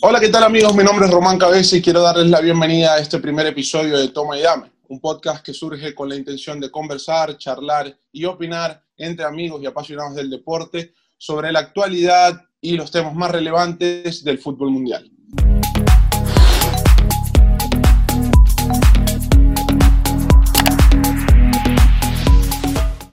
Hola, 0.00 0.20
¿qué 0.20 0.28
tal 0.28 0.44
amigos? 0.44 0.74
Mi 0.74 0.84
nombre 0.84 1.06
es 1.06 1.12
Román 1.12 1.38
Cabeza 1.38 1.76
y 1.76 1.82
quiero 1.82 2.02
darles 2.02 2.26
la 2.26 2.40
bienvenida 2.40 2.94
a 2.94 2.98
este 2.98 3.18
primer 3.18 3.46
episodio 3.46 3.98
de 3.98 4.08
Toma 4.08 4.38
y 4.38 4.42
Dame, 4.42 4.70
un 4.88 5.00
podcast 5.00 5.44
que 5.44 5.54
surge 5.54 5.94
con 5.94 6.08
la 6.08 6.16
intención 6.16 6.60
de 6.60 6.70
conversar, 6.70 7.36
charlar 7.38 7.96
y 8.12 8.24
opinar 8.24 8.82
entre 8.96 9.24
amigos 9.24 9.62
y 9.62 9.66
apasionados 9.66 10.14
del 10.14 10.30
deporte 10.30 10.94
sobre 11.16 11.52
la 11.52 11.60
actualidad 11.60 12.42
y 12.60 12.76
los 12.76 12.90
temas 12.90 13.14
más 13.14 13.30
relevantes 13.30 14.24
del 14.24 14.38
fútbol 14.38 14.70
mundial. 14.70 15.10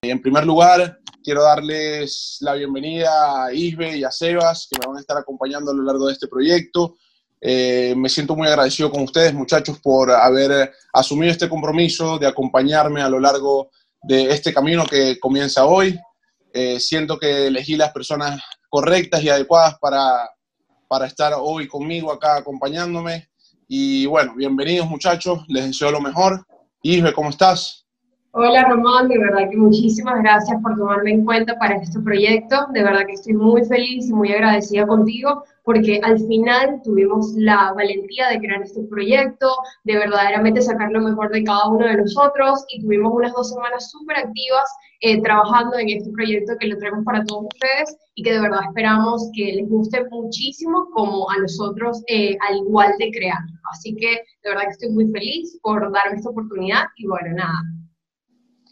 En 0.01 0.21
primer 0.21 0.45
lugar, 0.45 1.00
quiero 1.23 1.43
darles 1.43 2.37
la 2.41 2.53
bienvenida 2.53 3.45
a 3.45 3.53
Isbe 3.53 3.97
y 3.97 4.03
a 4.03 4.11
Sebas, 4.11 4.67
que 4.69 4.79
me 4.79 4.87
van 4.87 4.97
a 4.97 5.01
estar 5.01 5.17
acompañando 5.17 5.71
a 5.71 5.73
lo 5.73 5.83
largo 5.83 6.07
de 6.07 6.13
este 6.13 6.27
proyecto. 6.27 6.95
Eh, 7.39 7.93
me 7.97 8.09
siento 8.09 8.35
muy 8.35 8.47
agradecido 8.47 8.91
con 8.91 9.03
ustedes, 9.03 9.33
muchachos, 9.33 9.79
por 9.79 10.11
haber 10.11 10.71
asumido 10.93 11.31
este 11.31 11.49
compromiso 11.49 12.17
de 12.17 12.27
acompañarme 12.27 13.01
a 13.01 13.09
lo 13.09 13.19
largo 13.19 13.71
de 14.03 14.31
este 14.31 14.53
camino 14.53 14.85
que 14.85 15.19
comienza 15.19 15.65
hoy. 15.65 15.99
Eh, 16.53 16.79
siento 16.79 17.17
que 17.17 17.47
elegí 17.47 17.75
las 17.75 17.91
personas 17.91 18.41
correctas 18.69 19.23
y 19.23 19.29
adecuadas 19.29 19.77
para, 19.79 20.29
para 20.87 21.05
estar 21.05 21.33
hoy 21.37 21.67
conmigo 21.67 22.11
acá 22.11 22.37
acompañándome. 22.37 23.29
Y 23.67 24.05
bueno, 24.05 24.35
bienvenidos 24.35 24.87
muchachos, 24.87 25.43
les 25.47 25.65
deseo 25.65 25.91
lo 25.91 26.01
mejor. 26.01 26.45
Isbe, 26.83 27.13
¿cómo 27.13 27.29
estás? 27.29 27.80
Hola 28.33 28.63
Román, 28.63 29.09
de 29.09 29.17
verdad 29.17 29.49
que 29.49 29.57
muchísimas 29.57 30.23
gracias 30.23 30.57
por 30.61 30.77
tomarme 30.77 31.11
en 31.11 31.25
cuenta 31.25 31.59
para 31.59 31.75
este 31.75 31.99
proyecto. 31.99 32.65
De 32.71 32.81
verdad 32.81 33.05
que 33.05 33.11
estoy 33.11 33.33
muy 33.33 33.65
feliz 33.65 34.07
y 34.07 34.13
muy 34.13 34.31
agradecida 34.31 34.87
contigo 34.87 35.43
porque 35.65 35.99
al 36.01 36.17
final 36.17 36.79
tuvimos 36.81 37.33
la 37.35 37.73
valentía 37.73 38.29
de 38.29 38.39
crear 38.39 38.61
este 38.61 38.83
proyecto, 38.83 39.49
de 39.83 39.97
verdaderamente 39.97 40.61
sacar 40.61 40.93
lo 40.93 41.01
mejor 41.01 41.29
de 41.31 41.43
cada 41.43 41.67
uno 41.67 41.85
de 41.85 41.97
nosotros 41.97 42.63
y 42.69 42.81
tuvimos 42.81 43.11
unas 43.13 43.33
dos 43.33 43.49
semanas 43.49 43.91
súper 43.91 44.19
activas 44.19 44.77
eh, 45.01 45.21
trabajando 45.21 45.77
en 45.77 45.89
este 45.89 46.09
proyecto 46.11 46.53
que 46.57 46.67
lo 46.67 46.77
traemos 46.77 47.03
para 47.03 47.25
todos 47.25 47.47
ustedes 47.53 47.97
y 48.15 48.23
que 48.23 48.31
de 48.31 48.39
verdad 48.39 48.61
esperamos 48.65 49.29
que 49.35 49.55
les 49.55 49.67
guste 49.67 50.05
muchísimo 50.09 50.87
como 50.93 51.29
a 51.31 51.37
nosotros 51.37 52.01
eh, 52.07 52.37
al 52.47 52.59
igual 52.59 52.93
de 52.97 53.11
crear. 53.11 53.39
Así 53.73 53.93
que 53.93 54.07
de 54.43 54.49
verdad 54.49 54.63
que 54.63 54.69
estoy 54.69 54.89
muy 54.91 55.11
feliz 55.11 55.59
por 55.61 55.81
darme 55.91 56.15
esta 56.15 56.29
oportunidad 56.29 56.85
y 56.95 57.07
bueno, 57.07 57.35
nada, 57.35 57.61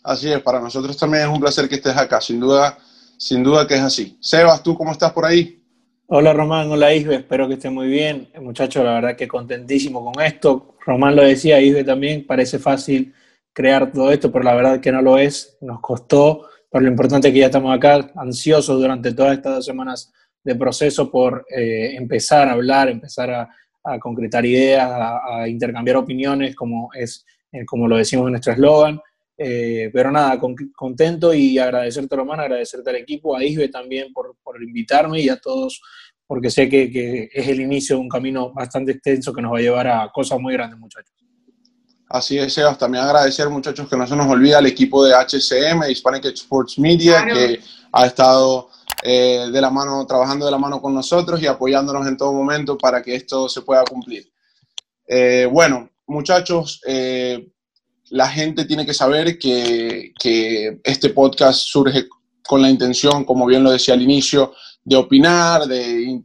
Así 0.03 0.31
es, 0.31 0.41
para 0.41 0.59
nosotros 0.59 0.97
también 0.97 1.23
es 1.23 1.29
un 1.29 1.39
placer 1.39 1.67
que 1.67 1.75
estés 1.75 1.95
acá, 1.97 2.21
sin 2.21 2.39
duda, 2.39 2.77
sin 3.17 3.43
duda 3.43 3.67
que 3.67 3.75
es 3.75 3.81
así. 3.81 4.17
Sebas, 4.21 4.63
¿tú 4.63 4.75
cómo 4.75 4.91
estás 4.91 5.11
por 5.11 5.25
ahí? 5.25 5.61
Hola 6.07 6.33
Román, 6.33 6.71
hola 6.71 6.93
Isbe, 6.93 7.17
espero 7.17 7.47
que 7.47 7.55
esté 7.55 7.69
muy 7.69 7.87
bien. 7.87 8.29
Muchachos, 8.41 8.83
la 8.83 8.93
verdad 8.93 9.15
que 9.15 9.27
contentísimo 9.27 10.03
con 10.03 10.23
esto. 10.23 10.75
Román 10.85 11.15
lo 11.15 11.23
decía, 11.23 11.61
Isbe 11.61 11.83
también, 11.83 12.25
parece 12.25 12.57
fácil 12.57 13.13
crear 13.53 13.91
todo 13.91 14.11
esto, 14.11 14.31
pero 14.31 14.43
la 14.43 14.55
verdad 14.55 14.79
que 14.79 14.91
no 14.91 15.01
lo 15.01 15.17
es, 15.17 15.57
nos 15.61 15.81
costó, 15.81 16.47
pero 16.71 16.83
lo 16.83 16.89
importante 16.89 17.27
es 17.27 17.33
que 17.33 17.41
ya 17.41 17.47
estamos 17.47 17.75
acá, 17.75 18.11
ansiosos 18.15 18.79
durante 18.79 19.13
todas 19.13 19.33
estas 19.33 19.55
dos 19.55 19.65
semanas 19.65 20.13
de 20.43 20.55
proceso 20.55 21.11
por 21.11 21.45
eh, 21.55 21.95
empezar 21.95 22.47
a 22.47 22.53
hablar, 22.53 22.89
empezar 22.89 23.29
a, 23.31 23.49
concretar 23.99 24.45
ideas, 24.45 24.87
a, 24.89 25.47
intercambiar 25.47 25.97
opiniones, 25.97 26.55
como, 26.55 26.89
es, 26.93 27.25
eh, 27.51 27.65
como 27.65 27.87
lo 27.87 27.97
decimos 27.97 28.25
en 28.27 28.31
nuestro 28.31 28.53
eslogan. 28.53 28.99
Eh, 29.41 29.89
pero 29.93 30.11
nada, 30.11 30.37
contento 30.75 31.33
y 31.33 31.57
agradecerte, 31.57 32.13
Román, 32.13 32.41
agradecerte 32.41 32.89
al 32.89 32.97
equipo, 32.97 33.37
a 33.37 33.43
Isbe 33.43 33.69
también 33.69 34.11
por, 34.11 34.35
por 34.43 34.61
invitarme 34.61 35.21
y 35.21 35.29
a 35.29 35.39
todos, 35.39 35.81
porque 36.27 36.51
sé 36.51 36.67
que, 36.67 36.91
que, 36.91 37.29
es 37.31 37.47
el 37.47 37.61
inicio 37.61 37.95
de 37.95 38.01
un 38.01 38.09
camino 38.09 38.51
bastante 38.51 38.91
extenso 38.91 39.31
que 39.33 39.41
nos 39.41 39.53
va 39.53 39.59
a 39.59 39.61
llevar 39.61 39.87
a 39.87 40.11
cosas 40.13 40.41
muy 40.41 40.51
grandes, 40.51 40.77
muchachos. 40.77 41.15
Así 42.09 42.37
es, 42.37 42.53
Sebas. 42.53 42.77
También 42.77 43.05
agradecer, 43.05 43.49
muchachos, 43.49 43.87
que 43.87 43.95
no 43.95 44.05
se 44.05 44.15
nos 44.17 44.27
olvida 44.27 44.57
al 44.57 44.65
equipo 44.65 45.05
de 45.05 45.13
HCM, 45.13 45.89
Hispanic 45.89 46.25
Sports 46.25 46.77
Media, 46.77 47.23
que 47.25 47.61
ha 47.93 48.05
estado 48.07 48.69
eh, 49.03 49.47
de 49.49 49.61
la 49.61 49.69
mano, 49.69 50.05
trabajando 50.05 50.45
de 50.45 50.51
la 50.51 50.57
mano 50.57 50.81
con 50.81 50.93
nosotros 50.93 51.41
y 51.41 51.47
apoyándonos 51.47 52.05
en 52.07 52.17
todo 52.17 52.33
momento 52.33 52.77
para 52.77 53.01
que 53.01 53.15
esto 53.15 53.47
se 53.47 53.61
pueda 53.61 53.85
cumplir. 53.85 54.29
Eh, 55.07 55.47
bueno, 55.49 55.89
muchachos, 56.07 56.81
la 58.11 58.27
gente 58.27 58.65
tiene 58.65 58.85
que 58.85 58.93
saber 58.93 59.37
que, 59.37 60.13
este 60.83 61.09
podcast 61.09 61.61
surge 61.61 62.07
con 62.47 62.61
la 62.61 62.69
intención, 62.69 63.23
como 63.25 63.45
bien 63.45 63.63
lo 63.63 63.71
decía 63.71 63.93
al 63.93 64.01
inicio, 64.01 64.53
de 64.83 64.95
opinar, 64.95 65.65
de, 65.67 66.23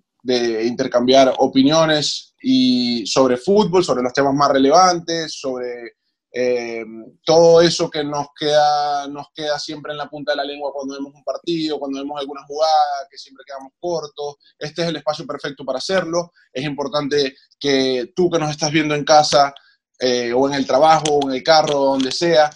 intercambiar 0.64 1.34
opiniones 1.38 2.34
y 2.42 3.06
sobre 3.06 3.36
fútbol, 3.36 3.84
sobre 3.84 4.02
los 4.02 4.12
temas 4.12 4.32
más 4.34 4.50
relevantes, 4.50 5.38
sobre 5.38 5.92
eh, 6.32 6.82
todo 7.24 7.60
eso 7.60 7.90
que 7.90 8.02
nos 8.02 8.28
queda, 8.38 9.06
nos 9.08 9.26
queda 9.34 9.58
siempre 9.58 9.92
en 9.92 9.98
la 9.98 10.08
punta 10.08 10.32
de 10.32 10.36
la 10.36 10.44
lengua 10.44 10.72
cuando 10.72 10.94
vemos 10.94 11.12
un 11.14 11.22
partido, 11.22 11.78
cuando 11.78 11.98
vemos 11.98 12.18
alguna 12.18 12.42
jugada, 12.46 13.06
que 13.10 13.18
siempre 13.18 13.44
quedamos 13.46 13.72
cortos. 13.78 14.36
Este 14.58 14.82
es 14.82 14.88
el 14.88 14.96
espacio 14.96 15.26
perfecto 15.26 15.64
para 15.64 15.78
hacerlo. 15.78 16.32
Es 16.52 16.64
importante 16.64 17.36
que 17.60 18.12
tú 18.16 18.30
que 18.30 18.38
nos 18.38 18.50
estás 18.50 18.72
viendo 18.72 18.94
en 18.94 19.04
casa 19.04 19.54
eh, 19.98 20.32
o 20.32 20.48
en 20.48 20.54
el 20.54 20.66
trabajo, 20.66 21.14
o 21.14 21.28
en 21.28 21.36
el 21.36 21.42
carro, 21.42 21.74
donde 21.74 22.10
sea, 22.10 22.50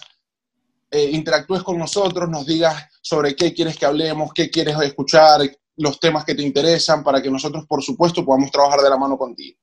eh, 0.91 1.09
interactúes 1.11 1.63
con 1.63 1.77
nosotros, 1.77 2.29
nos 2.29 2.45
digas 2.45 2.85
sobre 3.01 3.35
qué 3.35 3.53
quieres 3.53 3.77
que 3.77 3.85
hablemos, 3.85 4.33
qué 4.33 4.49
quieres 4.49 4.75
escuchar, 4.81 5.41
los 5.77 5.99
temas 5.99 6.25
que 6.25 6.35
te 6.35 6.41
interesan, 6.41 7.03
para 7.03 7.21
que 7.21 7.31
nosotros, 7.31 7.65
por 7.65 7.81
supuesto, 7.81 8.25
podamos 8.25 8.51
trabajar 8.51 8.81
de 8.81 8.89
la 8.89 8.97
mano 8.97 9.17
contigo. 9.17 9.57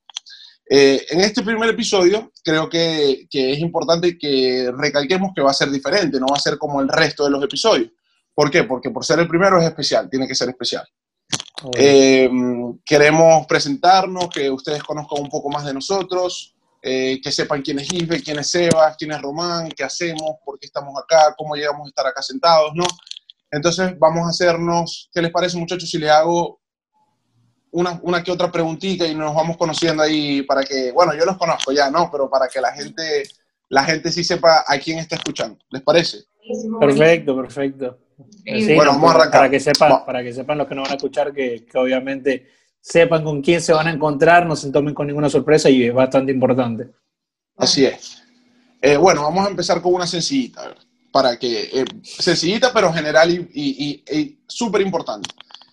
Eh, 0.69 1.05
en 1.11 1.21
este 1.21 1.43
primer 1.43 1.71
episodio, 1.71 2.33
creo 2.43 2.69
que, 2.69 3.27
que, 3.31 3.53
es 3.53 3.59
importante 3.59 4.19
que 4.19 4.73
recalquemos 4.77 5.33
que 5.35 5.43
va 5.43 5.51
a 5.51 5.55
ser 5.55 5.71
diferente, 5.71 6.19
no 6.19 6.27
va 6.27 6.37
a 6.37 6.41
ser 6.41 6.59
como 6.59 6.81
el 6.81 6.89
resto 6.89 7.25
de 7.25 7.31
los 7.31 7.45
episodios. 7.45 7.91
¿Por 8.35 8.51
qué? 8.51 8.65
Porque 8.65 8.91
por 8.91 9.05
ser 9.05 9.21
el 9.21 9.29
primero 9.29 9.61
es 9.61 9.67
especial, 9.67 10.09
tiene 10.11 10.27
que 10.27 10.35
ser 10.35 10.49
especial. 10.49 10.87
queremos 12.85 13.47
presentarnos, 13.47 14.29
que 14.29 14.51
ustedes 14.51 14.83
conozcan 14.83 15.23
un 15.23 15.29
poco 15.29 15.51
más 15.51 15.65
de 15.65 15.75
nosotros, 15.75 16.56
eh, 16.89 17.21
que 17.21 17.33
sepan 17.33 17.63
quién 17.63 17.81
es 17.81 17.93
Isbe, 17.93 18.23
quién 18.23 18.39
es 18.39 18.49
Sebas, 18.49 18.97
quién 18.97 19.11
es 19.11 19.21
Román, 19.21 19.69
qué 19.71 19.83
hacemos, 19.83 20.37
por 20.45 20.57
qué 20.57 20.67
estamos 20.67 20.95
acá, 20.97 21.35
cómo 21.37 21.57
llegamos 21.57 21.85
a 21.85 21.89
estar 21.89 22.07
acá 22.07 22.23
sentados, 22.23 22.71
¿no? 22.77 22.85
Entonces 23.51 23.99
vamos 23.99 24.25
a 24.25 24.29
hacernos, 24.29 25.11
¿qué 25.13 25.21
les 25.21 25.33
parece 25.33 25.59
muchachos 25.59 25.91
si 25.91 25.99
les 25.99 26.11
hago 26.11 26.61
una, 27.73 27.99
una 28.05 28.23
que 28.23 28.31
otra 28.31 28.53
preguntita 28.53 29.05
y 29.05 29.17
nos 29.17 29.35
vamos 29.35 29.57
conociendo 29.57 30.01
ahí 30.01 30.43
para 30.43 30.63
que, 30.63 30.93
bueno, 30.93 31.13
yo 31.19 31.25
los 31.25 31.37
conozco 31.37 31.73
ya, 31.73 31.91
¿no? 31.91 32.09
Pero 32.09 32.31
para 32.31 32.47
que 32.47 32.61
la 32.61 32.71
gente, 32.71 33.25
la 33.69 33.83
gente 33.83 34.13
sí 34.13 34.23
sepa 34.23 34.65
a 34.65 34.79
quién 34.79 35.01
está 35.01 35.17
escuchando, 35.17 35.59
¿les 35.71 35.83
parece? 35.83 36.19
Perfecto, 36.79 37.35
perfecto. 37.35 37.99
bueno, 38.77 38.93
vamos 38.93 39.11
a 39.11 39.15
arrancar. 39.17 39.41
Para 39.41 39.51
que 39.51 39.59
sepan, 39.59 40.07
para 40.07 40.23
que 40.23 40.33
sepan 40.33 40.59
los 40.59 40.69
que 40.69 40.77
nos 40.77 40.85
van 40.85 40.93
a 40.93 40.97
escuchar 40.97 41.35
que, 41.35 41.67
que 41.67 41.79
obviamente 41.79 42.47
sepan 42.87 43.25
con 43.25 43.43
quién 43.43 43.61
se 43.61 43.73
van 43.73 43.89
a 43.89 43.91
encontrar, 43.91 44.47
no 44.47 44.55
se 44.55 44.71
tomen 44.71 44.95
con 44.95 45.09
ninguna 45.09 45.29
sorpresa 45.29 45.69
y 45.69 45.83
es 45.83 45.93
bastante 45.93 46.31
importante. 46.31 46.89
Así 47.57 47.85
es. 47.85 48.23
Eh, 48.81 48.97
bueno, 48.97 49.23
vamos 49.23 49.45
a 49.45 49.51
empezar 49.51 49.83
con 49.83 49.95
una 49.95 50.07
sencillita, 50.07 50.73
para 51.11 51.37
que, 51.37 51.63
eh, 51.73 51.85
sencillita 52.05 52.73
pero 52.73 52.93
general 52.93 53.49
y, 53.53 54.45
súper 54.47 54.83
importante. 54.83 55.29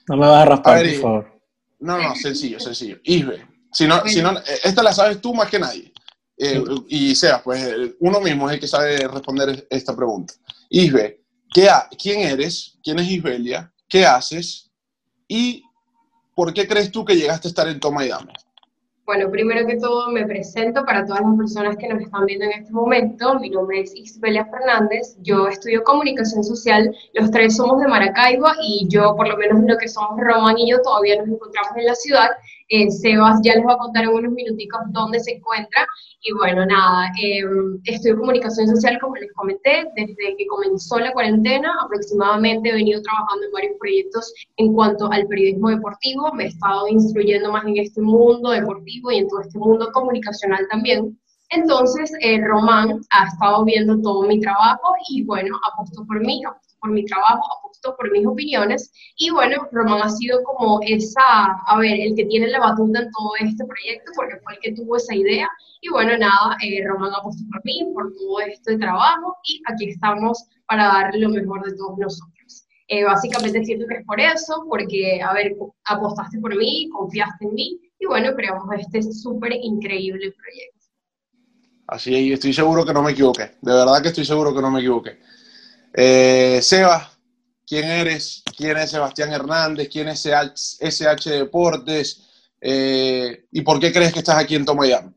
No 0.07 0.17
me 0.17 0.25
vas 0.25 0.41
a 0.41 0.45
raspar, 0.45 0.83
por 0.83 1.01
favor. 1.01 1.41
No, 1.81 2.01
no, 2.01 2.15
sencillo, 2.15 2.59
sencillo. 2.59 2.97
Isbe, 3.03 3.45
si 3.71 3.85
no, 3.85 4.03
si 4.07 4.19
no, 4.19 4.31
eh, 4.39 4.59
esta 4.63 4.81
la 4.81 4.91
sabes 4.91 5.21
tú 5.21 5.35
más 5.35 5.49
que 5.51 5.59
nadie. 5.59 5.93
Y 6.87 7.13
sea, 7.13 7.43
pues 7.43 7.93
uno 7.99 8.19
mismo 8.21 8.49
es 8.49 8.55
el 8.55 8.59
que 8.59 8.67
sabe 8.67 9.07
responder 9.07 9.67
esta 9.69 9.95
pregunta. 9.95 10.33
Isbe, 10.67 11.21
¿qué 11.53 11.69
¿quién 12.01 12.21
eres? 12.21 12.79
¿Quién 12.83 12.97
es 12.97 13.07
Isbelia? 13.07 13.71
¿Qué 13.87 14.03
haces? 14.03 14.71
Y 15.27 15.63
¿por 16.35 16.53
qué 16.53 16.67
crees 16.67 16.91
tú 16.91 17.05
que 17.05 17.15
llegaste 17.15 17.47
a 17.47 17.49
estar 17.49 17.67
en 17.67 17.79
Toma 17.79 18.05
y 18.05 18.09
Dame? 18.09 18.33
Bueno, 19.05 19.29
primero 19.29 19.67
que 19.67 19.75
todo 19.75 20.11
me 20.11 20.25
presento 20.25 20.85
para 20.85 21.05
todas 21.05 21.23
las 21.23 21.37
personas 21.37 21.75
que 21.75 21.89
nos 21.89 22.01
están 22.01 22.25
viendo 22.25 22.45
en 22.45 22.53
este 22.53 22.71
momento. 22.71 23.37
Mi 23.37 23.49
nombre 23.49 23.81
es 23.81 23.93
Isbelia 23.93 24.45
Fernández, 24.45 25.17
yo 25.19 25.49
estudio 25.49 25.83
comunicación 25.83 26.41
social, 26.41 26.95
los 27.13 27.29
tres 27.29 27.57
somos 27.57 27.81
de 27.81 27.87
Maracaibo 27.89 28.47
y 28.61 28.87
yo, 28.87 29.13
por 29.17 29.27
lo 29.27 29.35
menos 29.35 29.61
lo 29.67 29.77
que 29.77 29.89
somos 29.89 30.17
Román 30.17 30.57
y 30.57 30.71
yo, 30.71 30.81
todavía 30.81 31.17
nos 31.17 31.27
encontramos 31.27 31.71
en 31.75 31.85
la 31.85 31.95
ciudad. 31.95 32.29
Eh, 32.75 32.89
Sebas 32.89 33.39
ya 33.43 33.53
les 33.53 33.65
va 33.67 33.73
a 33.73 33.77
contar 33.77 34.03
en 34.05 34.09
unos 34.09 34.33
minuticos 34.33 34.81
dónde 34.89 35.19
se 35.19 35.33
encuentra. 35.33 35.85
Y 36.23 36.33
bueno, 36.33 36.65
nada, 36.65 37.11
eh, 37.21 37.43
estudio 37.83 38.17
comunicación 38.17 38.67
social, 38.67 38.97
como 38.99 39.15
les 39.17 39.31
comenté, 39.33 39.85
desde 39.95 40.35
que 40.35 40.47
comenzó 40.47 40.97
la 40.97 41.13
cuarentena, 41.13 41.71
aproximadamente 41.85 42.69
he 42.69 42.73
venido 42.73 42.99
trabajando 43.03 43.45
en 43.45 43.51
varios 43.51 43.77
proyectos 43.79 44.33
en 44.57 44.73
cuanto 44.73 45.11
al 45.11 45.27
periodismo 45.27 45.69
deportivo, 45.69 46.33
me 46.33 46.45
he 46.45 46.47
estado 46.47 46.87
instruyendo 46.87 47.51
más 47.51 47.63
en 47.65 47.77
este 47.77 48.01
mundo 48.01 48.49
deportivo 48.49 49.11
y 49.11 49.17
en 49.17 49.27
todo 49.27 49.41
este 49.41 49.59
mundo 49.59 49.91
comunicacional 49.93 50.65
también. 50.71 51.15
Entonces, 51.51 52.11
eh, 52.21 52.41
Román 52.43 53.01
ha 53.11 53.27
estado 53.27 53.65
viendo 53.65 54.01
todo 54.01 54.23
mi 54.23 54.39
trabajo 54.39 54.95
y 55.09 55.23
bueno, 55.25 55.59
apostó 55.71 56.03
por 56.07 56.19
mí, 56.21 56.41
apostó 56.43 56.75
por 56.79 56.89
mi 56.89 57.05
trabajo, 57.05 57.43
aposto 57.83 57.95
por 57.97 58.11
mis 58.11 58.25
opiniones. 58.25 58.91
Y 59.17 59.29
bueno, 59.29 59.67
Román 59.71 60.01
ha 60.03 60.09
sido 60.09 60.43
como 60.43 60.79
esa, 60.81 61.21
a 61.67 61.77
ver, 61.79 61.99
el 61.99 62.15
que 62.15 62.25
tiene 62.25 62.47
la 62.47 62.59
batuta 62.59 62.99
en 62.99 63.11
todo 63.11 63.31
este 63.39 63.65
proyecto, 63.65 64.11
porque 64.15 64.37
fue 64.43 64.53
el 64.53 64.59
que 64.59 64.71
tuvo 64.73 64.97
esa 64.97 65.15
idea. 65.15 65.49
Y 65.81 65.89
bueno, 65.89 66.17
nada, 66.17 66.57
eh, 66.63 66.83
Román 66.87 67.11
apostó 67.13 67.43
por 67.51 67.63
mí, 67.65 67.85
por 67.93 68.13
todo 68.13 68.39
este 68.41 68.77
trabajo, 68.77 69.35
y 69.43 69.61
aquí 69.71 69.89
estamos 69.89 70.45
para 70.67 70.85
dar 70.85 71.15
lo 71.15 71.29
mejor 71.29 71.63
de 71.63 71.75
todos 71.75 71.97
nosotros. 71.97 72.65
Eh, 72.87 73.03
básicamente 73.03 73.63
siento 73.63 73.85
que 73.87 73.95
es 73.95 74.05
por 74.05 74.19
eso, 74.19 74.65
porque, 74.67 75.21
a 75.21 75.33
ver, 75.33 75.55
apostaste 75.85 76.39
por 76.39 76.55
mí, 76.55 76.89
confiaste 76.89 77.45
en 77.45 77.53
mí, 77.53 77.79
y 77.99 78.05
bueno, 78.05 78.33
creamos 78.35 78.65
este 78.77 79.01
súper 79.01 79.53
increíble 79.53 80.31
proyecto. 80.31 80.73
Así 81.87 82.15
es, 82.15 82.33
estoy 82.33 82.53
seguro 82.53 82.85
que 82.85 82.93
no 82.93 83.03
me 83.03 83.11
equivoqué. 83.11 83.51
De 83.61 83.73
verdad 83.73 84.01
que 84.01 84.07
estoy 84.09 84.25
seguro 84.25 84.53
que 84.53 84.61
no 84.61 84.71
me 84.71 84.79
equivoqué. 84.79 85.19
Eh, 85.93 86.59
Seba, 86.61 87.12
¿quién 87.73 87.89
eres? 87.89 88.43
¿Quién 88.55 88.77
es 88.77 88.91
Sebastián 88.91 89.33
Hernández? 89.33 89.89
¿Quién 89.91 90.07
es 90.07 90.23
SH 90.27 91.29
Deportes? 91.31 92.51
Eh, 92.61 93.45
¿Y 93.51 93.61
por 93.61 93.79
qué 93.79 93.91
crees 93.91 94.13
que 94.13 94.19
estás 94.19 94.37
aquí 94.37 94.53
en 94.53 94.63
Tomayam? 94.63 95.11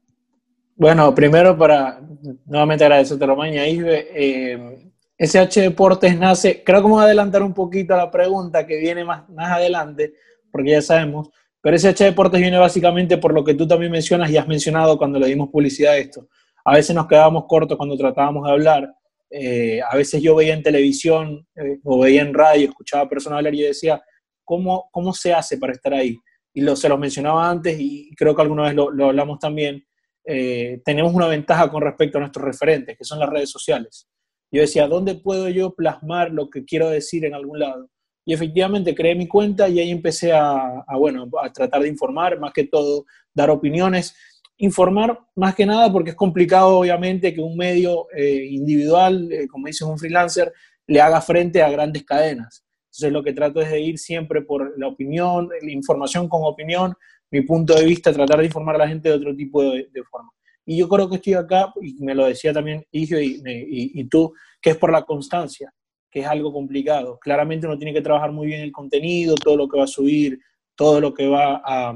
Bueno, 0.74 1.14
primero 1.14 1.56
para 1.58 2.00
nuevamente 2.46 2.84
agradecerte, 2.84 3.26
Román 3.26 3.52
y 3.52 3.58
Isbe. 3.58 4.08
Eh, 4.10 4.90
SH 5.18 5.60
Deportes 5.60 6.18
nace, 6.18 6.64
creo 6.64 6.78
que 6.78 6.84
vamos 6.84 7.02
a 7.02 7.04
adelantar 7.04 7.42
un 7.42 7.52
poquito 7.52 7.92
a 7.92 7.98
la 7.98 8.10
pregunta 8.10 8.66
que 8.66 8.78
viene 8.78 9.04
más, 9.04 9.28
más 9.28 9.52
adelante, 9.52 10.14
porque 10.50 10.70
ya 10.70 10.80
sabemos, 10.80 11.28
pero 11.60 11.76
SH 11.76 12.04
Deportes 12.04 12.40
viene 12.40 12.56
básicamente 12.56 13.18
por 13.18 13.34
lo 13.34 13.44
que 13.44 13.52
tú 13.52 13.68
también 13.68 13.92
mencionas 13.92 14.30
y 14.30 14.38
has 14.38 14.48
mencionado 14.48 14.96
cuando 14.96 15.18
le 15.18 15.26
dimos 15.26 15.50
publicidad 15.50 15.92
a 15.92 15.98
esto 15.98 16.26
a 16.66 16.74
veces 16.74 16.96
nos 16.96 17.06
quedábamos 17.06 17.44
cortos 17.46 17.78
cuando 17.78 17.96
tratábamos 17.96 18.44
de 18.44 18.50
hablar. 18.50 18.94
Eh, 19.30 19.80
a 19.82 19.96
veces 19.96 20.22
yo 20.22 20.36
veía 20.36 20.54
en 20.54 20.62
televisión 20.62 21.46
eh, 21.56 21.78
o 21.84 21.98
veía 22.00 22.22
en 22.22 22.32
radio, 22.32 22.68
escuchaba 22.68 23.08
personas 23.08 23.38
hablar 23.38 23.54
y 23.54 23.62
yo 23.62 23.66
decía, 23.66 24.02
¿cómo, 24.44 24.88
¿cómo 24.92 25.12
se 25.12 25.32
hace 25.32 25.58
para 25.58 25.72
estar 25.72 25.92
ahí? 25.94 26.16
Y 26.54 26.60
lo, 26.60 26.76
se 26.76 26.88
los 26.88 26.98
mencionaba 26.98 27.50
antes 27.50 27.76
y 27.78 28.14
creo 28.16 28.34
que 28.34 28.42
alguna 28.42 28.64
vez 28.64 28.74
lo, 28.74 29.06
hablamos 29.06 29.38
también. 29.38 29.84
Eh, 30.24 30.80
tenemos 30.84 31.12
una 31.12 31.28
ventaja 31.28 31.70
con 31.70 31.82
respecto 31.82 32.18
a 32.18 32.20
nuestros 32.20 32.44
referentes, 32.44 32.96
que 32.96 33.04
son 33.04 33.18
las 33.18 33.28
redes 33.28 33.50
sociales. 33.50 34.08
Yo 34.50 34.60
decía, 34.60 34.88
¿dónde 34.88 35.16
puedo 35.16 35.48
yo 35.48 35.74
plasmar 35.74 36.30
lo 36.30 36.48
que 36.48 36.64
quiero 36.64 36.88
decir 36.88 37.24
en 37.24 37.34
algún 37.34 37.58
lado? 37.58 37.90
Y 38.24 38.32
efectivamente 38.32 38.94
creé 38.94 39.14
mi 39.14 39.28
cuenta 39.28 39.68
y 39.68 39.78
ahí 39.78 39.90
empecé 39.90 40.32
a, 40.32 40.84
a, 40.86 40.96
bueno, 40.96 41.28
a 41.40 41.52
tratar 41.52 41.82
de 41.82 41.88
informar, 41.88 42.40
más 42.40 42.52
que 42.52 42.64
todo, 42.64 43.04
dar 43.34 43.50
opiniones 43.50 44.16
informar 44.58 45.18
más 45.34 45.54
que 45.54 45.66
nada 45.66 45.92
porque 45.92 46.10
es 46.10 46.16
complicado, 46.16 46.78
obviamente, 46.78 47.34
que 47.34 47.40
un 47.40 47.56
medio 47.56 48.06
eh, 48.14 48.46
individual, 48.50 49.30
eh, 49.30 49.46
como 49.48 49.66
dice 49.66 49.84
un 49.84 49.98
freelancer, 49.98 50.52
le 50.86 51.00
haga 51.00 51.20
frente 51.20 51.62
a 51.62 51.70
grandes 51.70 52.04
cadenas. 52.04 52.64
Entonces 52.86 53.12
lo 53.12 53.22
que 53.22 53.32
trato 53.32 53.60
es 53.60 53.70
de 53.70 53.80
ir 53.80 53.98
siempre 53.98 54.42
por 54.42 54.78
la 54.78 54.88
opinión, 54.88 55.48
la 55.60 55.70
información 55.70 56.28
con 56.28 56.44
opinión, 56.44 56.94
mi 57.30 57.42
punto 57.42 57.74
de 57.74 57.84
vista, 57.84 58.12
tratar 58.12 58.38
de 58.38 58.46
informar 58.46 58.76
a 58.76 58.78
la 58.78 58.88
gente 58.88 59.08
de 59.08 59.16
otro 59.16 59.34
tipo 59.34 59.62
de, 59.62 59.88
forma. 60.10 60.30
Y 60.64 60.78
yo 60.78 60.88
creo 60.88 61.08
que 61.08 61.16
estoy 61.16 61.34
acá, 61.34 61.72
y 61.82 62.02
me 62.02 62.14
lo 62.14 62.26
decía 62.26 62.52
también 62.52 62.84
Igio 62.90 63.20
y, 63.20 63.42
y, 63.44 64.04
tú, 64.04 64.32
que 64.60 64.70
es 64.70 64.76
por 64.76 64.90
la 64.90 65.02
constancia, 65.02 65.72
que 66.10 66.20
es 66.20 66.26
algo 66.26 66.52
complicado. 66.52 67.18
Claramente 67.20 67.66
uno 67.66 67.76
tiene 67.76 67.92
que 67.92 68.00
trabajar 68.00 68.32
muy 68.32 68.46
bien 68.46 68.62
el 68.62 68.72
contenido, 68.72 69.34
todo 69.34 69.56
lo 69.56 69.68
que 69.68 69.78
va 69.78 69.84
a 69.84 69.88
subir, 69.88 70.38
todo 70.74 71.00
lo 71.00 71.12
que 71.12 71.28
va 71.28 71.60
a, 71.64 71.94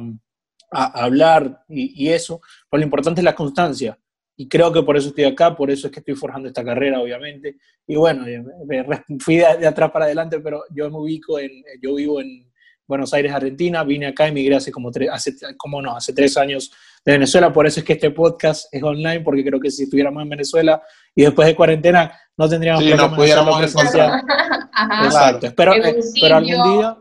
a, 0.70 1.04
hablar 1.04 1.64
y, 1.68 2.08
eso, 2.08 2.40
pues 2.68 2.80
lo 2.80 2.84
importante 2.84 3.20
es 3.20 3.24
la 3.24 3.34
constancia. 3.34 3.98
Y 4.36 4.48
creo 4.48 4.72
que 4.72 4.82
por 4.82 4.96
eso 4.96 5.08
estoy 5.08 5.24
acá, 5.24 5.54
por 5.54 5.70
eso 5.70 5.86
es 5.86 5.92
que 5.92 6.00
estoy 6.00 6.14
forjando 6.14 6.48
esta 6.48 6.64
carrera, 6.64 7.00
obviamente. 7.00 7.56
Y 7.86 7.96
bueno, 7.96 8.24
me, 8.66 9.04
fui 9.18 9.36
de, 9.36 9.66
atrás 9.66 9.90
para 9.90 10.06
adelante, 10.06 10.40
pero 10.40 10.64
yo 10.70 10.90
me 10.90 10.96
ubico 10.96 11.38
en, 11.38 11.50
yo 11.82 11.94
vivo 11.94 12.20
en 12.20 12.50
Buenos 12.86 13.12
Aires, 13.12 13.32
Argentina, 13.32 13.84
vine 13.84 14.06
acá, 14.06 14.26
emigré 14.26 14.56
hace 14.56 14.72
como 14.72 14.90
tres, 14.90 15.10
hace, 15.12 15.34
como 15.56 15.80
no, 15.80 15.94
hace 15.94 16.12
tres 16.12 16.36
años 16.36 16.72
de 17.04 17.12
Venezuela, 17.12 17.52
por 17.52 17.66
eso 17.66 17.80
es 17.80 17.86
que 17.86 17.92
este 17.92 18.10
podcast 18.10 18.66
es 18.74 18.82
online, 18.82 19.20
porque 19.20 19.44
creo 19.44 19.60
que 19.60 19.70
si 19.70 19.84
estuviéramos 19.84 20.22
en 20.22 20.28
Venezuela 20.28 20.82
y 21.14 21.22
después 21.22 21.46
de 21.46 21.54
cuarentena 21.54 22.12
no 22.36 22.48
tendríamos 22.48 22.82
sí, 22.82 22.92
no 22.94 23.14
pudiéramos. 23.14 23.62
Exacto, 25.04 25.46
espero, 25.46 25.72
pero 26.20 26.36
algún 26.36 26.78
día 26.78 26.96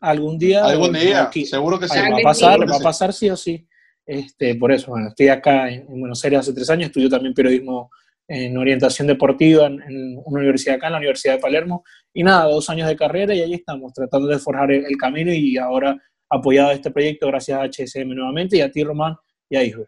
algún 0.00 0.38
día. 0.38 0.64
Algún 0.64 0.92
día, 0.92 1.30
seguro 1.32 1.78
que 1.78 1.88
sí. 1.88 1.98
Va 1.98 2.18
a 2.18 2.22
pasar, 2.22 2.60
va 2.60 2.76
a 2.76 2.80
pasar 2.80 3.12
sí 3.12 3.30
o 3.30 3.36
sí. 3.36 3.66
Este, 4.08 4.54
por 4.54 4.72
eso, 4.72 4.90
bueno, 4.92 5.08
estoy 5.08 5.28
acá 5.28 5.68
en, 5.70 5.86
Buenos 5.86 6.24
Aires 6.24 6.40
hace 6.40 6.54
tres 6.54 6.70
años, 6.70 6.86
estudio 6.86 7.10
también 7.10 7.34
periodismo 7.34 7.90
en 8.26 8.56
orientación 8.56 9.06
deportiva 9.06 9.66
en, 9.66 10.18
una 10.24 10.40
universidad 10.40 10.76
acá, 10.76 10.86
en 10.86 10.92
la 10.92 10.98
Universidad 10.98 11.34
de 11.34 11.40
Palermo, 11.40 11.84
y 12.14 12.22
nada, 12.22 12.44
dos 12.44 12.70
años 12.70 12.88
de 12.88 12.96
carrera 12.96 13.34
y 13.34 13.40
ahí 13.40 13.54
estamos, 13.54 13.92
tratando 13.92 14.28
de 14.28 14.38
forjar 14.38 14.70
el, 14.70 14.96
camino 14.96 15.30
y 15.32 15.58
ahora 15.58 15.94
apoyado 16.30 16.70
este 16.70 16.90
proyecto 16.90 17.26
gracias 17.26 17.58
a 17.58 17.64
HSM 17.64 18.08
nuevamente 18.14 18.56
y 18.56 18.60
a 18.62 18.70
ti, 18.70 18.82
Román, 18.82 19.14
y 19.48 19.56
a 19.56 19.64
Isbe. 19.64 19.86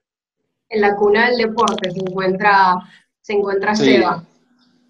En 0.69 0.83
la 0.83 0.95
cuna 0.97 1.29
del 1.29 1.39
deporte 1.39 1.91
se 1.91 1.99
encuentra, 1.99 2.77
se 3.23 3.33
encuentra 3.33 3.75
Seba. 3.75 4.25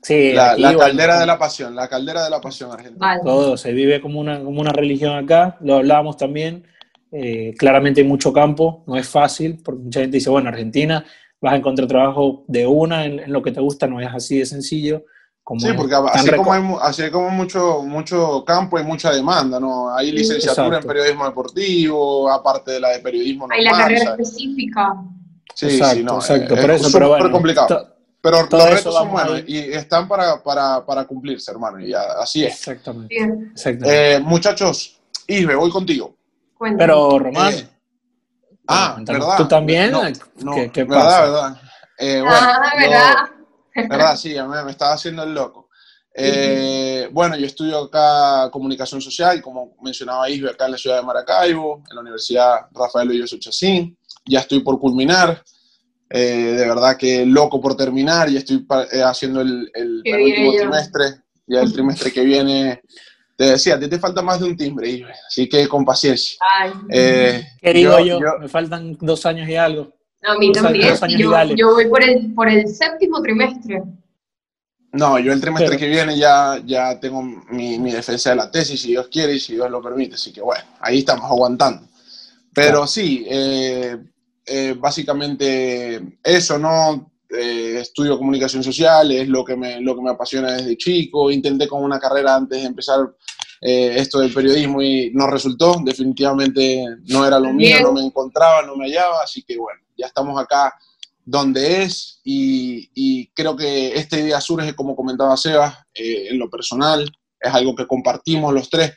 Sí, 0.02 0.32
la, 0.32 0.56
caldera 0.79 1.20
de 1.20 1.26
la 1.26 1.38
pasión, 1.38 1.76
la 1.76 1.88
caldera 1.88 2.25
de 2.25 2.31
la 2.31 2.41
pasión 2.41 2.73
argentina. 2.73 3.20
Todo, 3.23 3.56
se 3.56 3.73
vive 3.73 4.00
como 4.00 4.19
una, 4.19 4.43
como 4.43 4.61
una 4.61 4.73
religión 4.73 5.12
acá, 5.17 5.58
lo 5.61 5.76
hablábamos 5.76 6.17
también, 6.17 6.67
eh, 7.12 7.55
claramente 7.58 8.00
hay 8.00 8.06
mucho 8.06 8.32
campo, 8.32 8.82
no 8.87 8.97
es 8.97 9.08
fácil, 9.08 9.61
porque 9.62 9.82
mucha 9.82 10.00
gente 10.00 10.17
dice, 10.17 10.31
bueno, 10.31 10.49
Argentina, 10.49 11.05
vas 11.41 11.52
a 11.52 11.56
encontrar 11.56 11.87
trabajo 11.87 12.44
de 12.49 12.67
una 12.67 13.05
en, 13.05 13.31
lo 13.31 13.43
que 13.43 13.52
te 13.52 13.61
gusta, 13.61 13.87
no 13.87 14.00
es 14.00 14.08
así 14.12 14.38
de 14.38 14.47
sencillo. 14.47 15.05
Como 15.43 15.61
sí, 15.61 15.69
porque 15.76 15.94
así 15.94 16.31
como, 16.31 16.52
hay, 16.52 16.62
así 16.82 17.11
como 17.11 17.29
mucho, 17.31 17.82
mucho 17.82 18.44
campo 18.44 18.79
y 18.79 18.85
mucha 18.85 19.11
demanda, 19.11 19.58
¿no? 19.58 19.94
Hay 19.94 20.12
licenciatura 20.12 20.79
en 20.79 20.85
periodismo 20.85 21.25
deportivo, 21.25 22.31
aparte 22.31 22.73
de 22.73 22.81
la 22.81 22.91
de 22.91 23.00
periodismo 23.00 23.49
normal. 23.49 23.58
Hay 23.58 23.64
la 23.64 23.73
carrera 23.73 24.11
específica. 24.12 24.94
Sí, 25.55 25.67
exacto, 25.67 25.97
sí, 25.97 26.05
no, 26.05 26.14
exacto. 26.17 26.55
Es, 26.55 26.64
es 26.64 26.82
súper 26.82 27.31
complicado. 27.31 28.00
Pero 28.22 28.43
los 28.43 28.70
retos 28.70 28.94
son 28.94 29.11
buenos 29.11 29.43
y 29.46 29.58
están 29.58 30.06
para, 30.06 30.43
para, 30.43 30.84
para, 30.84 31.06
cumplirse, 31.06 31.50
hermano, 31.50 31.81
y 31.81 31.94
así 31.94 32.44
es. 32.44 32.55
Exactamente. 32.55 33.14
Eh, 33.84 34.20
muchachos, 34.20 35.00
Isbe, 35.26 35.55
voy 35.55 35.70
contigo. 35.70 36.14
Pero, 36.76 37.19
Román. 37.19 37.55
Eh, 37.55 37.69
ah, 38.69 38.96
¿verdad? 39.00 39.37
¿Tú 39.38 39.49
también? 39.49 39.90
No, 39.90 40.02
¿Qué, 40.55 40.84
verdad, 40.84 41.05
pasa? 41.05 41.22
verdad. 41.22 41.61
Eh, 41.99 42.20
bueno, 42.20 42.37
ah, 42.38 42.72
¿verdad? 42.78 43.14
verdad, 43.88 44.17
sí, 44.17 44.34
me, 44.34 44.64
me, 44.64 44.70
estaba 44.70 44.93
haciendo 44.93 45.23
el 45.23 45.32
loco. 45.32 45.70
Eh, 46.12 47.08
bueno, 47.12 47.37
yo 47.37 47.46
estudio 47.46 47.78
acá 47.78 48.50
comunicación 48.50 49.00
social, 49.00 49.40
como 49.40 49.76
mencionaba 49.81 50.28
Isbe, 50.28 50.50
acá 50.50 50.66
en 50.66 50.73
la 50.73 50.78
ciudad 50.78 50.96
de 50.96 51.06
Maracaibo, 51.06 51.82
en 51.88 51.94
la 51.94 52.02
Universidad 52.02 52.66
Rafael 52.73 53.08
Belloso 53.08 53.38
Chacín. 53.38 53.96
Ya 54.26 54.40
estoy 54.40 54.61
por 54.61 54.78
culminar. 54.78 55.43
Eh, 56.12 56.55
de 56.59 56.67
verdad 56.67 56.97
que 56.97 57.25
loco 57.25 57.61
por 57.61 57.76
terminar 57.76 58.29
y 58.29 58.37
estoy 58.37 58.67
eh, 58.93 59.00
haciendo 59.00 59.43
el, 59.43 59.71
el 59.73 60.02
último 60.05 60.52
trimestre, 60.55 61.05
ya 61.47 61.61
el 61.61 61.73
trimestre 61.73 62.12
que 62.12 62.25
viene. 62.25 62.83
Te 63.37 63.52
decía, 63.52 63.79
te, 63.79 63.88
te 63.88 63.99
falta 63.99 64.21
más 64.21 64.40
de 64.40 64.47
un 64.47 64.57
timbre, 64.57 65.07
así 65.26 65.49
que 65.49 65.69
con 65.69 65.85
paciencia. 65.85 66.37
Eh, 66.90 67.47
¿Qué 67.62 67.73
digo 67.73 67.99
yo, 68.00 68.19
Me 68.40 68.49
faltan 68.49 68.99
dos 69.00 69.25
años 69.25 69.49
y 69.49 69.55
algo. 69.55 69.95
No, 70.23 70.33
a 70.33 70.38
mí 70.38 70.52
también. 70.52 70.95
Yo, 71.17 71.55
yo, 71.55 71.73
voy 71.73 71.87
por 71.87 72.02
el, 72.02 72.35
por 72.35 72.49
el 72.49 72.67
séptimo 72.69 73.23
trimestre. 73.23 73.83
No, 74.93 75.19
yo 75.21 75.33
el 75.33 75.40
trimestre 75.40 75.76
que 75.76 75.88
viene 75.88 76.19
ya, 76.19 76.61
ya 76.67 76.99
tengo 76.99 77.23
mi, 77.23 77.79
mi, 77.79 77.93
defensa 77.93 78.31
de 78.31 78.37
la 78.37 78.50
tesis, 78.50 78.83
si 78.83 78.88
Dios 78.88 79.07
quiere 79.09 79.35
y 79.35 79.40
si 79.40 79.55
Dios 79.55 79.71
lo 79.71 79.81
permite. 79.81 80.17
Así 80.17 80.33
que 80.33 80.43
bueno, 80.43 80.64
ahí 80.81 80.99
estamos 80.99 81.25
aguantando. 81.31 81.88
Pero 82.52 82.87
sí, 82.88 83.25
eh, 83.29 83.97
eh, 84.47 84.75
básicamente 84.78 86.18
eso, 86.23 86.59
¿no? 86.59 87.12
Eh, 87.28 87.78
estudio 87.80 88.18
comunicación 88.18 88.64
social, 88.64 89.12
es 89.12 89.28
lo 89.28 89.44
que, 89.44 89.56
me, 89.56 89.80
lo 89.80 89.94
que 89.94 90.02
me 90.02 90.11
apasiona 90.11 90.52
desde 90.52 90.76
chico. 90.76 91.30
Intenté 91.30 91.68
con 91.68 91.82
una 91.85 92.00
carrera 92.00 92.35
antes 92.35 92.61
de 92.61 92.66
empezar 92.66 93.00
eh, 93.61 93.94
esto 93.97 94.20
del 94.20 94.32
periodismo 94.32 94.82
y 94.82 95.12
no 95.14 95.28
resultó. 95.28 95.76
Definitivamente 95.85 96.85
no 97.06 97.26
era 97.26 97.38
lo 97.38 97.52
mío, 97.52 97.76
no 97.82 97.92
me 97.92 98.04
encontraba, 98.04 98.62
no 98.62 98.76
me 98.76 98.87
hallaba. 98.87 99.23
Así 99.23 99.42
que 99.42 99.56
bueno, 99.56 99.80
ya 99.97 100.06
estamos 100.06 100.40
acá 100.40 100.75
donde 101.25 101.82
es 101.82 102.20
y, 102.25 102.90
y 102.94 103.28
creo 103.28 103.54
que 103.54 103.94
esta 103.94 104.18
idea 104.18 104.40
surge, 104.40 104.75
como 104.75 104.97
comentaba 104.97 105.37
Sebas, 105.37 105.76
en 105.94 106.38
lo 106.38 106.50
personal. 106.50 107.09
Es 107.40 107.54
algo 107.54 107.75
que 107.75 107.87
compartimos 107.87 108.52
los 108.52 108.68
tres 108.68 108.92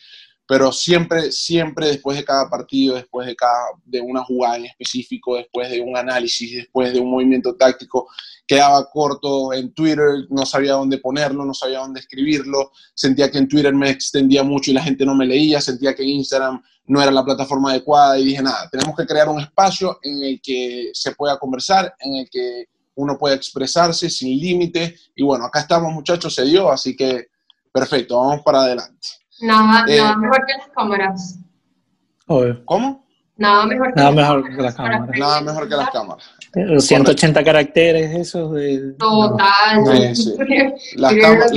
pero 0.48 0.72
siempre, 0.72 1.32
siempre 1.32 1.88
después 1.88 2.18
de 2.18 2.26
cada 2.26 2.50
partido, 2.50 2.96
después 2.96 3.26
de, 3.28 3.36
cada, 3.36 3.68
de 3.86 4.02
una 4.02 4.24
jugada 4.24 4.58
en 4.58 4.66
específico, 4.66 5.38
después 5.38 5.70
de 5.70 5.80
un 5.80 5.96
análisis, 5.96 6.54
después 6.56 6.94
de 6.94 7.00
un 7.00 7.10
movimiento 7.10 7.56
táctico, 7.56 8.10
quedaba 8.46 8.90
corto 8.90 9.54
en 9.54 9.74
Twitter, 9.74 10.26
no 10.30 10.46
sabía 10.46 10.74
dónde 10.74 10.98
ponerlo, 10.98 11.46
no 11.46 11.54
sabía 11.54 11.80
dónde 11.80 12.02
escribirlo, 12.02 12.72
sentía 12.94 13.32
que 13.32 13.38
en 13.38 13.48
Twitter 13.48 13.74
me 13.74 13.90
extendía 13.90 14.44
mucho 14.44 14.72
y 14.72 14.74
la 14.74 14.84
gente 14.84 15.06
no 15.06 15.16
me 15.16 15.26
leía, 15.26 15.62
sentía 15.62 15.96
que 15.96 16.04
Instagram 16.04 16.62
no 16.86 17.02
era 17.02 17.12
la 17.12 17.24
plataforma 17.24 17.72
adecuada 17.72 18.20
y 18.20 18.26
dije, 18.26 18.44
nada, 18.44 18.70
tenemos 18.70 18.96
que 18.98 19.06
crear 19.06 19.30
un 19.30 19.40
espacio 19.40 20.00
en 20.02 20.22
el 20.24 20.42
que 20.42 20.92
se 20.94 21.14
pueda 21.16 21.40
conversar, 21.40 21.96
en 22.00 22.16
el 22.18 22.30
que 22.30 22.66
uno 22.96 23.18
pueda 23.18 23.36
expresarse 23.36 24.10
sin 24.10 24.38
límite 24.40 24.96
y 25.16 25.24
bueno, 25.24 25.46
acá 25.46 25.62
estamos 25.62 25.94
muchachos, 25.94 26.36
se 26.36 26.44
dio, 26.44 26.70
así 26.70 26.96
que 26.96 27.28
perfecto, 27.72 28.20
vamos 28.20 28.42
para 28.44 28.64
adelante. 28.64 29.23
Nada, 29.44 29.86
eh, 29.88 29.98
nada 29.98 30.18
mejor 30.18 30.46
que 30.46 30.54
las 30.58 30.68
cámaras. 30.70 31.40
¿Cómo? 32.66 33.06
Nada 33.36 33.66
mejor 33.66 33.94
que, 33.94 34.00
nada 34.00 34.12
las, 34.12 34.16
mejor 34.16 34.56
que 34.56 34.62
las 34.62 34.76
cámaras. 34.76 35.10
Nada 35.18 35.42
mejor 35.42 35.70
que 35.70 35.76
las 35.76 35.90
cámaras. 35.90 36.24
Los 36.54 36.86
180 36.86 37.44
caracteres, 37.44 38.16
esos 38.16 38.54
de. 38.54 38.94
Total. 38.94 40.16
Sí, 40.16 40.16
sí. 40.16 40.36
Las 40.96 41.14
cámaras, 41.16 41.52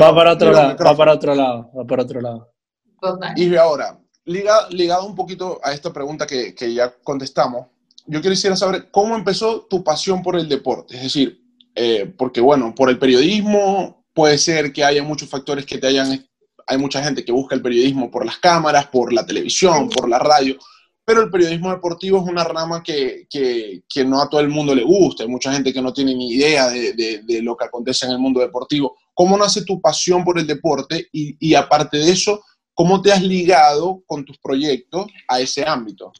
va, 0.00 0.14
para, 0.14 0.32
otro 0.32 0.50
lado, 0.50 0.76
va 0.76 0.96
para 0.96 1.12
otro 1.12 1.34
lado, 1.34 1.70
va 1.78 1.84
para 1.84 2.02
otro 2.02 2.20
lado. 2.20 2.52
Total. 3.00 3.38
Y 3.38 3.54
ahora, 3.56 3.98
ligado, 4.24 4.70
ligado 4.70 5.06
un 5.06 5.14
poquito 5.14 5.60
a 5.62 5.72
esta 5.72 5.92
pregunta 5.92 6.26
que, 6.26 6.54
que 6.54 6.72
ya 6.72 6.92
contestamos, 7.04 7.66
yo 8.06 8.20
quisiera 8.22 8.56
saber 8.56 8.90
cómo 8.90 9.14
empezó 9.14 9.66
tu 9.68 9.84
pasión 9.84 10.22
por 10.22 10.36
el 10.36 10.48
deporte. 10.48 10.96
Es 10.96 11.02
decir, 11.02 11.44
eh, 11.74 12.12
porque 12.16 12.40
bueno, 12.40 12.74
por 12.74 12.90
el 12.90 12.98
periodismo 12.98 14.04
puede 14.14 14.38
ser 14.38 14.72
que 14.72 14.84
haya 14.84 15.02
muchos 15.02 15.28
factores 15.28 15.64
que 15.64 15.78
te 15.78 15.86
hayan... 15.86 16.26
Hay 16.70 16.78
mucha 16.78 17.02
gente 17.02 17.24
que 17.24 17.32
busca 17.32 17.56
el 17.56 17.62
periodismo 17.62 18.10
por 18.10 18.24
las 18.24 18.38
cámaras, 18.38 18.86
por 18.86 19.12
la 19.12 19.26
televisión, 19.26 19.88
por 19.88 20.08
la 20.08 20.20
radio, 20.20 20.56
pero 21.04 21.22
el 21.22 21.30
periodismo 21.30 21.72
deportivo 21.72 22.18
es 22.18 22.28
una 22.30 22.44
rama 22.44 22.80
que, 22.80 23.26
que, 23.28 24.04
no 24.04 24.22
a 24.22 24.28
todo 24.28 24.40
el 24.40 24.48
mundo 24.48 24.72
le 24.72 24.84
gusta. 24.84 25.24
Hay 25.24 25.28
mucha 25.28 25.52
gente 25.52 25.72
que 25.72 25.82
no 25.82 25.92
tiene 25.92 26.14
ni 26.14 26.34
idea 26.34 26.68
de, 26.68 26.92
de, 26.92 27.42
lo 27.42 27.56
que 27.56 27.64
acontece 27.64 28.06
en 28.06 28.12
el 28.12 28.20
mundo 28.20 28.38
deportivo. 28.38 28.96
¿Cómo 29.12 29.36
nace 29.36 29.64
tu 29.64 29.80
pasión 29.80 30.22
por 30.22 30.38
el 30.38 30.46
deporte? 30.46 31.08
Y 31.10 31.54
aparte 31.54 31.98
de 31.98 32.12
eso, 32.12 32.44
¿cómo 32.72 33.02
te 33.02 33.12
has 33.12 33.22
ligado 33.22 34.04
con 34.06 34.24
tus 34.24 34.38
proyectos 34.38 35.06
a 35.26 35.40
ese 35.40 35.64
ámbito? 35.66 36.12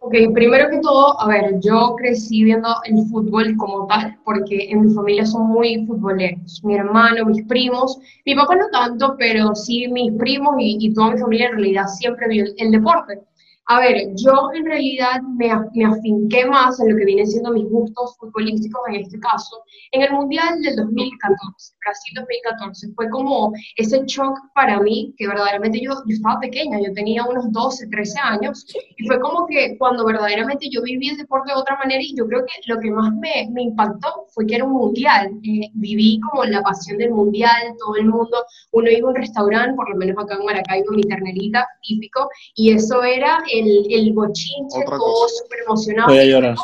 Ok, 0.00 0.14
primero 0.32 0.70
que 0.70 0.78
todo, 0.80 1.20
a 1.20 1.26
ver, 1.28 1.58
yo 1.60 1.94
crecí 1.96 2.42
viendo 2.44 2.68
el 2.84 3.04
fútbol 3.08 3.56
como 3.56 3.86
tal, 3.86 4.16
porque 4.24 4.70
en 4.70 4.82
mi 4.82 4.94
familia 4.94 5.26
son 5.26 5.48
muy 5.48 5.84
futboleros. 5.86 6.62
Mi 6.64 6.74
hermano, 6.76 7.24
mis 7.26 7.44
primos, 7.46 7.98
mi 8.24 8.34
papá 8.34 8.56
no 8.56 8.68
tanto, 8.70 9.16
pero 9.18 9.54
sí 9.54 9.88
mis 9.88 10.12
primos 10.16 10.54
y, 10.58 10.78
y 10.80 10.94
toda 10.94 11.10
mi 11.12 11.18
familia 11.18 11.46
en 11.48 11.52
realidad 11.56 11.86
siempre 11.88 12.28
vio 12.28 12.44
el 12.56 12.70
deporte. 12.70 13.20
A 13.70 13.80
ver, 13.80 13.96
yo 14.14 14.32
en 14.54 14.64
realidad 14.64 15.20
me, 15.36 15.50
me, 15.74 15.84
afinqué 15.84 16.46
más 16.46 16.80
en 16.80 16.90
lo 16.90 16.96
que 16.96 17.04
vienen 17.04 17.26
siendo 17.26 17.52
mis 17.52 17.68
gustos 17.68 18.16
futbolísticos 18.18 18.80
en 18.88 18.94
este 18.94 19.20
caso, 19.20 19.62
en 19.92 20.00
el 20.00 20.12
Mundial 20.12 20.62
del 20.62 20.74
2014, 20.76 21.74
Brasil 21.84 22.14
2014. 22.16 22.88
Fue 22.94 23.10
como 23.10 23.52
ese 23.76 24.02
shock 24.06 24.38
para 24.54 24.80
mí, 24.80 25.12
que 25.18 25.28
verdaderamente 25.28 25.80
yo, 25.82 25.92
yo 26.06 26.14
estaba 26.14 26.40
pequeña, 26.40 26.78
yo 26.80 26.94
tenía 26.94 27.22
unos 27.24 27.52
12, 27.52 27.88
13 27.88 28.18
años, 28.20 28.64
y 28.96 29.06
fue 29.06 29.20
como 29.20 29.46
que 29.46 29.76
cuando 29.76 30.06
verdaderamente 30.06 30.70
yo 30.70 30.80
viví 30.80 31.10
el 31.10 31.18
deporte 31.18 31.52
de 31.52 31.58
otra 31.58 31.76
manera, 31.76 32.00
y 32.02 32.16
yo 32.16 32.26
creo 32.26 32.46
que 32.46 32.72
lo 32.72 32.80
que 32.80 32.90
más 32.90 33.12
me, 33.16 33.50
me 33.52 33.64
impactó 33.64 34.28
fue 34.30 34.46
que 34.46 34.54
era 34.54 34.64
un 34.64 34.78
Mundial. 34.78 35.28
Eh, 35.42 35.68
viví 35.74 36.20
como 36.20 36.44
la 36.44 36.62
pasión 36.62 36.96
del 36.96 37.10
Mundial, 37.10 37.74
todo 37.78 37.96
el 37.96 38.06
mundo, 38.06 38.44
uno 38.72 38.90
iba 38.90 39.08
a 39.08 39.10
un 39.10 39.16
restaurante, 39.16 39.74
por 39.74 39.90
lo 39.90 39.96
menos 39.96 40.16
acá 40.16 40.36
en 40.36 40.46
Maracaibo, 40.46 40.92
mi 40.92 41.02
ternerita, 41.02 41.66
típico, 41.82 42.30
y 42.54 42.72
eso 42.72 43.02
era 43.02 43.42
el, 43.58 43.86
el 43.90 44.12
bochinche, 44.12 44.84
todo 44.84 45.28
súper 45.28 45.60
emocionado. 45.66 46.08
Voy 46.08 46.18
a 46.18 46.24
llorar. 46.24 46.56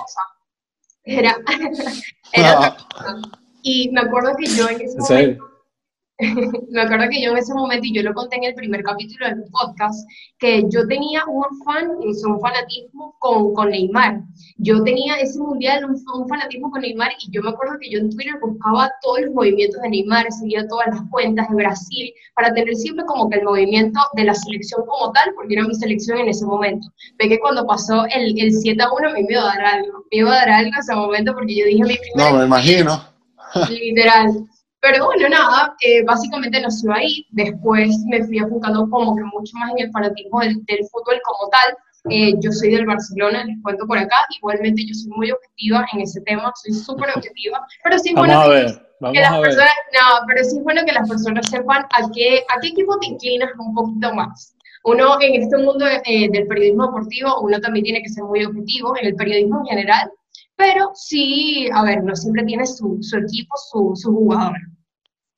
Era, 1.05 1.37
era 2.33 2.77
y 3.63 3.91
me 3.91 4.03
acuerdo 4.03 4.37
que 4.37 4.47
yo 4.47 4.69
en 4.69 4.81
ese 4.81 4.99
momento 4.99 5.54
me 6.71 6.81
acuerdo 6.81 7.09
que 7.11 7.21
yo 7.21 7.33
en 7.33 7.39
ese 7.39 7.53
momento, 7.55 7.87
y 7.87 7.93
yo 7.93 8.03
lo 8.03 8.15
conté 8.15 8.37
en 8.37 8.45
el 8.45 8.55
primer 8.55 8.85
capítulo 8.85 9.27
del 9.27 9.45
podcast, 9.51 10.09
que 10.39 10.63
yo 10.69 10.87
tenía 10.87 11.25
un 11.27 11.45
fan, 11.65 11.89
un 11.91 12.41
fanatismo 12.41 13.17
con, 13.19 13.53
con 13.53 13.71
Neymar. 13.71 14.21
Yo 14.59 14.85
tenía 14.85 15.17
ese 15.17 15.41
mundial, 15.41 15.85
un, 15.85 16.01
un, 16.15 16.29
fanatismo 16.29 16.71
con 16.71 16.83
Neymar, 16.83 17.11
y 17.19 17.33
yo 17.33 17.43
me 17.43 17.51
acuerdo 17.51 17.79
que 17.81 17.91
yo 17.91 17.99
en 17.99 18.11
Twitter 18.11 18.35
buscaba 18.41 18.93
todos 19.03 19.23
los 19.23 19.35
movimientos 19.35 19.83
de 19.83 19.89
Neymar, 19.89 20.31
seguía 20.31 20.69
todas 20.69 20.87
las 20.87 21.03
cuentas 21.11 21.49
de 21.49 21.57
Brasil, 21.57 22.13
para 22.37 22.55
tener 22.55 22.77
siempre 22.77 23.05
como 23.07 23.29
que 23.29 23.39
el 23.39 23.45
movimiento 23.45 23.99
de 24.15 24.25
la 24.25 24.35
selección 24.37 24.87
como 24.87 25.11
tal, 25.11 25.35
porque 25.35 25.55
era 25.55 25.67
mi 25.67 25.75
selección 25.75 26.19
en 26.19 26.29
ese 26.29 26.45
momento. 26.47 26.87
Ve 27.19 27.29
que 27.29 27.41
cuando 27.41 27.67
pasó 27.67 28.05
el, 28.15 28.39
el 28.39 28.53
7 28.53 28.81
a 28.81 28.93
1 28.93 29.11
me 29.11 29.27
iba 29.29 29.43
a 29.43 29.47
dar 29.47 29.65
algo, 29.65 30.05
me 30.13 30.19
iba 30.19 30.31
a 30.33 30.37
dar 30.37 30.51
algo 30.51 30.69
en 30.69 30.79
ese 30.79 30.95
momento, 30.95 31.35
porque 31.35 31.57
yo 31.57 31.67
dije 31.67 31.83
mi 31.83 31.97
primer... 31.97 32.33
No, 32.33 32.39
me 32.39 32.45
imagino. 32.45 33.03
Literal. 33.69 34.47
Pero 34.85 35.07
bueno, 35.07 35.31
nada, 35.31 35.75
eh, 35.81 36.05
básicamente 36.05 36.61
nació 36.61 36.93
ahí. 36.93 37.27
Después 37.31 37.97
me 38.07 38.23
fui 38.23 38.37
enfocando 38.37 38.87
como 38.91 39.17
que 39.17 39.23
mucho 39.23 39.57
más 39.57 39.71
en 39.71 39.87
el 39.87 39.91
fanatismo 39.91 40.41
del, 40.41 40.57
fútbol 40.93 41.19
como 41.25 41.49
tal. 41.49 41.77
Eh, 42.11 42.35
yo 42.41 42.53
soy 42.53 42.71
del 42.71 42.85
Barcelona, 42.85 43.45
les 43.45 43.57
cuento 43.63 43.87
por 43.87 43.97
acá. 43.97 44.17
Igualmente 44.37 44.85
yo 44.87 44.93
soy 44.93 45.11
muy 45.17 45.31
objetiva 45.31 45.87
en 45.95 46.03
ese 46.03 46.21
tema, 46.21 46.53
soy 46.63 46.75
súper 46.75 47.09
objetiva. 47.17 47.67
Pero 47.83 47.99
sí 47.99 48.11
es 48.11 48.15
bueno 48.15 48.43
que, 48.43 49.21
las 49.21 49.39
personas, 49.39 49.73
no, 49.95 50.27
pero 50.27 50.45
sí 50.45 50.59
es 50.59 50.63
bueno 50.63 50.83
que 50.85 50.93
las 50.93 51.09
personas 51.09 51.49
sepan 51.49 51.85
a 51.85 52.11
qué, 52.15 52.45
a 52.55 52.61
qué 52.61 52.69
equipo 52.69 52.99
te 52.99 53.07
inclinas 53.07 53.53
un 53.59 53.75
poquito 53.75 54.15
más. 54.15 54.55
Uno 54.85 55.17
en 55.23 55.41
este 55.41 55.57
mundo 55.57 55.87
eh, 55.87 56.29
del 56.31 56.47
periodismo 56.47 56.89
deportivo, 56.89 57.41
uno 57.41 57.59
también 57.59 57.85
tiene 57.85 58.03
que 58.03 58.11
ser 58.11 58.25
muy 58.25 58.45
objetivo, 58.45 58.95
en 58.99 59.07
el 59.07 59.15
periodismo 59.15 59.61
en 59.61 59.79
general, 59.79 60.11
pero 60.57 60.91
sí, 60.93 61.71
a 61.73 61.85
ver, 61.85 62.05
no 62.05 62.15
siempre 62.15 62.45
tiene 62.45 62.67
su, 62.67 62.99
su 63.01 63.17
equipo, 63.17 63.57
su, 63.57 63.93
su 63.95 64.13
jugador. 64.13 64.59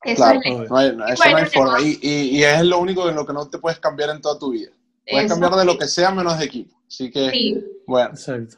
Eso 0.06 0.22
claro, 0.22 0.40
no 0.68 0.76
hay, 0.76 0.88
eso 1.12 1.30
no 1.30 1.36
hay 1.36 1.46
forma. 1.46 1.80
Y, 1.80 1.98
y, 2.02 2.44
es 2.44 2.62
lo 2.62 2.78
único 2.78 3.08
en 3.08 3.16
lo 3.16 3.26
que 3.26 3.32
no 3.32 3.48
te 3.48 3.58
puedes 3.58 3.78
cambiar 3.78 4.10
en 4.10 4.20
toda 4.20 4.38
tu 4.38 4.52
vida. 4.52 4.70
Puedes 5.08 5.28
cambiar 5.28 5.54
de 5.56 5.64
lo 5.64 5.76
que 5.76 5.86
sea 5.86 6.10
menos 6.10 6.38
de 6.38 6.44
equipo. 6.44 6.76
Así 6.86 7.10
que, 7.10 7.30
sí. 7.30 7.64
bueno. 7.86 8.10
Exacto. 8.10 8.56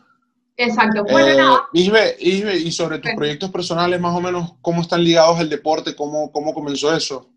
Exacto. 0.57 1.05
Bueno, 1.05 1.69
eh, 1.73 2.17
Isbe, 2.21 2.59
y 2.59 2.73
sobre 2.73 2.99
tus 2.99 3.13
proyectos 3.13 3.51
personales, 3.51 4.01
más 4.01 4.15
o 4.15 4.21
menos, 4.21 4.55
¿cómo 4.61 4.83
están 4.83 5.05
ligados 5.05 5.39
al 5.39 5.49
deporte? 5.49 5.95
¿Cómo, 5.95 6.33
cómo 6.33 6.53
comenzó 6.53 6.95
eso? 6.95 7.29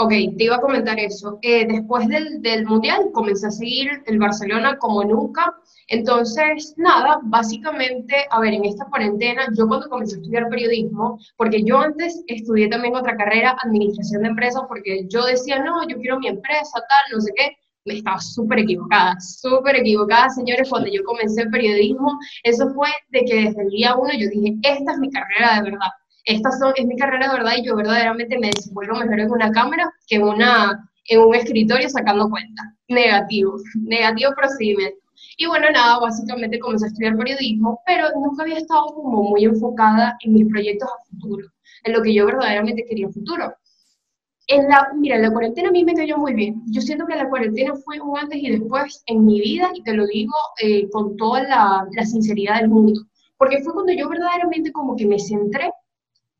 Ok, 0.00 0.10
te 0.10 0.44
iba 0.44 0.54
a 0.54 0.60
comentar 0.60 0.96
eso. 1.00 1.40
Eh, 1.42 1.66
después 1.66 2.06
del, 2.06 2.40
del, 2.40 2.64
Mundial 2.66 3.10
comencé 3.12 3.48
a 3.48 3.50
seguir 3.50 3.90
el 4.06 4.18
Barcelona 4.20 4.78
como 4.78 5.02
nunca. 5.02 5.52
Entonces, 5.88 6.72
nada, 6.76 7.18
básicamente, 7.24 8.14
a 8.30 8.38
ver, 8.38 8.54
en 8.54 8.64
esta 8.64 8.84
cuarentena, 8.84 9.48
yo 9.56 9.66
cuando 9.66 9.88
comencé 9.88 10.14
a 10.14 10.18
estudiar 10.18 10.48
periodismo, 10.50 11.18
porque 11.36 11.64
yo 11.64 11.80
antes 11.80 12.22
estudié 12.28 12.68
también 12.68 12.94
otra 12.94 13.16
carrera, 13.16 13.56
administración 13.64 14.22
de 14.22 14.28
empresas, 14.28 14.62
porque 14.68 15.04
yo 15.08 15.24
decía, 15.26 15.58
no, 15.64 15.82
yo 15.88 15.96
quiero 15.98 16.20
mi 16.20 16.28
empresa, 16.28 16.78
tal, 16.88 17.16
no 17.16 17.20
sé 17.20 17.32
qué, 17.34 17.56
me 17.84 17.94
estaba 17.94 18.20
súper 18.20 18.60
equivocada, 18.60 19.16
súper 19.18 19.76
equivocada, 19.76 20.28
señores, 20.28 20.68
cuando 20.68 20.88
yo 20.92 21.02
comencé 21.02 21.42
el 21.42 21.50
periodismo, 21.50 22.16
eso 22.44 22.72
fue 22.72 22.88
de 23.08 23.24
que 23.24 23.34
desde 23.34 23.62
el 23.62 23.68
día 23.70 23.96
uno 23.96 24.10
yo 24.16 24.28
dije, 24.28 24.54
esta 24.62 24.92
es 24.92 24.98
mi 24.98 25.10
carrera 25.10 25.56
de 25.56 25.70
verdad, 25.70 25.90
esta 26.28 26.52
son, 26.52 26.74
es 26.76 26.86
mi 26.86 26.94
carrera 26.96 27.28
de 27.28 27.38
verdad 27.38 27.52
y 27.56 27.64
yo 27.64 27.74
verdaderamente 27.74 28.38
me 28.38 28.50
desenvuelvo 28.50 28.96
mejor 28.96 29.18
en 29.18 29.30
una 29.30 29.50
cámara 29.50 29.90
que 30.06 30.16
en, 30.16 30.24
una, 30.24 30.90
en 31.06 31.20
un 31.20 31.34
escritorio 31.34 31.88
sacando 31.88 32.28
cuentas. 32.28 32.66
Negativo, 32.86 33.56
negativo 33.74 34.32
procedimiento. 34.36 34.98
Y 35.38 35.46
bueno, 35.46 35.70
nada, 35.70 35.98
básicamente 36.00 36.58
comencé 36.58 36.84
a 36.84 36.88
estudiar 36.88 37.16
periodismo, 37.16 37.80
pero 37.86 38.08
nunca 38.14 38.42
había 38.42 38.58
estado 38.58 38.86
como 38.88 39.22
muy 39.22 39.44
enfocada 39.44 40.18
en 40.22 40.34
mis 40.34 40.46
proyectos 40.48 40.88
a 40.88 41.04
futuro, 41.10 41.48
en 41.84 41.92
lo 41.94 42.02
que 42.02 42.12
yo 42.12 42.26
verdaderamente 42.26 42.84
quería 42.86 43.06
a 43.06 43.12
futuro. 43.12 43.54
En 44.48 44.68
la, 44.68 44.88
mira, 44.94 45.16
la 45.18 45.30
cuarentena 45.30 45.70
a 45.70 45.72
mí 45.72 45.82
me 45.82 45.94
cayó 45.94 46.18
muy 46.18 46.34
bien. 46.34 46.60
Yo 46.66 46.82
siento 46.82 47.06
que 47.06 47.16
la 47.16 47.28
cuarentena 47.28 47.74
fue 47.74 48.00
un 48.00 48.18
antes 48.18 48.38
y 48.38 48.50
después 48.50 49.02
en 49.06 49.24
mi 49.24 49.40
vida, 49.40 49.70
y 49.74 49.82
te 49.82 49.94
lo 49.94 50.06
digo 50.06 50.34
eh, 50.60 50.90
con 50.90 51.16
toda 51.16 51.42
la, 51.44 51.86
la 51.90 52.04
sinceridad 52.04 52.60
del 52.60 52.68
mundo, 52.68 53.00
porque 53.38 53.62
fue 53.62 53.72
cuando 53.72 53.92
yo 53.92 54.10
verdaderamente 54.10 54.72
como 54.72 54.94
que 54.94 55.06
me 55.06 55.18
centré 55.18 55.64
en 55.66 55.72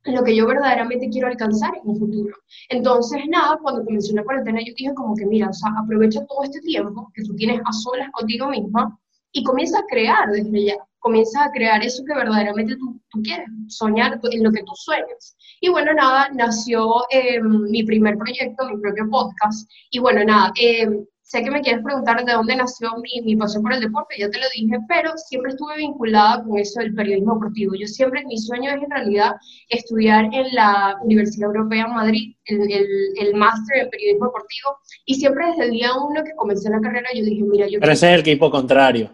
lo 0.05 0.25
que 0.25 0.35
yo 0.35 0.47
verdaderamente 0.47 1.09
quiero 1.11 1.29
alcanzar 1.29 1.75
en 1.77 1.91
un 1.91 1.99
futuro. 1.99 2.37
Entonces, 2.69 3.23
nada, 3.29 3.59
cuando 3.61 3.85
comencé 3.85 4.15
la 4.15 4.25
cuarentena, 4.25 4.61
yo 4.61 4.73
dije 4.77 4.95
como 4.95 5.15
que, 5.15 5.27
mira, 5.27 5.49
o 5.49 5.53
sea, 5.53 5.71
aprovecha 5.83 6.25
todo 6.27 6.45
este 6.45 6.61
tiempo 6.61 7.11
que 7.15 7.23
tú 7.25 7.35
tienes 7.37 7.61
a 7.65 7.73
solas 7.73 8.11
contigo 8.13 8.49
misma 8.49 8.99
y 9.33 9.43
comienza 9.45 9.79
a 9.81 9.87
crear 9.89 10.31
desde 10.31 10.65
ya. 10.65 10.77
Comienza 11.01 11.45
a 11.45 11.53
crear 11.53 11.85
eso 11.85 12.03
que 12.05 12.15
verdaderamente 12.15 12.77
tú, 12.77 13.01
quieres, 13.23 13.47
soñar 13.69 14.21
en 14.33 14.43
lo 14.43 14.51
que 14.51 14.63
tú 14.65 14.73
sueñas. 14.75 15.37
Y 15.61 15.69
bueno, 15.69 15.93
nada, 15.95 16.29
nació 16.35 17.05
eh, 17.11 17.41
mi 17.41 17.85
primer 17.85 18.17
proyecto, 18.19 18.69
mi 18.69 18.81
propio 18.81 19.09
podcast. 19.09 19.71
Y 19.91 20.01
bueno, 20.01 20.25
nada, 20.25 20.53
eh, 20.61 20.89
Sé 21.29 21.43
que 21.43 21.51
me 21.51 21.61
quieres 21.61 21.85
preguntar 21.85 22.25
de 22.25 22.33
dónde 22.33 22.57
nació 22.57 22.89
mi, 23.03 23.21
mi 23.23 23.37
pasión 23.37 23.63
por 23.63 23.75
el 23.75 23.81
deporte, 23.81 24.17
ya 24.19 24.31
te 24.31 24.41
lo 24.41 24.47
dije, 24.55 24.79
pero 24.89 25.13
siempre 25.19 25.51
estuve 25.51 25.77
vinculada 25.77 26.43
con 26.43 26.57
eso 26.57 26.81
del 26.81 26.95
periodismo 26.95 27.35
deportivo. 27.35 27.75
Yo 27.75 27.87
siempre, 27.87 28.25
mi 28.25 28.39
sueño 28.39 28.71
es 28.71 28.83
en 28.83 28.91
realidad 28.91 29.33
estudiar 29.69 30.25
en 30.33 30.55
la 30.55 30.97
Universidad 31.03 31.49
Europea 31.49 31.85
en 31.85 31.95
Madrid, 31.95 32.35
el, 32.47 32.73
el, 32.73 32.89
el 33.21 33.35
máster 33.35 33.77
en 33.77 33.91
periodismo 33.91 34.25
deportivo, 34.25 34.79
y 35.05 35.17
siempre 35.17 35.49
desde 35.49 35.65
el 35.65 35.71
día 35.73 35.91
uno 35.93 36.25
que 36.25 36.35
comencé 36.35 36.71
la 36.71 36.81
carrera 36.81 37.11
yo 37.15 37.23
dije, 37.23 37.43
mira, 37.43 37.67
yo... 37.69 37.79
Pero 37.79 37.93
ese 37.93 38.07
es 38.07 38.15
el 38.15 38.21
equipo 38.21 38.51
contrario. 38.51 39.13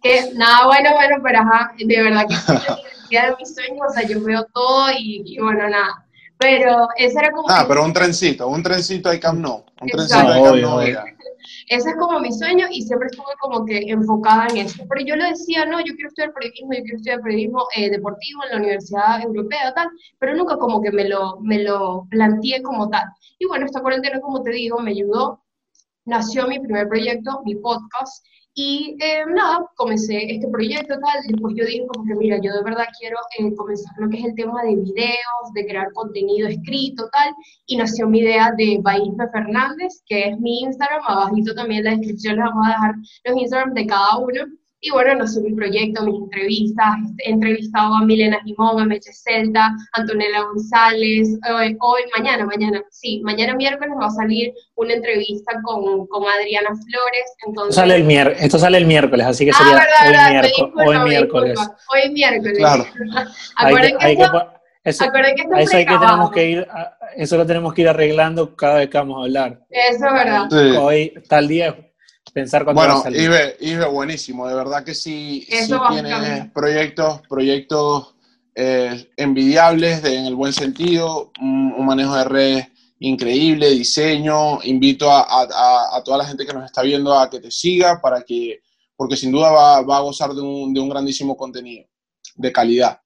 Que, 0.00 0.30
nada, 0.34 0.66
bueno, 0.66 0.90
bueno, 0.94 1.16
pero 1.24 1.38
ajá, 1.40 1.72
de 1.76 2.02
verdad 2.04 2.24
que 2.28 2.34
es 2.34 2.48
la 3.10 3.26
de 3.30 3.36
mis 3.36 3.52
sueños, 3.52 3.80
o 3.88 3.92
sea, 3.92 4.06
yo 4.06 4.22
veo 4.22 4.46
todo 4.54 4.92
y, 4.96 5.24
y 5.26 5.40
bueno, 5.40 5.68
nada 5.68 6.06
pero 6.40 6.88
ese 6.96 7.18
era 7.18 7.30
como... 7.32 7.50
Ah, 7.50 7.66
pero 7.68 7.84
un 7.84 7.92
trencito, 7.92 8.48
un 8.48 8.62
trencito 8.62 9.10
hay 9.10 9.20
Camp 9.20 9.40
Nou. 9.40 9.62
Un 9.82 9.88
trencito 9.88 10.26
hay 10.26 10.42
Camp 10.42 10.56
Nou. 10.56 10.80
ese 10.80 11.90
es 11.90 11.96
como 11.98 12.18
mi 12.18 12.32
sueño 12.32 12.66
y 12.70 12.80
siempre 12.80 13.08
estuve 13.10 13.34
como 13.40 13.66
que 13.66 13.78
enfocada 13.86 14.46
en 14.48 14.56
eso. 14.56 14.82
Pero 14.88 15.04
yo 15.04 15.16
le 15.16 15.28
decía, 15.28 15.66
no, 15.66 15.80
yo 15.80 15.92
quiero 15.94 16.08
estudiar 16.08 16.32
periodismo, 16.32 16.72
yo 16.72 16.82
quiero 16.82 16.96
estudiar 16.96 17.20
periodismo 17.20 17.66
eh, 17.76 17.90
deportivo 17.90 18.40
en 18.44 18.50
la 18.52 18.56
Universidad 18.56 19.22
Europea, 19.22 19.74
tal, 19.74 19.90
pero 20.18 20.34
nunca 20.34 20.56
como 20.56 20.80
que 20.80 20.90
me 20.90 21.06
lo, 21.06 21.38
me 21.40 21.62
lo 21.62 22.06
planteé 22.08 22.62
como 22.62 22.88
tal. 22.88 23.04
Y 23.38 23.44
bueno, 23.46 23.66
esta 23.66 23.82
cuarentena, 23.82 24.18
como 24.20 24.42
te 24.42 24.50
digo, 24.50 24.80
me 24.80 24.92
ayudó. 24.92 25.44
Nació 26.06 26.48
mi 26.48 26.58
primer 26.58 26.88
proyecto, 26.88 27.42
mi 27.44 27.54
podcast, 27.56 28.24
y 28.62 28.94
eh, 29.00 29.24
nada, 29.26 29.64
comencé 29.74 30.34
este 30.34 30.46
proyecto 30.48 30.94
tal, 31.00 31.22
después 31.26 31.54
yo 31.56 31.64
dije 31.64 31.86
como 31.86 32.04
que 32.06 32.14
mira, 32.14 32.36
yo 32.42 32.52
de 32.52 32.62
verdad 32.62 32.84
quiero 32.98 33.16
eh, 33.38 33.54
comenzar 33.54 33.94
lo 33.96 34.10
que 34.10 34.18
es 34.18 34.24
el 34.26 34.34
tema 34.34 34.62
de 34.62 34.76
videos, 34.76 35.44
de 35.54 35.64
crear 35.64 35.90
contenido 35.94 36.46
escrito 36.46 37.08
tal, 37.10 37.32
y 37.64 37.78
nació 37.78 38.06
mi 38.06 38.18
idea 38.18 38.52
de 38.58 38.78
Baisme 38.82 39.26
Fernández, 39.32 40.02
que 40.04 40.28
es 40.28 40.38
mi 40.40 40.60
Instagram, 40.60 41.00
abajito 41.06 41.54
también 41.54 41.78
en 41.78 41.84
la 41.84 41.96
descripción 41.96 42.36
les 42.36 42.44
vamos 42.44 42.66
a 42.66 42.70
dejar 42.70 42.94
los 43.24 43.36
Instagram 43.40 43.72
de 43.72 43.86
cada 43.86 44.18
uno, 44.18 44.44
y 44.82 44.90
bueno, 44.90 45.14
no 45.14 45.26
sé, 45.26 45.40
mi 45.42 45.52
proyecto, 45.52 46.02
mis 46.04 46.14
entrevistas, 46.22 46.94
he 47.18 47.30
entrevistado 47.30 47.94
a 47.94 48.04
Milena 48.04 48.40
Jimón, 48.44 48.80
a 48.80 48.86
Meche 48.86 49.12
Celta, 49.12 49.70
Antonella 49.92 50.42
González, 50.42 51.28
hoy, 51.54 51.76
hoy, 51.80 52.00
mañana, 52.16 52.46
mañana, 52.46 52.82
sí, 52.90 53.20
mañana 53.22 53.54
miércoles 53.54 53.94
va 54.00 54.06
a 54.06 54.10
salir 54.10 54.54
una 54.76 54.94
entrevista 54.94 55.52
con, 55.64 56.06
con 56.06 56.24
Adriana 56.26 56.70
Flores. 56.70 57.36
Entonces, 57.46 57.76
esto, 57.76 57.80
sale 57.82 57.96
el 57.96 58.04
mier 58.04 58.36
esto 58.40 58.58
sale 58.58 58.78
el 58.78 58.86
miércoles, 58.86 59.26
así 59.26 59.44
que 59.44 59.52
sería 59.52 59.76
ah, 59.76 59.84
hoy, 60.02 60.08
verdad, 60.08 60.30
miércoles, 60.30 60.86
hoy 60.86 61.08
miércoles. 61.10 61.58
Hoy 61.92 62.10
miércoles. 62.12 62.58
Claro. 62.58 62.86
Acuérdense 63.56 63.98
que, 63.98 64.16
que, 64.16 64.22
eso, 64.22 65.04
que, 65.12 65.62
eso, 65.62 65.76
hay 65.76 65.84
que 65.84 65.98
tenemos 65.98 66.30
que 66.30 66.46
ir, 66.48 66.66
eso 67.16 67.36
lo 67.36 67.46
tenemos 67.46 67.74
que 67.74 67.82
ir 67.82 67.88
arreglando 67.88 68.56
cada 68.56 68.76
vez 68.76 68.88
que 68.88 68.96
vamos 68.96 69.18
a 69.18 69.24
hablar. 69.24 69.60
Eso 69.68 70.06
es 70.06 70.12
verdad. 70.12 70.46
Sí. 70.48 70.76
Hoy, 70.78 71.12
tal 71.28 71.48
día, 71.48 71.76
pensar 72.30 72.64
cuándo 72.64 72.80
bueno, 72.80 72.94
va 72.94 73.00
a 73.00 73.02
salir. 73.04 73.22
Ibe, 73.22 73.56
Ibe, 73.60 73.86
buenísimo, 73.86 74.46
de 74.48 74.54
verdad 74.54 74.84
que 74.84 74.94
sí, 74.94 75.46
sí 75.48 75.72
tienes 75.88 76.50
proyectos, 76.52 77.20
proyectos 77.28 78.14
eh, 78.54 79.10
envidiables 79.16 80.02
de, 80.02 80.16
en 80.16 80.26
el 80.26 80.34
buen 80.34 80.52
sentido, 80.52 81.32
un, 81.40 81.72
un, 81.76 81.86
manejo 81.86 82.16
de 82.16 82.24
redes 82.24 82.68
increíble, 82.98 83.70
diseño, 83.70 84.62
invito 84.62 85.10
a, 85.10 85.22
a, 85.22 85.96
a, 85.96 86.04
toda 86.04 86.18
la 86.18 86.26
gente 86.26 86.44
que 86.44 86.52
nos 86.52 86.64
está 86.64 86.82
viendo 86.82 87.18
a 87.18 87.30
que 87.30 87.40
te 87.40 87.50
siga 87.50 88.00
para 88.00 88.22
que, 88.22 88.60
porque 88.96 89.16
sin 89.16 89.32
duda 89.32 89.50
va, 89.50 89.82
va 89.82 89.96
a 89.98 90.02
gozar 90.02 90.34
de 90.34 90.42
un, 90.42 90.74
de 90.74 90.80
un, 90.80 90.88
grandísimo 90.88 91.36
contenido 91.36 91.86
de 92.36 92.52
calidad. 92.52 93.00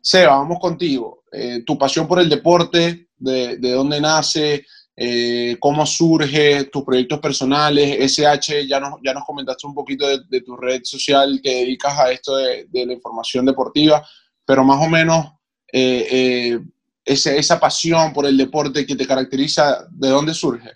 Seba, 0.00 0.38
vamos 0.38 0.58
contigo. 0.58 1.22
Eh, 1.30 1.62
tu 1.64 1.78
pasión 1.78 2.08
por 2.08 2.18
el 2.18 2.28
deporte, 2.28 3.08
de, 3.16 3.56
de 3.56 3.72
dónde 3.72 4.00
nace, 4.00 4.66
eh, 4.98 5.56
cómo 5.60 5.84
surge, 5.84 6.64
tus 6.64 6.82
proyectos 6.82 7.20
personales, 7.20 7.98
SH, 8.00 8.66
ya 8.66 8.80
nos, 8.80 8.94
ya 9.04 9.12
nos 9.12 9.24
comentaste 9.24 9.66
un 9.66 9.74
poquito 9.74 10.08
de, 10.08 10.20
de 10.30 10.40
tu 10.40 10.56
red 10.56 10.80
social 10.84 11.38
que 11.42 11.54
dedicas 11.54 11.98
a 11.98 12.10
esto 12.10 12.36
de, 12.36 12.66
de, 12.70 12.86
la 12.86 12.94
información 12.94 13.44
deportiva, 13.44 14.06
pero 14.46 14.64
más 14.64 14.82
o 14.82 14.88
menos 14.88 15.26
eh, 15.70 16.06
eh, 16.10 16.60
ese, 17.04 17.38
esa 17.38 17.60
pasión 17.60 18.14
por 18.14 18.24
el 18.24 18.38
deporte 18.38 18.86
que 18.86 18.96
te 18.96 19.06
caracteriza, 19.06 19.86
¿de 19.90 20.08
dónde 20.08 20.32
surge? 20.32 20.70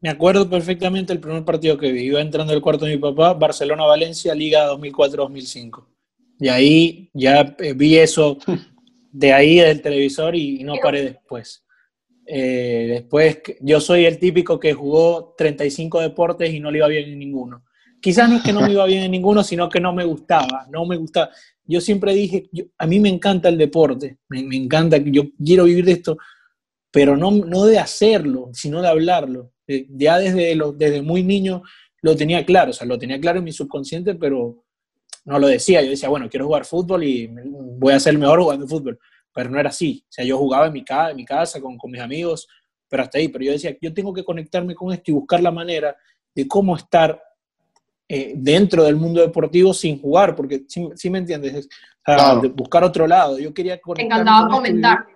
Me 0.00 0.08
acuerdo 0.08 0.48
perfectamente 0.48 1.12
el 1.12 1.20
primer 1.20 1.44
partido 1.44 1.76
que 1.76 1.92
vi, 1.92 2.04
iba 2.04 2.22
entrando 2.22 2.54
el 2.54 2.62
cuarto 2.62 2.86
de 2.86 2.92
mi 2.92 2.98
papá, 2.98 3.34
Barcelona-Valencia, 3.34 4.34
Liga 4.34 4.70
2004-2005. 4.72 5.86
Y 6.40 6.48
ahí 6.48 7.10
ya 7.12 7.54
vi 7.74 7.96
eso 7.96 8.38
de 9.12 9.32
ahí 9.32 9.56
del 9.56 9.82
televisor 9.82 10.34
y 10.34 10.64
no 10.64 10.74
paré 10.82 11.04
después. 11.04 11.63
Eh, 12.26 12.86
después, 12.88 13.38
yo 13.60 13.80
soy 13.80 14.06
el 14.06 14.18
típico 14.18 14.58
que 14.58 14.72
jugó 14.72 15.34
35 15.36 16.00
deportes 16.00 16.52
y 16.52 16.60
no 16.60 16.70
le 16.70 16.78
iba 16.78 16.88
bien 16.88 17.10
en 17.10 17.18
ninguno. 17.18 17.64
Quizás 18.00 18.28
no 18.28 18.36
es 18.36 18.42
que 18.42 18.52
no 18.52 18.60
me 18.60 18.72
iba 18.72 18.84
bien 18.86 19.02
en 19.02 19.10
ninguno, 19.10 19.42
sino 19.42 19.68
que 19.68 19.80
no 19.80 19.92
me 19.92 20.04
gustaba, 20.04 20.66
no 20.70 20.84
me 20.84 20.96
gustaba. 20.96 21.30
Yo 21.64 21.80
siempre 21.80 22.12
dije, 22.12 22.50
a 22.76 22.86
mí 22.86 23.00
me 23.00 23.08
encanta 23.08 23.48
el 23.48 23.56
deporte, 23.56 24.18
me, 24.28 24.42
me, 24.42 24.56
encanta, 24.56 24.98
yo 24.98 25.24
quiero 25.42 25.64
vivir 25.64 25.86
de 25.86 25.92
esto, 25.92 26.18
pero 26.90 27.16
no, 27.16 27.30
no 27.30 27.64
de 27.64 27.78
hacerlo, 27.78 28.50
sino 28.52 28.82
de 28.82 28.88
hablarlo. 28.88 29.52
Eh, 29.66 29.86
ya 29.88 30.18
desde, 30.18 30.58
desde 30.76 31.00
muy 31.00 31.22
niño 31.22 31.62
lo 32.02 32.14
tenía 32.14 32.44
claro, 32.44 32.70
o 32.70 32.74
sea, 32.74 32.86
lo 32.86 32.98
tenía 32.98 33.18
claro 33.18 33.38
en 33.38 33.44
mi 33.44 33.52
subconsciente, 33.52 34.14
pero 34.14 34.64
no 35.24 35.38
lo 35.38 35.46
decía. 35.46 35.80
Yo 35.80 35.88
decía, 35.88 36.10
bueno, 36.10 36.28
quiero 36.28 36.44
jugar 36.44 36.66
fútbol 36.66 37.04
y 37.04 37.30
voy 37.78 37.94
a 37.94 38.00
ser 38.00 38.18
mejor 38.18 38.42
jugando 38.42 38.68
fútbol 38.68 38.98
pero 39.34 39.50
no 39.50 39.58
era 39.58 39.68
así. 39.68 40.04
O 40.08 40.12
sea, 40.12 40.24
yo 40.24 40.38
jugaba 40.38 40.68
en 40.68 40.72
mi, 40.72 40.84
casa, 40.84 41.10
en 41.10 41.16
mi 41.16 41.24
casa 41.24 41.60
con, 41.60 41.76
con 41.76 41.90
mis 41.90 42.00
amigos, 42.00 42.46
pero 42.88 43.02
hasta 43.02 43.18
ahí. 43.18 43.28
Pero 43.28 43.44
yo 43.44 43.52
decía, 43.52 43.76
yo 43.82 43.92
tengo 43.92 44.14
que 44.14 44.24
conectarme 44.24 44.74
con 44.74 44.92
esto 44.92 45.10
y 45.10 45.14
buscar 45.14 45.42
la 45.42 45.50
manera 45.50 45.94
de 46.34 46.48
cómo 46.48 46.76
estar 46.76 47.20
eh, 48.08 48.34
dentro 48.36 48.84
del 48.84 48.96
mundo 48.96 49.20
deportivo 49.20 49.74
sin 49.74 50.00
jugar, 50.00 50.36
porque 50.36 50.64
sí, 50.68 50.88
sí 50.94 51.10
me 51.10 51.18
entiendes, 51.18 51.54
o 51.54 51.62
sea, 52.04 52.16
claro. 52.16 52.50
buscar 52.50 52.84
otro 52.84 53.06
lado. 53.06 53.38
Yo 53.38 53.52
quería 53.52 53.78
Te 53.94 54.02
encantaba 54.02 54.48
comentar. 54.48 55.06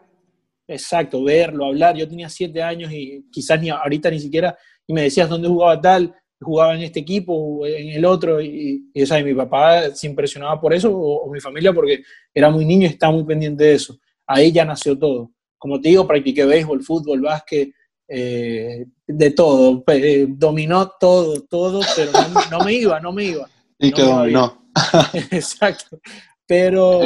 Exacto, 0.67 1.23
verlo, 1.23 1.67
hablar. 1.67 1.97
Yo 1.97 2.09
tenía 2.09 2.29
siete 2.29 2.63
años 2.63 2.93
y 2.93 3.27
quizás 3.31 3.61
ni 3.61 3.71
ahorita 3.71 4.11
ni 4.11 4.19
siquiera, 4.19 4.57
y 4.87 4.93
me 4.93 5.03
decías 5.03 5.29
dónde 5.29 5.49
jugaba 5.49 5.81
tal, 5.81 6.15
jugaba 6.41 6.75
en 6.75 6.83
este 6.83 7.01
equipo 7.01 7.33
o 7.33 7.67
en 7.67 7.91
el 7.91 8.05
otro, 8.05 8.41
y, 8.41 8.91
y, 8.93 9.03
o 9.03 9.07
sea, 9.07 9.21
y 9.21 9.25
mi 9.25 9.35
papá 9.35 9.91
se 9.95 10.09
impresionaba 10.09 10.61
por 10.61 10.75
eso, 10.75 10.91
o, 10.91 11.25
o, 11.25 11.33
mi 11.33 11.41
familia, 11.41 11.73
porque 11.73 12.03
era 12.35 12.51
muy 12.51 12.65
niño 12.65 12.87
y 12.87 12.91
estaba 12.91 13.13
muy 13.13 13.25
pendiente 13.25 13.65
de 13.65 13.75
eso 13.75 13.99
ahí 14.29 14.53
ya 14.53 14.65
nació 14.65 14.97
todo. 14.97 15.33
Como 15.57 15.81
te 15.81 15.89
digo, 15.89 16.07
practiqué 16.07 16.45
béisbol, 16.45 16.85
fútbol, 16.85 17.21
básquet, 17.21 17.73
eh, 18.07 18.87
de 19.07 19.31
todo. 19.33 19.83
Eh, 19.89 20.27
dominó 20.29 20.93
todo, 21.01 21.43
todo, 21.43 21.81
pero 21.97 22.13
no, 22.13 22.59
no, 22.59 22.65
me 22.65 22.75
iba, 22.75 23.01
no 23.01 23.13
me 23.13 23.25
iba. 23.25 23.49
Y 23.81 23.91
no 23.91 23.97
que 23.97 24.03
dominó. 24.03 24.71
Exacto. 25.31 26.01
Pero, 26.47 27.01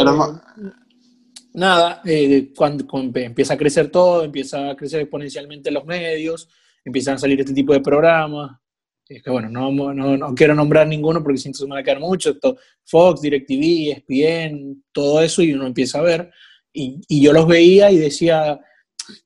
nada, 1.52 2.00
eh, 2.04 2.50
cuando, 2.56 2.86
cuando, 2.86 3.18
empieza 3.20 3.54
a 3.54 3.58
crecer 3.58 3.90
todo, 3.90 4.24
empieza 4.24 4.70
a 4.70 4.76
crecer 4.76 5.00
exponencialmente 5.00 5.70
los 5.70 5.84
medios, 5.84 6.48
empiezan 6.84 7.14
a 7.14 7.18
salir 7.18 7.40
este 7.40 7.52
tipo 7.52 7.72
de 7.72 7.80
programas. 7.80 8.58
Es 9.06 9.22
que 9.22 9.30
bueno, 9.30 9.50
no, 9.50 9.70
no, 9.70 10.16
no 10.16 10.34
quiero 10.34 10.54
nombrar 10.54 10.86
ninguno 10.86 11.22
porque 11.22 11.38
siento 11.38 11.58
que 11.58 11.66
me 11.66 11.74
va 11.74 11.80
a 11.80 11.82
quedar 11.82 12.00
mucho. 12.00 12.30
Esto, 12.30 12.56
Fox, 12.84 13.20
DirecTV, 13.20 13.90
ESPN, 13.92 14.84
todo 14.92 15.20
eso, 15.20 15.42
y 15.42 15.52
uno 15.52 15.66
empieza 15.66 15.98
a 15.98 16.02
ver 16.02 16.30
y, 16.72 17.00
y, 17.08 17.22
yo 17.22 17.32
los 17.32 17.46
veía 17.46 17.90
y 17.90 17.98
decía, 17.98 18.58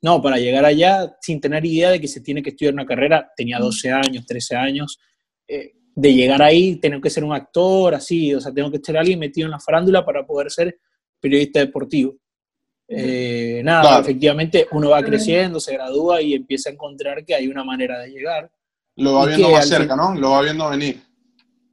no, 0.03 0.23
para 0.23 0.39
llegar 0.39 0.65
allá, 0.65 1.17
sin 1.21 1.41
tener 1.41 1.65
idea 1.65 1.91
de 1.91 2.01
que 2.01 2.09
se 2.09 2.21
tiene 2.21 2.43
que 2.43 2.51
estudiar 2.51 2.75
una 2.75 2.87
carrera, 2.87 3.31
tenía 3.37 3.59
12 3.59 3.91
años, 3.91 4.27
13 4.27 4.57
años, 4.57 4.99
eh, 5.47 5.73
de 5.95 6.15
llegar 6.15 6.43
ahí, 6.43 6.77
tengo 6.77 7.01
que 7.01 7.11
ser 7.11 7.25
un 7.25 7.33
actor, 7.33 7.95
así, 7.95 8.35
o 8.35 8.41
sea, 8.41 8.53
tengo 8.53 8.71
que 8.71 8.81
ser 8.83 8.97
alguien 8.97 9.19
metido 9.19 9.47
en 9.47 9.53
la 9.53 9.61
farándula 9.61 10.05
para 10.05 10.27
poder 10.27 10.51
ser 10.51 10.79
periodista 11.21 11.61
deportivo. 11.61 12.17
Eh, 12.89 13.63
nada, 13.65 13.83
claro. 13.83 14.03
efectivamente 14.03 14.69
uno 14.71 14.91
va 14.91 15.03
creciendo, 15.03 15.59
se 15.59 15.73
gradúa 15.73 16.23
y 16.23 16.35
empieza 16.35 16.71
a 16.71 16.73
encontrar 16.73 17.25
que 17.25 17.35
hay 17.35 17.49
una 17.49 17.65
manera 17.65 17.99
de 18.01 18.11
llegar. 18.11 18.51
Lo 18.97 19.15
va 19.15 19.27
viendo 19.27 19.51
más 19.51 19.69
cerca, 19.69 19.95
fin... 19.95 19.97
¿no? 19.97 20.21
Lo 20.21 20.31
va 20.31 20.43
viendo 20.43 20.71
venir. 20.71 21.03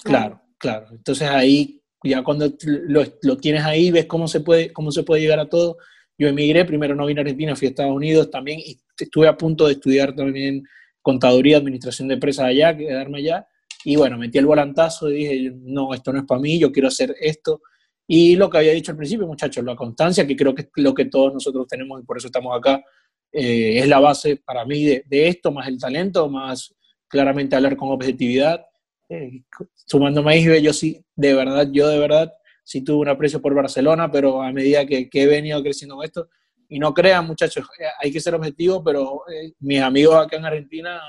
Claro, 0.04 0.42
claro. 0.58 0.88
Entonces 0.92 1.30
ahí 1.30 1.83
ya 2.04 2.24
cuando 2.24 2.52
lo, 2.66 3.04
lo, 3.22 3.38
tienes 3.38 3.64
ahí, 3.64 3.92
ves 3.92 4.06
cómo 4.06 4.28
se, 4.28 4.42
puede, 4.42 4.72
cómo 4.74 4.92
se 4.92 5.04
puede 5.04 5.22
llegar 5.22 5.40
a 5.40 5.50
todo. 5.50 5.78
Yo 6.18 6.28
emigré, 6.28 6.66
primero 6.66 6.96
no 6.96 7.06
vine 7.06 7.22
a 7.22 7.24
Argentina, 7.24 7.56
fui 7.56 7.68
a 7.68 7.70
Estados 7.70 7.96
Unidos 7.96 8.30
también, 8.30 8.60
y 8.60 8.80
estuve 8.98 9.28
a 9.28 9.38
punto 9.38 9.68
de 9.68 9.74
estudiar 9.74 10.16
también 10.16 10.64
contaduría, 11.02 11.58
administración 11.58 12.08
de 12.08 12.16
empresas 12.16 12.46
allá, 12.46 12.76
quedarme 12.76 13.20
allá, 13.20 13.48
y 13.86 13.96
bueno, 13.96 14.18
metí 14.18 14.38
el 14.38 14.46
volantazo 14.46 15.10
y 15.10 15.16
dije, 15.16 15.52
no, 15.62 15.94
esto 15.94 16.14
no 16.14 16.20
es 16.20 16.26
para 16.26 16.40
mí, 16.40 16.60
yo 16.60 16.72
quiero 16.72 16.88
hacer 16.88 17.16
esto. 17.20 17.62
Y 18.08 18.36
lo 18.36 18.50
que 18.50 18.58
había 18.58 18.74
dicho 18.74 18.92
al 18.92 18.98
principio, 18.98 19.28
muchachos, 19.28 19.64
la 19.64 19.76
constancia, 19.76 20.26
que 20.28 20.36
creo 20.36 20.54
que 20.54 20.64
es 20.64 20.70
lo 20.76 20.94
que 20.94 21.06
todos 21.06 21.34
nosotros 21.34 21.68
tenemos 21.68 22.02
y 22.02 22.06
por 22.06 22.18
eso 22.18 22.28
estamos 22.28 22.58
acá, 22.58 22.84
eh, 23.32 23.80
es 23.80 23.88
la 23.88 24.00
base 24.00 24.38
para 24.38 24.66
mí 24.66 24.86
de, 24.86 25.04
de, 25.08 25.28
esto, 25.28 25.52
más 25.52 25.68
el 25.68 25.80
talento, 25.80 26.30
más 26.30 26.74
claramente 27.08 27.56
hablar 27.56 27.76
con 27.76 27.90
objetividad 27.90 28.62
eh, 29.10 29.44
sumándome 29.74 30.34
a 30.34 30.38
Isbe, 30.38 30.62
yo 30.62 30.74
sí, 30.74 31.04
de 31.16 31.34
verdad, 31.34 31.68
yo 31.72 31.88
de 31.88 32.00
verdad 32.00 32.34
sí 32.64 32.82
tuve 32.82 33.02
un 33.02 33.10
aprecio 33.10 33.42
por 33.42 33.54
Barcelona, 33.54 34.12
pero 34.12 34.42
a 34.42 34.52
medida 34.52 34.86
que, 34.86 35.10
que 35.10 35.24
he 35.24 35.28
venido 35.28 35.62
creciendo 35.62 35.96
con 35.96 36.06
esto, 36.06 36.30
y 36.70 36.80
no 36.80 36.94
crean 36.94 37.28
muchachos, 37.28 37.66
eh, 37.80 37.86
hay 38.02 38.12
que 38.12 38.20
ser 38.20 38.34
objetivo, 38.36 38.84
pero 38.84 39.24
eh, 39.32 39.54
mis 39.60 39.82
amigos 39.82 40.16
acá 40.16 40.38
en 40.38 40.46
Argentina 40.46 41.02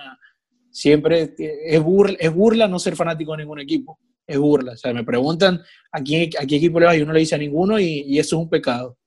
siempre 0.70 1.35
es 1.38 1.83
burla, 1.83 2.16
es 2.18 2.35
burla 2.35 2.68
no 2.68 2.78
ser 2.78 2.96
fanático 2.96 3.33
de 3.33 3.38
ningún 3.38 3.61
equipo, 3.61 3.98
es 4.26 4.37
burla, 4.37 4.72
o 4.72 4.76
sea, 4.76 4.92
me 4.92 5.04
preguntan 5.04 5.62
a, 5.92 6.02
quién, 6.02 6.30
a 6.38 6.44
qué 6.44 6.57
equipo 6.57 6.80
le 6.80 6.87
vas 6.87 6.96
y 6.96 7.02
uno 7.02 7.12
le 7.12 7.20
dice 7.20 7.37
a 7.37 7.38
ninguno 7.38 7.78
y, 7.78 8.04
y 8.07 8.18
eso 8.18 8.37
es 8.37 8.42
un 8.42 8.50
pecado, 8.50 8.98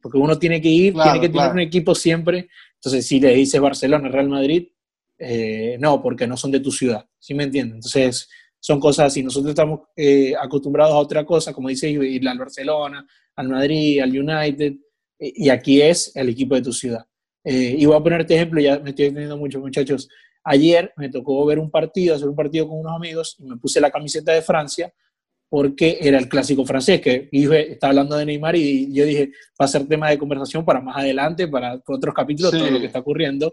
porque 0.00 0.18
uno 0.18 0.38
tiene 0.38 0.60
que 0.60 0.68
ir, 0.68 0.94
claro, 0.94 1.12
tiene 1.12 1.26
que 1.26 1.32
claro. 1.32 1.50
tener 1.50 1.62
un 1.62 1.68
equipo 1.68 1.94
siempre, 1.94 2.48
entonces 2.74 3.06
si 3.06 3.20
le 3.20 3.34
dices 3.34 3.60
Barcelona, 3.60 4.08
Real 4.08 4.28
Madrid, 4.28 4.68
eh, 5.24 5.76
no, 5.78 6.02
porque 6.02 6.26
no 6.26 6.36
son 6.36 6.50
de 6.50 6.58
tu 6.58 6.72
ciudad, 6.72 7.06
¿sí 7.16 7.32
me 7.32 7.44
entienden? 7.44 7.76
Entonces, 7.76 8.28
son 8.58 8.80
cosas 8.80 9.06
así. 9.06 9.22
Nosotros 9.22 9.50
estamos 9.50 9.82
eh, 9.94 10.34
acostumbrados 10.40 10.94
a 10.94 10.98
otra 10.98 11.24
cosa, 11.24 11.52
como 11.52 11.68
dice, 11.68 11.88
ir 11.90 12.28
al 12.28 12.38
Barcelona, 12.38 13.06
al 13.36 13.48
Madrid, 13.48 14.00
al 14.00 14.10
United, 14.10 14.74
y 15.20 15.48
aquí 15.48 15.80
es 15.80 16.10
el 16.16 16.28
equipo 16.28 16.56
de 16.56 16.62
tu 16.62 16.72
ciudad. 16.72 17.06
Eh, 17.44 17.76
y 17.78 17.86
voy 17.86 17.96
a 17.96 18.00
ponerte 18.00 18.34
ejemplo, 18.34 18.60
ya 18.60 18.80
me 18.80 18.90
estoy 18.90 19.06
entendiendo 19.06 19.36
mucho, 19.36 19.60
muchachos. 19.60 20.08
ayer 20.42 20.92
me 20.96 21.08
tocó 21.08 21.46
ver 21.46 21.60
un 21.60 21.70
partido, 21.70 22.16
hacer 22.16 22.28
un 22.28 22.34
partido 22.34 22.66
con 22.66 22.80
unos 22.80 22.96
amigos 22.96 23.36
y 23.38 23.44
me 23.44 23.56
puse 23.58 23.80
la 23.80 23.92
camiseta 23.92 24.32
de 24.32 24.42
Francia 24.42 24.92
porque 25.52 25.98
era 26.00 26.16
el 26.16 26.30
clásico 26.30 26.64
francés, 26.64 27.02
que 27.02 27.28
dije, 27.30 27.72
está 27.72 27.88
hablando 27.88 28.16
de 28.16 28.24
Neymar 28.24 28.56
y 28.56 28.90
yo 28.90 29.04
dije, 29.04 29.32
va 29.60 29.66
a 29.66 29.68
ser 29.68 29.86
tema 29.86 30.08
de 30.08 30.16
conversación 30.16 30.64
para 30.64 30.80
más 30.80 30.96
adelante, 30.96 31.46
para 31.46 31.78
otros 31.86 32.14
capítulos, 32.14 32.52
todo 32.52 32.70
lo 32.70 32.80
que 32.80 32.86
está 32.86 33.00
ocurriendo. 33.00 33.52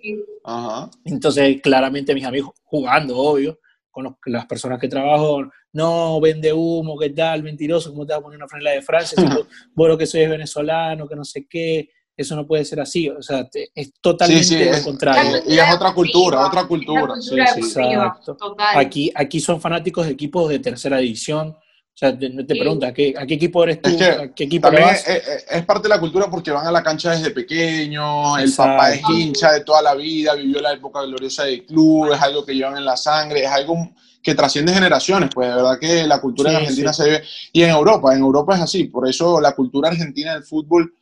Entonces, 1.04 1.62
claramente 1.62 2.14
mis 2.14 2.24
amigos 2.24 2.52
jugando, 2.64 3.18
obvio, 3.18 3.60
con 3.92 4.16
las 4.28 4.46
personas 4.46 4.80
que 4.80 4.88
trabajo, 4.88 5.42
no, 5.74 6.22
vende 6.22 6.54
humo, 6.54 6.98
¿qué 6.98 7.10
tal? 7.10 7.44
Mentiroso, 7.44 7.90
¿cómo 7.90 8.06
te 8.06 8.14
vas 8.14 8.22
a 8.22 8.24
poner 8.24 8.38
una 8.38 8.48
franela 8.48 8.72
de 8.72 8.82
Francia? 8.82 9.18
vos, 9.76 9.88
lo 9.90 9.98
que 9.98 10.06
soy 10.06 10.22
es 10.22 10.30
venezolano, 10.30 11.06
que 11.06 11.18
no 11.18 11.26
sé 11.26 11.48
qué, 11.50 11.90
eso 12.16 12.34
no 12.34 12.48
puede 12.48 12.64
ser 12.64 12.80
así, 12.80 13.10
o 13.10 13.22
sea, 13.22 13.46
es 13.76 13.92
totalmente 14.00 14.72
lo 14.72 14.84
contrario. 14.86 15.40
Y 15.46 15.58
es 15.58 15.76
otra 15.76 15.94
cultura, 15.94 16.48
otra 16.48 16.66
cultura. 16.66 17.16
sí, 17.20 17.38
exacto. 17.38 18.38
Aquí, 18.58 19.12
aquí 19.14 19.42
son 19.42 19.60
fanáticos 19.60 20.06
de 20.06 20.14
equipos 20.14 20.48
de 20.48 20.60
tercera 20.60 21.00
división, 21.00 21.58
sea, 22.00 22.18
te, 22.18 22.30
te 22.30 22.56
pregunta, 22.56 22.88
¿a 22.88 22.94
qué, 22.94 23.14
equipo 23.28 23.62
eres 23.62 23.82
tú? 23.82 23.90
¿A 23.90 24.34
qué 24.34 24.46
equipo 24.46 24.68
también 24.68 24.88
vas? 24.88 25.06
Es, 25.06 25.66
parte 25.66 25.84
de 25.84 25.90
la 25.90 26.00
cultura 26.00 26.30
porque 26.30 26.50
van 26.50 26.66
a 26.66 26.72
la 26.72 26.82
cancha 26.82 27.12
desde 27.12 27.32
pequeño, 27.32 28.38
el 28.38 28.54
papá 28.54 28.94
es 28.94 29.02
hincha 29.10 29.52
de 29.52 29.66
toda 29.66 29.82
la 29.82 29.96
vida, 29.96 30.34
vivió 30.34 30.62
la 30.62 30.72
época 30.72 31.02
gloriosa 31.02 31.44
del 31.44 31.66
club, 31.66 32.14
es 32.14 32.22
algo 32.22 32.46
que 32.46 32.56
llevan 32.56 32.78
en 32.78 32.86
la 32.86 32.96
sangre, 32.96 33.44
es 33.44 33.52
algo 33.52 33.92
que 34.24 34.34
trasciende 34.34 34.74
generaciones, 34.74 35.30
pues 35.34 35.50
de 35.50 35.56
verdad 35.56 35.78
que 35.78 36.08
la 36.08 36.22
cultura 36.22 36.52
en 36.52 36.58
Argentina 36.58 36.94
se 36.94 37.04
vive, 37.04 37.24
y 37.52 37.64
en 37.64 37.70
Europa, 37.72 38.14
en 38.14 38.20
Europa 38.22 38.56
es 38.56 38.62
así, 38.62 38.86
por 38.86 39.08
eso 39.08 39.42
la 39.42 39.52
cultura 39.52 39.90
argentina 39.90 40.36
del 40.36 40.44
fútbol, 40.44 40.94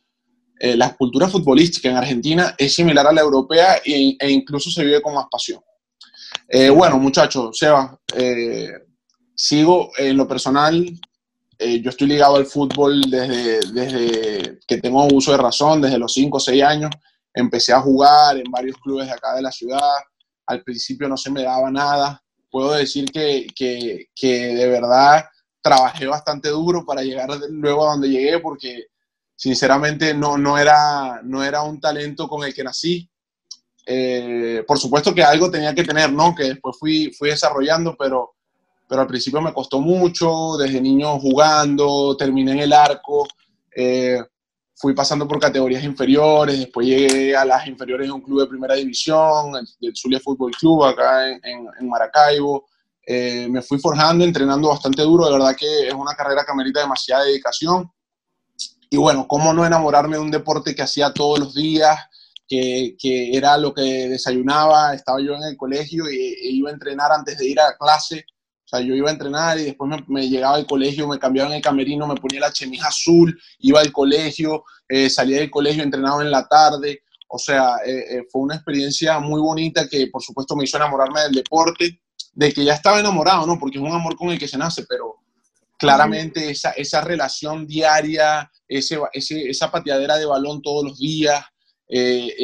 eh, 0.58 0.76
la 0.76 0.96
cultura 0.96 1.28
futbolística 1.28 1.88
en 1.88 1.96
Argentina 1.96 2.56
es 2.58 2.74
similar 2.74 3.06
a 3.06 3.12
la 3.12 3.20
europea 3.20 3.76
e, 3.84 4.16
e 4.18 4.30
incluso 4.30 4.68
se 4.68 4.84
vive 4.84 5.00
con 5.00 5.14
más 5.14 5.26
pasión. 5.30 5.60
Eh, 6.48 6.70
bueno, 6.70 6.98
muchachos, 6.98 7.56
Seba, 7.56 7.96
eh, 8.16 8.87
sigo 9.38 9.92
en 9.96 10.16
lo 10.16 10.26
personal, 10.26 10.84
eh, 11.58 11.80
yo 11.80 11.90
estoy 11.90 12.08
ligado 12.08 12.36
al 12.36 12.46
fútbol 12.46 13.00
desde, 13.02 13.60
desde 13.72 14.58
que 14.66 14.78
tengo 14.78 15.06
uso 15.12 15.30
de 15.30 15.38
razón, 15.38 15.80
desde 15.80 15.98
los 15.98 16.12
5 16.12 16.36
o 16.36 16.40
6 16.40 16.62
años. 16.62 16.90
Empecé 17.32 17.72
a 17.72 17.80
jugar 17.80 18.36
en 18.36 18.50
varios 18.50 18.76
clubes 18.78 19.06
de 19.06 19.12
acá 19.12 19.36
de 19.36 19.42
la 19.42 19.52
ciudad. 19.52 19.92
Al 20.46 20.62
principio 20.64 21.08
no 21.08 21.16
se 21.16 21.30
me 21.30 21.44
daba 21.44 21.70
nada. 21.70 22.20
Puedo 22.50 22.72
decir 22.72 23.10
que, 23.12 23.46
que, 23.54 24.08
que 24.14 24.54
de 24.54 24.68
verdad 24.68 25.24
trabajé 25.62 26.06
bastante 26.06 26.48
duro 26.48 26.84
para 26.84 27.02
llegar 27.02 27.28
luego 27.50 27.86
a 27.86 27.92
donde 27.92 28.08
llegué 28.08 28.40
porque 28.40 28.86
sinceramente 29.36 30.14
no, 30.14 30.36
no, 30.36 30.58
era, 30.58 31.20
no 31.22 31.44
era 31.44 31.62
un 31.62 31.80
talento 31.80 32.26
con 32.26 32.44
el 32.44 32.52
que 32.52 32.64
nací. 32.64 33.08
Eh, 33.86 34.64
por 34.66 34.78
supuesto 34.78 35.14
que 35.14 35.22
algo 35.22 35.48
tenía 35.48 35.74
que 35.74 35.84
tener, 35.84 36.12
¿no? 36.12 36.34
Que 36.34 36.44
después 36.44 36.76
fui, 36.78 37.12
fui 37.16 37.30
desarrollando, 37.30 37.94
pero 37.96 38.34
pero 38.88 39.02
al 39.02 39.06
principio 39.06 39.40
me 39.42 39.52
costó 39.52 39.80
mucho, 39.80 40.56
desde 40.56 40.80
niño 40.80 41.20
jugando, 41.20 42.16
terminé 42.16 42.52
en 42.52 42.60
el 42.60 42.72
arco, 42.72 43.28
eh, 43.76 44.18
fui 44.74 44.94
pasando 44.94 45.28
por 45.28 45.38
categorías 45.38 45.84
inferiores, 45.84 46.58
después 46.58 46.86
llegué 46.86 47.36
a 47.36 47.44
las 47.44 47.66
inferiores 47.66 48.06
de 48.06 48.12
un 48.12 48.22
club 48.22 48.40
de 48.40 48.46
primera 48.46 48.74
división, 48.74 49.52
el, 49.80 49.94
Zulia 49.94 50.20
Fútbol 50.20 50.52
Club, 50.52 50.84
acá 50.84 51.28
en, 51.28 51.88
Maracaibo. 51.88 52.66
Eh, 53.06 53.48
me 53.50 53.60
fui 53.60 53.78
forjando, 53.78 54.24
entrenando 54.24 54.68
bastante 54.68 55.02
duro, 55.02 55.26
de 55.26 55.32
verdad 55.32 55.56
que 55.56 55.88
es 55.88 55.94
una 55.94 56.14
carrera 56.14 56.44
que 56.44 56.52
amerita 56.52 56.80
demasiada 56.80 57.24
dedicación. 57.24 57.90
Y 58.90 58.96
bueno, 58.96 59.26
¿cómo 59.28 59.52
no 59.52 59.66
enamorarme 59.66 60.16
de 60.16 60.22
un 60.22 60.30
deporte 60.30 60.74
que 60.74 60.82
hacía 60.82 61.12
todos 61.12 61.38
los 61.38 61.54
días, 61.54 61.98
que, 62.46 62.96
que 62.98 63.36
era 63.36 63.58
lo 63.58 63.74
que 63.74 63.82
desayunaba? 64.08 64.94
Estaba 64.94 65.20
yo 65.20 65.34
en 65.34 65.42
el 65.42 65.56
colegio 65.56 66.06
e 66.06 66.36
iba 66.40 66.70
a 66.70 66.72
entrenar 66.72 67.12
antes 67.12 67.36
de 67.36 67.48
ir 67.48 67.60
a 67.60 67.76
clase 67.76 68.24
o 68.68 68.76
sea, 68.76 68.80
yo 68.82 68.94
iba 68.94 69.08
a 69.08 69.12
entrenar 69.12 69.58
y 69.58 69.64
después 69.64 69.90
me, 70.08 70.28
llegaba 70.28 70.56
al 70.56 70.66
colegio, 70.66 71.08
me 71.08 71.18
cambiaba 71.18 71.48
en 71.48 71.56
el 71.56 71.62
camerino, 71.62 72.06
me 72.06 72.16
ponía 72.16 72.40
la 72.40 72.52
chemise 72.52 72.86
azul, 72.86 73.40
iba 73.60 73.80
al 73.80 73.90
colegio, 73.90 74.62
eh, 74.86 75.08
salía 75.08 75.38
del 75.38 75.50
colegio, 75.50 75.82
entrenaba 75.82 76.22
en 76.22 76.30
la 76.30 76.46
tarde. 76.46 77.00
O 77.28 77.38
sea, 77.38 77.76
eh, 77.86 78.04
eh, 78.10 78.26
fue 78.30 78.42
una 78.42 78.56
experiencia 78.56 79.20
muy 79.20 79.40
bonita 79.40 79.88
que 79.88 80.08
por 80.08 80.22
supuesto 80.22 80.54
me 80.54 80.64
hizo 80.64 80.76
enamorarme 80.76 81.22
del 81.22 81.32
deporte, 81.32 81.98
de 82.34 82.52
que 82.52 82.62
ya 82.62 82.74
estaba 82.74 83.00
enamorado, 83.00 83.46
¿no? 83.46 83.58
Porque 83.58 83.78
es 83.78 83.82
un 83.82 83.90
amor 83.90 84.16
con 84.16 84.28
el 84.28 84.38
que 84.38 84.46
se 84.46 84.58
nace, 84.58 84.84
pero 84.86 85.14
claramente 85.78 86.50
esa, 86.50 86.72
esa 86.72 87.00
relación 87.00 87.66
diaria, 87.66 88.50
ese, 88.68 88.98
ese, 89.14 89.48
esa 89.48 89.70
pateadera 89.70 90.18
de 90.18 90.26
balón 90.26 90.60
todos 90.60 90.84
los 90.84 90.98
días, 90.98 91.42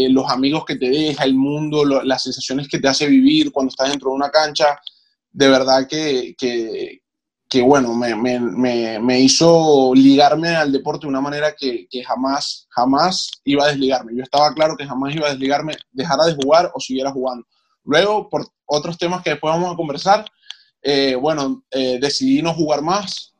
los 0.09 0.31
amigos 0.31 0.65
que 0.65 0.77
te 0.77 0.89
deja, 0.89 1.25
el 1.25 1.35
mundo, 1.35 1.85
las 1.85 2.23
sensaciones 2.23 2.67
que 2.67 2.79
te 2.79 2.89
hace 2.89 3.07
vivir 3.07 3.53
cuando 3.53 3.69
estás 3.69 3.91
dentro 3.91 4.09
de 4.09 4.17
una 4.17 4.31
cancha, 4.31 4.81
de 5.35 5.49
verdad 5.49 5.87
que, 5.89 6.35
que, 6.39 7.63
bueno, 7.63 7.95
me, 7.95 8.15
me, 8.17 8.99
me, 8.99 9.21
hizo 9.21 9.93
ligarme 9.95 10.49
al 10.49 10.73
deporte 10.73 11.03
de 11.03 11.11
una 11.11 11.21
manera 11.21 11.55
que, 11.57 11.87
que, 11.91 12.03
jamás, 12.03 12.67
jamás 12.71 13.31
iba 13.45 13.65
a 13.65 13.69
desligarme. 13.69 14.13
Yo 14.17 14.23
estaba 14.23 14.53
claro 14.55 14.77
que 14.77 14.87
jamás 14.87 15.15
iba 15.15 15.27
a 15.27 15.31
desligarme, 15.31 15.77
dejara 15.93 16.25
de 16.25 16.35
jugar 16.35 16.71
o 16.75 16.81
siguiera 16.81 17.13
jugando. 17.13 17.47
Luego, 17.85 18.29
por 18.29 18.47
otros 18.65 18.97
temas 18.97 19.23
que 19.23 19.31
después 19.31 19.53
vamos 19.53 19.73
a 19.73 19.77
conversar, 19.77 20.25
eh, 20.83 21.15
bueno, 21.17 21.65
eh, 21.71 21.99
decidí 22.01 22.43
no 22.43 22.55
jugar 22.55 22.83
más 22.83 23.35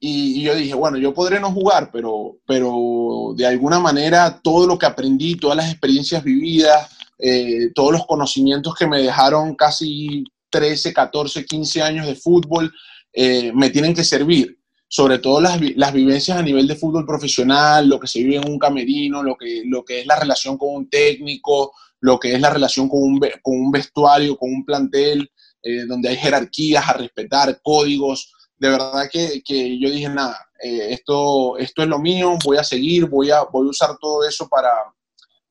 y, 0.00 0.42
yo 0.42 0.54
dije, 0.54 0.74
bueno, 0.74 0.98
yo 0.98 1.14
podré 1.14 1.40
no 1.40 1.52
jugar, 1.52 1.90
pero, 1.92 2.38
pero 2.46 3.34
de 3.36 3.46
alguna 3.46 3.78
manera 3.78 4.40
todo 4.42 4.66
lo 4.66 4.78
que 4.78 4.86
aprendí, 4.86 5.36
todas 5.36 5.56
las 5.56 5.70
experiencias 5.70 6.22
vividas, 6.22 6.90
eh, 7.18 7.70
todos 7.74 7.92
los 7.92 8.06
conocimientos 8.06 8.74
que 8.74 8.86
me 8.86 9.02
dejaron 9.02 9.54
casi 9.54 10.24
13, 10.50 10.92
14, 10.92 11.44
15 11.44 11.82
años 11.82 12.06
de 12.06 12.14
fútbol 12.14 12.72
eh, 13.12 13.52
me 13.52 13.70
tienen 13.70 13.94
que 13.94 14.04
servir. 14.04 14.58
Sobre 14.88 15.18
todo 15.18 15.40
las, 15.40 15.60
las, 15.74 15.92
vivencias 15.92 16.38
a 16.38 16.42
nivel 16.42 16.68
de 16.68 16.76
fútbol 16.76 17.04
profesional, 17.04 17.88
lo 17.88 17.98
que 17.98 18.06
se 18.06 18.20
vive 18.20 18.36
en 18.36 18.48
un 18.48 18.58
camerino, 18.58 19.22
lo 19.22 19.36
que, 19.36 19.62
lo 19.64 19.84
que 19.84 20.00
es 20.00 20.06
la 20.06 20.16
relación 20.16 20.56
con 20.56 20.74
un 20.74 20.88
técnico, 20.88 21.72
lo 22.00 22.20
que 22.20 22.34
es 22.34 22.40
la 22.40 22.50
relación 22.50 22.88
con 22.88 23.02
un, 23.02 23.20
con 23.42 23.58
un 23.58 23.70
vestuario, 23.72 24.36
con 24.36 24.50
un 24.52 24.64
plantel, 24.64 25.28
eh, 25.62 25.86
donde 25.86 26.10
hay 26.10 26.16
jerarquías 26.16 26.88
a 26.88 26.92
respetar, 26.92 27.60
códigos. 27.62 28.32
De 28.56 28.68
verdad 28.68 29.08
que, 29.10 29.42
que 29.44 29.78
yo 29.78 29.90
dije, 29.90 30.08
nada, 30.08 30.38
eh, 30.62 30.88
esto, 30.90 31.58
esto 31.58 31.82
es 31.82 31.88
lo 31.88 31.98
mío, 31.98 32.38
voy 32.44 32.58
a 32.58 32.64
seguir, 32.64 33.06
voy 33.06 33.30
a, 33.30 33.42
voy 33.42 33.66
a 33.66 33.70
usar 33.70 33.96
todo 34.00 34.26
eso 34.26 34.48
para, 34.48 34.70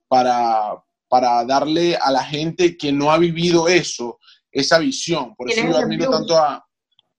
para, 0.08 0.81
para 1.10 1.43
darle 1.43 1.97
a 1.97 2.10
la 2.12 2.23
gente 2.23 2.77
que 2.77 2.91
no 2.91 3.12
ha 3.12 3.17
vivido 3.17 3.67
eso 3.67 4.19
esa 4.56 4.80
visión. 4.80 5.36
Por 5.36 5.52
eso 5.52 5.62
yo 5.62 5.78
admiro 5.78 6.10
tanto 6.10 6.38
a, 6.38 6.65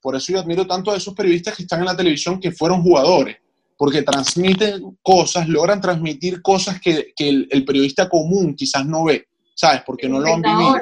por 0.01 0.17
eso 0.17 0.33
yo 0.33 0.41
admiro 0.41 0.67
tanto 0.67 0.91
a 0.91 0.97
esos 0.97 1.15
periodistas 1.15 1.55
que 1.55 1.63
están 1.63 1.81
en 1.81 1.87
la 1.87 1.97
televisión 1.97 2.41
que 2.41 2.51
fueron 2.51 2.83
jugadores, 2.83 3.37
porque 3.77 4.03
transmiten 4.03 4.97
cosas, 5.03 5.47
logran 5.47 5.81
transmitir 5.81 6.41
cosas 6.41 6.81
que, 6.81 7.13
que 7.15 7.29
el, 7.29 7.65
periodista 7.67 8.09
común 8.09 8.55
quizás 8.55 8.87
no 8.87 9.05
ve, 9.05 9.29
¿sabes? 9.55 9.83
Porque 9.85 10.09
no 10.09 10.19
lo 10.19 10.35
han 10.35 10.41
vivido. 10.41 10.77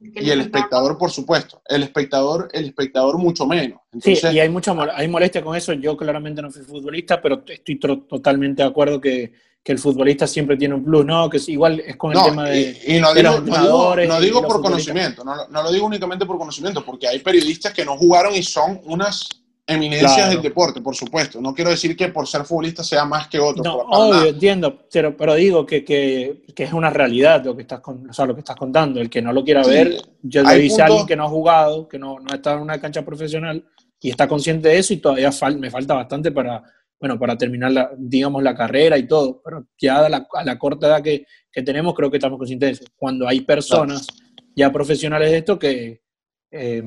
Y 0.00 0.30
el 0.30 0.40
espectador, 0.40 0.96
por 0.96 1.10
supuesto. 1.10 1.60
El 1.66 1.82
espectador, 1.82 2.48
el 2.52 2.66
espectador 2.66 3.18
mucho 3.18 3.46
menos. 3.46 3.80
sí, 4.00 4.14
y 4.32 4.38
hay 4.38 4.48
mucha 4.48 4.74
hay 4.94 5.08
molestia 5.08 5.42
con 5.42 5.56
eso. 5.56 5.72
Yo 5.72 5.96
claramente 5.96 6.40
no 6.40 6.50
fui 6.50 6.62
futbolista, 6.62 7.20
pero 7.20 7.42
estoy 7.46 7.78
totalmente 7.78 8.62
de 8.62 8.68
acuerdo 8.68 9.00
que, 9.00 9.32
que 9.62 9.72
el 9.72 9.78
futbolista 9.78 10.26
siempre 10.26 10.56
tiene 10.56 10.74
un 10.74 10.84
plus, 10.84 11.04
¿no? 11.04 11.28
Que 11.28 11.38
igual 11.48 11.80
es 11.80 11.96
con 11.96 12.16
el 12.16 12.22
tema 12.22 12.48
de, 12.48 12.80
y, 12.86 13.00
no 13.00 13.12
digo, 13.12 13.40
No 13.40 14.20
digo, 14.20 14.42
por 14.46 14.62
conocimiento, 14.62 15.24
no, 15.24 15.34
no, 15.48 15.62
lo 15.62 15.70
digo 15.70 15.86
únicamente 15.86 16.24
por 16.24 16.38
conocimiento, 16.38 16.84
porque 16.84 17.06
hay 17.06 17.18
periodistas 17.18 17.72
que 17.72 17.84
no 17.84 17.96
jugaron 17.96 18.34
y 18.34 18.42
son 18.42 18.80
unas 18.84 19.28
eminencias 19.68 20.30
del 20.30 20.40
deporte, 20.40 20.80
por 20.80 20.96
supuesto. 20.96 21.40
No 21.42 21.54
quiero 21.54 21.70
decir 21.70 21.94
que 21.94 22.08
por 22.08 22.26
ser 22.26 22.44
futbolista 22.44 22.82
sea 22.82 23.04
más 23.04 23.28
que 23.28 23.38
otro. 23.38 23.62
No, 23.62 23.76
obvio, 23.76 24.30
entiendo, 24.30 24.86
pero, 24.90 25.14
pero 25.14 25.34
digo 25.34 25.66
que, 25.66 25.84
que, 25.84 26.42
que, 26.54 26.64
es 26.64 26.72
una 26.72 26.88
realidad 26.88 27.44
lo 27.44 27.54
que, 27.54 27.62
estás 27.62 27.80
con, 27.80 28.08
o 28.08 28.12
sea, 28.12 28.24
lo 28.24 28.34
que 28.34 28.40
estás 28.40 28.56
contando. 28.56 28.98
El 28.98 29.10
que 29.10 29.20
no 29.20 29.30
lo 29.34 29.44
quiera 29.44 29.62
ver, 29.62 30.00
yo 30.22 30.42
le 30.42 30.54
dice 30.56 30.80
a 30.80 30.86
alguien 30.86 31.06
que 31.06 31.16
no 31.16 31.24
ha 31.24 31.28
jugado, 31.28 31.86
que 31.86 31.98
no, 31.98 32.18
no 32.18 32.32
ha 32.32 32.36
estado 32.36 32.56
en 32.56 32.62
una 32.62 32.80
cancha 32.80 33.04
profesional 33.04 33.62
y 34.00 34.10
está 34.10 34.26
consciente 34.26 34.68
de 34.68 34.78
eso 34.78 34.94
y 34.94 34.98
todavía 34.98 35.30
me 35.58 35.70
falta 35.70 35.94
bastante 35.94 36.32
para 36.32 36.62
bueno, 37.00 37.18
para 37.18 37.36
terminar, 37.36 37.72
la, 37.72 37.90
digamos, 37.96 38.42
la 38.42 38.54
carrera 38.54 38.98
y 38.98 39.06
todo, 39.06 39.40
pero 39.44 39.66
ya 39.78 40.04
a 40.04 40.08
la, 40.08 40.26
a 40.32 40.44
la 40.44 40.58
corta 40.58 40.88
edad 40.88 41.02
que, 41.02 41.26
que, 41.50 41.62
tenemos, 41.62 41.94
creo 41.94 42.10
que 42.10 42.16
estamos 42.16 42.38
conscientes 42.38 42.66
de 42.66 42.72
eso. 42.84 42.92
Cuando 42.96 43.28
hay 43.28 43.42
personas 43.42 44.06
ya 44.54 44.72
profesionales 44.72 45.30
de 45.30 45.38
esto 45.38 45.58
que 45.58 46.02
eh, 46.50 46.82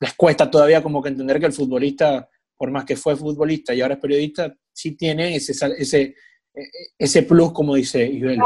les 0.00 0.14
cuesta 0.14 0.50
todavía 0.50 0.82
como 0.82 1.02
que 1.02 1.10
entender 1.10 1.38
que 1.38 1.46
el 1.46 1.52
futbolista, 1.52 2.28
por 2.56 2.70
más 2.70 2.84
que 2.84 2.96
fue 2.96 3.16
futbolista 3.16 3.74
y 3.74 3.80
ahora 3.80 3.94
es 3.94 4.00
periodista, 4.00 4.52
sí 4.72 4.92
tiene 4.92 5.36
ese, 5.36 5.52
ese, 5.78 6.14
ese 6.98 7.22
plus, 7.22 7.52
como 7.52 7.74
dice 7.76 8.04
Isabel. 8.06 8.40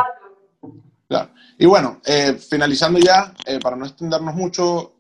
Claro. 1.09 1.31
Y 1.59 1.67
bueno, 1.67 2.01
eh, 2.07 2.35
finalizando 2.35 2.99
ya, 2.99 3.35
eh, 3.47 3.59
para 3.61 3.77
no 3.77 3.87
extendernos 3.87 4.35
mucho 4.35 4.97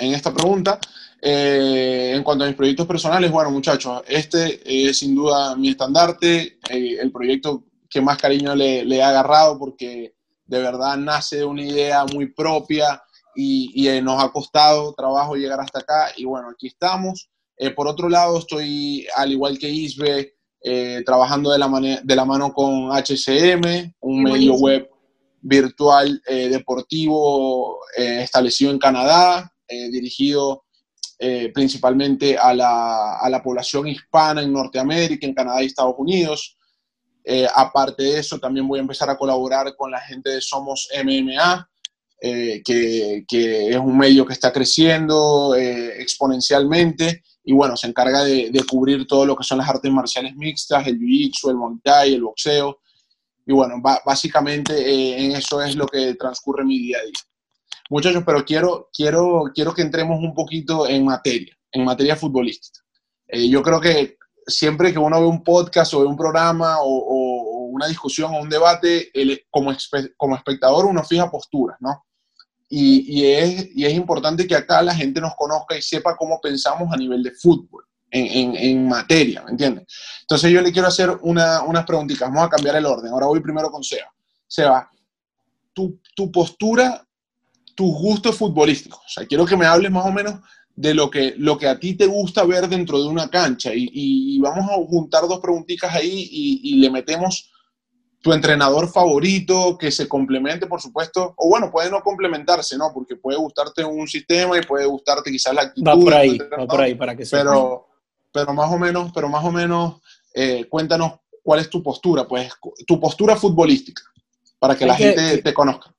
en 0.00 0.14
esta 0.14 0.32
pregunta, 0.32 0.78
eh, 1.20 2.12
en 2.14 2.22
cuanto 2.22 2.44
a 2.44 2.46
mis 2.46 2.56
proyectos 2.56 2.86
personales, 2.86 3.30
bueno, 3.30 3.50
muchachos, 3.50 4.02
este 4.06 4.60
es 4.88 4.98
sin 4.98 5.14
duda 5.14 5.56
mi 5.56 5.70
estandarte, 5.70 6.58
eh, 6.70 6.98
el 7.00 7.10
proyecto 7.10 7.64
que 7.88 8.00
más 8.00 8.18
cariño 8.18 8.54
le, 8.54 8.82
he 8.82 9.02
agarrado 9.02 9.58
porque 9.58 10.14
de 10.44 10.58
verdad 10.60 10.96
nace 10.96 11.38
de 11.38 11.44
una 11.44 11.62
idea 11.62 12.04
muy 12.04 12.26
propia 12.32 13.02
y, 13.34 13.86
eh, 13.88 14.02
nos 14.02 14.22
ha 14.22 14.30
costado 14.30 14.92
trabajo 14.94 15.36
llegar 15.36 15.60
hasta 15.60 15.80
acá 15.80 16.12
y 16.16 16.24
bueno, 16.24 16.50
aquí 16.50 16.66
estamos. 16.66 17.28
Eh, 17.56 17.70
por 17.70 17.86
otro 17.86 18.08
lado, 18.08 18.38
estoy, 18.38 19.06
al 19.16 19.32
igual 19.32 19.58
que 19.58 19.68
Isbe, 19.68 20.34
eh, 20.62 21.02
trabajando 21.04 21.50
de 21.50 21.58
la, 21.58 22.00
de 22.02 22.16
la 22.16 22.24
mano 22.24 22.52
con 22.52 22.90
HCM, 22.90 23.94
un 24.00 24.22
medio 24.22 24.54
web 24.54 24.88
virtual 25.40 26.20
deportivo 26.26 27.78
establecido 27.96 28.72
en 28.72 28.78
Canadá, 28.78 29.52
dirigido 29.68 30.64
principalmente 31.52 32.38
a 32.38 32.54
la, 32.54 33.18
a 33.18 33.28
la, 33.28 33.42
población 33.42 33.88
hispana 33.88 34.40
en 34.42 34.52
Norteamérica, 34.52 35.26
en 35.26 35.34
Canadá 35.34 35.62
y 35.62 35.66
Estados 35.66 35.96
Unidos. 35.98 36.56
aparte 37.54 38.04
de 38.04 38.18
eso, 38.20 38.38
también 38.38 38.68
voy 38.68 38.78
a 38.78 38.82
empezar 38.82 39.10
a 39.10 39.18
colaborar 39.18 39.74
con 39.76 39.90
la 39.90 40.00
gente 40.00 40.30
de 40.30 40.40
Somos 40.40 40.88
MMA, 41.04 41.68
eh, 42.20 42.62
que, 42.64 43.24
es 43.70 43.76
un 43.76 43.96
medio 43.96 44.26
que 44.26 44.32
está 44.32 44.52
creciendo 44.52 45.54
eh, 45.54 46.02
exponencialmente 46.02 47.22
y 47.44 47.52
bueno, 47.52 47.76
se 47.76 47.86
encarga 47.86 48.24
de, 48.24 48.50
cubrir 48.68 49.06
todo 49.06 49.24
lo 49.24 49.36
que 49.36 49.44
son 49.44 49.58
las 49.58 49.68
artes 49.68 49.90
marciales 49.92 50.34
mixtas, 50.34 50.86
el 50.88 50.98
jiu-jitsu, 50.98 51.50
el 51.50 51.56
muay 51.56 51.76
thai, 51.82 52.14
el 52.14 52.22
boxeo. 52.22 52.80
Y 53.46 53.52
bueno, 53.52 53.76
básicamente 53.80 54.74
eh, 54.74 55.24
en 55.24 55.32
eso 55.36 55.62
es 55.62 55.76
lo 55.76 55.86
que 55.86 56.14
transcurre 56.14 56.64
mi 56.64 56.78
día 56.78 56.98
a 56.98 57.04
día. 57.04 57.12
Muchachos, 57.88 58.22
pero 58.26 58.44
quiero, 58.44 58.88
quiero, 58.92 59.44
quiero 59.54 59.72
que 59.72 59.82
entremos 59.82 60.18
un 60.20 60.34
poquito 60.34 60.86
en 60.86 61.04
materia, 61.04 61.56
en 61.72 61.84
materia 61.84 62.16
futbolística. 62.16 62.80
yo 63.32 63.62
creo 63.62 63.80
que 63.80 64.18
siempre 64.46 64.92
que 64.92 64.98
uno 64.98 65.20
ve 65.20 65.26
un 65.26 65.42
podcast 65.42 65.94
o 65.94 66.00
ve 66.00 66.06
un 66.06 66.16
programa 66.16 66.78
o, 66.80 67.68
una 67.70 67.86
discusión 67.86 68.34
o 68.34 68.40
un 68.40 68.48
debate, 68.48 69.12
como, 69.50 69.72
como 70.16 70.34
espectador 70.34 70.86
uno 70.86 71.04
fija 71.04 71.30
posturas, 71.30 71.76
¿no? 71.80 72.04
Y, 72.70 73.24
es, 73.24 73.68
y, 73.74 73.86
es, 73.86 73.94
importante 73.94 74.46
que 74.46 74.56
acá 74.56 74.82
la 74.82 74.94
gente 74.94 75.20
nos 75.20 75.34
conozca 75.36 75.76
y 75.76 75.80
sepa 75.80 76.16
cómo 76.16 76.40
pensamos 76.40 76.92
a 76.92 76.96
nivel 76.96 77.22
de 77.22 77.30
fútbol, 77.30 77.84
en, 78.10 78.54
en, 78.54 78.88
materia, 78.88 79.42
¿me 79.44 79.52
entiendes? 79.52 79.86
Entonces 80.22 80.50
yo 80.50 80.60
le 80.60 80.72
quiero 80.72 80.88
hacer 80.88 81.10
una, 81.22 81.62
unas 81.62 81.86
preguntitas, 81.86 82.28
vamos 82.28 82.46
a 82.46 82.50
cambiar 82.50 82.76
el 82.76 82.84
orden. 82.84 83.12
Ahora 83.12 83.26
voy 83.26 83.40
primero 83.40 83.70
con 83.70 83.82
Seba. 83.82 84.12
Seba, 84.46 84.90
tu, 85.72 86.00
tu 86.14 86.30
postura, 86.30 87.07
tus 87.78 87.92
gustos 87.92 88.34
futbolísticos. 88.34 88.98
O 88.98 89.08
sea, 89.08 89.24
quiero 89.24 89.46
que 89.46 89.56
me 89.56 89.64
hables 89.64 89.92
más 89.92 90.04
o 90.04 90.10
menos 90.10 90.40
de 90.74 90.94
lo 90.94 91.08
que, 91.08 91.34
lo 91.38 91.56
que 91.56 91.68
a 91.68 91.78
ti 91.78 91.94
te 91.94 92.06
gusta 92.06 92.42
ver 92.42 92.68
dentro 92.68 93.00
de 93.00 93.06
una 93.06 93.30
cancha. 93.30 93.72
Y, 93.72 93.88
y 93.92 94.40
vamos 94.40 94.68
a 94.68 94.74
juntar 94.84 95.28
dos 95.28 95.38
preguntitas 95.38 95.94
ahí 95.94 96.28
y, 96.28 96.60
y 96.64 96.80
le 96.80 96.90
metemos 96.90 97.52
tu 98.20 98.32
entrenador 98.32 98.88
favorito, 98.88 99.78
que 99.78 99.92
se 99.92 100.08
complemente, 100.08 100.66
por 100.66 100.80
supuesto, 100.80 101.34
o 101.36 101.48
bueno, 101.50 101.70
puede 101.70 101.88
no 101.88 102.02
complementarse, 102.02 102.76
¿no? 102.76 102.90
Porque 102.92 103.14
puede 103.14 103.38
gustarte 103.38 103.84
un 103.84 104.08
sistema 104.08 104.58
y 104.58 104.62
puede 104.62 104.86
gustarte 104.86 105.30
quizás 105.30 105.54
la 105.54 105.62
actitud. 105.62 105.88
Va 105.88 105.94
por 105.94 106.14
ahí, 106.14 106.36
va 106.36 106.66
por 106.66 106.80
ahí, 106.80 106.96
para 106.96 107.14
que 107.14 107.24
pero, 107.30 107.86
pero 108.32 108.52
más 108.54 108.72
o 108.72 108.76
menos, 108.76 109.12
pero 109.14 109.28
más 109.28 109.44
o 109.44 109.52
menos, 109.52 110.00
eh, 110.34 110.66
cuéntanos 110.68 111.12
cuál 111.44 111.60
es 111.60 111.70
tu 111.70 111.80
postura, 111.80 112.26
pues, 112.26 112.50
tu 112.88 112.98
postura 112.98 113.36
futbolística, 113.36 114.02
para 114.58 114.76
que 114.76 114.84
la 114.84 114.96
gente 114.96 115.38
te 115.38 115.54
conozca. 115.54 115.94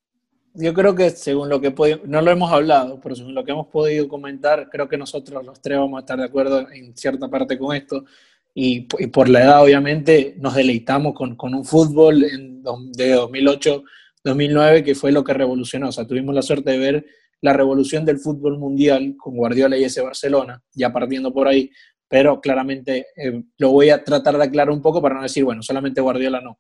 Yo 0.56 0.74
creo 0.74 0.96
que 0.96 1.10
según 1.12 1.50
lo 1.50 1.62
que 1.62 1.74
no 2.06 2.22
lo 2.22 2.32
hemos 2.32 2.52
hablado, 2.52 3.00
pero 3.02 3.16
según 3.16 3.36
lo 3.36 3.44
que 3.44 3.52
hemos 3.52 3.68
podido 3.68 4.08
comentar, 4.08 4.70
creo 4.70 4.90
que 4.90 4.98
nosotros 4.98 5.46
los 5.46 5.62
tres 5.62 5.78
vamos 5.78 5.98
a 5.98 6.02
estar 6.02 6.18
de 6.18 6.26
acuerdo 6.26 6.68
en 6.72 6.96
cierta 6.98 7.30
parte 7.30 7.58
con 7.58 7.76
esto 7.76 8.06
y, 8.54 8.82
por 8.82 9.30
la 9.30 9.44
edad 9.44 9.64
obviamente 9.64 10.36
nos 10.38 10.56
deleitamos 10.56 11.14
con, 11.14 11.36
con 11.36 11.54
un 11.54 11.64
fútbol 11.64 12.24
en, 12.24 12.64
de 12.64 13.16
2008-2009 13.16 14.84
que 14.84 14.96
fue 14.96 15.12
lo 15.12 15.24
que 15.24 15.34
revolucionó. 15.34 15.90
O 15.90 15.92
sea, 15.92 16.08
tuvimos 16.08 16.34
la 16.36 16.42
suerte 16.42 16.72
de 16.72 16.78
ver 16.78 17.06
la 17.42 17.54
revolución 17.54 18.04
del 18.04 18.20
fútbol 18.20 18.58
mundial 18.58 19.16
con 19.18 19.38
Guardiola 19.38 19.78
y 19.78 19.84
ese 19.84 20.02
Barcelona, 20.02 20.62
ya 20.74 20.92
partiendo 20.92 21.32
por 21.32 21.48
ahí, 21.48 21.72
pero 22.08 22.42
claramente 22.42 23.08
eh, 23.16 23.44
lo 23.58 23.72
voy 23.72 23.92
a 23.92 24.04
tratar 24.04 24.38
de 24.38 24.44
aclarar 24.44 24.74
un 24.74 24.82
poco 24.82 25.02
para 25.02 25.16
no 25.16 25.22
decir, 25.22 25.44
bueno, 25.44 25.62
solamente 25.62 26.02
Guardiola 26.02 26.42
no. 26.42 26.60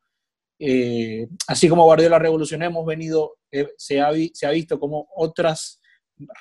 Eh, 0.60 1.28
así 1.48 1.70
como 1.70 1.86
Guardiola 1.86 2.20
revolucionó, 2.20 2.66
hemos 2.66 2.86
venido, 2.86 3.38
eh, 3.52 3.70
se, 3.78 4.02
ha, 4.02 4.12
se 4.34 4.46
ha 4.46 4.52
visto 4.52 4.80
como 4.80 5.08
otras 5.16 5.80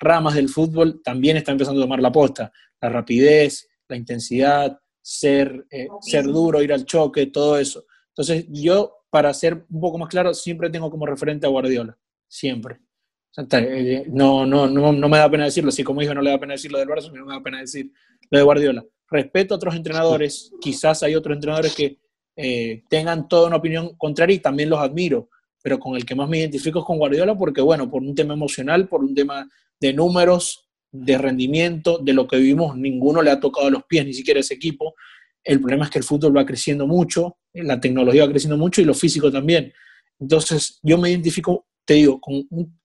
ramas 0.01 0.35
del 0.35 0.49
fútbol 0.49 1.01
también 1.03 1.37
están 1.37 1.55
empezando 1.55 1.81
a 1.81 1.85
tomar 1.85 2.01
la 2.01 2.13
posta. 2.13 2.53
La 2.81 2.89
rapidez, 2.89 3.69
la 3.89 3.97
intensidad, 3.97 4.79
ser, 5.01 5.67
eh, 5.71 5.89
ser 6.01 6.25
duro, 6.25 6.63
ir 6.63 6.73
al 6.73 6.85
choque, 6.85 7.27
todo 7.27 7.59
eso. 7.59 7.85
Entonces, 8.09 8.47
yo, 8.51 9.05
para 9.11 9.33
ser 9.33 9.65
un 9.71 9.81
poco 9.81 9.99
más 9.99 10.09
claro, 10.09 10.35
siempre 10.35 10.71
tengo 10.71 10.91
como 10.91 11.07
referente 11.07 11.47
a 11.47 11.51
Guardiola, 11.51 11.97
siempre. 12.27 12.81
Eh, 13.53 14.05
no, 14.09 14.45
no, 14.45 14.69
no, 14.69 14.93
no 14.93 15.09
me 15.09 15.19
da 15.19 15.31
pena 15.31 15.45
decirlo, 15.45 15.69
así 15.69 15.85
como 15.85 16.01
dijo, 16.01 16.13
no 16.13 16.23
le 16.23 16.31
da 16.31 16.41
pena 16.41 16.55
decirlo 16.55 16.79
del 16.79 16.89
Barça, 16.89 17.13
no 17.13 17.25
me 17.25 17.35
da 17.35 17.41
pena 17.41 17.61
decir 17.61 17.93
lo 18.31 18.39
de 18.39 18.45
Guardiola. 18.45 18.85
Respeto 19.11 19.55
a 19.55 19.57
otros 19.57 19.77
entrenadores, 19.77 20.53
quizás 20.61 21.03
hay 21.03 21.15
otros 21.15 21.37
entrenadores 21.37 21.75
que 21.75 21.99
eh, 22.41 22.85
tengan 22.89 23.27
toda 23.27 23.49
una 23.49 23.57
opinión 23.57 23.97
contraria 23.99 24.37
y 24.37 24.39
también 24.39 24.71
los 24.71 24.79
admiro, 24.79 25.29
pero 25.61 25.81
con 25.81 25.97
el 25.97 26.07
que 26.07 26.15
más 26.15 26.29
me 26.29 26.39
identifico 26.39 26.79
es 26.79 26.85
con 26.85 26.97
Guardiola 26.97 27.37
porque, 27.37 27.61
bueno, 27.61 27.91
por 27.91 28.01
un 28.01 28.15
tema 28.15 28.35
emocional, 28.35 28.87
por 28.87 29.03
un 29.03 29.13
tema 29.13 29.51
de 29.81 29.93
números, 29.93 30.69
de 30.93 31.19
rendimiento, 31.19 31.99
de 31.99 32.13
lo 32.13 32.29
que 32.29 32.37
vivimos, 32.37 32.77
ninguno 32.77 33.23
le 33.23 33.33
ha 33.33 33.41
tocado 33.41 33.69
los 33.71 33.83
pies, 33.83 34.07
ni 34.07 34.15
siquiera 34.15 34.39
ese 34.39 34.55
equipo. 34.55 34.95
El 35.43 35.59
problema 35.59 35.87
es 35.87 35.91
que 35.91 35.99
el 35.99 36.05
fútbol 36.05 36.37
va 36.37 36.47
creciendo 36.47 36.87
mucho, 36.87 37.39
la 37.55 37.81
tecnología 37.81 38.25
va 38.25 38.31
creciendo 38.31 38.57
mucho 38.57 38.81
y 38.81 38.85
lo 38.85 38.95
físico 38.95 39.33
también. 39.33 39.73
Entonces, 40.21 40.79
yo 40.85 40.97
me 40.97 41.11
identifico, 41.11 41.67
te 41.85 41.95
digo, 41.95 42.21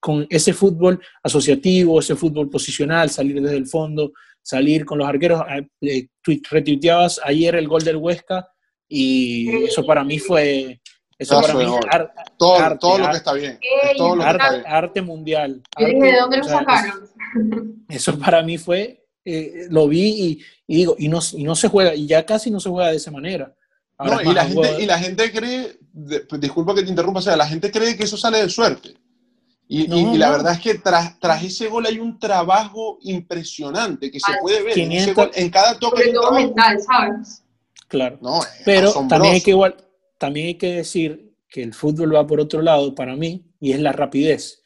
con, 0.00 0.26
ese 0.30 0.52
fútbol 0.52 1.00
asociativo, 1.22 2.00
ese 2.00 2.16
fútbol 2.16 2.50
posicional, 2.50 3.08
salir 3.08 3.40
desde 3.40 3.56
el 3.56 3.68
fondo, 3.68 4.14
salir 4.42 4.84
con 4.84 4.98
los 4.98 5.06
arqueros. 5.06 5.42
Eh, 5.80 6.08
retuiteabas 6.50 7.20
ayer 7.22 7.54
el 7.54 7.68
gol 7.68 7.84
del 7.84 7.98
Huesca 7.98 8.48
y 8.96 9.64
eso 9.64 9.84
para 9.84 10.04
mí 10.04 10.18
fue 10.18 10.80
eso 11.18 11.40
para 11.40 11.54
mí 11.54 11.64
todo, 12.36 12.78
todo 12.78 12.98
lo 12.98 13.10
que 13.10 13.16
está 13.16 13.32
bien. 13.32 13.58
arte, 14.66 15.02
mundial. 15.02 15.62
¿De 15.78 16.16
dónde 16.20 16.38
lo 16.38 16.44
sacaron? 16.44 17.84
Eso, 17.88 18.18
para 18.18 18.42
mí 18.42 18.58
fue, 18.58 19.06
eh, 19.24 19.66
lo 19.70 19.88
vi 19.88 20.42
y, 20.66 20.74
digo, 20.76 20.96
y 20.98 21.08
no, 21.08 21.20
y 21.32 21.44
no 21.44 21.54
se 21.54 21.68
juega, 21.68 21.94
y 21.94 22.06
ya 22.06 22.24
casi 22.26 22.50
no 22.50 22.60
se 22.60 22.68
juega 22.68 22.90
de 22.90 22.96
esa 22.96 23.10
manera. 23.10 23.54
no, 23.98 24.20
y 24.22 24.34
la, 24.34 24.44
gente, 24.44 24.82
y 24.82 24.86
la 24.86 24.98
gente 24.98 25.32
cree, 25.32 25.78
disculpa 26.38 26.74
que 26.74 26.82
te 26.82 26.90
interrumpa, 26.90 27.20
o 27.20 27.22
sea, 27.22 27.36
la 27.36 27.46
gente 27.46 27.70
cree 27.70 27.96
que 27.96 28.04
eso 28.04 28.16
sale 28.16 28.42
de 28.42 28.48
suerte. 28.48 28.94
Y, 29.66 29.92
y, 29.92 30.18
la 30.18 30.30
verdad 30.30 30.52
es 30.52 30.60
que 30.60 30.74
tras, 30.74 31.18
tras 31.18 31.42
ese 31.42 31.68
gol 31.68 31.86
hay 31.86 31.98
un 31.98 32.18
trabajo 32.18 32.98
impresionante 33.00 34.10
que 34.10 34.20
se 34.20 34.32
puede 34.40 34.62
ver. 34.62 34.78
en 34.78 35.50
cada 35.50 35.78
toque. 35.78 36.12
mental, 36.32 36.78
¿sabes? 36.82 37.43
Claro. 37.88 38.18
Pero 38.64 38.92
también 39.08 39.34
hay 39.34 39.40
que 39.40 39.50
igual, 39.50 39.76
también 40.18 40.46
hay 40.48 40.54
que 40.54 40.74
decir 40.76 41.34
que 41.48 41.62
el 41.62 41.74
fútbol 41.74 42.14
va 42.14 42.26
por 42.26 42.40
otro 42.40 42.62
lado 42.62 42.94
para 42.94 43.14
mí 43.14 43.46
y 43.60 43.72
es 43.72 43.80
la 43.80 43.92
rapidez. 43.92 44.64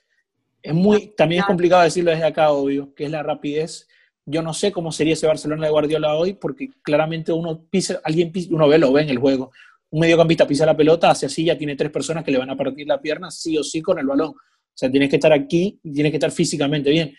Es 0.62 0.74
muy, 0.74 1.08
también 1.16 1.40
es 1.40 1.46
complicado 1.46 1.82
decirlo 1.82 2.10
desde 2.10 2.24
acá, 2.24 2.50
obvio, 2.50 2.94
que 2.94 3.04
es 3.04 3.10
la 3.10 3.22
rapidez. 3.22 3.86
Yo 4.24 4.42
no 4.42 4.52
sé 4.52 4.72
cómo 4.72 4.92
sería 4.92 5.12
ese 5.12 5.26
Barcelona 5.26 5.66
de 5.66 5.70
Guardiola 5.70 6.14
hoy, 6.14 6.34
porque 6.34 6.70
claramente 6.82 7.32
uno 7.32 7.64
pisa, 7.70 8.00
alguien 8.04 8.32
pisa, 8.32 8.48
uno 8.52 8.68
ve, 8.68 8.78
lo 8.78 8.92
ve 8.92 9.02
en 9.02 9.10
el 9.10 9.18
juego. 9.18 9.52
Un 9.90 10.00
mediocampista 10.00 10.46
pisa 10.46 10.66
la 10.66 10.76
pelota, 10.76 11.10
hace 11.10 11.26
así, 11.26 11.44
ya 11.44 11.56
tiene 11.56 11.76
tres 11.76 11.90
personas 11.90 12.24
que 12.24 12.30
le 12.30 12.38
van 12.38 12.50
a 12.50 12.56
partir 12.56 12.86
la 12.86 13.00
pierna, 13.00 13.30
sí 13.30 13.56
o 13.56 13.62
sí, 13.62 13.80
con 13.80 13.98
el 13.98 14.06
balón. 14.06 14.30
O 14.30 14.36
sea, 14.74 14.90
tienes 14.90 15.08
que 15.08 15.16
estar 15.16 15.32
aquí 15.32 15.78
y 15.82 15.92
tienes 15.92 16.12
que 16.12 16.16
estar 16.16 16.30
físicamente 16.30 16.90
bien. 16.90 17.14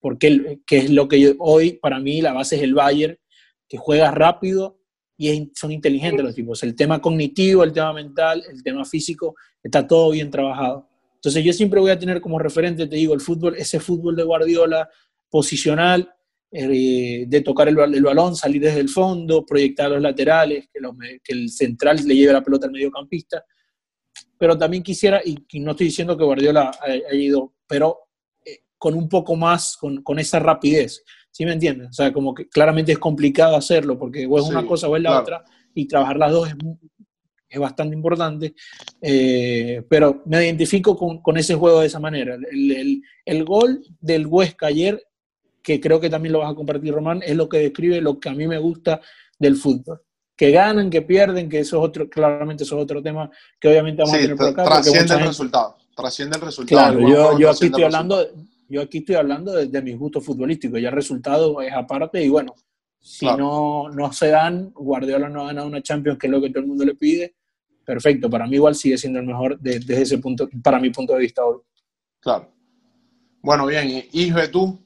Porque 0.00 0.60
que 0.66 0.78
es 0.78 0.90
lo 0.90 1.08
que 1.08 1.34
hoy, 1.38 1.78
para 1.80 1.98
mí, 1.98 2.20
la 2.20 2.32
base 2.32 2.56
es 2.56 2.62
el 2.62 2.74
Bayern, 2.74 3.18
que 3.68 3.76
juega 3.76 4.10
rápido, 4.10 4.78
y 5.16 5.50
son 5.54 5.72
inteligentes 5.72 6.24
los 6.24 6.34
tipos. 6.34 6.62
El 6.62 6.74
tema 6.74 7.00
cognitivo, 7.00 7.64
el 7.64 7.72
tema 7.72 7.92
mental, 7.92 8.42
el 8.50 8.62
tema 8.62 8.84
físico, 8.84 9.36
está 9.62 9.86
todo 9.86 10.10
bien 10.10 10.30
trabajado. 10.30 10.88
Entonces 11.14 11.44
yo 11.44 11.52
siempre 11.52 11.80
voy 11.80 11.90
a 11.90 11.98
tener 11.98 12.20
como 12.20 12.38
referente, 12.38 12.86
te 12.86 12.96
digo, 12.96 13.14
el 13.14 13.20
fútbol, 13.20 13.54
ese 13.56 13.80
fútbol 13.80 14.16
de 14.16 14.24
Guardiola 14.24 14.88
posicional, 15.30 16.12
eh, 16.56 17.24
de 17.26 17.40
tocar 17.40 17.66
el, 17.66 17.74
balón, 17.74 18.36
salir 18.36 18.62
desde 18.62 18.80
el 18.80 18.88
fondo, 18.88 19.44
proyectar 19.44 19.90
los 19.90 20.00
laterales, 20.00 20.68
que, 20.72 20.80
que, 21.24 21.32
el 21.32 21.50
central 21.50 21.98
le 22.06 22.14
lleve 22.14 22.32
la 22.32 22.44
pelota 22.44 22.66
al 22.66 22.72
mediocampista. 22.72 23.44
Pero 24.38 24.56
también 24.56 24.82
quisiera, 24.82 25.20
y, 25.24 25.34
no 25.60 25.72
estoy 25.72 25.86
diciendo 25.86 26.16
que 26.16 26.24
Guardiola 26.24 26.70
haya 26.80 27.12
ido, 27.12 27.54
pero 27.66 28.00
eh, 28.44 28.60
con 28.78 28.94
un 28.94 29.08
poco 29.08 29.34
más, 29.34 29.76
con, 29.76 30.02
con 30.02 30.18
esa 30.18 30.38
rapidez. 30.38 31.02
¿Sí 31.34 31.44
me 31.44 31.52
entiendes? 31.52 31.88
O 31.88 31.92
sea, 31.92 32.12
como 32.12 32.32
que 32.32 32.48
claramente 32.48 32.92
es 32.92 32.98
complicado 33.00 33.56
hacerlo 33.56 33.98
porque 33.98 34.24
o 34.24 34.38
es 34.38 34.44
una 34.44 34.64
cosa 34.64 34.86
o 34.86 34.94
es 34.94 35.02
la 35.02 35.18
otra 35.18 35.44
y 35.74 35.88
trabajar 35.88 36.16
las 36.16 36.30
dos 36.30 36.48
es, 36.48 36.54
es 37.48 37.58
bastante 37.58 37.96
importante. 37.96 38.54
Eh, 39.02 39.82
pero 39.88 40.22
me 40.26 40.44
identifico 40.44 40.96
con, 40.96 41.20
con, 41.20 41.36
ese 41.36 41.56
juego 41.56 41.80
de 41.80 41.88
esa 41.88 41.98
manera. 41.98 42.36
El, 42.36 42.70
el, 42.70 43.02
el, 43.24 43.44
gol 43.44 43.84
del 44.00 44.28
Huesca 44.28 44.68
ayer, 44.68 45.08
que 45.60 45.80
creo 45.80 45.98
que 45.98 46.08
también 46.08 46.34
lo 46.34 46.38
vas 46.38 46.52
a 46.52 46.54
compartir, 46.54 46.94
Román, 46.94 47.20
es 47.26 47.34
lo 47.34 47.48
que 47.48 47.58
describe 47.58 48.00
lo 48.00 48.20
que 48.20 48.28
a 48.28 48.34
mí 48.34 48.46
me 48.46 48.58
gusta 48.58 49.00
del 49.36 49.56
fútbol. 49.56 50.02
Que 50.36 50.52
ganan, 50.52 50.88
que 50.88 51.02
pierden, 51.02 51.48
que 51.48 51.58
eso 51.58 51.78
es 51.78 51.88
otro, 51.88 52.08
claramente 52.08 52.62
eso 52.62 52.76
es 52.76 52.84
otro 52.84 53.02
tema 53.02 53.28
que 53.58 53.66
obviamente 53.66 54.02
vamos 54.02 54.14
a 54.14 54.20
tener 54.20 54.36
por 54.36 54.46
acá. 54.50 54.64
Trasciende 54.66 55.14
el 55.14 55.26
resultado. 55.26 55.76
Trasciende 55.96 56.36
el 56.36 56.42
resultado. 56.42 56.96
Claro, 56.96 57.08
yo, 57.08 57.38
yo 57.40 57.50
aquí 57.50 57.66
estoy 57.66 57.82
hablando 57.82 58.24
Yo 58.68 58.82
aquí 58.82 58.98
estoy 58.98 59.16
hablando 59.16 59.52
de, 59.52 59.66
de 59.66 59.82
mis 59.82 59.98
gustos 59.98 60.24
futbolísticos, 60.24 60.80
ya 60.80 60.88
el 60.88 60.94
resultado 60.94 61.60
es 61.60 61.72
aparte 61.72 62.22
y 62.22 62.28
bueno, 62.28 62.54
si 63.04 63.26
no, 63.26 63.90
no 63.90 64.12
se 64.14 64.28
dan, 64.28 64.70
Guardiola 64.70 65.28
no 65.28 65.42
ha 65.42 65.48
ganado 65.48 65.66
una 65.66 65.82
Champions, 65.82 66.18
que 66.18 66.26
es 66.26 66.30
lo 66.30 66.40
que 66.40 66.48
todo 66.48 66.60
el 66.60 66.68
mundo 66.68 66.86
le 66.86 66.94
pide, 66.94 67.34
perfecto, 67.84 68.30
para 68.30 68.46
mí 68.46 68.56
igual 68.56 68.74
sigue 68.74 68.96
siendo 68.96 69.18
el 69.18 69.26
mejor 69.26 69.60
desde 69.60 70.00
ese 70.00 70.16
punto, 70.16 70.48
para 70.62 70.80
mi 70.80 70.88
punto 70.88 71.12
de 71.12 71.18
vista 71.18 71.42
Claro. 72.20 72.50
Bueno, 73.42 73.66
bien, 73.66 74.04
Isbe, 74.10 74.48
tú. 74.48 74.80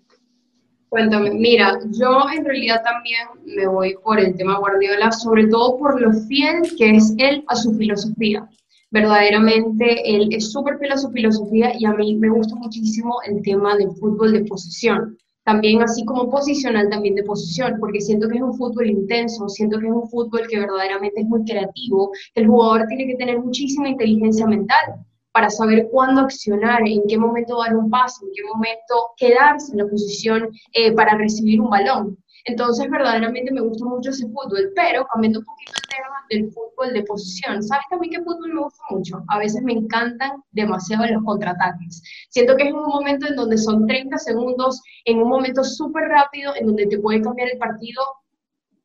Cuéntame, 0.89 1.31
mira, 1.31 1.79
yo 1.93 2.23
en 2.35 2.45
realidad 2.45 2.83
también 2.83 3.29
me 3.45 3.69
voy 3.69 3.95
por 4.03 4.19
el 4.19 4.35
tema 4.37 4.59
Guardiola, 4.59 5.13
sobre 5.13 5.47
todo 5.47 5.79
por 5.79 6.01
lo 6.01 6.13
fiel 6.13 6.63
que 6.77 6.97
es 6.97 7.15
él 7.19 7.45
a 7.47 7.55
su 7.55 7.73
filosofía. 7.75 8.49
Verdaderamente, 8.91 10.17
él 10.17 10.29
es 10.31 10.51
súper 10.51 10.79
fiel 10.79 10.93
a 10.93 10.97
su 10.97 11.11
filosofía 11.11 11.73
y 11.79 11.85
a 11.85 11.93
mí 11.93 12.17
me 12.17 12.31
gusta 12.31 12.55
muchísimo 12.55 13.17
el 13.27 13.43
tema 13.43 13.77
del 13.77 13.91
fútbol 13.93 14.33
de 14.33 14.45
posición. 14.45 15.19
También 15.45 15.83
así 15.83 16.05
como 16.05 16.31
posicional, 16.31 16.89
también 16.91 17.15
de 17.15 17.23
posición, 17.23 17.77
porque 17.81 18.01
siento 18.01 18.29
que 18.29 18.37
es 18.37 18.43
un 18.43 18.57
fútbol 18.57 18.87
intenso, 18.87 19.49
siento 19.49 19.79
que 19.79 19.87
es 19.87 19.93
un 19.93 20.09
fútbol 20.09 20.47
que 20.49 20.59
verdaderamente 20.59 21.21
es 21.21 21.27
muy 21.27 21.43
creativo, 21.45 22.11
el 22.35 22.47
jugador 22.47 22.87
tiene 22.87 23.07
que 23.07 23.17
tener 23.17 23.41
muchísima 23.41 23.89
inteligencia 23.89 24.47
mental 24.47 25.07
para 25.33 25.51
saber 25.51 25.89
cuándo 25.91 26.23
accionar, 26.23 26.81
en 26.87 27.03
qué 27.09 27.17
momento 27.17 27.63
dar 27.63 27.77
un 27.77 27.89
paso, 27.91 28.27
en 28.27 28.33
qué 28.35 28.43
momento 28.45 28.95
quedarse 29.17 29.73
en 29.73 29.79
la 29.79 29.87
posición 29.87 30.49
eh, 30.73 30.93
para 30.93 31.17
recibir 31.17 31.61
un 31.61 31.71
balón. 31.71 32.19
Entonces, 32.49 32.89
verdaderamente 32.91 33.53
me 33.53 33.61
gusta 33.61 33.85
mucho 33.85 34.09
ese 34.09 34.27
fútbol, 34.27 34.73
pero 34.75 35.07
cambiando 35.13 35.41
un 35.41 35.45
poquito 35.45 35.73
el 35.77 35.89
tema 35.97 36.17
del 36.31 36.51
fútbol 36.51 36.95
de 36.95 37.03
posición, 37.03 37.63
¿sabes 37.63 37.85
también 37.91 38.15
qué 38.15 38.23
fútbol 38.25 38.55
me 38.55 38.63
gusta 38.63 38.83
mucho? 38.89 39.23
A 39.29 39.39
veces 39.39 39.63
me 39.63 39.75
encantan 39.75 40.43
demasiado 40.53 41.05
los 41.07 41.23
contraataques. 41.25 42.03
Siento 42.31 42.57
que 42.57 42.69
es 42.69 42.73
un 42.73 42.87
momento 42.87 43.29
en 43.29 43.37
donde 43.37 43.59
son 43.59 43.87
30 43.87 44.17
segundos, 44.17 44.81
en 45.05 45.19
un 45.19 45.29
momento 45.29 45.63
súper 45.63 46.05
rápido, 46.05 46.55
en 46.57 46.69
donde 46.69 46.87
te 46.87 46.99
puede 46.99 47.21
cambiar 47.21 47.51
el 47.53 47.59
partido 47.59 48.03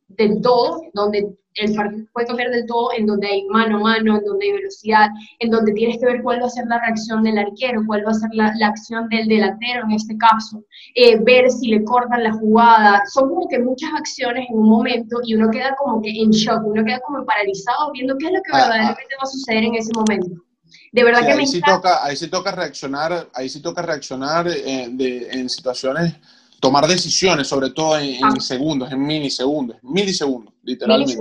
del 0.10 0.42
todo, 0.42 0.82
donde 0.94 1.34
el 1.56 1.76
partido 1.76 2.06
puede 2.14 2.28
cambiar 2.28 2.52
del 2.52 2.66
todo, 2.66 2.90
en 2.98 3.06
donde 3.06 3.28
hay 3.28 3.46
mano 3.46 3.78
a 3.78 3.82
mano, 3.82 4.18
en 4.18 4.26
donde 4.26 4.46
hay 4.46 4.52
velocidad, 4.54 5.10
en 5.40 5.50
donde 5.50 5.74
tienes 5.74 6.00
que 6.00 6.06
ver 6.06 6.22
cuál 6.22 6.42
va 6.42 6.48
a 6.48 6.50
ser 6.50 6.66
la 6.68 6.80
reacción 6.80 7.24
del 7.24 7.38
arquero, 7.38 7.84
cuál 7.86 8.06
va 8.06 8.12
a 8.12 8.16
ser 8.16 8.30
la, 8.34 8.54
acción 8.64 9.08
del 9.10 9.28
delantero 9.28 9.84
en 9.84 9.92
este 9.92 10.18
caso, 10.18 10.64
eh, 10.96 11.20
ver 11.24 11.50
si 11.52 11.68
le 11.68 11.84
cortan 11.84 12.24
la 12.24 12.34
jugada. 12.34 13.04
Son 13.12 13.30
como 13.30 13.48
que 13.48 13.60
muchas 13.60 13.92
acciones 13.94 14.48
en 14.50 14.58
un 14.58 14.70
momento 14.70 15.18
y 15.24 15.36
uno 15.36 15.50
queda 15.50 15.76
como 15.76 16.02
que 16.02 16.10
en 16.10 16.32
shock, 16.32 16.64
uno 16.66 16.84
queda 16.84 17.00
como 17.02 17.26
paralizado 17.26 17.92
viendo 17.92 18.18
qué 18.18 18.28
es 18.28 18.34
lo 18.34 18.42
que 18.42 18.52
ah, 18.54 18.58
ah. 18.58 18.62
verdaderamente 18.64 19.16
va 19.16 19.24
a 19.24 19.28
suceder 19.28 19.64
en 19.64 19.76
ese 19.76 19.92
momento. 19.94 20.44
De 20.92 21.04
verdad 21.04 21.22
que 21.22 21.32
ahí 21.32 21.38
me 21.38 21.48
sí 21.48 21.62
toca, 21.62 22.04
ahí 22.06 22.16
sí 22.16 22.28
toca 22.30 22.52
reaccionar, 22.52 23.28
ahí 23.34 23.50
sí 23.50 23.62
toca 23.62 23.82
reaccionar 23.82 24.48
eh, 24.48 25.30
en 25.32 25.50
situaciones 25.50 26.16
tomar 26.64 26.88
decisiones, 26.88 27.46
sobre 27.46 27.72
todo 27.72 28.00
en, 28.00 28.24
ah. 28.24 28.32
segundos, 28.40 28.90
en 28.90 29.06
milisegundos, 29.06 29.76
milisegundos, 29.84 30.54
literalmente. 30.64 31.18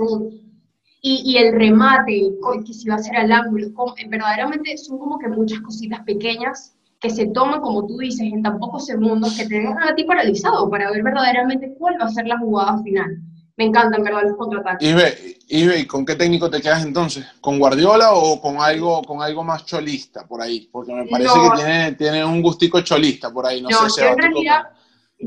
Y, 1.01 1.35
el 1.35 1.53
remate, 1.53 2.31
que 2.65 2.73
si 2.73 2.87
va 2.87 2.95
a 2.95 2.99
ser 2.99 3.17
al 3.17 3.29
ángulo, 3.29 3.67
verdaderamente 4.07 4.77
son 4.77 4.97
como 4.97 5.19
que 5.19 5.27
muchas 5.27 5.59
cositas 5.59 5.99
pequeñas 6.05 6.77
que 7.01 7.09
se 7.09 7.25
toman, 7.25 7.59
como 7.59 7.85
tú 7.85 7.97
dices, 7.97 8.21
en 8.21 8.41
tan 8.41 8.57
pocos 8.57 8.85
segundos 8.85 9.35
que 9.35 9.45
te 9.45 9.55
dejan 9.55 9.83
a 9.83 9.93
ti 9.93 10.05
paralizado 10.05 10.69
para 10.69 10.89
ver 10.89 11.03
verdaderamente 11.03 11.75
cuál 11.77 11.97
va 11.99 12.05
a 12.05 12.09
ser 12.09 12.25
la 12.25 12.39
jugada 12.39 12.81
final. 12.81 13.17
Me 13.57 13.65
encantan, 13.65 14.01
verdad, 14.01 14.21
los 14.23 14.37
contraataques. 14.37 14.89
Y 14.89 14.93
ve, 14.93 15.79
¿y 15.81 15.85
con 15.85 16.05
qué 16.05 16.15
técnico 16.15 16.49
te 16.49 16.61
quedas 16.61 16.85
entonces? 16.85 17.25
¿Con 17.41 17.59
Guardiola 17.59 18.13
o 18.13 18.39
con 18.39 18.61
algo, 18.61 19.01
con 19.03 19.21
algo 19.21 19.43
más 19.43 19.65
cholista 19.65 20.25
por 20.25 20.41
ahí? 20.41 20.69
Porque 20.71 20.93
me 20.93 21.05
parece 21.05 21.33
que 21.33 21.57
tiene, 21.57 21.91
tiene 21.91 22.23
un 22.23 22.41
gustico 22.41 22.79
cholista 22.79 23.29
por 23.29 23.45
ahí. 23.45 23.61
No, 23.61 23.69
sé 23.69 23.89
si 23.89 24.01
en 24.07 24.17
realidad, 24.17 24.69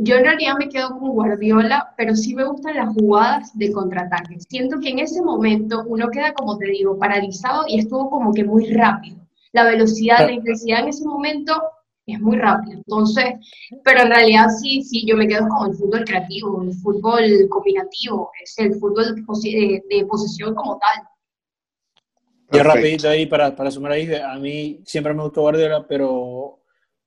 yo 0.02 0.16
en 0.16 0.24
realidad 0.24 0.54
me 0.58 0.68
quedo 0.68 0.98
con 0.98 1.10
Guardiola, 1.10 1.94
pero 1.96 2.14
sí 2.14 2.34
me 2.34 2.44
gustan 2.44 2.76
las 2.76 2.94
jugadas 2.94 3.56
de 3.56 3.72
contraataque. 3.72 4.38
Siento 4.48 4.78
que 4.80 4.90
en 4.90 4.98
ese 4.98 5.22
momento 5.22 5.84
uno 5.86 6.08
queda, 6.10 6.32
como 6.34 6.58
te 6.58 6.66
digo, 6.66 6.98
paralizado 6.98 7.64
y 7.68 7.78
estuvo 7.78 8.10
como 8.10 8.32
que 8.32 8.44
muy 8.44 8.72
rápido. 8.72 9.16
La 9.52 9.64
velocidad, 9.64 10.26
la 10.26 10.32
intensidad 10.32 10.80
en 10.80 10.88
ese 10.88 11.04
momento 11.04 11.62
es 12.06 12.20
muy 12.20 12.36
rápida. 12.36 12.74
Entonces, 12.74 13.24
pero 13.84 14.02
en 14.02 14.10
realidad 14.10 14.46
sí, 14.60 14.82
sí, 14.82 15.04
yo 15.06 15.16
me 15.16 15.26
quedo 15.26 15.48
con 15.48 15.70
el 15.70 15.76
fútbol 15.76 16.04
creativo, 16.04 16.62
el 16.62 16.74
fútbol 16.74 17.48
combinativo, 17.48 18.30
es 18.42 18.58
el 18.58 18.74
fútbol 18.74 19.14
de, 19.14 19.82
de 19.88 20.06
posesión 20.06 20.54
como 20.54 20.78
tal. 20.78 21.02
Yo 22.52 22.62
rapidito 22.62 23.08
ahí 23.08 23.26
para, 23.26 23.56
para 23.56 23.70
sumar 23.70 23.92
ahí, 23.92 24.08
a 24.14 24.38
mí 24.38 24.80
siempre 24.84 25.12
me 25.12 25.24
gustó 25.24 25.42
Guardiola, 25.42 25.84
pero 25.88 26.55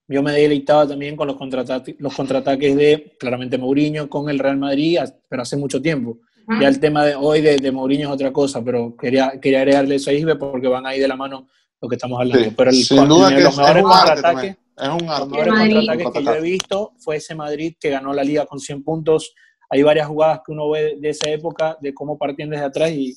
yo 0.09 0.23
me 0.23 0.31
deleitaba 0.31 0.87
también 0.87 1.15
con 1.15 1.27
los, 1.27 1.37
contraataques, 1.37 1.95
los 1.99 2.15
contraataques 2.15 2.75
de, 2.75 3.15
claramente, 3.19 3.57
Mourinho 3.57 4.09
con 4.09 4.29
el 4.29 4.39
Real 4.39 4.57
Madrid, 4.57 4.97
pero 5.29 5.43
hace 5.43 5.55
mucho 5.55 5.81
tiempo. 5.81 6.17
Ya 6.59 6.67
el 6.67 6.79
tema 6.79 7.05
de 7.05 7.13
hoy 7.13 7.41
de, 7.41 7.57
de, 7.57 7.71
Mourinho 7.71 8.07
es 8.07 8.13
otra 8.15 8.33
cosa, 8.33 8.63
pero 8.63 8.97
quería, 8.97 9.39
quería 9.39 9.59
agregarle 9.59 9.95
eso 9.95 10.09
a 10.09 10.13
Isbe 10.13 10.35
porque 10.35 10.67
van 10.67 10.87
ahí 10.87 10.99
de 10.99 11.07
la 11.07 11.15
mano 11.15 11.47
lo 11.79 11.87
que 11.87 11.95
estamos 11.95 12.19
hablando. 12.19 12.51
pero 12.57 12.71
el, 12.71 12.75
sin 12.75 13.07
duda 13.07 13.29
que 13.29 13.41
los 13.41 13.55
mejores 13.55 13.83
contraataques, 13.83 14.57
es 14.77 14.89
un 14.89 15.05
Los 15.05 15.29
mejores 15.29 15.53
contraataques 15.53 16.07
que 16.11 16.23
yo 16.23 16.33
he 16.33 16.41
visto 16.41 16.93
fue 16.97 17.17
ese 17.17 17.35
Madrid 17.35 17.75
que 17.79 17.91
ganó 17.91 18.13
la 18.13 18.23
liga 18.23 18.47
con 18.47 18.59
100 18.59 18.83
puntos. 18.83 19.35
Hay 19.69 19.83
varias 19.83 20.07
jugadas 20.07 20.41
que 20.43 20.51
uno 20.51 20.67
ve 20.71 20.97
de 20.99 21.09
esa 21.09 21.29
época, 21.29 21.77
de 21.79 21.93
cómo 21.93 22.17
partían 22.17 22.49
desde 22.49 22.65
atrás 22.65 22.89
y, 22.89 23.13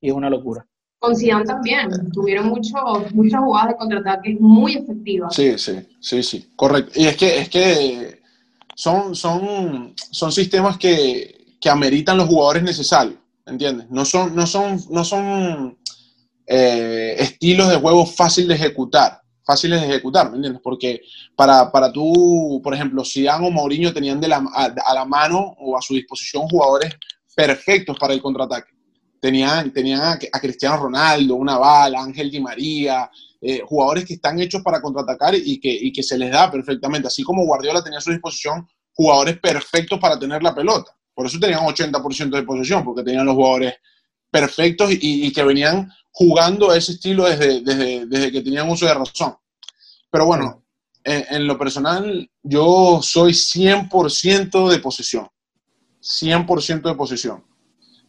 y 0.00 0.08
es 0.08 0.12
una 0.12 0.28
locura. 0.28 0.66
Con 1.02 1.16
Zidane 1.16 1.44
también, 1.44 2.12
tuvieron 2.12 2.46
mucho, 2.46 2.76
muchas 3.12 3.40
jugadas 3.40 3.70
de 3.70 3.76
contraataque 3.76 4.36
muy 4.38 4.76
efectivas. 4.76 5.34
Sí, 5.34 5.58
sí, 5.58 5.72
sí, 5.98 6.22
sí, 6.22 6.52
correcto. 6.54 6.92
Y 6.94 7.06
es 7.06 7.16
que, 7.16 7.38
es 7.40 7.48
que 7.48 8.20
son, 8.76 9.16
son, 9.16 9.94
son 9.96 10.30
sistemas 10.30 10.78
que, 10.78 11.56
que 11.60 11.68
ameritan 11.68 12.16
los 12.16 12.28
jugadores 12.28 12.62
necesarios, 12.62 13.16
¿entiendes? 13.44 13.90
No 13.90 14.04
son, 14.04 14.36
no 14.36 14.46
son, 14.46 14.80
no 14.90 15.02
son 15.04 15.76
eh, 16.46 17.16
estilos 17.18 17.68
de 17.68 17.78
juego 17.78 18.06
fáciles 18.06 18.50
de 18.50 18.64
ejecutar, 18.64 19.22
fáciles 19.44 19.80
de 19.80 19.88
ejecutar, 19.88 20.30
¿me 20.30 20.36
entiendes? 20.36 20.62
Porque 20.62 21.00
para, 21.34 21.72
para 21.72 21.90
tú, 21.90 22.60
por 22.62 22.74
ejemplo, 22.74 23.04
Zidane 23.04 23.48
o 23.48 23.50
Mourinho 23.50 23.92
tenían 23.92 24.20
de 24.20 24.28
la, 24.28 24.36
a 24.54 24.94
la 24.94 25.04
mano 25.04 25.56
o 25.58 25.76
a 25.76 25.82
su 25.82 25.94
disposición 25.94 26.46
jugadores 26.48 26.94
perfectos 27.34 27.98
para 27.98 28.14
el 28.14 28.22
contraataque 28.22 28.71
tenían, 29.22 29.72
tenían 29.72 30.00
a, 30.00 30.40
Cristiano 30.40 30.76
Ronaldo, 30.76 31.36
una 31.36 31.56
bala, 31.56 32.02
Ángel 32.02 32.28
Di 32.28 32.40
María, 32.40 33.08
eh, 33.40 33.62
jugadores 33.64 34.04
que 34.04 34.14
están 34.14 34.40
hechos 34.40 34.62
para 34.62 34.82
contraatacar 34.82 35.36
y 35.36 35.60
que, 35.60 35.70
y 35.70 35.92
que 35.92 36.02
se 36.02 36.18
les 36.18 36.32
da 36.32 36.50
perfectamente, 36.50 37.06
así 37.06 37.22
como 37.22 37.44
Guardiola 37.44 37.84
tenía 37.84 38.00
a 38.00 38.02
su 38.02 38.10
disposición 38.10 38.66
jugadores 38.92 39.38
perfectos 39.38 40.00
para 40.00 40.18
tener 40.18 40.42
la 40.42 40.52
pelota. 40.52 40.90
Por 41.14 41.26
eso 41.26 41.38
tenían 41.38 41.60
80% 41.60 42.30
de 42.30 42.42
posesión, 42.42 42.84
porque 42.84 43.04
tenían 43.04 43.24
los 43.24 43.36
jugadores 43.36 43.74
perfectos 44.28 44.90
y, 44.90 45.32
que 45.32 45.44
venían 45.44 45.88
jugando 46.10 46.74
ese 46.74 46.92
estilo 46.92 47.26
desde, 47.26 47.60
desde, 47.60 48.06
desde, 48.06 48.32
que 48.32 48.40
tenían 48.40 48.68
uso 48.68 48.86
de 48.86 48.94
razón. 48.94 49.36
Pero 50.10 50.26
bueno, 50.26 50.64
en, 51.04 51.24
en 51.30 51.46
lo 51.46 51.56
personal, 51.56 52.28
yo 52.42 52.98
soy 53.02 53.32
100% 53.32 54.68
de 54.68 54.78
posesión. 54.80 55.28
100% 56.00 56.82
de 56.82 56.94
posesión. 56.96 57.51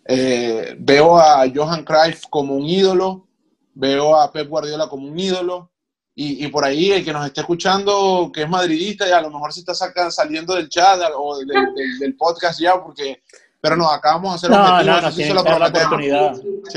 Eh, 0.06 0.76
veo 0.80 1.18
a 1.18 1.46
Johan 1.54 1.84
Cruyff 1.84 2.24
como 2.30 2.56
un 2.56 2.66
ídolo, 2.66 3.28
veo 3.74 4.20
a 4.20 4.32
Pep 4.32 4.48
Guardiola 4.50 4.88
como 4.88 5.08
un 5.08 5.18
ídolo, 5.18 5.70
y, 6.16 6.48
por 6.50 6.64
ahí 6.64 6.92
el 6.92 7.04
que 7.04 7.12
nos 7.12 7.26
esté 7.26 7.42
escuchando, 7.42 8.32
que 8.32 8.44
es 8.44 8.50
madridista, 8.50 9.08
y 9.08 9.12
a 9.12 9.22
lo 9.22 9.32
mejor 9.32 9.52
se 9.52 9.62
está 9.62 9.74
saliendo 10.12 10.54
del 10.54 10.70
chat 10.70 11.00
o 11.16 11.40
del, 11.40 12.16
podcast 12.16 12.60
ya, 12.60 12.80
porque, 12.84 13.24
pero 13.60 13.76
no, 13.76 13.90
acá 13.90 14.14
vamos 14.14 14.34
a 14.34 14.36
hacer 14.36 14.52
no, 14.52 14.58
no, 14.58 14.84
no, 14.84 15.60
la 15.60 15.68
oportunidad. 15.68 16.36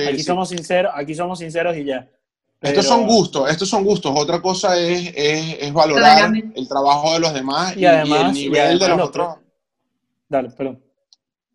aquí, 0.09 0.23
Somos 0.23 0.49
sinceros, 0.49 0.91
aquí 0.95 1.15
somos 1.15 1.39
sinceros 1.39 1.77
y 1.77 1.85
ya. 1.85 2.09
Estos 2.63 2.87
son 2.87 3.07
gustos, 3.07 3.51
estos 3.51 3.69
son 3.69 3.85
gustos. 3.85 4.11
Otra 4.17 4.41
cosa 4.41 4.79
es, 4.79 5.13
es, 5.15 5.71
valorar 5.75 6.33
el 6.55 6.67
trabajo 6.67 7.13
de 7.13 7.21
los 7.21 7.35
demás 7.35 7.77
y, 7.77 7.85
el 7.85 8.33
nivel 8.33 8.79
de 8.79 8.89
los 8.89 9.01
otros. 9.03 9.37
Dale, 10.31 10.49
perdón 10.49 10.86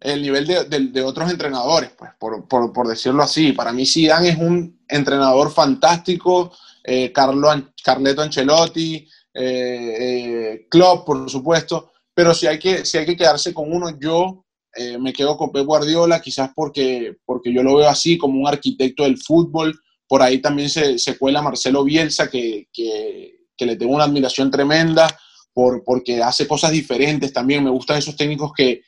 el 0.02 0.22
nivel 0.22 0.48
de, 0.48 1.04
otros 1.04 1.32
entrenadores, 1.32 1.92
pues, 1.98 2.12
por, 2.18 2.88
decirlo 2.88 3.24
así. 3.24 3.54
Para 3.54 3.72
mí 3.72 3.86
Zidane 3.86 4.30
es 4.30 4.38
un 4.38 4.84
entrenador 4.88 5.52
fantástico, 5.52 6.52
eh, 6.84 7.12
Carlo, 7.12 7.50
Carleto 7.84 8.24
Ancelotti, 8.24 9.08
eh, 9.34 9.96
eh, 10.00 10.68
Klopp, 10.70 11.06
por 11.06 11.30
supuesto, 11.30 11.92
pero 12.14 12.34
si 12.34 12.48
hay 12.48 12.58
que, 12.58 12.84
si 12.84 12.98
hay 12.98 13.06
que 13.06 13.16
quedarse 13.16 13.54
con 13.54 13.72
uno, 13.72 13.98
yo 14.00 14.44
eh, 14.76 14.98
me 14.98 15.14
quedo 15.14 15.38
con 15.38 15.52
Pep 15.52 15.66
Guardiola, 15.66 16.20
quizás 16.20 16.52
porque, 16.56 17.18
porque 17.26 17.54
yo 17.54 17.62
lo 17.62 17.76
veo 17.76 17.88
así 17.88 18.18
como 18.18 18.40
un 18.40 18.48
arquitecto 18.48 19.04
del 19.04 19.18
fútbol. 19.18 19.80
Por 20.08 20.22
ahí 20.22 20.40
también 20.40 20.70
se, 20.70 20.98
se 20.98 21.18
cuela 21.18 21.42
Marcelo 21.42 21.84
Bielsa, 21.84 22.30
que, 22.30 22.68
que, 22.74 23.38
le 23.60 23.76
tengo 23.76 23.94
una 23.94 24.06
admiración 24.06 24.50
tremenda, 24.50 25.08
por, 25.54 25.84
porque 25.84 26.24
hace 26.24 26.48
cosas 26.48 26.72
diferentes 26.72 27.32
también. 27.32 27.64
Me 27.64 27.70
gustan 27.70 27.98
esos 27.98 28.16
técnicos 28.16 28.52
que, 28.58 28.82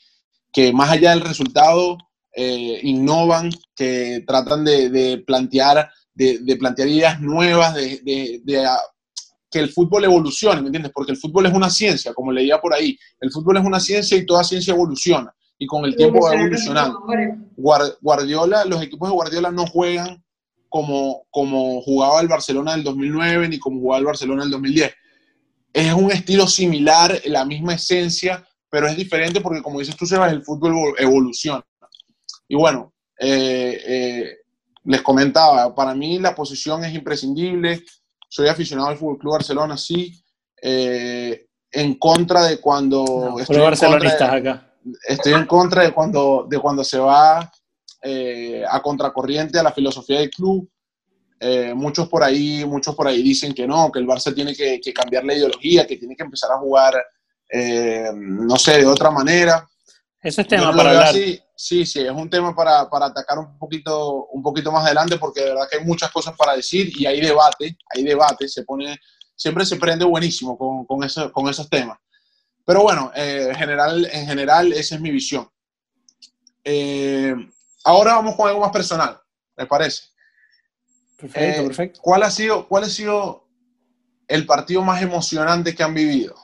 que 0.54 0.72
más 0.72 0.91
allá 0.91 1.10
del 1.10 1.22
resultado 1.22 1.97
eh, 2.36 2.80
innovan, 2.84 3.49
que 3.76 4.24
tratan 4.26 4.64
de, 4.64 5.24
plantear, 5.26 5.89
de, 6.14 6.56
plantear 6.58 6.88
ideas 6.88 7.20
nuevas, 7.20 7.74
de, 7.74 8.01
que 9.49 9.60
el 9.60 9.70
fútbol 9.70 10.06
evolucione, 10.06 10.62
¿me 10.62 10.68
entiendes? 10.68 10.91
Porque 10.93 11.12
el 11.12 11.18
fútbol 11.18 11.47
es 11.47 11.54
una 11.54 11.70
ciencia, 11.70 12.14
como 12.14 12.32
leía 12.32 12.60
por 12.62 12.74
ahí. 12.74 12.97
El 13.20 13.32
fútbol 13.32 13.58
es 13.58 13.66
una 13.66 13.80
ciencia 13.80 14.18
y 14.18 14.26
toda 14.26 14.43
ciencia 14.43 14.74
evoluciona. 14.74 15.34
Y 15.58 15.68
con 15.68 15.86
el 15.86 15.95
tiempo 15.95 16.26
va 16.26 16.34
evolucionando. 16.34 17.04
Guardiola, 18.01 18.66
los 18.66 18.82
equipos 18.82 19.10
de 19.10 19.14
Guardiola 19.14 19.51
no 19.51 19.68
juegan 19.68 20.24
como, 20.70 21.28
como 21.30 21.82
jugaba 21.82 22.20
el 22.22 22.28
Barcelona 22.28 22.72
del 22.72 22.84
2009 22.84 23.49
ni 23.49 23.60
como 23.60 23.80
jugaba 23.80 23.99
el 23.99 24.06
Barcelona 24.06 24.41
del 24.41 24.51
2010. 24.51 24.91
Es 25.74 25.93
un 25.93 26.12
estilo 26.12 26.47
similar, 26.47 27.22
la 27.26 27.45
misma 27.45 27.76
esencia, 27.76 28.43
pero 28.74 28.88
es 28.88 28.96
diferente 28.96 29.40
porque, 29.40 29.62
como 29.62 29.78
dices 29.78 29.96
tú, 29.96 30.08
Sebas, 30.08 30.34
el 30.34 30.42
fútbol 30.42 30.96
evoluciona. 30.98 31.64
Y 32.48 32.56
bueno, 32.56 32.92
eh, 33.20 33.80
eh, 33.86 34.38
les 34.86 35.00
comentaba, 35.04 35.76
para 35.76 35.94
mí 35.94 36.18
la 36.18 36.34
posición 36.34 36.84
es 36.84 36.92
imprescindible. 36.96 37.84
Soy 38.28 38.48
aficionado 38.48 38.90
al 38.90 38.98
Fútbol 38.98 39.20
Club 39.20 39.34
Barcelona, 39.34 39.78
sí. 39.78 40.20
Eh, 40.60 41.46
en 41.72 41.94
contra 42.00 42.46
de 42.46 42.58
cuando. 42.60 43.36
estoy, 43.40 43.60
barcelonistas 43.60 44.34
acá. 44.34 44.74
estoy 45.08 45.34
en 45.34 45.46
contra 45.46 45.84
de 45.84 45.92
cuando, 45.92 46.48
de 46.50 46.58
cuando 46.58 46.84
se 46.84 46.98
va 46.98 47.42
a 47.42 48.82
contracorriente 48.82 49.60
a 49.60 49.64
la 49.64 49.72
filosofía 49.72 50.18
del 50.18 50.32
club. 50.32 50.68
muchos 51.76 52.10
por 52.10 52.24
ahí 52.24 52.66
muchos 52.66 52.96
por 52.96 53.08
ahí 53.08 53.22
dicen 53.22 53.54
que 53.54 53.68
no, 53.68 53.92
que 53.92 54.00
el 54.00 54.08
Barça 54.08 54.34
tiene 54.34 54.56
que, 54.56 54.82
que 54.82 54.92
cambiar 54.92 55.26
la 55.26 55.36
ideología, 55.36 55.86
que 55.86 55.98
tiene 55.98 56.16
que 56.16 56.24
empezar 56.24 56.52
a 56.52 56.58
jugar 56.58 56.96
eh, 57.56 58.10
no 58.16 58.58
sé, 58.58 58.80
de 58.80 58.86
otra 58.88 59.12
manera. 59.12 59.70
Ese 60.20 60.41
es 60.41 60.47
tema 60.47 60.76
para 60.76 60.89
hablar. 60.89 61.14
sí, 61.14 61.86
sí, 61.86 62.01
es 62.01 62.12
un 62.12 62.28
tema 62.28 62.56
para, 62.56 62.89
para, 62.89 63.08
atacar 63.08 63.38
un 63.38 63.60
poquito, 63.60 64.26
un 64.28 64.41
poquito 64.41 64.72
más 64.72 64.86
adelante 64.86 65.18
porque 65.18 65.41
de 65.41 65.49
verdad 65.49 65.68
que 65.70 65.78
hay 65.78 65.86
muchas 65.86 66.12
cosas 66.12 66.36
para 66.36 66.56
decir 66.56 66.91
y 66.99 67.06
hay 67.06 67.22
debate, 67.22 67.78
hay 67.93 68.04
debate, 68.04 68.47
se 68.47 68.64
pone, 68.64 68.99
siempre 69.36 69.68
se 69.68 69.76
prende 69.76 70.04
buenísimo 70.04 70.58
con, 70.58 70.86
con, 70.86 71.04
eso, 71.04 71.32
con 71.32 71.47
esos 71.47 71.70
temas. 71.70 71.99
Pero 72.66 72.82
bueno, 72.82 73.12
eh, 73.16 73.49
en, 73.49 73.56
general, 73.56 74.10
en 74.12 74.26
general 74.26 74.74
esa 74.74 74.95
es 74.95 75.01
mi 75.01 75.12
visión. 75.12 75.47
Eh, 76.64 77.36
ahora 77.84 78.16
vamos 78.16 78.36
con 78.36 78.47
algo 78.47 78.62
más 78.62 78.72
personal, 78.72 79.22
me 79.56 79.68
parece. 79.68 80.06
Perfecto, 81.18 81.68
perfecto. 81.68 81.99
¿cuál 82.01 82.24
ha, 82.24 82.32
sido, 82.32 82.68
¿Cuál 82.68 82.86
ha 82.86 82.89
sido 82.89 83.47
el 84.28 84.47
partido 84.47 84.82
más 84.82 85.04
emocionante 85.04 85.76
que 85.76 85.84
han 85.84 85.93
vivido? 85.93 86.36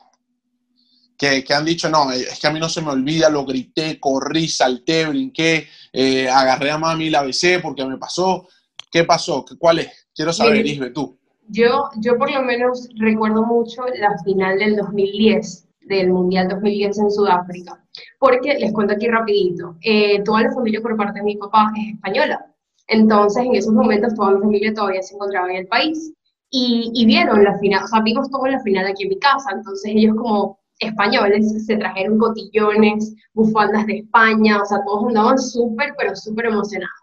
Que, 1.19 1.53
han 1.53 1.65
dicho, 1.65 1.89
no, 1.89 2.09
es 2.11 2.39
que 2.39 2.47
a 2.47 2.51
mí 2.51 2.59
no 2.61 2.69
se 2.69 2.81
me 2.81 2.91
olvida, 2.91 3.29
lo 3.29 3.45
grité, 3.45 3.99
corrí, 3.99 4.47
salté, 4.47 5.05
brinqué, 5.05 5.67
eh, 5.91 6.29
agarré 6.29 6.71
a 6.71 6.77
mami 6.77 7.09
la 7.09 7.23
besé 7.23 7.59
porque 7.59 7.85
me 7.85 7.97
pasó. 7.97 8.47
¿Qué 8.89 9.03
pasó? 9.03 9.45
¿Cuál 9.59 9.79
es? 9.79 10.07
Quiero 10.15 10.31
saber, 10.31 10.65
Isbe, 10.65 10.91
tú. 10.91 11.19
Yo, 11.49 11.89
yo 11.97 12.17
por 12.17 12.31
lo 12.31 12.41
menos 12.43 12.87
recuerdo 12.95 13.43
mucho 13.45 13.83
la 13.99 14.17
final 14.23 14.59
del 14.59 14.77
2010, 14.77 15.67
del 15.81 16.09
Mundial 16.09 16.47
2010 16.47 16.97
en 16.99 17.11
Sudáfrica, 17.11 17.83
porque 18.17 18.53
les 18.53 18.71
cuento 18.71 18.93
aquí 18.93 19.07
rapidito, 19.07 19.75
eh, 19.81 20.21
toda 20.23 20.43
la 20.43 20.53
familia 20.53 20.79
por 20.81 20.95
parte 20.95 21.19
de 21.19 21.25
mi 21.25 21.35
papá 21.35 21.71
es 21.75 21.95
española, 21.95 22.45
entonces 22.87 23.43
en 23.43 23.55
esos 23.55 23.73
momentos 23.73 24.13
toda 24.13 24.31
mi 24.31 24.41
familia 24.41 24.73
todavía 24.73 25.01
se 25.01 25.15
encontraba 25.15 25.49
en 25.49 25.57
el 25.57 25.67
país, 25.67 26.13
y, 26.51 26.91
y 26.93 27.05
vieron 27.05 27.43
la 27.43 27.57
final, 27.57 27.83
o 27.83 27.87
sea, 27.87 28.01
vimos 28.01 28.29
toda 28.29 28.51
la 28.51 28.61
final 28.61 28.85
aquí 28.85 29.03
en 29.03 29.09
mi 29.09 29.19
casa, 29.19 29.49
entonces 29.51 29.91
ellos 29.95 30.15
como 30.15 30.58
españoles 30.79 31.65
se 31.65 31.77
trajeron 31.77 32.17
cotillones, 32.17 33.13
bufandas 33.33 33.85
de 33.85 33.99
España, 33.99 34.61
o 34.61 34.65
sea, 34.65 34.79
todos 34.85 35.07
andaban 35.07 35.37
súper, 35.37 35.93
pero 35.97 36.15
súper 36.15 36.47
emocionados. 36.47 36.93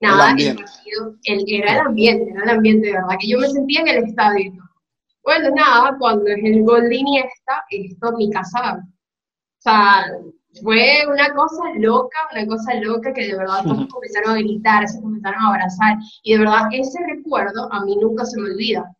Nada, 0.00 0.30
el, 0.30 0.56
partido, 0.56 1.14
el, 1.24 1.44
era 1.46 1.74
el 1.74 1.80
ambiente, 1.80 2.30
era 2.30 2.42
el 2.44 2.48
ambiente, 2.48 2.86
de 2.86 2.94
verdad, 2.94 3.16
que 3.20 3.28
yo 3.28 3.38
me 3.38 3.48
sentía 3.48 3.80
en 3.80 3.88
el 3.88 4.04
estadio. 4.04 4.52
Bueno, 5.22 5.50
nada, 5.54 5.96
cuando 5.98 6.26
es 6.26 6.42
el 6.42 6.62
gol 6.62 6.88
de 6.88 6.96
Iniesta, 6.96 7.62
esto 7.68 8.12
mi 8.16 8.30
casa, 8.30 8.78
o 8.78 9.62
sea, 9.62 10.06
fue 10.62 11.02
una 11.06 11.34
cosa 11.34 11.62
loca, 11.76 12.16
una 12.32 12.46
cosa 12.46 12.74
loca 12.76 13.12
que 13.12 13.26
de 13.26 13.36
verdad 13.36 13.62
todos 13.62 13.86
comenzaron 13.88 14.30
a 14.30 14.38
gritar, 14.38 14.88
se 14.88 15.00
comenzaron 15.02 15.42
a 15.42 15.48
abrazar, 15.48 15.98
y 16.22 16.32
de 16.32 16.38
verdad 16.38 16.62
ese 16.72 16.98
recuerdo 17.06 17.70
a 17.70 17.84
mí 17.84 17.96
nunca 17.96 18.24
se 18.24 18.40
me 18.40 18.50
olvida 18.50 18.90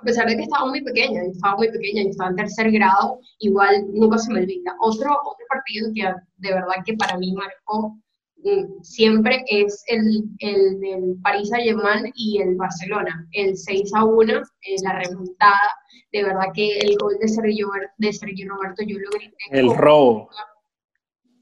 a 0.00 0.04
pesar 0.04 0.26
de 0.28 0.36
que 0.36 0.42
estaba 0.42 0.66
muy 0.66 0.82
pequeña, 0.82 1.22
estaba 1.22 1.56
muy 1.56 1.70
pequeña, 1.70 2.04
yo 2.04 2.10
estaba 2.10 2.30
en 2.30 2.36
tercer 2.36 2.70
grado, 2.70 3.20
igual 3.38 3.86
nunca 3.92 4.18
se 4.18 4.32
me 4.32 4.40
olvida. 4.40 4.74
Otro, 4.80 5.12
otro 5.12 5.46
partido 5.48 5.90
que 5.94 6.02
de 6.38 6.54
verdad 6.54 6.84
que 6.84 6.94
para 6.94 7.18
mí 7.18 7.32
marcó 7.34 7.96
mm, 8.38 8.82
siempre 8.82 9.44
es 9.48 9.84
el, 9.88 10.24
el 10.38 10.80
del 10.80 11.16
París 11.22 11.50
Saint-Germain 11.50 12.10
y 12.14 12.40
el 12.40 12.56
Barcelona, 12.56 13.28
el 13.32 13.56
6 13.56 13.94
a 13.94 14.04
1, 14.04 14.32
eh, 14.32 14.42
la 14.84 14.98
remontada, 14.98 15.76
de 16.12 16.24
verdad 16.24 16.46
que 16.54 16.78
el 16.78 16.96
gol 16.96 17.16
de 17.20 17.28
Sergio, 17.28 17.68
de 17.98 18.12
Sergio 18.12 18.48
Roberto 18.48 18.82
yo 18.86 18.98
lo 18.98 19.10
grité. 19.10 19.36
El 19.50 19.74
robo. 19.76 20.30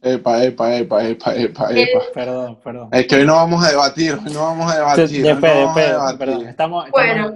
Epa, 0.01 0.45
epa, 0.45 0.77
epa, 0.77 1.09
epa, 1.09 1.35
epa, 1.35 1.73
epa. 1.73 2.01
Perdón, 2.15 2.59
perdón. 2.63 2.89
Es 2.93 3.07
que 3.09 3.17
hoy 3.17 3.27
no 3.27 3.35
vamos 3.35 3.65
a 3.65 3.71
debatir, 3.71 4.13
hoy 4.13 4.33
no 4.33 4.43
vamos 4.43 4.73
a 4.73 4.77
debatir. 4.77 5.25
perdón. 5.41 6.47
Estamos, 6.47 6.87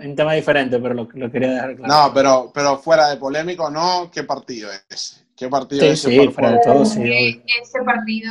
en 0.00 0.14
tema 0.14 0.34
diferente, 0.34 0.78
pero 0.78 0.94
lo, 0.94 1.08
lo, 1.12 1.30
quería 1.30 1.50
dejar 1.50 1.76
claro. 1.76 1.92
No, 1.92 2.14
pero, 2.14 2.52
pero 2.54 2.78
fuera 2.78 3.08
de 3.08 3.16
polémico, 3.16 3.68
no, 3.68 4.08
¿qué 4.12 4.22
partido 4.22 4.70
es? 4.88 5.24
¿Qué 5.36 5.48
partido 5.48 5.84
es 5.84 6.04
ese? 6.04 6.10
Sí, 6.10 6.28
fuera 6.28 6.52
de 6.52 6.60
todo, 6.64 6.84
sí. 6.84 7.02
Ese 7.02 7.82
partido 7.84 8.30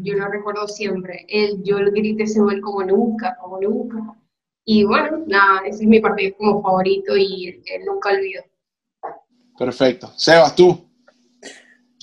yo 0.00 0.14
lo 0.14 0.28
recuerdo 0.28 0.66
siempre. 0.66 1.26
El, 1.28 1.62
yo 1.62 1.76
grité 1.76 2.22
ese 2.22 2.40
gol 2.40 2.58
como 2.62 2.82
nunca, 2.84 3.36
como 3.38 3.60
nunca. 3.60 3.98
Y 4.64 4.84
bueno, 4.84 5.24
nada, 5.26 5.60
ese 5.66 5.82
es 5.82 5.88
mi 5.88 6.00
partido 6.00 6.34
como 6.38 6.62
favorito 6.62 7.14
y 7.18 7.62
nunca 7.84 8.10
olvido. 8.10 8.44
Perfecto. 9.58 10.10
Sebas, 10.16 10.56
tú. 10.56 10.91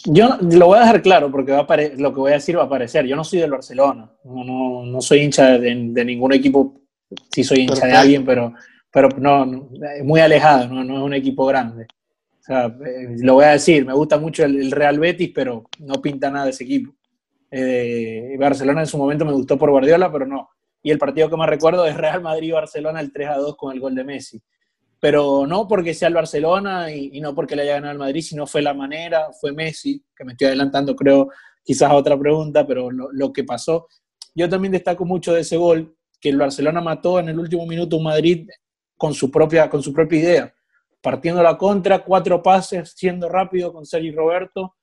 Yo 0.06 0.38
lo 0.42 0.68
voy 0.68 0.78
a 0.78 0.82
dejar 0.82 1.02
claro 1.02 1.32
porque 1.32 1.52
va 1.52 1.60
a 1.60 1.78
lo 1.98 2.14
que 2.14 2.20
voy 2.20 2.32
a 2.32 2.36
decir 2.36 2.58
va 2.58 2.64
a 2.64 2.66
aparecer. 2.66 3.06
Yo 3.06 3.16
no 3.16 3.24
soy 3.24 3.40
del 3.40 3.52
Barcelona, 3.52 4.12
no, 4.24 4.86
no, 4.86 5.02
soy 5.02 5.22
hincha 5.22 5.58
de, 5.58 5.76
ningún 5.76 6.34
equipo, 6.34 6.82
sí 7.32 7.44
soy 7.44 7.62
hincha 7.62 7.88
de 7.88 7.94
alguien, 7.94 8.26
pero, 8.26 8.54
pero 8.92 9.10
no, 9.18 9.70
muy 10.04 10.20
alejado, 10.20 10.68
no, 10.68 10.84
no 10.84 10.98
es 10.98 11.04
un 11.04 11.14
equipo 11.14 11.46
grande. 11.46 11.88
O 12.40 12.44
sea, 12.44 12.66
eh, 12.66 13.16
lo 13.20 13.36
voy 13.36 13.46
a 13.46 13.52
decir, 13.52 13.86
me 13.86 13.94
gusta 13.94 14.18
mucho 14.18 14.44
el, 14.44 14.72
Real 14.72 15.00
Betis, 15.00 15.32
pero 15.34 15.66
no 15.80 15.96
pinta 16.02 16.30
nada 16.32 16.46
de 16.46 16.52
ese 16.52 16.64
equipo. 16.64 16.94
Eh, 17.52 18.36
Barcelona 18.40 18.82
en 18.82 18.88
su 18.88 18.98
momento 18.98 19.26
me 19.26 19.34
gustó 19.34 19.58
por 19.58 19.72
Guardiola, 19.72 20.12
pero 20.12 20.26
no. 20.26 20.50
Y 20.82 20.92
el 20.92 20.98
partido 20.98 21.30
que 21.30 21.36
más 21.36 21.50
recuerdo 21.50 21.86
es 21.86 21.98
Real 21.98 22.22
Madrid-Barcelona, 22.22 23.02
el 23.02 23.12
3 23.12 23.30
a 23.30 23.38
2 23.38 23.56
con 23.58 23.74
el 23.74 23.80
gol 23.80 23.96
de 23.96 24.04
Messi 24.04 24.42
pero 25.00 25.48
no 25.48 25.68
porque 25.68 25.94
sea 25.94 26.10
el 26.10 26.14
Barcelona 26.14 26.92
y, 26.92 27.20
no 27.22 27.34
porque 27.34 27.56
le 27.56 27.64
haya 27.64 27.76
ganado 27.76 27.94
el 27.94 28.00
Madrid, 28.00 28.22
sino 28.22 28.46
fue 28.46 28.62
la 28.62 28.74
manera, 28.74 29.28
fue 29.40 29.54
Messi, 29.54 30.04
que 30.16 30.26
me 30.26 30.34
estoy 30.34 30.48
adelantando 30.48 30.96
creo 30.96 31.30
quizás 31.64 31.90
a 31.90 31.96
otra 31.96 32.18
pregunta, 32.18 32.66
pero 32.66 32.90
lo, 32.92 33.32
que 33.32 33.44
pasó. 33.44 33.88
Yo 34.36 34.50
también 34.50 34.72
destaco 34.72 35.06
mucho 35.06 35.34
de 35.34 35.42
ese 35.42 35.56
gol, 35.56 35.96
que 36.20 36.30
el 36.30 36.38
Barcelona 36.38 36.82
mató 36.82 37.20
en 37.20 37.30
el 37.30 37.40
último 37.40 37.66
minuto 37.66 37.98
un 37.98 38.04
Madrid 38.04 38.48
con 38.98 39.14
su 39.14 39.32
propia, 39.32 39.70
con 39.70 39.82
su 39.82 39.94
propia 39.94 40.20
idea, 40.20 40.54
partiendo 41.02 41.42
la 41.42 41.58
contra, 41.58 42.04
cuatro 42.04 42.42
pases, 42.42 42.94
siendo 42.96 43.30
rápido 43.30 43.72
con 43.72 43.86
Sergio 43.86 44.14
Roberto. 44.16 44.76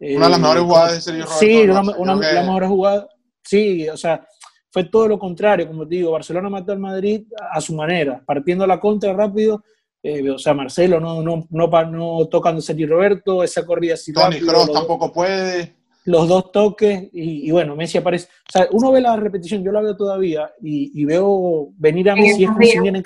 Una 0.00 0.26
de 0.26 0.30
las 0.30 0.40
mejores 0.40 0.62
jugadas 0.62 0.92
de 0.94 1.00
Sergio 1.00 1.24
Roberto. 1.24 1.38
Sí, 1.38 1.62
una, 1.98 2.16
de 2.16 2.34
las 2.34 2.46
mejores 2.46 2.68
jugadas. 2.68 3.06
Sí, 3.44 3.88
o 3.88 3.96
sea, 3.96 4.26
fue 4.70 4.84
todo 4.84 5.08
lo 5.08 5.18
contrario, 5.18 5.66
como 5.66 5.86
te 5.86 5.96
digo, 5.96 6.12
Barcelona 6.12 6.48
mató 6.48 6.72
al 6.72 6.78
Madrid 6.78 7.24
a 7.50 7.60
su 7.60 7.74
manera, 7.74 8.22
partiendo 8.24 8.66
la 8.66 8.78
contra 8.78 9.12
rápido, 9.12 9.64
eh, 10.02 10.30
o 10.30 10.38
sea, 10.38 10.54
Marcelo 10.54 11.00
no, 11.00 11.22
no, 11.22 11.46
no, 11.50 11.68
no 11.90 12.28
tocando 12.28 12.60
Sergio 12.60 12.86
Roberto, 12.86 13.42
esa 13.42 13.66
corrida 13.66 13.94
así 13.94 14.12
Tony 14.12 14.38
Kroos 14.38 14.72
tampoco 14.72 15.12
puede. 15.12 15.74
Los 16.04 16.28
dos 16.28 16.50
toques, 16.50 17.10
y, 17.12 17.50
bueno, 17.50 17.76
Messi 17.76 17.98
aparece. 17.98 18.26
O 18.48 18.52
sea, 18.52 18.68
uno 18.72 18.90
ve 18.90 19.02
la 19.02 19.16
repetición, 19.16 19.62
yo 19.62 19.70
la 19.70 19.82
veo 19.82 19.96
todavía, 19.96 20.50
y, 20.62 21.04
veo 21.04 21.68
venir 21.76 22.08
a 22.08 22.16
Messi 22.16 22.44
es 22.44 22.50
como 22.50 22.62
si 22.62 22.80
viene 22.80 23.02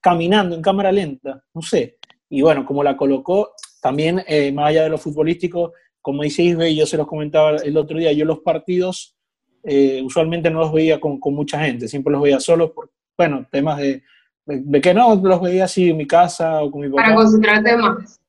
caminando 0.00 0.56
en 0.56 0.62
cámara 0.62 0.90
lenta, 0.90 1.44
no 1.52 1.60
sé. 1.60 1.98
Y 2.30 2.40
bueno, 2.40 2.64
como 2.64 2.82
la 2.82 2.96
colocó, 2.96 3.52
también, 3.82 4.24
eh, 4.26 4.50
más 4.50 4.68
allá 4.68 4.84
de 4.84 4.88
lo 4.88 4.98
futbolístico, 4.98 5.72
como 6.00 6.22
dice 6.22 6.42
Isbe, 6.42 6.74
yo 6.74 6.86
se 6.86 6.96
los 6.96 7.06
comentaba 7.06 7.56
el 7.56 7.76
otro 7.76 7.98
día, 7.98 8.12
yo 8.12 8.24
los 8.24 8.38
partidos 8.38 9.17
eh, 9.62 10.02
usualmente 10.04 10.50
no 10.50 10.60
los 10.60 10.72
veía 10.72 11.00
con, 11.00 11.18
con, 11.18 11.34
mucha 11.34 11.60
gente, 11.60 11.88
siempre 11.88 12.12
los 12.12 12.22
veía 12.22 12.40
solos 12.40 12.70
por, 12.70 12.90
bueno, 13.16 13.46
temas 13.50 13.78
de, 13.78 14.02
de, 14.46 14.80
que 14.80 14.94
no 14.94 15.14
los 15.16 15.40
veía 15.40 15.64
así 15.64 15.90
en 15.90 15.96
mi 15.96 16.06
casa 16.06 16.62
o 16.62 16.70
con 16.70 16.80
mi 16.80 16.88
papá. 16.88 17.02
Para 17.02 17.14
concentrarte 17.16 17.76
más. 17.76 18.20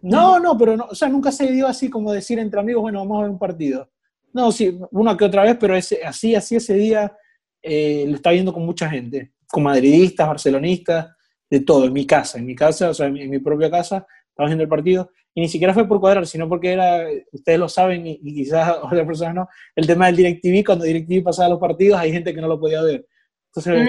No, 0.00 0.38
no, 0.38 0.56
pero 0.56 0.76
no, 0.76 0.84
o 0.84 0.94
sea, 0.94 1.08
nunca 1.08 1.32
se 1.32 1.50
dio 1.50 1.66
así 1.66 1.90
como 1.90 2.12
decir 2.12 2.38
entre 2.38 2.60
amigos, 2.60 2.82
bueno, 2.82 3.00
vamos 3.00 3.18
a 3.18 3.22
ver 3.22 3.30
un 3.30 3.38
partido. 3.38 3.88
No, 4.32 4.52
sí, 4.52 4.78
una 4.92 5.16
que 5.16 5.24
otra 5.24 5.42
vez, 5.42 5.56
pero 5.58 5.74
ese, 5.74 6.04
así, 6.04 6.34
así 6.34 6.56
ese 6.56 6.74
día 6.74 7.16
eh, 7.62 8.04
lo 8.06 8.16
estaba 8.16 8.34
viendo 8.34 8.52
con 8.52 8.64
mucha 8.64 8.88
gente, 8.88 9.32
con 9.48 9.62
madridistas, 9.64 10.28
barcelonistas, 10.28 11.08
de 11.50 11.60
todo, 11.60 11.86
en 11.86 11.92
mi 11.92 12.06
casa, 12.06 12.38
en 12.38 12.46
mi 12.46 12.54
casa, 12.54 12.90
o 12.90 12.94
sea, 12.94 13.06
en 13.06 13.30
mi 13.30 13.38
propia 13.38 13.70
casa, 13.70 14.06
estaba 14.28 14.48
viendo 14.48 14.62
el 14.62 14.68
partido 14.68 15.10
y 15.38 15.40
ni 15.40 15.48
siquiera 15.48 15.72
fue 15.72 15.86
por 15.86 16.00
cuadrar, 16.00 16.26
sino 16.26 16.48
porque 16.48 16.72
era, 16.72 17.06
ustedes 17.30 17.60
lo 17.60 17.68
saben 17.68 18.04
y, 18.04 18.18
quizás 18.18 18.76
otras 18.82 19.06
personas 19.06 19.34
no, 19.36 19.48
el 19.76 19.86
tema 19.86 20.06
del 20.06 20.16
DirecTV, 20.16 20.66
cuando 20.66 20.84
DirecTV 20.84 21.22
pasaba 21.22 21.50
los 21.50 21.60
partidos 21.60 22.00
hay 22.00 22.10
gente 22.10 22.34
que 22.34 22.40
no 22.40 22.48
lo 22.48 22.58
podía 22.58 22.82
ver. 22.82 23.06
Entonces 23.54 23.88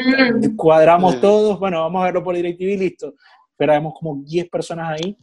mm. 0.51 0.55
cuadramos 0.55 1.19
todos, 1.19 1.59
bueno, 1.59 1.81
vamos 1.81 2.03
a 2.03 2.05
verlo 2.05 2.23
por 2.23 2.35
DirecTV, 2.35 2.77
listo. 2.77 3.15
pero 3.57 3.71
éramos 3.71 3.95
como 3.99 4.21
10 4.23 4.47
personas 4.47 4.91
ahí. 4.91 5.17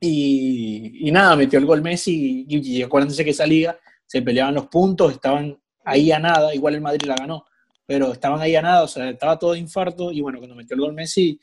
Y, 0.00 1.10
nada, 1.12 1.36
metió 1.36 1.58
el 1.58 1.66
gol 1.66 1.82
Messi 1.82 2.46
y, 2.48 2.78
y 2.78 2.82
acuérdense 2.82 3.22
que 3.22 3.32
esa 3.32 3.44
liga 3.44 3.78
se 4.06 4.22
peleaban 4.22 4.54
los 4.54 4.68
puntos, 4.68 5.12
estaban 5.12 5.60
ahí 5.84 6.10
a 6.10 6.18
nada, 6.18 6.54
igual 6.54 6.74
el 6.74 6.80
Madrid 6.80 7.06
la 7.06 7.16
ganó, 7.16 7.44
pero 7.84 8.12
estaban 8.12 8.40
ahí 8.40 8.56
a 8.56 8.62
nada, 8.62 8.84
o 8.84 8.88
sea, 8.88 9.10
estaba 9.10 9.38
todo 9.38 9.52
de 9.52 9.58
infarto 9.58 10.10
y 10.10 10.22
bueno, 10.22 10.38
cuando 10.38 10.56
metió 10.56 10.74
el 10.74 10.80
gol 10.80 10.94
Messi, 10.94 11.38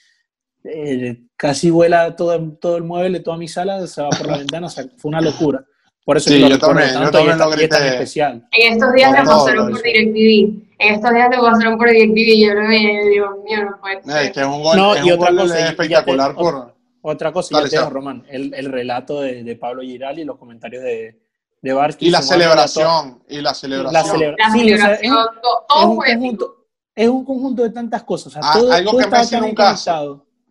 eh, 0.64 1.22
casi 1.36 1.70
vuela 1.70 2.16
todo, 2.16 2.40
todo 2.60 2.78
el 2.78 2.84
mueble, 2.84 3.20
toda 3.20 3.38
mi 3.38 3.48
sala, 3.48 3.86
se 3.88 4.02
va 4.02 4.10
por 4.10 4.28
la 4.28 4.38
ventana, 4.40 4.68
o 4.68 4.70
sea, 4.70 4.86
fue 4.98 5.10
una 5.10 5.22
locura. 5.22 5.64
Por 6.06 6.18
eso 6.18 6.30
sí, 6.30 6.40
yo 6.40 6.58
también, 6.58 6.90
yo 6.94 7.12
también 7.12 7.38
lo 7.38 7.50
grité. 7.50 7.86
Especial. 7.86 8.48
En 8.52 8.74
estos 8.74 8.94
días 8.94 9.12
me 9.12 9.26
pasaron 9.26 9.72
por 9.72 9.84
DirecTV. 9.84 10.64
En 10.80 10.96
estos 10.96 11.14
días 11.14 11.30
te 11.30 11.38
pasaron 11.38 11.78
por 11.78 11.90
DirecTV 11.90 12.18
y 12.18 12.46
yo 12.46 12.54
lo 12.54 12.68
vi 12.70 13.10
digo, 13.10 13.44
mío, 13.44 13.66
no 13.66 13.78
puede 13.82 14.04
ser. 14.04 14.26
Es 14.26 14.32
que 14.32 14.40
es 14.40 14.46
un 14.46 14.64
gol, 14.64 14.78
no, 14.78 14.96
es 14.96 15.06
y 15.06 15.12
un 15.12 15.20
otra 15.20 15.32
gol 15.32 15.40
cosa, 15.42 15.68
espectacular 15.68 16.36
por... 16.36 16.78
Otra 17.02 17.32
cosa, 17.32 17.64
ya 17.64 17.84
te 17.84 17.90
Román, 17.90 18.26
el, 18.30 18.54
el 18.54 18.66
relato 18.72 19.22
de, 19.22 19.44
de 19.44 19.56
Pablo 19.56 19.82
Giral 19.82 20.20
y 20.20 20.26
los 20.26 20.38
comentarios 20.38 20.84
de, 20.84 21.18
de 21.62 21.74
Barsky. 21.74 22.08
Y 22.08 22.10
la 22.10 22.22
celebración, 22.22 23.24
y 23.30 23.42
la 23.42 23.54
celebración. 23.54 23.94
La, 23.94 24.52
celebración, 24.52 25.16
todo, 25.42 25.66
es, 25.78 25.86
un 25.86 25.98
conjunto, 25.98 26.66
es 26.96 27.10
un 27.10 27.26
conjunto 27.26 27.64
de 27.64 27.70
tantas 27.70 28.04
cosas. 28.04 28.28
O 28.28 28.30
sea, 28.32 28.42
ah, 28.44 28.54
todo, 28.54 28.72
algo 28.72 28.98
que 28.98 29.08
Messi 29.08 29.38
nunca 29.40 29.72
hace, 29.72 29.92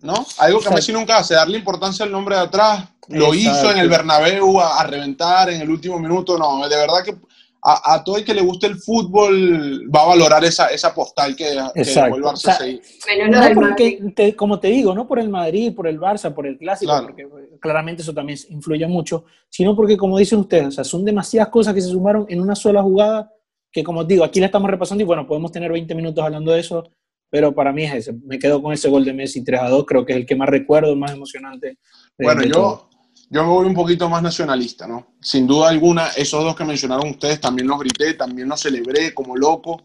¿no? 0.03 0.27
Algo 0.39 0.61
que 0.61 0.71
Messi 0.71 0.93
nunca 0.93 1.19
hace, 1.19 1.35
darle 1.35 1.59
importancia 1.59 2.05
al 2.05 2.13
nombre 2.13 2.37
de 2.37 2.43
atrás. 2.43 2.89
Lo 3.09 3.35
hizo 3.35 3.71
en 3.71 3.79
el 3.79 3.89
Bernabéu 3.89 4.61
a, 4.61 4.83
reventar 4.85 5.51
en 5.51 5.61
el 5.61 5.71
último 5.71 5.99
minuto. 5.99 6.37
No, 6.37 6.69
de 6.69 6.77
verdad 6.77 7.05
que 7.05 7.15
a, 7.63 8.03
todo 8.05 8.17
el 8.17 8.25
que 8.25 8.35
le 8.35 8.43
guste 8.43 8.69
el 8.69 8.77
fútbol 8.77 9.91
va 9.93 10.03
a 10.03 10.07
valorar 10.07 10.45
esa, 10.45 10.69
esa 10.69 10.95
postal 10.95 11.35
que, 11.35 11.59
que 11.75 12.09
vuelve 12.09 12.29
a 12.29 13.55
porque, 13.55 14.35
como 14.37 14.61
te 14.61 14.69
digo, 14.69 14.95
no 14.95 15.07
por 15.07 15.19
el 15.19 15.29
Madrid, 15.29 15.75
por 15.75 15.89
el 15.89 15.99
Barça, 15.99 16.33
por 16.33 16.47
el 16.47 16.59
Clásico, 16.59 16.93
porque 17.03 17.27
claramente 17.61 18.03
eso 18.03 18.15
también 18.15 18.39
influye 18.51 18.87
mucho, 18.87 19.25
sino 19.49 19.75
porque, 19.75 19.97
como 19.97 20.17
dicen 20.17 20.39
ustedes, 20.39 20.69
o 20.69 20.71
sea, 20.71 20.85
son 20.85 21.05
demasiadas 21.05 21.49
cosas 21.49 21.75
que 21.75 21.81
se 21.81 21.89
sumaron 21.89 22.27
en 22.29 22.41
una 22.41 22.55
sola 22.55 22.83
jugada 22.83 23.33
que, 23.73 23.83
como 23.83 24.05
digo, 24.05 24.25
aquí 24.25 24.39
la 24.39 24.47
estamos 24.47 24.71
repasando 24.71 25.03
y 25.03 25.07
bueno, 25.07 25.27
podemos 25.27 25.51
tener 25.51 25.73
20 25.73 25.95
minutos 25.95 26.25
hablando 26.25 26.53
de 26.53 26.61
eso, 26.61 26.89
pero 27.31 27.55
para 27.55 27.73
mí 27.73 27.85
es 27.85 27.95
ese. 27.95 28.13
Me 28.25 28.39
quedo 28.39 28.63
con 28.63 28.73
ese 28.73 28.89
gol 28.89 29.05
de 29.05 29.13
Messi 29.13 29.45
3 29.45 29.61
a 29.61 29.69
2, 29.69 29.85
creo 29.87 30.05
que 30.05 30.13
es 30.13 30.19
el 30.19 30.27
que 30.27 30.37
más 30.37 30.49
recuerdo, 30.49 30.95
más 30.97 31.13
emocionante. 31.13 31.79
bueno, 32.19 32.43
yo, 32.45 32.89
yo 33.31 33.43
me 33.43 33.49
voy 33.49 33.67
un 33.67 33.75
poquito 33.75 34.09
más 34.09 34.23
nacionalista, 34.23 34.87
¿no? 34.87 35.15
Sin 35.21 35.47
duda 35.47 35.69
alguna, 35.69 36.09
esos 36.17 36.43
dos 36.43 36.57
que 36.57 36.65
mencionaron 36.65 37.11
ustedes 37.11 37.41
también 37.41 37.69
los 37.69 37.79
grité, 37.79 38.15
también 38.15 38.49
los 38.49 38.61
celebré 38.61 39.13
como 39.13 39.37
loco, 39.37 39.83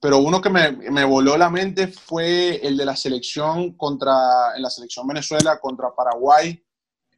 pero 0.00 0.18
uno 0.18 0.40
que 0.40 0.50
me, 0.50 0.72
me 0.72 1.04
voló 1.04 1.36
la 1.36 1.50
mente 1.50 1.88
fue 1.88 2.66
el 2.66 2.76
de 2.76 2.84
la 2.86 2.96
selección 2.96 3.76
contra, 3.76 4.56
en 4.56 4.62
la 4.62 4.70
selección 4.70 5.06
Venezuela 5.06 5.58
contra 5.60 5.94
Paraguay 5.94 6.62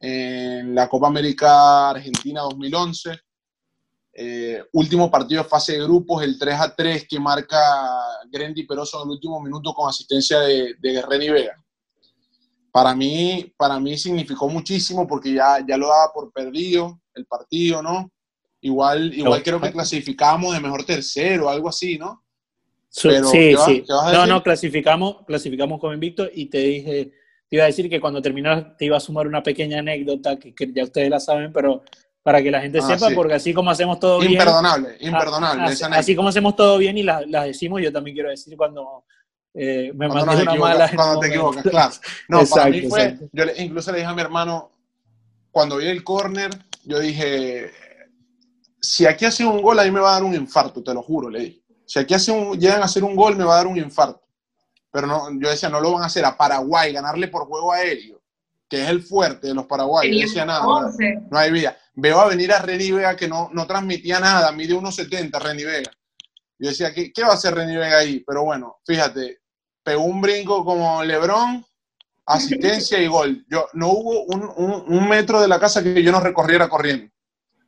en 0.03 0.75
la 0.75 0.89
Copa 0.89 1.07
América 1.07 1.91
Argentina 1.91 2.41
2011. 2.41 3.19
Eh, 4.15 4.63
último 4.73 5.09
partido 5.09 5.41
de 5.41 5.49
fase 5.49 5.73
de 5.73 5.83
grupos, 5.83 6.23
el 6.23 6.37
3 6.37 6.55
a 6.59 6.75
3 6.75 7.07
que 7.09 7.19
marca 7.19 7.59
Grendi 8.29 8.63
Peroso 8.63 9.01
en 9.01 9.09
el 9.09 9.13
último 9.15 9.41
minuto 9.41 9.73
con 9.73 9.89
asistencia 9.89 10.39
de, 10.39 10.75
de 10.79 10.91
Guerrero 10.91 11.23
y 11.23 11.29
Vega 11.29 11.63
para 12.73 12.95
mí, 12.95 13.53
para 13.55 13.79
mí 13.79 13.95
significó 13.99 14.49
muchísimo 14.49 15.07
porque 15.07 15.31
ya, 15.31 15.63
ya 15.65 15.77
lo 15.77 15.89
daba 15.89 16.11
por 16.11 16.33
perdido 16.33 16.99
el 17.13 17.27
partido, 17.27 17.83
¿no? 17.83 18.11
Igual, 18.61 19.13
igual 19.13 19.43
creo 19.43 19.61
que 19.61 19.71
clasificamos 19.71 20.55
de 20.55 20.59
mejor 20.59 20.83
tercero, 20.83 21.49
algo 21.49 21.69
así, 21.69 21.99
¿no? 21.99 22.23
sí, 22.89 23.09
sí. 23.65 23.83
no, 23.87 24.25
no, 24.25 24.41
clasificamos, 24.41 25.17
clasificamos 25.27 25.79
como 25.79 25.93
invicto 25.93 26.27
y 26.33 26.47
te 26.47 26.57
dije, 26.59 27.11
te 27.47 27.55
iba 27.57 27.63
a 27.63 27.67
decir 27.67 27.87
que 27.91 28.01
cuando 28.01 28.23
terminas 28.23 28.75
te 28.75 28.85
iba 28.85 28.97
a 28.97 28.99
sumar 28.99 29.27
una 29.27 29.43
pequeña 29.43 29.77
anécdota 29.77 30.39
que, 30.39 30.55
ya 30.73 30.83
ustedes 30.83 31.11
la 31.11 31.19
saben, 31.19 31.53
pero 31.53 31.83
para 32.23 32.41
que 32.41 32.49
la 32.49 32.61
gente 32.61 32.79
ah, 32.79 32.97
sepa, 32.97 33.13
porque 33.13 33.33
así 33.33 33.53
como 33.53 33.69
hacemos 33.69 33.99
todo 33.99 34.19
bien. 34.19 34.31
Imperdonable, 34.31 34.97
imperdonable. 35.01 35.63
así, 35.63 35.83
así, 35.83 36.15
como 36.15 36.29
hacemos 36.29 36.55
todo 36.55 36.77
bien 36.77 36.97
y 36.97 37.03
las 37.03 37.27
la 37.27 37.43
decimos, 37.43 37.81
yo 37.81 37.91
también 37.91 38.15
quiero 38.15 38.29
decir 38.29 38.55
cuando 38.55 39.03
eh, 39.53 39.91
me 39.93 40.07
mandé 40.07 40.41
una 40.41 40.55
mala. 40.55 40.91
Cuando 40.95 41.19
te 41.19 41.27
equivocas, 41.27 41.63
claro. 41.63 41.93
No, 42.29 42.45
para 42.45 42.69
mí 42.69 42.81
fue. 42.89 43.19
Yo 43.33 43.43
incluso 43.57 43.91
le 43.91 43.99
dije 43.99 44.09
a 44.09 44.15
mi 44.15 44.21
hermano, 44.21 44.71
cuando 45.51 45.77
vi 45.77 45.87
el 45.87 46.03
córner, 46.03 46.51
yo 46.85 46.99
dije: 46.99 47.71
si 48.81 49.05
aquí 49.05 49.25
hace 49.25 49.45
un 49.45 49.61
gol, 49.61 49.77
ahí 49.79 49.91
me 49.91 49.99
va 49.99 50.11
a 50.11 50.13
dar 50.13 50.23
un 50.23 50.33
infarto, 50.33 50.81
te 50.81 50.93
lo 50.93 51.03
juro, 51.03 51.29
le 51.29 51.39
dije. 51.39 51.63
Si 51.85 51.99
aquí 51.99 52.13
hace 52.13 52.31
un, 52.31 52.57
llegan 52.57 52.81
a 52.81 52.85
hacer 52.85 53.03
un 53.03 53.15
gol, 53.15 53.35
me 53.35 53.43
va 53.43 53.55
a 53.55 53.57
dar 53.57 53.67
un 53.67 53.77
infarto. 53.77 54.21
Pero 54.91 55.07
no, 55.07 55.27
yo 55.39 55.49
decía, 55.49 55.69
no 55.69 55.81
lo 55.81 55.91
van 55.91 56.03
a 56.03 56.05
hacer 56.05 56.23
a 56.23 56.37
Paraguay, 56.37 56.93
ganarle 56.93 57.27
por 57.27 57.45
juego 57.45 57.73
aéreo, 57.73 58.21
que 58.73 58.81
es 58.81 58.89
el 58.89 59.03
fuerte 59.03 59.49
de 59.49 59.53
los 59.53 59.67
paraguayos. 59.67 60.15
Yo 60.15 60.21
decía 60.23 60.45
nada, 60.45 60.65
no, 61.29 61.37
hay 61.37 61.51
vida. 61.51 61.77
Veo 61.93 62.19
a 62.19 62.27
venir 62.27 62.51
a 62.51 62.57
Reni 62.57 62.89
Vega 62.89 63.15
que 63.15 63.27
no, 63.27 63.51
no 63.53 63.67
transmitía 63.67 64.19
nada, 64.19 64.51
mide 64.51 64.73
1.70 64.73 65.39
Reni 65.39 65.63
Vega. 65.63 65.91
Yo 66.57 66.69
decía, 66.69 66.91
¿qué, 66.91 67.13
¿qué, 67.13 67.21
va 67.21 67.27
a 67.27 67.33
hacer 67.33 67.53
Reni 67.53 67.75
Vega 67.75 67.99
ahí? 67.99 68.23
Pero 68.25 68.45
bueno, 68.45 68.77
fíjate, 68.83 69.41
pegó 69.83 70.01
un 70.01 70.19
brinco 70.21 70.65
como 70.65 71.03
Lebron, 71.03 71.63
asistencia 72.25 72.99
y 72.99 73.05
gol. 73.05 73.45
Yo, 73.47 73.67
no 73.73 73.89
hubo 73.89 74.23
un, 74.23 75.07
metro 75.07 75.39
de 75.39 75.47
la 75.47 75.59
casa 75.59 75.83
que 75.83 76.01
yo 76.01 76.11
no 76.11 76.19
recorriera 76.19 76.67
corriendo. 76.67 77.13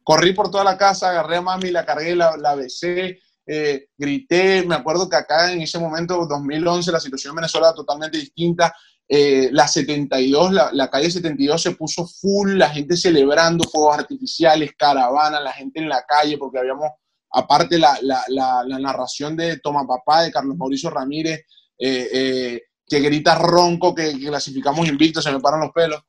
Corrí 0.01 0.33
por 0.33 0.49
toda 0.49 0.63
la 0.63 0.75
casa, 0.75 1.11
agarré 1.11 1.35
a 1.35 1.41
mami, 1.41 1.69
la 1.69 1.85
cargué, 1.85 2.15
la, 2.15 2.35
la 2.35 2.55
besé, 2.55 3.19
eh, 3.45 3.89
grité. 3.95 4.65
Me 4.65 4.73
acuerdo 4.73 5.07
que 5.07 5.17
acá 5.17 5.53
en 5.53 5.61
ese 5.61 5.77
momento, 5.77 6.25
2011, 6.25 6.91
la 6.91 6.99
situación 6.99 7.33
en 7.33 7.35
Venezuela 7.35 7.67
era 7.67 7.75
totalmente 7.75 8.17
distinta. 8.17 8.73
Eh, 9.07 9.49
la 9.51 9.67
72, 9.67 10.51
la, 10.51 10.71
la, 10.73 10.89
calle 10.89 11.11
72 11.11 11.61
se 11.61 11.71
puso 11.71 12.07
full, 12.07 12.57
la 12.57 12.69
gente 12.69 12.97
celebrando 12.97 13.63
fuegos 13.65 13.99
artificiales, 13.99 14.71
caravana, 14.75 15.39
la 15.39 15.51
gente 15.51 15.79
en 15.79 15.89
la 15.89 16.03
calle, 16.07 16.37
porque 16.37 16.57
habíamos, 16.57 16.89
aparte 17.31 17.77
la, 17.77 17.99
la, 18.01 18.23
la 18.27 18.79
narración 18.79 19.35
de 19.35 19.59
Toma 19.59 19.85
Papá, 19.85 20.23
de 20.23 20.31
Carlos 20.31 20.57
Mauricio 20.57 20.89
Ramírez, 20.89 21.45
eh, 21.77 22.09
eh, 22.13 22.61
que 22.87 22.99
grita 22.99 23.35
ronco, 23.35 23.93
que, 23.93 24.13
clasificamos 24.19 24.87
invictos, 24.87 25.23
se 25.23 25.31
me 25.31 25.39
paran 25.39 25.61
los 25.61 25.71
pelos. 25.71 26.01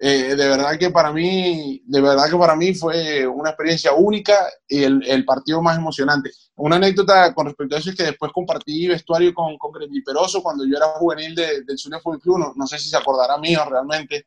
Eh, 0.00 0.34
de 0.34 0.48
verdad 0.48 0.76
que 0.76 0.90
para 0.90 1.12
mí, 1.12 1.80
de 1.86 2.00
verdad 2.00 2.28
que 2.28 2.36
para 2.36 2.56
mí 2.56 2.74
fue 2.74 3.26
una 3.26 3.50
experiencia 3.50 3.92
única 3.92 4.34
y 4.68 4.82
el, 4.82 5.24
partido 5.24 5.62
más 5.62 5.78
emocionante. 5.78 6.30
Una 6.56 6.76
anécdota 6.76 7.32
con 7.32 7.46
respecto 7.46 7.76
a 7.76 7.78
eso 7.78 7.90
es 7.90 7.96
que 7.96 8.02
después 8.02 8.32
compartí 8.32 8.88
vestuario 8.88 9.32
con, 9.32 9.56
con 9.56 9.72
Peroso 10.04 10.42
cuando 10.42 10.64
yo 10.64 10.76
era 10.76 10.86
juvenil 10.98 11.34
del 11.34 11.78
Zulia 11.78 12.00
Fútbol 12.00 12.20
Club, 12.20 12.54
no, 12.56 12.66
sé 12.66 12.78
si 12.78 12.88
se 12.88 12.96
acordará 12.96 13.38
mío 13.38 13.64
realmente. 13.68 14.26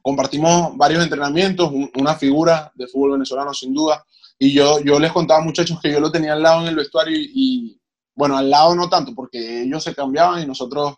Compartimos 0.00 0.76
varios 0.76 1.02
entrenamientos, 1.02 1.70
una 1.96 2.14
figura 2.14 2.72
de 2.74 2.86
fútbol 2.86 3.12
venezolano 3.12 3.54
sin 3.54 3.72
duda, 3.72 4.04
y 4.38 4.52
yo, 4.52 4.80
yo 4.80 4.98
les 4.98 5.12
contaba 5.12 5.40
muchachos 5.40 5.80
que 5.80 5.92
yo 5.92 6.00
lo 6.00 6.12
tenía 6.12 6.34
al 6.34 6.42
lado 6.42 6.62
en 6.62 6.68
el 6.68 6.76
vestuario 6.76 7.16
y 7.16 7.80
bueno, 8.14 8.36
al 8.36 8.50
lado 8.50 8.74
no 8.74 8.88
tanto, 8.88 9.14
porque 9.14 9.62
ellos 9.62 9.82
se 9.82 9.94
cambiaban 9.94 10.42
y 10.42 10.46
nosotros, 10.46 10.94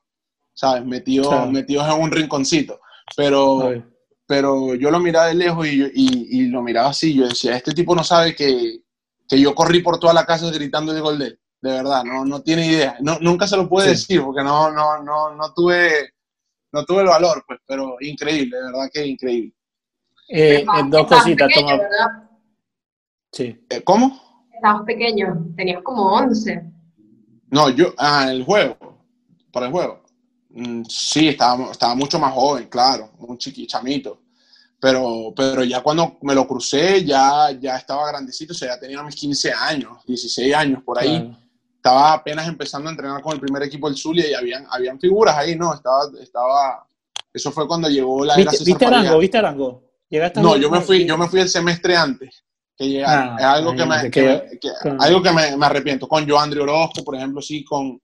¿sabes? 0.53 0.85
Metidos, 0.85 1.51
metidos 1.51 1.87
en 1.87 2.03
un 2.03 2.11
rinconcito. 2.11 2.81
Pero, 3.15 3.73
pero 4.27 4.75
yo 4.75 4.91
lo 4.91 4.99
miraba 4.99 5.27
de 5.27 5.35
lejos 5.35 5.67
y, 5.67 5.91
y, 5.95 6.47
lo 6.47 6.63
miraba 6.63 6.91
así. 6.91 7.15
Yo 7.15 7.29
decía, 7.29 7.57
este 7.57 7.73
tipo 7.73 7.95
no 7.95 8.03
sabe 8.03 8.35
que, 8.35 8.81
que 9.29 9.41
yo 9.41 9.55
corrí 9.55 9.81
por 9.81 9.99
toda 9.99 10.13
la 10.13 10.27
casa 10.27 10.51
gritando 10.51 10.93
de 10.93 11.01
gol 11.01 11.19
de 11.19 11.39
De 11.61 11.73
verdad, 11.73 12.03
no, 12.05 12.25
no 12.25 12.43
tiene 12.43 12.67
idea. 12.67 12.97
No, 13.01 13.19
nunca 13.21 13.47
se 13.47 13.57
lo 13.57 13.69
puede 13.69 13.91
decir 13.91 14.23
porque 14.23 14.43
no, 14.43 14.71
no, 14.71 15.03
no, 15.03 15.35
no, 15.35 15.55
tuve, 15.55 16.15
no 16.73 16.85
tuve 16.85 17.03
el 17.03 17.09
valor, 17.09 17.45
pues, 17.47 17.61
pero 17.67 17.97
increíble, 18.01 18.57
de 18.57 18.65
verdad 18.65 18.91
que 18.93 19.07
increíble. 19.07 19.53
Eh, 20.29 20.65
dos 20.89 21.07
cositas, 21.07 21.49
toma. 21.55 21.79
Sí. 23.31 23.65
Eh, 23.71 23.83
¿Cómo? 23.83 24.49
Estabas 24.53 24.83
pequeño, 24.85 25.53
tenías 25.57 25.83
como 25.83 26.15
11. 26.15 26.73
No, 27.51 27.71
yo, 27.71 27.95
ah, 27.99 28.29
el 28.31 28.43
juego, 28.43 28.77
para 29.53 29.67
el 29.67 29.73
juego. 29.73 30.06
Mm, 30.57 30.85
sí, 30.89 31.29
estaba, 31.29 31.71
estaba 31.71 31.95
mucho 31.95 32.19
más 32.19 32.33
joven, 32.33 32.67
claro, 32.69 33.11
un 33.19 33.37
chiquichamito. 33.37 34.23
Pero, 34.81 35.35
pero 35.37 35.63
ya 35.65 35.83
cuando 35.83 36.17
me 36.23 36.35
lo 36.35 36.47
crucé, 36.47 37.05
ya, 37.05 37.51
ya 37.61 37.77
estaba 37.77 38.09
grandecito, 38.09 38.53
o 38.53 38.57
sea, 38.57 38.75
ya 38.75 38.81
tenía 38.81 39.03
mis 39.03 39.15
15 39.17 39.53
años, 39.53 39.99
16 40.07 40.55
años 40.55 40.83
por 40.83 40.99
ahí. 40.99 41.31
Estaba 41.77 42.15
apenas 42.15 42.49
empezando 42.49 42.89
a 42.89 42.93
entrenar 42.93 43.21
con 43.21 43.35
el 43.35 43.41
primer 43.41 43.63
equipo 43.65 43.89
del 43.89 43.99
Zulia 43.99 44.31
y 44.31 44.35
habían, 44.35 44.67
habían 44.71 44.99
figuras 44.99 45.37
ahí, 45.37 45.57
¿no? 45.57 45.75
Estaba, 45.75 46.05
estaba, 46.21 46.87
eso 47.33 47.53
fue 47.53 47.69
cuando 47.69 47.89
llegó 47.89 48.25
la 48.25 48.37
¿Viste, 48.37 48.65
¿viste 48.65 48.87
Arango? 48.87 49.19
¿Viste 49.19 49.39
Arango? 49.39 49.83
no, 50.37 50.57
yo 50.57 50.71
me 50.71 50.81
fui, 50.81 51.07
yo 51.07 51.19
me 51.19 51.29
fui 51.29 51.41
el 51.41 51.49
semestre 51.49 51.97
antes 51.97 52.45
que 52.79 53.03
ah, 53.05 53.37
es 53.39 53.45
algo 53.45 53.75
que, 53.75 53.87
me, 53.87 53.95
algo 54.99 55.23
que 55.23 55.33
me, 55.33 55.57
me, 55.57 55.67
arrepiento. 55.67 56.07
Con 56.07 56.29
Joandri 56.29 56.61
Orozco, 56.61 57.03
por 57.03 57.17
ejemplo, 57.17 57.41
sí, 57.41 57.65
con, 57.65 57.99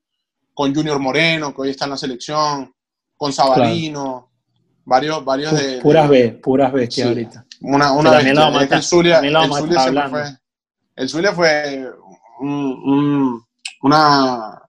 con 0.55 0.75
Junior 0.75 0.99
Moreno, 0.99 1.55
que 1.55 1.63
hoy 1.63 1.71
está 1.71 1.85
en 1.85 1.91
la 1.93 1.97
selección, 1.97 2.75
con 3.17 3.33
Sabarino, 3.33 4.33
varios, 4.85 5.25
varios 5.25 5.53
de... 5.53 5.81
Puras 5.81 6.09
B, 6.09 6.41
puras 6.43 6.73
bestias 6.73 7.09
ahorita. 7.09 7.47
Una, 7.61 7.93
una 7.93 8.11
vez 8.11 8.27
el 8.27 8.83
Zulia, 8.83 9.21
el 9.21 9.33
Zulia 9.53 10.09
fue, 10.09 10.25
el 10.97 11.09
Zulia 11.09 11.33
fue 11.33 11.89
una, 13.83 14.63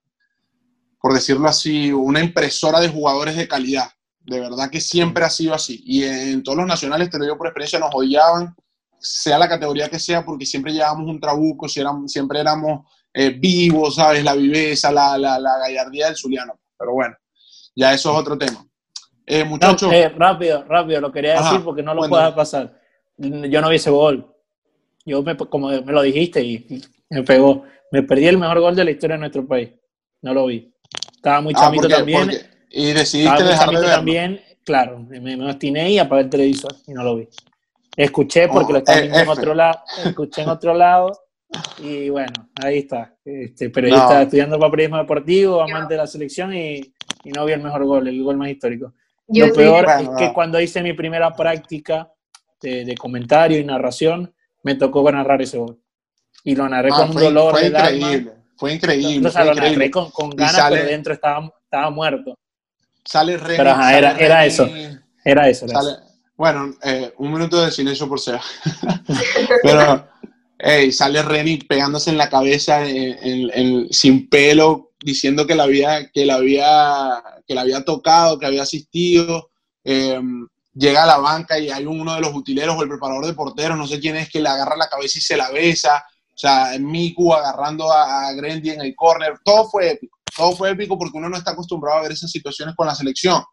por 1.02 1.14
decirlo 1.14 1.48
así, 1.48 1.92
una 1.92 2.20
impresora 2.20 2.80
de 2.80 2.90
jugadores 2.90 3.36
de 3.36 3.48
calidad. 3.48 3.90
De 4.22 4.40
verdad 4.40 4.70
que 4.70 4.80
siempre 4.80 5.26
ha 5.26 5.30
sido 5.30 5.54
así. 5.54 5.82
Y 5.86 6.04
en 6.04 6.44
todos 6.44 6.60
los 6.60 6.68
nacionales, 6.68 7.10
te 7.10 7.18
lo 7.18 7.26
digo 7.26 7.38
por 7.38 7.48
experiencia, 7.48 7.80
nos 7.80 7.94
odiaban, 7.94 8.56
sea 9.00 9.38
la 9.38 9.50
categoría 9.50 9.90
que 9.90 10.00
sea, 10.00 10.24
porque 10.24 10.46
siempre 10.46 10.72
llevábamos 10.72 11.10
un 11.10 11.20
trabuco, 11.20 11.68
siempre 11.68 12.40
éramos 12.40 12.86
eh, 13.14 13.30
vivos, 13.30 13.95
¿sabes? 13.95 14.24
La 14.24 14.34
viveza, 14.34 14.91
la, 14.91 15.18
la, 15.18 15.39
la 15.39 15.57
gallardía 15.59 16.07
del 16.07 16.16
Zuliano. 16.16 16.59
Pero 16.78 16.93
bueno, 16.93 17.16
ya 17.76 17.93
eso 17.93 18.11
es 18.11 18.18
otro 18.18 18.38
tema. 18.38 18.66
Eh, 19.26 19.43
muchachos. 19.43 19.91
Eh, 19.93 20.09
rápido, 20.09 20.64
rápido, 20.68 20.99
lo 20.99 21.11
quería 21.11 21.41
decir 21.41 21.61
porque 21.64 21.84
no 21.84 21.93
lo 21.93 22.07
puedo 22.09 22.36
pasar. 22.36 22.80
Yo 23.18 23.61
no 23.61 23.70
vi 23.70 23.76
ese 23.76 23.89
gol. 23.89 24.30
Yo, 25.05 25.22
me, 25.22 25.38
como 25.38 25.70
me 25.70 25.93
lo 25.93 26.01
dijiste, 26.01 26.43
y, 26.43 26.82
me 27.09 27.24
pegó. 27.24 27.64
Me 27.91 28.01
perdí 28.03 28.26
el 28.26 28.38
mejor 28.38 28.59
gol 28.59 28.76
de 28.76 28.84
la 28.84 28.91
historia 28.91 29.16
de 29.16 29.20
nuestro 29.20 29.45
país. 29.47 29.70
No 30.22 30.34
lo 30.34 30.47
vi. 30.47 30.74
Estaba 31.16 31.41
muy 31.41 31.53
ah, 31.55 31.61
chamito 31.61 31.88
también. 31.88 32.32
y 32.70 32.91
decidiste 32.91 33.43
dejar 33.43 33.70
de 33.70 33.76
verlo. 33.76 33.89
también, 33.89 34.41
claro. 34.66 34.99
Me, 34.99 35.20
me 35.20 35.45
obstiné 35.45 35.91
y 35.91 35.99
apagué 35.99 36.24
el 36.24 36.30
televisor 36.30 36.76
y 36.88 36.93
no 36.93 37.03
lo 37.03 37.18
vi. 37.18 37.28
Escuché 37.95 38.47
porque 38.47 38.72
oh, 38.72 38.74
lo 38.74 38.78
estaba 38.80 38.99
viendo 38.99 39.20
en 39.20 39.30
otro 39.30 39.53
lado. 39.53 39.80
Escuché 40.03 40.41
en 40.41 40.49
otro 40.49 40.74
lado. 40.74 41.11
Y 41.80 42.10
bueno, 42.10 42.49
ahí 42.62 42.80
está. 42.80 43.16
Este, 43.24 43.70
periodista 43.70 44.22
estudiando 44.22 44.58
para 44.58 44.72
periodismo 44.72 44.97
deportivo, 44.97 45.62
amante 45.62 45.93
de 45.93 45.97
la 45.97 46.08
selección 46.08 46.54
y, 46.54 46.93
y 47.24 47.32
no 47.32 47.45
vi 47.45 47.54
el 47.54 47.62
mejor 47.62 47.86
gol, 47.86 48.08
el 48.08 48.24
gol 48.24 48.38
más 48.38 48.49
histórico. 48.49 48.93
Lo 49.28 49.54
peor 49.54 49.86
es 49.99 50.10
que 50.18 50.34
cuando 50.34 50.60
hice 50.60 50.84
mi 50.84 50.93
primera 50.93 51.34
práctica 51.34 52.12
de, 52.62 52.95
comentario 52.97 53.60
y 53.60 53.64
narración, 53.64 54.34
me 54.64 54.76
tocó 54.76 55.10
narrar 55.12 55.41
ese 55.41 55.58
gol. 55.58 55.80
Y 56.43 56.56
lo 56.56 56.68
narré 56.68 56.89
ah, 56.91 56.97
con 56.97 57.10
un 57.10 57.16
dolor. 57.16 57.51
Fue 57.51 57.68
increíble, 57.68 58.34
fue 58.58 58.74
increíble. 58.74 59.32
lo 59.32 59.54
narré 59.56 59.91
con, 59.91 60.30
ganas, 60.36 60.70
pero 60.70 60.86
dentro 60.86 61.14
estaba, 61.14 61.51
estaba 61.64 61.89
muerto. 61.89 62.36
Sale 63.06 63.38
René. 63.38 63.58
Pero 63.58 63.70
era, 63.72 64.18
era, 64.18 64.45
eso. 64.45 64.70
Era 65.24 65.49
eso. 65.49 65.66
bueno, 66.36 66.74
eh, 66.84 67.14
un 67.18 67.32
minuto 67.32 67.64
de 67.64 67.72
silencio 67.72 68.08
por 68.08 68.20
ser. 68.20 68.39
pero 69.64 70.08
sale 70.91 71.22
Renny 71.22 71.57
pegándose 71.57 72.09
en 72.09 72.18
la 72.18 72.30
cabeza 72.30 72.84
sin 73.91 74.30
pelo, 74.30 74.91
diciendo 75.03 75.45
que 75.45 75.55
la 75.55 75.64
había, 75.64 76.09
que 76.09 76.26
la 76.26 76.36
había, 76.36 77.24
que 77.45 77.53
la 77.53 77.61
había 77.61 77.84
tocado, 77.84 78.39
que 78.39 78.45
había 78.45 78.64
asistido. 78.64 79.51
Em, 79.84 80.47
llega 80.74 81.03
a 81.03 81.07
la 81.07 81.18
banca 81.18 81.59
y 81.59 81.70
hay 81.70 81.86
uno 81.86 82.16
de 82.16 82.22
los 82.22 82.34
utileros 82.34 82.78
o 82.78 82.84
el 82.84 82.89
preparador 82.89 83.26
de 83.26 83.34
porteros, 83.34 83.78
no 83.78 83.88
sé 83.88 83.99
quién 83.99 84.16
es, 84.16 84.30
que 84.30 84.39
le 84.39 84.49
agarra 84.49 84.78
la 84.78 84.88
cabeza 84.88 85.18
y 85.18 85.22
se 85.22 85.36
la 85.36 85.51
besa. 85.51 86.03
O 86.34 86.38
sea, 86.38 86.72
Miku 86.80 87.34
agarrando 87.34 87.91
a, 87.91 88.28
a 88.28 88.34
Grendy 88.34 88.72
en 88.72 88.82
el 88.82 88.95
corner. 88.95 89.34
Todo 89.43 89.70
fue 89.70 89.91
épico. 89.91 90.18
Todo 90.36 90.55
fue 90.55 90.72
épico 90.72 90.97
porque 90.97 91.18
uno 91.18 91.30
no 91.30 91.38
está 91.38 91.51
acostumbrado 91.51 91.99
a 91.99 92.03
ver 92.03 92.14
esas 92.14 92.32
situaciones 92.32 92.74
con 92.76 92.88
la 92.88 92.95
selección. 92.95 93.43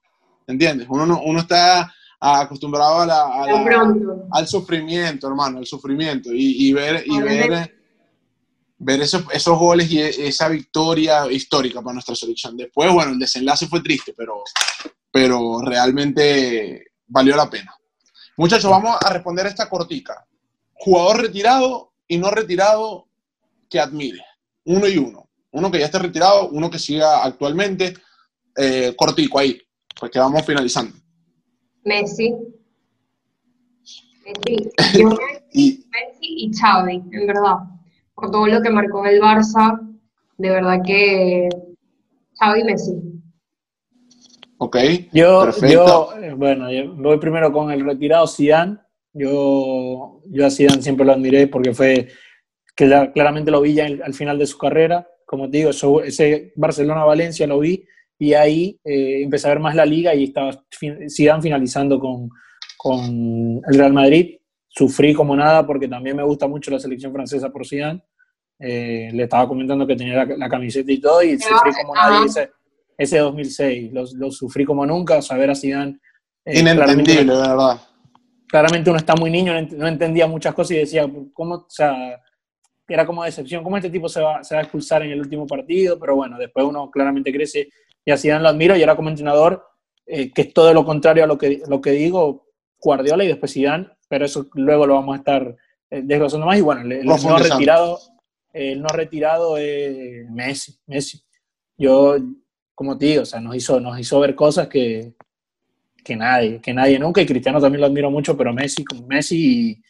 ¿Entiendes? 0.47 0.87
Uno, 0.89 1.21
uno 1.23 1.41
está 1.41 1.93
acostumbrado 2.21 3.01
a 3.01 3.07
la, 3.07 4.27
al 4.31 4.47
sufrimiento, 4.47 5.27
hermano, 5.27 5.59
al 5.59 5.67
sufrimiento. 5.67 6.31
Y, 6.33 6.73
ver, 6.73 7.03
y 7.07 7.19
ver, 7.21 7.75
ver 8.79 9.01
esos, 9.01 9.25
esos 9.33 9.59
goles 9.59 9.91
y 9.91 10.01
esa 10.01 10.49
victoria 10.49 11.31
histórica 11.31 11.81
para 11.81 11.95
nuestra 11.95 12.15
selección. 12.15 12.57
Después, 12.57 12.93
bueno, 12.93 13.13
el 13.13 13.19
desenlace 13.19 13.67
fue 13.67 13.81
triste, 13.81 14.15
pero, 14.17 14.43
pero 15.11 15.63
realmente 15.63 16.93
valió 17.07 17.37
la 17.37 17.49
pena. 17.49 17.75
Muchachos, 18.37 18.71
vamos 18.71 18.97
a 19.03 19.11
responder 19.11 19.47
esta 19.47 19.69
cortica. 19.69 20.27
Jugador 20.75 21.23
retirado 21.23 21.93
y 22.07 22.19
no 22.19 22.31
retirado 22.31 23.09
que 23.69 23.81
admire. 23.81 24.25
Uno 24.65 24.87
y 24.89 24.99
uno. 24.99 25.29
Uno 25.53 25.71
que 25.71 25.79
ya 25.79 25.87
esté 25.87 25.99
retirado, 25.99 26.49
uno 26.51 26.71
que 26.71 26.79
siga 26.79 27.25
actualmente. 27.25 27.95
Eh, 28.57 28.95
cortico 28.97 29.39
ahí, 29.39 29.61
pues 29.99 30.11
que 30.11 30.19
vamos 30.19 30.45
finalizando. 30.45 31.00
Messi. 31.85 32.35
Messi. 34.25 34.71
y, 35.53 35.85
Messi 35.91 36.21
y 36.21 36.51
Xavi, 36.53 37.03
en 37.13 37.27
verdad. 37.27 37.57
Por 38.15 38.31
todo 38.31 38.47
lo 38.47 38.61
que 38.61 38.71
marcó 38.71 39.05
el 39.07 39.21
Barça, 39.21 39.81
de 40.39 40.51
verdad 40.51 40.81
que 40.85 41.49
Xavi 42.39 42.61
y 42.61 42.65
Messi. 42.65 43.11
Ok. 44.59 44.77
Yo, 45.13 45.51
yo 45.67 46.11
bueno, 46.37 46.67
voy 46.97 47.19
primero 47.19 47.53
con 47.53 47.71
el 47.71 47.85
retirado 47.85 48.27
Zidane. 48.27 48.79
Yo, 49.13 50.21
yo 50.27 50.47
a 50.47 50.51
Zidane 50.51 50.83
siempre 50.83 51.07
lo 51.07 51.13
admiré 51.13 51.49
porque 51.49 51.73
fue 51.73 52.09
que 52.77 53.11
claramente 53.15 53.51
lo 53.51 53.63
vi 53.63 53.75
ya 53.75 53.87
al 53.87 54.15
final 54.15 54.39
de 54.39 54.47
su 54.47 54.59
carrera. 54.59 55.09
Como 55.25 55.49
te 55.49 55.59
digo, 55.59 55.71
ese 56.03 56.53
Barcelona-Valencia 56.57 57.47
lo 57.47 57.59
vi 57.59 57.87
y 58.21 58.35
ahí 58.35 58.79
eh, 58.85 59.23
empecé 59.23 59.47
a 59.47 59.53
ver 59.53 59.61
más 59.61 59.75
la 59.75 59.87
liga 59.87 60.15
y 60.15 60.25
estaba 60.25 60.51
Zidane 61.09 61.41
finalizando 61.41 61.99
con, 61.99 62.29
con, 62.77 63.63
el 63.67 63.79
Real 63.79 63.95
Madrid. 63.95 64.37
Sufrí 64.69 65.15
como 65.15 65.35
nada 65.35 65.67
porque 65.67 65.89
también 65.89 66.17
me 66.17 66.23
gusta 66.23 66.47
mucho 66.47 66.71
la 66.71 66.79
selección 66.79 67.15
francesa 67.15 67.49
por 67.49 67.67
Zidane. 67.67 68.03
Eh, 68.59 69.09
le 69.15 69.23
estaba 69.23 69.49
comentando 69.49 69.87
que 69.87 69.97
tenía 69.97 70.27
la, 70.27 70.49
camiseta 70.51 70.93
y 70.93 71.01
todo 71.01 71.23
y 71.23 71.39
sufrí 71.39 71.71
como 71.81 71.95
nadie 71.95 72.27
ese, 72.27 72.51
ese 72.99 73.19
2006. 73.21 73.91
Lo, 73.91 74.05
lo, 74.17 74.31
sufrí 74.31 74.67
como 74.67 74.85
nunca, 74.85 75.23
saber 75.23 75.49
a 75.49 75.55
Zidane. 75.55 75.99
Eh, 76.45 76.61
Inentendible, 76.61 77.33
de 77.33 77.41
verdad. 77.41 77.81
Claramente 78.49 78.91
uno 78.91 78.99
está 78.99 79.17
muy 79.17 79.31
niño, 79.31 79.55
no 79.63 79.89
entendía 79.89 80.27
muchas 80.27 80.55
cosas 80.55 80.73
y 80.73 80.79
decía, 80.81 81.11
¿cómo, 81.33 81.55
o 81.55 81.67
sea, 81.71 82.21
era 82.87 83.07
como 83.07 83.25
decepción, 83.25 83.65
¿cómo 83.65 83.79
este 83.79 83.89
tipo 83.89 84.11
se 84.11 84.21
va, 84.21 84.45
se 84.45 84.55
va 84.55 84.61
a 84.61 84.65
expulsar 84.65 85.05
en 85.05 85.13
el 85.13 85.21
último 85.21 85.47
partido? 85.47 85.99
Pero 85.99 86.17
bueno, 86.17 86.37
después 86.37 86.67
uno 86.67 86.91
claramente 86.91 87.33
crece 87.33 87.71
y 88.05 88.11
a 88.11 88.17
Zidane 88.17 88.43
lo 88.43 88.49
admiro 88.49 88.77
y 88.77 88.83
ahora 88.83 88.97
como 88.97 89.09
entrenador, 89.09 89.67
eh, 90.07 90.33
que 90.33 90.43
es 90.43 90.55
todo 90.55 90.73
lo 90.73 90.85
contrario 90.85 91.25
a 91.25 91.27
lo 91.27 91.39
que, 91.39 91.63
lo 91.69 91.81
que 91.81 91.93
digo, 91.93 92.47
Guardiola 92.81 93.25
y 93.25 93.29
después 93.29 93.53
Zidane, 93.53 93.89
pero 94.09 94.25
eso 94.25 94.49
luego 94.55 94.87
lo 94.87 94.95
vamos 94.95 95.15
a 95.15 95.19
estar 95.19 95.57
eh, 95.91 96.03
desglosando 96.05 96.47
más 96.47 96.59
y 96.59 96.63
bueno, 96.63 96.81
el, 96.83 97.05
no 97.05 97.39
retirado, 97.39 97.99
el 98.53 98.83
no 98.83 98.89
retirado 98.89 99.57
es 99.57 100.29
Messi, 100.31 100.79
Messi. 100.87 101.23
Yo, 101.77 102.17
como 102.75 102.99
te 102.99 103.07
digo, 103.07 103.23
o 103.23 103.27
sea, 103.27 103.41
nos 103.41 103.57
hizo, 103.57 103.81
nos 103.81 103.99
hizo 103.99 104.21
ver 104.21 104.35
cosas 104.35 104.69
que, 104.69 105.15
que 106.05 106.17
nadie, 106.17 106.61
que 106.61 106.75
nadie 106.75 106.99
nunca, 106.99 107.21
y 107.21 107.27
Cristiano 107.27 107.61
también 107.61 107.81
lo 107.81 107.87
admiro 107.87 108.11
mucho, 108.11 108.37
pero 108.37 108.53
Messi, 108.53 108.85
Messi 109.07 109.81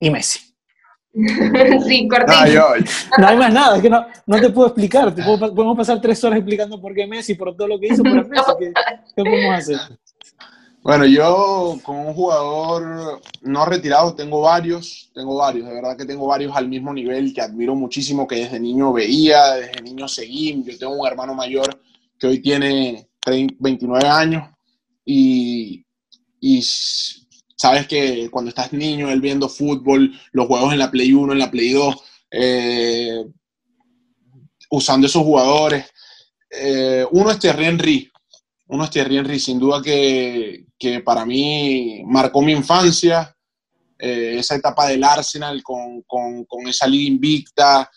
y 0.00 0.10
Messi. 0.10 0.43
sí, 1.86 2.08
cortito. 2.08 2.32
No, 3.18 3.26
hay 3.26 3.36
más 3.36 3.52
nada, 3.52 3.76
es 3.76 3.82
que 3.82 3.90
no, 3.90 4.04
no 4.26 4.40
te 4.40 4.50
puedo 4.50 4.68
explicar. 4.68 5.14
podemos 5.14 5.76
pasar 5.76 6.00
tres 6.00 6.22
horas 6.24 6.38
explicando 6.38 6.80
por 6.80 6.92
qué 6.94 7.06
Messi, 7.06 7.34
por 7.34 7.56
todo 7.56 7.68
lo 7.68 7.78
que 7.78 7.86
hizo, 7.86 8.02
pero 8.02 8.16
Messi, 8.28 8.52
¿qué, 8.58 8.72
¿qué, 9.16 9.22
podemos 9.22 9.54
hacer? 9.54 9.78
Bueno, 10.82 11.06
yo 11.06 11.78
con 11.82 11.96
un 11.96 12.12
jugador 12.12 13.22
no 13.40 13.64
retirado 13.64 14.14
tengo 14.14 14.42
varios, 14.42 15.10
tengo 15.14 15.36
varios, 15.36 15.66
de 15.66 15.74
verdad 15.74 15.96
que 15.96 16.04
tengo 16.04 16.26
varios 16.26 16.54
al 16.54 16.68
mismo 16.68 16.92
nivel 16.92 17.32
que 17.32 17.40
admiro 17.40 17.74
muchísimo, 17.74 18.26
que 18.26 18.36
desde 18.36 18.60
niño 18.60 18.92
veía, 18.92 19.54
desde 19.54 19.80
niño 19.80 20.06
seguí. 20.08 20.62
Yo 20.62 20.76
tengo 20.76 20.92
un 20.94 21.06
hermano 21.06 21.34
mayor 21.34 21.80
que 22.18 22.26
hoy 22.26 22.40
tiene 22.40 23.08
29 23.24 24.06
años 24.06 24.50
y, 25.06 25.86
y 26.38 26.62
Sabes 27.56 27.86
que 27.86 28.28
cuando 28.30 28.48
estás 28.48 28.72
niño, 28.72 29.10
él 29.10 29.20
viendo 29.20 29.48
fútbol, 29.48 30.12
los 30.32 30.46
juegos 30.46 30.72
en 30.72 30.78
la 30.80 30.90
Play 30.90 31.12
1, 31.12 31.32
en 31.32 31.38
la 31.38 31.50
Play 31.50 31.72
2, 31.72 31.94
eh, 32.32 33.24
usando 34.70 35.06
esos 35.06 35.22
jugadores. 35.22 35.86
Eh, 36.50 37.06
uno 37.12 37.30
es 37.30 37.38
Thierry 37.38 37.66
Henry. 37.66 38.12
Uno 38.66 38.84
es 38.84 38.90
Thierry 38.90 39.18
Henry, 39.18 39.38
sin 39.38 39.58
duda 39.58 39.80
que, 39.82 40.66
para 41.04 41.24
mí 41.24 42.02
marcó 42.06 42.42
mi 42.42 42.52
infancia. 42.52 43.36
Eh, 43.98 44.36
esa 44.38 44.56
etapa 44.56 44.88
del 44.88 45.04
Arsenal 45.04 45.62
con, 45.62 46.04
esa 46.66 46.88
liga 46.88 47.08
invicta. 47.08 47.88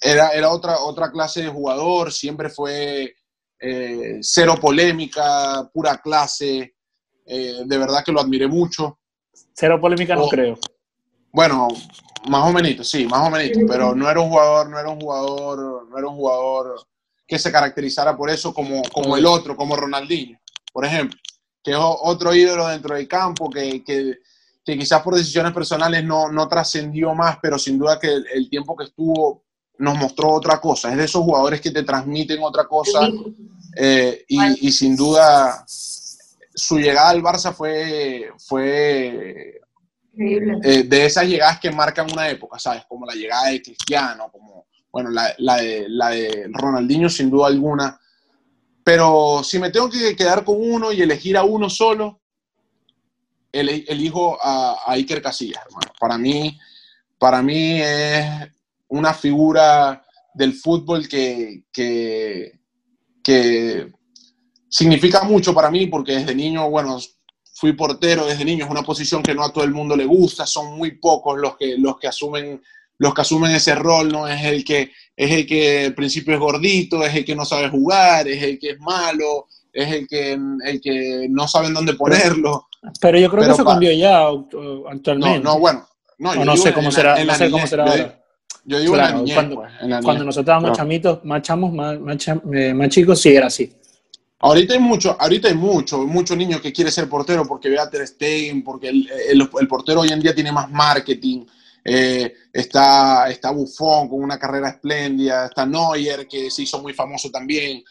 era, 0.00 0.30
era 0.30 0.50
otra, 0.50 0.78
otra 0.80 1.10
clase 1.10 1.42
de 1.42 1.48
jugador, 1.48 2.12
siempre 2.12 2.48
fue 2.48 3.16
cero 4.20 4.54
polémica, 4.60 5.68
pura 5.72 6.00
clase. 6.00 6.75
Eh, 7.26 7.62
de 7.64 7.78
verdad 7.78 8.04
que 8.04 8.12
lo 8.12 8.20
admiré 8.20 8.46
mucho. 8.46 8.98
Cero 9.52 9.80
polémica 9.80 10.14
no 10.14 10.28
creo. 10.28 10.58
Bueno, 11.32 11.68
más 12.28 12.48
o 12.48 12.52
menos, 12.52 12.88
sí, 12.88 13.06
más 13.06 13.26
o 13.26 13.30
menos, 13.30 13.58
pero 13.68 13.94
no 13.94 14.08
era 14.08 14.20
un 14.20 14.30
jugador, 14.30 14.70
no 14.70 14.78
era 14.78 14.88
un 14.88 15.00
jugador, 15.00 15.88
no 15.88 15.98
era 15.98 16.08
un 16.08 16.16
jugador 16.16 16.86
que 17.26 17.38
se 17.38 17.52
caracterizara 17.52 18.16
por 18.16 18.30
eso 18.30 18.54
como, 18.54 18.82
como 18.92 19.16
el 19.16 19.26
otro, 19.26 19.56
como 19.56 19.76
Ronaldinho, 19.76 20.38
por 20.72 20.84
ejemplo, 20.84 21.18
que 21.62 21.72
es 21.72 21.78
otro 21.80 22.34
ídolo 22.34 22.68
dentro 22.68 22.94
del 22.94 23.08
campo, 23.08 23.50
que, 23.50 23.82
que, 23.84 24.18
quizás 24.64 25.02
por 25.02 25.14
decisiones 25.14 25.52
personales 25.52 26.04
no, 26.04 26.30
no 26.30 26.48
trascendió 26.48 27.14
más, 27.14 27.38
pero 27.42 27.58
sin 27.58 27.78
duda 27.78 27.98
que 27.98 28.08
el, 28.08 28.48
tiempo 28.48 28.76
que 28.76 28.84
estuvo 28.84 29.44
nos 29.78 29.98
mostró 29.98 30.30
otra 30.30 30.60
cosa. 30.60 30.90
Es 30.90 30.96
de 30.96 31.04
esos 31.04 31.22
jugadores 31.22 31.60
que 31.60 31.70
te 31.70 31.82
transmiten 31.82 32.42
otra 32.42 32.66
cosa 32.66 33.08
eh, 33.76 34.24
y, 34.28 34.68
y, 34.68 34.72
sin 34.72 34.96
duda 34.96 35.64
su 36.56 36.78
llegada 36.78 37.10
al 37.10 37.22
Barça 37.22 37.52
fue, 37.52 38.30
fue 38.38 39.60
eh, 40.18 40.82
de 40.84 41.04
esas 41.04 41.28
llegadas 41.28 41.60
que 41.60 41.70
marcan 41.70 42.10
una 42.10 42.28
época, 42.30 42.58
¿sabes? 42.58 42.84
Como 42.88 43.04
la 43.04 43.14
llegada 43.14 43.50
de 43.50 43.60
Cristiano, 43.60 44.30
como, 44.32 44.66
bueno, 44.90 45.10
la, 45.10 45.34
de, 45.58 45.84
la 45.88 46.08
de 46.08 46.48
Ronaldinho 46.50 47.10
sin 47.10 47.28
duda 47.28 47.48
alguna. 47.48 48.00
pero 48.82 49.42
si 49.44 49.58
me 49.58 49.70
tengo 49.70 49.90
que 49.90 50.16
quedar 50.16 50.42
con 50.42 50.56
uno 50.58 50.90
y 50.90 51.02
elegir 51.02 51.36
a 51.36 51.44
uno 51.44 51.68
solo, 51.68 52.22
elijo 53.52 54.38
a, 54.40 54.78
a 54.86 54.92
Iker 54.92 55.20
Casillas, 55.20 55.62
hermano. 55.66 55.92
Para 56.00 56.16
mí, 56.16 56.58
para 57.18 57.42
mí 57.42 57.80
es 57.82 58.26
una 58.88 59.12
figura 59.12 60.02
del 60.32 60.54
fútbol 60.54 61.08
que, 61.08 61.64
que, 61.72 62.60
que 63.22 63.92
significa 64.76 65.22
mucho 65.22 65.54
para 65.54 65.70
mí 65.70 65.86
porque 65.86 66.12
desde 66.12 66.34
niño, 66.34 66.68
bueno, 66.68 66.98
fui 67.54 67.72
portero 67.72 68.26
desde 68.26 68.44
niño, 68.44 68.66
es 68.66 68.70
una 68.70 68.82
posición 68.82 69.22
que 69.22 69.34
no 69.34 69.42
a 69.42 69.50
todo 69.50 69.64
el 69.64 69.72
mundo 69.72 69.96
le 69.96 70.04
gusta, 70.04 70.44
son 70.44 70.76
muy 70.76 70.98
pocos 70.98 71.38
los 71.38 71.56
que, 71.56 71.78
los 71.78 71.98
que 71.98 72.08
asumen 72.08 72.60
los 72.98 73.14
que 73.14 73.20
asumen 73.22 73.50
ese 73.52 73.74
rol, 73.74 74.10
¿no? 74.10 74.26
Es 74.26 74.42
el 74.44 74.64
que 74.64 74.90
es 75.16 75.30
el 75.30 75.46
que 75.46 75.86
al 75.86 75.94
principio 75.94 76.34
es 76.34 76.40
gordito, 76.40 77.02
es 77.02 77.14
el 77.14 77.24
que 77.24 77.34
no 77.34 77.44
sabe 77.46 77.70
jugar, 77.70 78.28
es 78.28 78.42
el 78.42 78.58
que 78.58 78.70
es 78.70 78.80
malo, 78.80 79.46
es 79.72 79.92
el 79.92 80.06
que, 80.08 80.32
el 80.32 80.80
que 80.80 81.26
no 81.30 81.46
saben 81.46 81.74
dónde 81.74 81.94
ponerlo. 81.94 82.68
Pero 83.00 83.18
yo 83.18 83.30
creo 83.30 83.44
que 83.44 83.50
eso 83.52 83.64
cambió 83.64 83.92
ya 83.92 84.26
actualmente. 84.90 85.40
No, 85.40 85.52
no, 85.52 85.58
bueno. 85.58 85.86
No, 86.18 86.34
no 86.42 86.56
sé 86.56 86.72
cómo 86.72 86.90
será, 86.90 87.22
no 87.22 87.34
sé 87.34 87.50
cómo 87.50 87.66
será 87.66 87.84
ahora. 87.84 88.22
Yo 88.64 88.80
digo 88.80 88.94
claro, 88.94 89.24
cuando, 89.32 89.56
pues, 89.56 89.72
cuando 90.02 90.24
nosotros 90.24 90.38
estábamos 90.38 90.76
chamitos, 90.76 91.24
más 91.24 91.42
chamos, 91.42 91.72
más, 91.72 91.96
eh, 92.52 92.74
más, 92.74 92.88
chicos, 92.88 93.20
sí 93.20 93.34
era 93.34 93.46
así. 93.46 93.72
Ahorita 94.38 94.74
hay 94.74 94.80
mucho, 94.80 95.16
ahorita 95.18 95.48
hay 95.48 95.54
mucho, 95.54 95.98
mucho 96.06 96.36
niño 96.36 96.60
que 96.60 96.72
quiere 96.72 96.90
ser 96.90 97.08
portero 97.08 97.46
porque 97.46 97.70
ve 97.70 97.78
a 97.78 97.88
Ter 97.88 98.06
Stegen, 98.06 98.62
porque 98.62 98.88
el, 98.88 99.48
portero 99.68 100.00
hoy 100.00 100.08
en 100.10 100.20
día 100.20 100.34
tiene 100.34 100.52
más 100.52 100.70
marketing. 100.70 101.46
Eh, 101.82 102.34
está, 102.52 103.28
está 103.30 103.50
Buffon 103.50 104.08
con 104.08 104.22
una 104.22 104.38
carrera 104.38 104.70
espléndida, 104.70 105.46
está 105.46 105.64
Neuer 105.64 106.26
que 106.28 106.50
se 106.50 106.62
hizo 106.62 106.82
muy 106.82 106.92
famoso 106.92 107.30
también. 107.30 107.82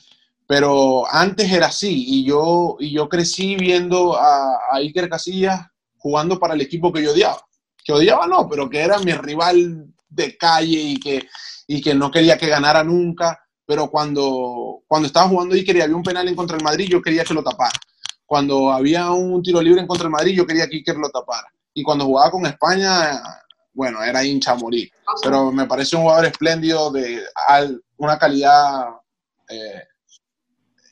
Pero 0.47 1.11
antes 1.11 1.51
era 1.51 1.67
así 1.67 2.05
y 2.07 2.25
yo, 2.25 2.77
y 2.79 2.91
yo 2.91 3.09
crecí 3.09 3.55
viendo 3.55 4.15
a, 4.15 4.55
a 4.71 4.75
Iker 4.77 5.09
Casillas 5.09 5.65
jugando 5.97 6.39
para 6.39 6.53
el 6.53 6.61
equipo 6.61 6.93
que 6.93 7.01
yo 7.01 7.11
odiaba. 7.11 7.43
Que 7.83 7.93
odiaba 7.93 8.27
no, 8.27 8.47
pero 8.47 8.69
que 8.69 8.79
era 8.79 8.99
mi 8.99 9.13
rival 9.13 9.87
de 10.07 10.37
calle 10.37 10.79
y 10.79 10.99
que, 10.99 11.27
y 11.65 11.81
que 11.81 11.95
no 11.95 12.11
quería 12.11 12.37
que 12.37 12.47
ganara 12.47 12.83
nunca, 12.83 13.44
pero 13.65 13.89
cuando, 13.89 14.83
cuando 14.87 15.07
estaba 15.07 15.29
jugando 15.29 15.55
Iker 15.55 15.77
y 15.77 15.81
había 15.81 15.95
un 15.95 16.03
penal 16.03 16.27
en 16.27 16.35
contra 16.35 16.57
del 16.57 16.63
Madrid, 16.63 16.87
yo 16.89 17.01
quería 17.01 17.23
que 17.23 17.33
lo 17.33 17.43
tapara. 17.43 17.79
Cuando 18.25 18.71
había 18.71 19.11
un 19.11 19.41
tiro 19.43 19.61
libre 19.61 19.81
en 19.81 19.87
contra 19.87 20.05
del 20.05 20.11
Madrid, 20.11 20.35
yo 20.35 20.45
quería 20.45 20.67
que 20.67 20.77
Iker 20.77 20.97
lo 20.97 21.09
tapara. 21.09 21.47
Y 21.73 21.83
cuando 21.83 22.05
jugaba 22.05 22.31
con 22.31 22.45
España, 22.45 23.21
bueno, 23.73 24.01
era 24.03 24.23
hincha 24.23 24.53
a 24.53 24.55
morir. 24.55 24.89
Pero 25.21 25.51
me 25.51 25.65
parece 25.65 25.95
un 25.95 26.03
jugador 26.03 26.25
espléndido, 26.25 26.91
de 26.91 27.21
una 27.97 28.17
calidad 28.17 28.85
eh, 29.49 29.83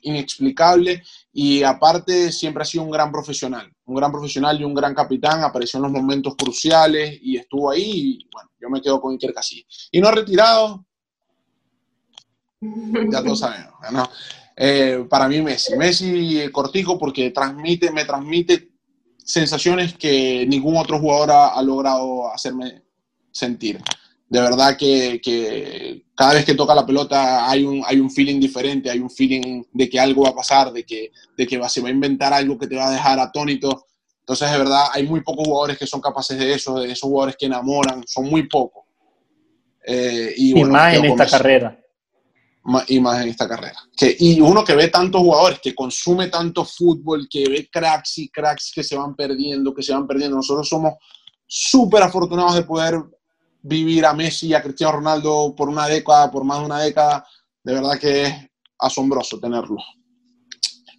inexplicable 0.03 1.01
y 1.32 1.63
aparte 1.63 2.32
siempre 2.32 2.63
ha 2.63 2.65
sido 2.65 2.84
un 2.84 2.91
gran 2.91 3.11
profesional, 3.11 3.71
un 3.86 3.95
gran 3.95 4.11
profesional 4.11 4.59
y 4.59 4.63
un 4.63 4.74
gran 4.74 4.93
capitán, 4.93 5.43
apareció 5.43 5.78
en 5.78 5.84
los 5.84 5.91
momentos 5.91 6.36
cruciales 6.36 7.17
y 7.21 7.38
estuvo 7.38 7.71
ahí 7.71 8.19
y 8.19 8.30
bueno, 8.32 8.49
yo 8.59 8.69
me 8.69 8.82
quedo 8.82 9.01
con 9.01 9.13
Iker 9.13 9.34
Casillas. 9.34 9.89
Y 9.91 9.99
no 9.99 10.09
ha 10.09 10.11
retirado, 10.11 10.86
ya 13.11 13.24
todos 13.24 13.39
sabemos, 13.39 13.74
¿no? 13.91 14.09
Eh, 14.55 15.05
para 15.09 15.28
mí 15.28 15.41
Messi, 15.41 15.76
Messi 15.76 16.49
cortico 16.51 16.99
porque 16.99 17.32
transmite, 17.32 17.91
me 17.91 18.05
transmite 18.05 18.70
sensaciones 19.18 19.95
que 19.95 20.45
ningún 20.47 20.78
otro 20.78 20.99
jugador 20.99 21.32
ha 21.32 21.61
logrado 21.61 22.32
hacerme 22.32 22.84
sentir 23.32 23.82
de 24.34 24.41
verdad 24.41 24.76
que, 24.76 26.01
cada 26.16 26.34
vez 26.34 26.43
que 26.43 26.55
toca 26.55 26.74
la 26.74 26.88
pelota 26.88 27.47
hay 27.47 27.64
un, 27.64 27.84
hay 27.86 27.99
un 27.99 28.09
feeling 28.09 28.39
diferente, 28.39 28.89
hay 28.89 28.97
un 28.97 29.11
feeling 29.11 29.64
de 29.72 29.88
que 29.88 29.99
algo 29.99 30.24
va 30.24 30.30
a 30.30 30.36
pasar, 30.36 30.74
de 30.74 30.84
que, 30.84 31.11
de 31.38 31.45
que 31.45 31.61
se 31.70 31.82
va 31.82 31.89
a 31.89 31.91
inventar 31.91 32.34
algo 32.34 32.57
que 32.57 32.66
te 32.66 32.76
va 32.76 32.88
a 32.88 32.91
dejar 32.91 33.20
atónito. 33.20 33.86
Entonces, 34.22 34.51
de 34.51 34.57
verdad, 34.57 34.86
hay 34.91 35.05
muy 35.05 35.22
pocos 35.22 35.45
jugadores 35.45 35.78
que 35.78 35.86
son 35.86 36.01
capaces 36.01 36.39
de 36.39 36.51
eso, 36.51 36.80
de 36.80 36.88
esos 36.91 37.07
jugadores 37.07 37.36
que 37.38 37.45
enamoran, 37.45 38.03
son 38.07 38.26
muy 38.26 38.47
pocos. 38.47 38.86
Eh, 39.86 40.34
y, 40.36 40.64
más 40.64 40.95
en 40.95 41.05
esta 41.05 41.28
carrera. 41.28 41.80
Y 42.88 42.99
más 42.99 43.22
en 43.22 43.30
esta 43.30 43.47
carrera. 43.47 43.78
Que, 43.95 44.16
y 44.18 44.39
uno 44.39 44.64
que 44.64 44.76
ve 44.76 44.88
tantos 44.88 45.22
jugadores, 45.22 45.59
que 45.59 45.76
consume 45.76 46.28
tanto 46.28 46.64
fútbol, 46.66 47.28
que 47.30 47.47
ve 47.49 47.70
cracks 47.72 48.20
y 48.20 48.30
cracks 48.30 48.72
que 48.74 48.84
se 48.84 48.95
van 48.95 49.16
perdiendo, 49.16 49.74
que 49.74 49.84
se 49.84 49.93
van 49.93 50.07
perdiendo. 50.07 50.38
Nosotros 50.38 50.68
somos 50.68 50.93
súper 51.45 52.03
afortunados 52.03 52.55
de 52.55 52.64
poder 52.64 53.01
vivir 53.61 54.05
a 54.05 54.14
Messi 54.14 54.47
y 54.47 54.53
a 54.53 54.61
Cristiano 54.61 54.93
Ronaldo 54.93 55.53
por 55.55 55.70
una 55.70 55.88
década, 55.88 56.32
por 56.32 56.43
más 56.43 56.59
de 56.59 56.66
una 56.66 56.82
década, 56.82 57.26
de 57.64 57.74
verdad 57.74 57.99
que 57.99 58.24
es 58.24 58.34
asombroso 58.80 59.39
tenerlo. 59.39 59.78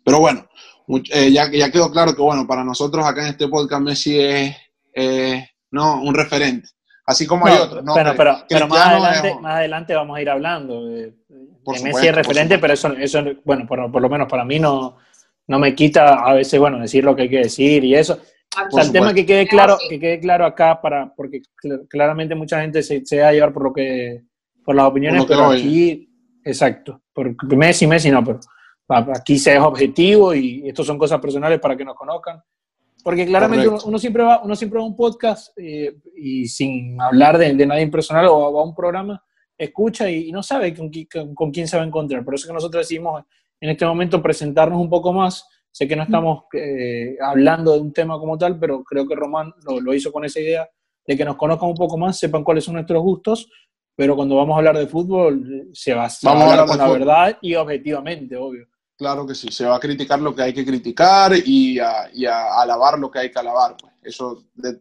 Pero 0.04 0.20
bueno, 0.20 0.46
eh, 1.10 1.32
ya, 1.32 1.50
ya 1.50 1.70
quedó 1.70 1.90
claro 1.90 2.14
que 2.14 2.22
bueno, 2.22 2.46
para 2.46 2.64
nosotros 2.64 3.04
acá 3.04 3.22
en 3.22 3.32
este 3.32 3.48
podcast 3.48 3.82
Messi 3.82 4.18
es 4.18 4.56
¿no? 5.70 6.02
un 6.02 6.14
referente. 6.14 6.68
Así 7.06 7.26
como 7.26 7.46
hay 7.46 7.58
otros. 7.58 7.84
Pero, 7.94 8.14
pero, 8.48 8.68
más, 8.68 8.86
adelante, 8.86 9.34
más 9.40 9.54
adelante 9.56 9.94
vamos 9.94 10.16
a 10.16 10.22
ir 10.22 10.30
hablando. 10.30 10.86
De, 10.86 11.12
Messi 11.82 12.08
es 12.08 12.14
referente, 12.14 12.58
pero 12.58 12.72
eso, 12.74 12.92
eso 12.92 13.22
bueno, 13.44 13.66
por, 13.66 13.90
por, 13.90 14.02
lo 14.02 14.08
menos 14.08 14.28
para 14.28 14.44
mí 14.44 14.58
no, 14.58 14.96
no 15.46 15.58
me 15.58 15.74
quita 15.74 16.14
a 16.14 16.34
veces, 16.34 16.58
bueno, 16.58 16.78
decir 16.78 17.04
lo 17.04 17.14
que 17.14 17.22
hay 17.22 17.30
que 17.30 17.38
decir 17.38 17.84
y 17.84 17.94
eso. 17.94 18.18
O 18.68 18.70
sea, 18.70 18.84
el 18.84 18.92
tema 18.92 19.12
que 19.12 19.26
quede 19.26 19.46
claro, 19.46 19.76
que 19.88 19.98
quede 19.98 20.20
claro 20.20 20.46
acá 20.46 20.80
para, 20.80 21.12
porque 21.14 21.42
claramente 21.88 22.34
mucha 22.34 22.60
gente 22.60 22.82
se, 22.82 23.04
se 23.04 23.20
va 23.20 23.28
a 23.28 23.32
llevar 23.32 23.52
por 23.52 23.64
lo 23.64 23.72
que, 23.72 24.22
por 24.64 24.74
las 24.74 24.86
opiniones, 24.86 25.24
pero 25.26 25.50
aquí, 25.50 26.08
exacto, 26.44 27.02
por 27.12 27.34
Messi, 27.56 27.86
Messi 27.86 28.10
no, 28.10 28.24
pero 28.24 28.40
aquí 29.14 29.38
se 29.38 29.54
es 29.54 29.60
objetivo 29.60 30.34
y 30.34 30.68
esto 30.68 30.84
son 30.84 30.98
cosas 30.98 31.20
personales 31.20 31.58
para 31.58 31.76
que 31.76 31.84
nos 31.84 31.96
conozcan. 31.96 32.42
Porque 33.04 33.26
claramente 33.26 33.68
uno, 33.68 33.98
siempre 33.98 34.24
va, 34.24 34.42
uno 34.42 34.56
siempre 34.56 34.78
va 34.78 34.84
a 34.84 34.88
un 34.88 34.96
podcast 34.96 35.56
eh, 35.58 35.94
y 36.16 36.48
sin 36.48 37.00
hablar 37.00 37.38
de, 37.38 37.52
de, 37.54 37.66
nadie 37.66 37.86
personal 37.86 38.26
o 38.26 38.52
va 38.52 38.62
a 38.62 38.64
un 38.64 38.74
programa, 38.74 39.22
escucha 39.56 40.10
y, 40.10 40.32
no 40.32 40.42
sabe 40.42 40.74
con, 40.74 40.90
con, 41.34 41.52
quién 41.52 41.68
se 41.68 41.76
va 41.76 41.84
a 41.84 41.86
encontrar. 41.86 42.24
Por 42.24 42.34
eso 42.34 42.48
que 42.48 42.54
nosotros 42.54 42.80
decidimos 42.84 43.22
en 43.60 43.70
este 43.70 43.86
momento 43.86 44.22
presentarnos 44.22 44.80
un 44.80 44.88
poco 44.88 45.12
más 45.12 45.46
Sé 45.74 45.88
que 45.88 45.96
no 45.96 46.04
estamos 46.04 46.44
eh, 46.52 47.16
hablando 47.20 47.72
de 47.72 47.80
un 47.80 47.92
tema 47.92 48.16
como 48.16 48.38
tal, 48.38 48.60
pero 48.60 48.84
creo 48.84 49.08
que 49.08 49.16
Román 49.16 49.52
lo, 49.82 49.92
hizo 49.92 50.12
con 50.12 50.24
esa 50.24 50.38
idea 50.38 50.68
de 51.04 51.16
que 51.16 51.24
nos 51.24 51.34
conozcan 51.34 51.68
un 51.68 51.74
poco 51.74 51.98
más, 51.98 52.16
sepan 52.16 52.44
cuáles 52.44 52.62
son 52.62 52.74
nuestros 52.74 53.02
gustos, 53.02 53.50
pero 53.96 54.14
cuando 54.14 54.36
vamos 54.36 54.54
a 54.54 54.58
hablar 54.58 54.78
de 54.78 54.86
fútbol 54.86 55.66
se 55.72 55.92
va, 55.92 56.04
a 56.04 56.30
hablar 56.30 56.66
con 56.66 56.78
la 56.78 56.88
verdad 56.88 57.38
y 57.42 57.56
objetivamente, 57.56 58.36
obvio. 58.36 58.68
Claro 58.96 59.26
que 59.26 59.34
sí, 59.34 59.48
se 59.50 59.64
va 59.64 59.76
a 59.76 59.80
criticar 59.80 60.20
lo 60.20 60.34
que 60.34 60.42
hay 60.42 60.54
que 60.54 60.64
criticar 60.64 61.32
y 61.36 61.78
a, 61.78 62.08
alabar 62.56 62.98
lo 62.98 63.10
que 63.10 63.18
hay 63.18 63.30
que 63.30 63.38
alabar. 63.38 63.76
Pues. 63.76 63.92
Eso 64.02 64.44
de, 64.54 64.78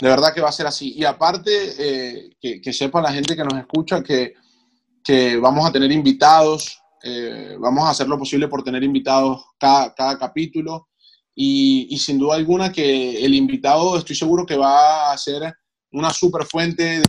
verdad 0.00 0.32
que 0.32 0.40
va 0.40 0.48
a 0.48 0.52
ser 0.52 0.66
así. 0.66 0.94
Y 0.96 1.04
aparte, 1.04 1.50
eh, 1.78 2.30
que, 2.40 2.60
que, 2.60 2.72
sepa 2.72 3.02
la 3.02 3.12
gente 3.12 3.36
que 3.36 3.44
nos 3.44 3.58
escucha 3.58 4.02
que, 4.02 4.34
vamos 5.40 5.66
a 5.66 5.72
tener 5.72 5.90
invitados 5.90 6.80
eh, 7.02 7.56
vamos 7.58 7.84
a 7.84 7.90
hacer 7.90 8.06
lo 8.06 8.18
posible 8.18 8.46
por 8.46 8.62
tener 8.62 8.84
invitados 8.84 9.42
cada, 9.58 10.18
capítulo 10.18 10.88
y, 11.34 11.88
y, 11.90 11.98
sin 11.98 12.18
duda 12.18 12.36
alguna 12.36 12.70
que 12.70 13.24
el 13.24 13.34
invitado 13.34 13.96
estoy 13.96 14.14
seguro 14.14 14.44
que 14.44 14.56
va 14.56 15.10
a 15.10 15.18
ser 15.18 15.52
una 15.92 16.10
super 16.10 16.44
fuente 16.44 17.00
de, 17.00 17.06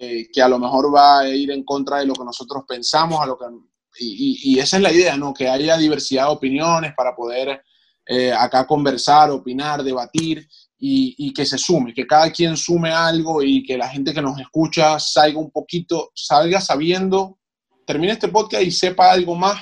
eh, 0.00 0.28
que 0.32 0.40
a 0.40 0.48
lo 0.48 0.58
mejor 0.58 0.94
va 0.94 1.20
a 1.20 1.28
ir 1.28 1.50
en 1.50 1.64
contra 1.64 1.98
de 1.98 2.06
lo 2.06 2.14
que 2.14 2.24
nosotros 2.24 2.64
pensamos 2.66 3.20
a 3.20 3.26
lo 3.26 3.36
que, 3.36 3.44
y, 3.98 4.54
y, 4.54 4.58
esa 4.58 4.76
es 4.76 4.82
la 4.82 4.92
idea, 4.92 5.16
¿no? 5.16 5.34
que 5.34 5.48
haya 5.48 5.76
diversidad 5.76 6.24
de 6.24 6.32
opiniones 6.32 6.92
para 6.96 7.14
poder 7.14 7.62
eh, 8.06 8.32
acá 8.32 8.66
conversar, 8.66 9.30
opinar, 9.30 9.82
debatir 9.82 10.46
y, 10.78 11.14
y, 11.18 11.32
que 11.32 11.44
se 11.44 11.58
sume, 11.58 11.92
que 11.92 12.06
cada 12.06 12.30
quien 12.30 12.56
sume 12.56 12.90
algo 12.90 13.42
y 13.42 13.62
que 13.62 13.76
la 13.76 13.88
gente 13.88 14.14
que 14.14 14.22
nos 14.22 14.38
escucha 14.38 14.98
salga 14.98 15.38
un 15.38 15.50
poquito, 15.50 16.10
salga 16.14 16.60
sabiendo 16.60 17.38
termine 17.88 18.12
este 18.12 18.28
podcast 18.28 18.62
y 18.62 18.70
sepa 18.70 19.10
algo 19.10 19.34
más 19.34 19.58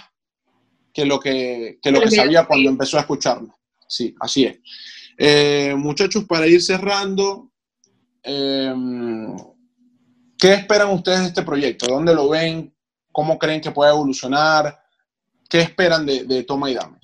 que 0.92 1.04
lo 1.04 1.20
que, 1.20 1.78
lo 1.84 2.00
que 2.00 2.10
sabía 2.10 2.44
cuando 2.44 2.68
empezó 2.68 2.96
a 2.96 3.02
escucharlo. 3.02 3.56
Sí, 3.86 4.16
así 4.18 4.46
es. 4.46 4.58
Eh, 5.16 5.74
muchachos, 5.76 6.24
para 6.24 6.48
ir 6.48 6.60
cerrando, 6.60 7.52
em, 8.24 9.32
¿qué 10.36 10.54
esperan 10.54 10.90
ustedes 10.90 11.20
de 11.20 11.26
este 11.26 11.42
proyecto? 11.42 11.86
¿Dónde 11.86 12.16
lo 12.16 12.28
ven? 12.28 12.74
¿Cómo 13.16 13.38
creen 13.38 13.62
que 13.62 13.70
puede 13.70 13.92
evolucionar? 13.92 14.78
¿Qué 15.48 15.60
esperan 15.60 16.04
de, 16.04 16.44
Toma 16.46 16.70
y 16.70 16.74
Dame? 16.74 16.98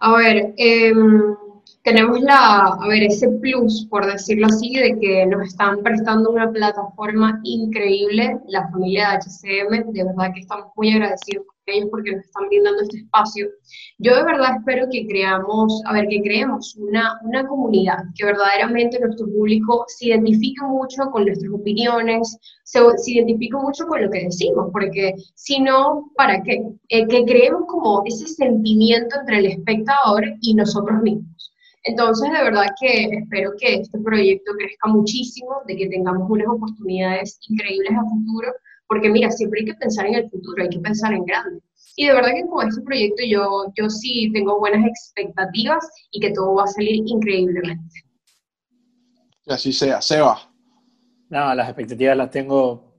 a 0.00 0.16
ver, 0.16 0.54
em, 0.56 1.36
tenemos 1.82 2.20
la, 2.20 2.76
a 2.80 2.88
ver, 2.88 3.02
ese 3.02 3.28
plus, 3.28 3.86
por 3.90 4.06
decirlo 4.06 4.46
así, 4.46 4.72
de 4.74 4.98
que 5.00 5.26
nos 5.26 5.48
están 5.48 5.82
prestando 5.82 6.30
una 6.30 6.50
plataforma 6.50 7.40
increíble, 7.42 8.38
la 8.46 8.68
familia 8.70 9.10
de 9.10 9.16
HCM, 9.16 9.92
de 9.92 10.04
verdad 10.04 10.32
que 10.32 10.40
estamos 10.40 10.66
muy 10.76 10.92
agradecidos 10.92 11.44
con 11.46 11.56
ellos 11.66 11.88
porque 11.90 12.12
nos 12.12 12.24
están 12.24 12.48
brindando 12.48 12.82
este 12.82 12.98
espacio. 12.98 13.48
Yo 13.98 14.14
de 14.14 14.22
verdad 14.22 14.58
espero 14.58 14.86
que 14.92 15.06
creamos, 15.08 15.82
a 15.86 15.92
ver, 15.94 16.06
que 16.08 16.22
creemos 16.22 16.76
una, 16.76 17.18
una 17.24 17.44
comunidad, 17.48 17.98
que 18.14 18.26
verdaderamente 18.26 19.00
nuestro 19.00 19.26
público 19.26 19.84
se 19.88 20.06
identifique 20.06 20.64
mucho 20.64 21.02
con 21.10 21.24
nuestras 21.24 21.52
opiniones, 21.52 22.38
se, 22.62 22.78
se 22.98 23.12
identifique 23.12 23.56
mucho 23.56 23.86
con 23.88 24.02
lo 24.02 24.10
que 24.10 24.24
decimos, 24.24 24.68
porque 24.72 25.14
si 25.34 25.58
no, 25.58 26.12
¿para 26.16 26.40
qué? 26.44 26.62
Eh, 26.90 27.08
que 27.08 27.24
creemos 27.24 27.62
como 27.66 28.02
ese 28.06 28.28
sentimiento 28.28 29.16
entre 29.18 29.38
el 29.38 29.46
espectador 29.46 30.24
y 30.42 30.54
nosotros 30.54 31.02
mismos. 31.02 31.31
Entonces, 31.84 32.30
de 32.30 32.44
verdad 32.44 32.66
que 32.80 33.04
espero 33.04 33.52
que 33.58 33.74
este 33.74 33.98
proyecto 33.98 34.52
crezca 34.56 34.88
muchísimo, 34.88 35.62
de 35.66 35.76
que 35.76 35.88
tengamos 35.88 36.30
unas 36.30 36.46
oportunidades 36.48 37.38
increíbles 37.48 37.92
a 37.92 38.08
futuro, 38.08 38.52
porque 38.86 39.10
mira, 39.10 39.30
siempre 39.30 39.60
hay 39.60 39.66
que 39.66 39.74
pensar 39.74 40.06
en 40.06 40.14
el 40.14 40.30
futuro, 40.30 40.62
hay 40.62 40.68
que 40.68 40.78
pensar 40.78 41.12
en 41.12 41.24
grande. 41.24 41.60
Y 41.96 42.06
de 42.06 42.14
verdad 42.14 42.30
que 42.34 42.46
con 42.46 42.68
este 42.68 42.82
proyecto 42.82 43.22
yo, 43.28 43.72
yo 43.76 43.90
sí 43.90 44.30
tengo 44.32 44.58
buenas 44.58 44.86
expectativas 44.86 45.88
y 46.12 46.20
que 46.20 46.30
todo 46.30 46.54
va 46.54 46.64
a 46.64 46.68
salir 46.68 47.02
increíblemente. 47.04 48.04
Que 49.44 49.52
así 49.52 49.72
sea. 49.72 50.00
Seba. 50.00 50.38
No, 51.28 51.54
las 51.54 51.68
expectativas 51.68 52.16
las 52.16 52.30
tengo 52.30 52.94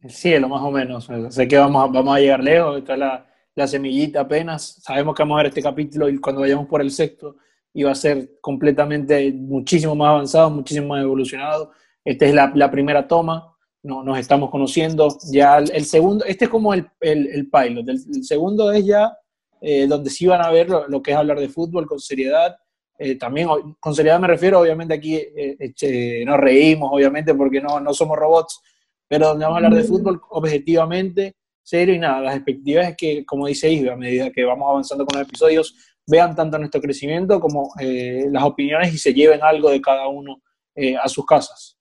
en 0.00 0.08
el 0.08 0.14
cielo, 0.14 0.48
más 0.48 0.62
o 0.62 0.70
menos. 0.70 1.08
Sé 1.30 1.48
que 1.48 1.56
vamos 1.56 1.84
a, 1.84 1.86
vamos 1.86 2.16
a 2.16 2.20
llegar 2.20 2.42
lejos, 2.42 2.78
está 2.78 2.96
la, 2.96 3.26
la 3.54 3.66
semillita 3.66 4.20
apenas. 4.20 4.82
Sabemos 4.82 5.14
que 5.14 5.22
vamos 5.22 5.36
a 5.36 5.42
ver 5.42 5.46
este 5.46 5.62
capítulo 5.62 6.08
y 6.08 6.18
cuando 6.18 6.42
vayamos 6.42 6.66
por 6.66 6.82
el 6.82 6.90
sexto 6.90 7.36
iba 7.74 7.90
a 7.90 7.94
ser 7.94 8.38
completamente 8.40 9.32
muchísimo 9.32 9.94
más 9.94 10.10
avanzado, 10.10 10.50
muchísimo 10.50 10.88
más 10.88 11.02
evolucionado. 11.02 11.72
Esta 12.04 12.26
es 12.26 12.34
la, 12.34 12.52
la 12.54 12.70
primera 12.70 13.06
toma, 13.06 13.56
no, 13.82 14.02
nos 14.02 14.18
estamos 14.18 14.50
conociendo. 14.50 15.08
Ya 15.30 15.58
el, 15.58 15.84
segundo, 15.84 16.24
este 16.24 16.46
es 16.46 16.50
como 16.50 16.74
el, 16.74 16.88
el, 17.00 17.26
el 17.28 17.50
pilot, 17.50 17.88
el, 17.88 18.24
segundo 18.24 18.72
es 18.72 18.84
ya 18.84 19.16
eh, 19.60 19.86
donde 19.86 20.10
sí 20.10 20.26
van 20.26 20.42
a 20.42 20.50
ver 20.50 20.68
lo, 20.68 21.02
que 21.02 21.12
es 21.12 21.16
hablar 21.16 21.38
de 21.38 21.48
fútbol 21.48 21.86
con 21.86 21.98
seriedad. 21.98 22.56
Eh, 22.98 23.16
también 23.16 23.48
con 23.78 23.94
seriedad 23.94 24.20
me 24.20 24.26
refiero, 24.26 24.60
obviamente 24.60 24.92
aquí 24.92 25.16
eh, 25.16 26.24
nos 26.26 26.36
reímos, 26.38 26.90
obviamente, 26.92 27.34
porque 27.34 27.60
no, 27.60 27.80
no 27.80 27.94
somos 27.94 28.16
robots, 28.16 28.60
pero 29.08 29.28
donde 29.28 29.44
vamos 29.44 29.56
a 29.56 29.64
hablar 29.64 29.74
de 29.74 29.88
fútbol 29.88 30.20
objetivamente, 30.30 31.34
serio 31.62 31.94
y 31.94 31.98
nada. 31.98 32.20
Las 32.20 32.36
expectativas 32.36 32.88
es 32.88 32.96
que, 32.96 33.24
como 33.24 33.46
dice 33.46 33.70
Isbe, 33.70 33.90
a 33.90 33.96
medida 33.96 34.30
que 34.30 34.44
vamos 34.44 34.68
avanzando 34.68 35.06
con 35.06 35.18
los 35.18 35.26
episodios, 35.26 35.74
vean 36.10 36.34
tanto 36.34 36.58
nuestro 36.58 36.80
crecimiento 36.80 37.40
como 37.40 37.72
eh, 37.78 38.26
las 38.30 38.42
opiniones 38.42 38.92
y 38.92 38.98
se 38.98 39.14
lleven 39.14 39.42
algo 39.42 39.70
de 39.70 39.80
cada 39.80 40.08
uno 40.08 40.42
eh, 40.74 40.96
a 40.96 41.08
sus 41.08 41.24
casas. 41.24 41.76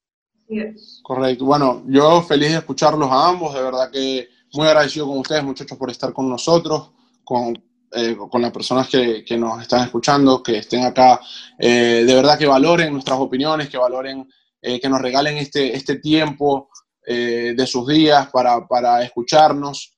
Correcto. 1.04 1.46
Bueno, 1.46 1.84
yo 1.88 2.22
feliz 2.22 2.52
de 2.52 2.58
escucharlos 2.58 3.10
a 3.12 3.30
ambos, 3.30 3.54
de 3.54 3.62
verdad 3.62 3.92
que 3.92 4.28
muy 4.54 4.68
agradecido 4.68 5.08
con 5.08 5.20
ustedes, 5.20 5.44
muchachos, 5.44 5.78
por 5.78 5.92
estar 5.92 6.12
con 6.14 6.30
nosotros, 6.30 6.92
con, 7.24 7.54
eh, 7.92 8.16
con 8.30 8.42
las 8.42 8.52
personas 8.52 8.88
que, 8.88 9.24
que, 9.24 9.38
nos 9.38 9.62
están 9.62 9.84
escuchando, 9.84 10.42
que 10.42 10.58
estén 10.58 10.86
acá. 10.86 11.20
de 11.58 12.04
verdad 12.06 12.38
que 12.38 12.48
valoren 12.48 12.94
nuestras 12.94 13.20
opiniones, 13.20 13.70
que 13.70 13.78
valoren, 13.78 14.28
que 14.62 14.90
nos 14.90 15.02
regalen 15.02 15.38
este, 15.38 15.76
este 15.76 16.00
tiempo 16.00 16.70
de 17.06 17.66
sus 17.68 17.88
días 17.88 18.30
para, 18.32 18.68
para 18.68 19.04
escucharnos. 19.04 19.98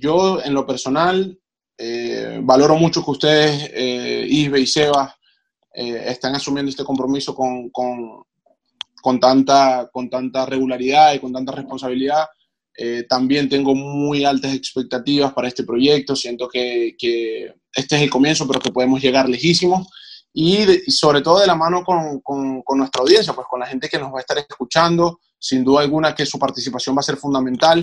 yo, 0.00 0.40
en 0.42 0.54
lo 0.54 0.64
personal, 0.64 1.41
eh, 1.84 2.40
valoro 2.40 2.76
mucho 2.76 3.04
que 3.04 3.10
ustedes, 3.10 3.70
eh, 3.74 4.24
Isbe 4.28 4.60
y 4.60 4.66
Seba, 4.66 5.16
eh, 5.74 6.04
están 6.06 6.32
asumiendo 6.34 6.70
este 6.70 6.84
compromiso 6.84 7.34
con, 7.34 7.70
con, 7.70 8.22
con, 9.00 9.18
tanta, 9.18 9.90
con 9.92 10.08
tanta 10.08 10.46
regularidad 10.46 11.12
y 11.14 11.18
con 11.18 11.32
tanta 11.32 11.50
responsabilidad. 11.50 12.26
Eh, 12.78 13.04
también 13.08 13.48
tengo 13.48 13.74
muy 13.74 14.24
altas 14.24 14.54
expectativas 14.54 15.32
para 15.32 15.48
este 15.48 15.64
proyecto. 15.64 16.14
Siento 16.14 16.48
que, 16.48 16.94
que 16.96 17.52
este 17.74 17.96
es 17.96 18.02
el 18.02 18.10
comienzo, 18.10 18.46
pero 18.46 18.60
que 18.60 18.70
podemos 18.70 19.02
llegar 19.02 19.28
lejísimos. 19.28 19.88
Y, 20.32 20.58
y 20.86 20.90
sobre 20.92 21.20
todo 21.20 21.40
de 21.40 21.48
la 21.48 21.56
mano 21.56 21.82
con, 21.82 22.20
con, 22.20 22.62
con, 22.62 22.78
nuestra 22.78 23.02
audiencia, 23.02 23.32
pues 23.32 23.48
con 23.50 23.58
la 23.58 23.66
gente 23.66 23.88
que 23.88 23.98
nos 23.98 24.12
va 24.12 24.18
a 24.18 24.20
estar 24.20 24.38
escuchando. 24.38 25.18
Sin 25.36 25.64
duda 25.64 25.80
alguna 25.80 26.14
que 26.14 26.24
su 26.26 26.38
participación 26.38 26.96
va 26.96 27.00
a 27.00 27.02
ser 27.02 27.16
fundamental. 27.16 27.82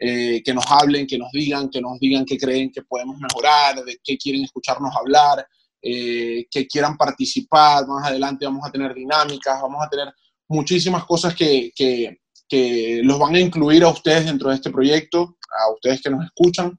Eh, 0.00 0.42
que 0.44 0.54
nos 0.54 0.64
hablen, 0.68 1.08
que 1.08 1.18
nos 1.18 1.32
digan, 1.32 1.68
que 1.68 1.80
nos 1.80 1.98
digan 1.98 2.24
qué 2.24 2.38
creen 2.38 2.70
que 2.70 2.82
podemos 2.82 3.18
mejorar, 3.18 3.84
de 3.84 3.98
qué 4.04 4.16
quieren 4.16 4.44
escucharnos 4.44 4.94
hablar, 4.94 5.44
eh, 5.82 6.46
que 6.48 6.68
quieran 6.68 6.96
participar. 6.96 7.84
Más 7.88 8.06
adelante 8.06 8.46
vamos 8.46 8.64
a 8.64 8.70
tener 8.70 8.94
dinámicas, 8.94 9.60
vamos 9.60 9.84
a 9.84 9.88
tener 9.88 10.14
muchísimas 10.46 11.04
cosas 11.04 11.34
que, 11.34 11.72
que, 11.74 12.20
que 12.48 13.00
los 13.02 13.18
van 13.18 13.34
a 13.34 13.40
incluir 13.40 13.82
a 13.82 13.88
ustedes 13.88 14.26
dentro 14.26 14.50
de 14.50 14.54
este 14.54 14.70
proyecto, 14.70 15.36
a 15.58 15.72
ustedes 15.72 16.00
que 16.00 16.10
nos 16.10 16.24
escuchan. 16.24 16.78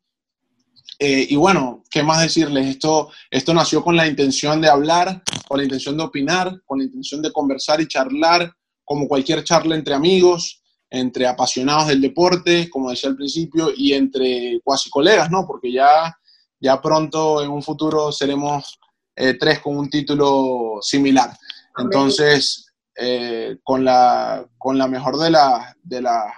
Eh, 0.98 1.28
y 1.30 1.36
bueno, 1.36 1.84
¿qué 1.92 2.02
más 2.02 2.22
decirles? 2.22 2.68
Esto, 2.68 3.12
esto 3.30 3.54
nació 3.54 3.84
con 3.84 3.98
la 3.98 4.08
intención 4.08 4.62
de 4.62 4.70
hablar, 4.70 5.24
con 5.46 5.58
la 5.58 5.64
intención 5.64 5.98
de 5.98 6.04
opinar, 6.04 6.62
con 6.66 6.80
la 6.80 6.86
intención 6.86 7.22
de 7.22 7.34
conversar 7.34 7.82
y 7.82 7.88
charlar, 7.88 8.54
como 8.86 9.10
cualquier 9.10 9.44
charla 9.44 9.76
entre 9.76 9.94
amigos 9.94 10.59
entre 10.90 11.28
apasionados 11.28 11.88
del 11.88 12.02
deporte, 12.02 12.70
como 12.70 12.90
decía 12.90 13.10
al 13.10 13.16
principio, 13.16 13.70
y 13.76 13.94
entre 13.94 14.60
cuasi 14.64 14.90
colegas, 14.90 15.30
¿no? 15.30 15.46
Porque 15.46 15.72
ya, 15.72 16.18
ya 16.60 16.82
pronto 16.82 17.44
en 17.44 17.52
un 17.52 17.62
futuro 17.62 18.12
seremos 18.12 18.80
eh, 19.16 19.36
tres 19.36 19.60
con 19.60 19.78
un 19.78 19.90
título 19.90 20.80
similar. 20.82 21.30
Entonces, 21.78 22.74
eh, 22.96 23.58
con, 23.64 23.86
la, 23.86 24.46
con 24.58 24.78
la 24.78 24.88
mejor 24.88 25.18
de 25.18 25.30
la, 25.30 25.76
de 25.84 26.02
la, 26.02 26.34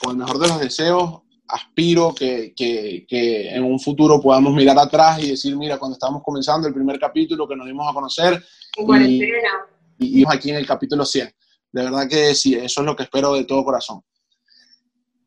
con 0.00 0.12
el 0.12 0.18
mejor 0.18 0.38
de 0.38 0.48
los 0.48 0.60
deseos, 0.60 1.22
aspiro 1.48 2.14
que, 2.14 2.52
que, 2.54 3.04
que, 3.08 3.50
en 3.54 3.64
un 3.64 3.80
futuro 3.80 4.20
podamos 4.20 4.54
mirar 4.54 4.78
atrás 4.78 5.20
y 5.20 5.30
decir, 5.30 5.56
mira, 5.56 5.78
cuando 5.78 5.94
estábamos 5.94 6.22
comenzando 6.22 6.68
el 6.68 6.74
primer 6.74 6.98
capítulo 6.98 7.48
que 7.48 7.56
nos 7.56 7.66
dimos 7.66 7.88
a 7.90 7.94
conocer, 7.94 8.44
y, 8.76 9.24
y, 9.98 10.20
y 10.20 10.24
aquí 10.28 10.50
en 10.50 10.56
el 10.56 10.66
capítulo 10.66 11.04
100. 11.04 11.32
De 11.72 11.84
verdad 11.84 12.08
que 12.08 12.34
sí, 12.34 12.54
eso 12.54 12.80
es 12.80 12.86
lo 12.86 12.96
que 12.96 13.04
espero 13.04 13.34
de 13.34 13.44
todo 13.44 13.64
corazón. 13.64 14.02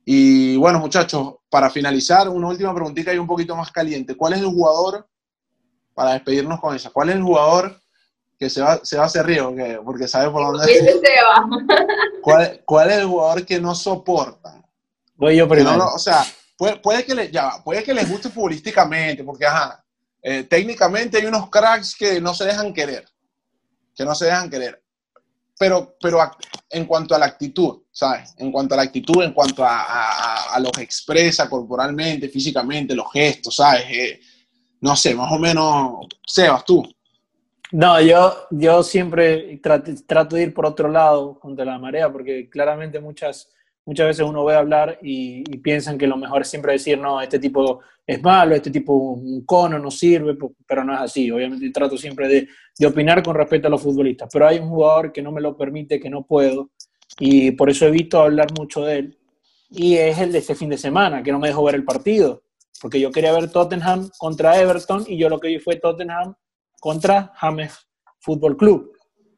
Y 0.06 0.58
bueno, 0.58 0.80
muchachos, 0.80 1.36
para 1.50 1.70
finalizar, 1.70 2.28
una 2.28 2.50
última 2.50 2.74
preguntita 2.74 3.14
y 3.14 3.18
un 3.18 3.28
poquito 3.28 3.56
más 3.56 3.72
caliente. 3.72 4.18
¿Cuál 4.18 4.34
es 4.34 4.40
el 4.40 4.48
jugador, 4.48 5.08
para 5.94 6.14
despedirnos 6.14 6.60
con 6.60 6.76
esa, 6.76 6.90
cuál 6.90 7.10
es 7.10 7.16
el 7.16 7.24
jugador 7.24 7.80
que 8.38 8.50
se 8.50 8.62
va, 8.62 8.82
se 8.84 8.98
va 8.98 9.04
a 9.04 9.06
hacer 9.06 9.26
río? 9.26 9.56
Porque 9.86 10.08
sabe 10.08 10.30
por 10.30 10.46
dónde 10.46 10.66
se 10.66 11.02
va. 11.24 11.48
¿Cuál, 12.22 12.62
¿Cuál, 12.66 12.92
es 12.92 12.98
el 12.98 13.06
jugador 13.06 13.46
que 13.46 13.62
no 13.62 13.74
soportan? 13.74 14.66
Voy 15.16 15.38
yo 15.38 15.48
primero. 15.48 15.78
No, 15.78 15.94
o 15.94 16.00
sea, 16.00 16.26
puede, 16.58 16.78
puede, 16.78 17.06
que 17.06 17.16
le, 17.16 17.32
ya, 17.32 17.64
puede 17.64 17.84
que 17.84 17.94
les 17.94 18.10
guste 18.10 18.30
futbolísticamente, 18.30 19.24
porque 19.24 19.46
ajá, 19.46 19.82
eh, 20.22 20.44
técnicamente 20.44 21.18
hay 21.18 21.28
unos 21.28 21.50
cracks 21.50 21.96
que 21.96 22.20
no 22.20 22.34
se 22.34 22.44
dejan 22.44 22.74
querer, 22.74 23.06
que 23.96 24.04
no 24.04 24.14
se 24.16 24.26
dejan 24.26 24.50
querer 24.50 24.83
pero, 25.64 25.96
pero 25.98 26.20
en 26.70 26.84
cuanto 26.84 27.16
a 27.16 27.18
la 27.18 27.28
actitud, 27.28 27.84
¿sabes? 27.90 28.36
En 28.38 28.52
cuanto 28.52 28.74
a 28.74 28.78
la 28.78 28.84
actitud, 28.84 29.24
en 29.24 29.32
cuanto 29.32 29.64
a, 29.64 29.84
a, 29.84 30.56
a 30.56 30.60
lo 30.60 30.70
que 30.74 30.82
expresa 30.82 31.50
corporalmente, 31.50 32.28
físicamente, 32.28 32.94
los 32.94 33.10
gestos, 33.14 33.56
¿sabes? 33.56 33.86
Eh, 33.90 34.20
no 34.82 34.94
sé, 34.98 35.16
más 35.16 35.32
o 35.32 35.40
menos, 35.40 36.06
Sebas, 36.28 36.66
tú. 36.66 36.84
No, 37.72 38.02
yo, 38.02 38.36
yo 38.52 38.84
siempre 38.84 39.58
trato, 39.64 39.90
trato, 40.06 40.36
de 40.36 40.44
ir 40.44 40.54
por 40.54 40.66
otro 40.66 40.90
lado 40.90 41.40
contra 41.40 41.64
la 41.64 41.80
marea, 41.80 42.12
porque 42.12 42.50
claramente 42.50 43.00
muchas, 43.00 43.50
muchas 43.86 44.08
veces 44.08 44.26
uno 44.26 44.46
ve 44.46 44.56
hablar 44.56 45.00
y, 45.02 45.44
piensan 45.60 45.98
que 45.98 46.08
lo 46.08 46.18
mejor 46.18 46.42
es 46.42 46.50
siempre 46.50 46.74
decir, 46.74 46.98
no, 46.98 47.22
este 47.22 47.40
tipo 47.40 47.82
es 48.06 48.22
malo, 48.22 48.56
este 48.56 48.72
tipo 48.72 48.94
un 48.94 49.46
cono 49.46 49.80
no 49.80 49.90
sirve, 49.90 50.38
pero 50.68 50.84
no 50.84 50.94
es 50.94 51.00
así. 51.00 51.32
Obviamente 51.32 51.70
trato 51.72 51.98
siempre 51.98 52.28
de, 52.28 52.48
de, 52.78 52.88
opinar 52.88 53.24
con 53.24 53.36
respecto 53.36 53.68
a 53.68 53.72
los 53.72 53.82
futbolistas, 53.82 54.30
pero 54.32 54.48
hay 54.48 54.60
un 54.60 54.70
jugador 54.70 55.12
que 55.12 55.22
no 55.22 55.32
me 55.32 55.42
lo 55.42 55.56
permite, 55.56 56.00
que 56.00 56.10
no 56.10 56.26
puedo, 56.26 56.72
y 57.20 57.52
por 57.52 57.70
eso 57.70 57.88
evito 57.88 58.22
hablar 58.22 58.48
mucho 58.58 58.84
de 58.84 59.00
él, 59.00 59.18
y 59.70 59.96
es 59.96 60.18
el 60.20 60.32
de 60.32 60.40
este 60.40 60.56
fin 60.56 60.70
de 60.70 60.78
semana, 60.78 61.24
que 61.24 61.32
no 61.32 61.40
me 61.40 61.48
dejó 61.48 61.64
ver 61.64 61.76
el 61.76 61.86
partido, 61.86 62.44
porque 62.82 63.00
yo 63.00 63.12
quería 63.12 63.32
ver 63.32 63.52
Tottenham 63.52 64.10
contra 64.18 64.60
Everton, 64.60 65.06
y 65.08 65.18
yo 65.18 65.30
lo 65.30 65.40
que 65.40 65.48
vi 65.48 65.60
fue 65.60 65.78
Tottenham 65.78 66.36
contra 66.80 67.32
James 67.36 67.74
Fútbol 68.20 68.58
Club. 68.58 68.93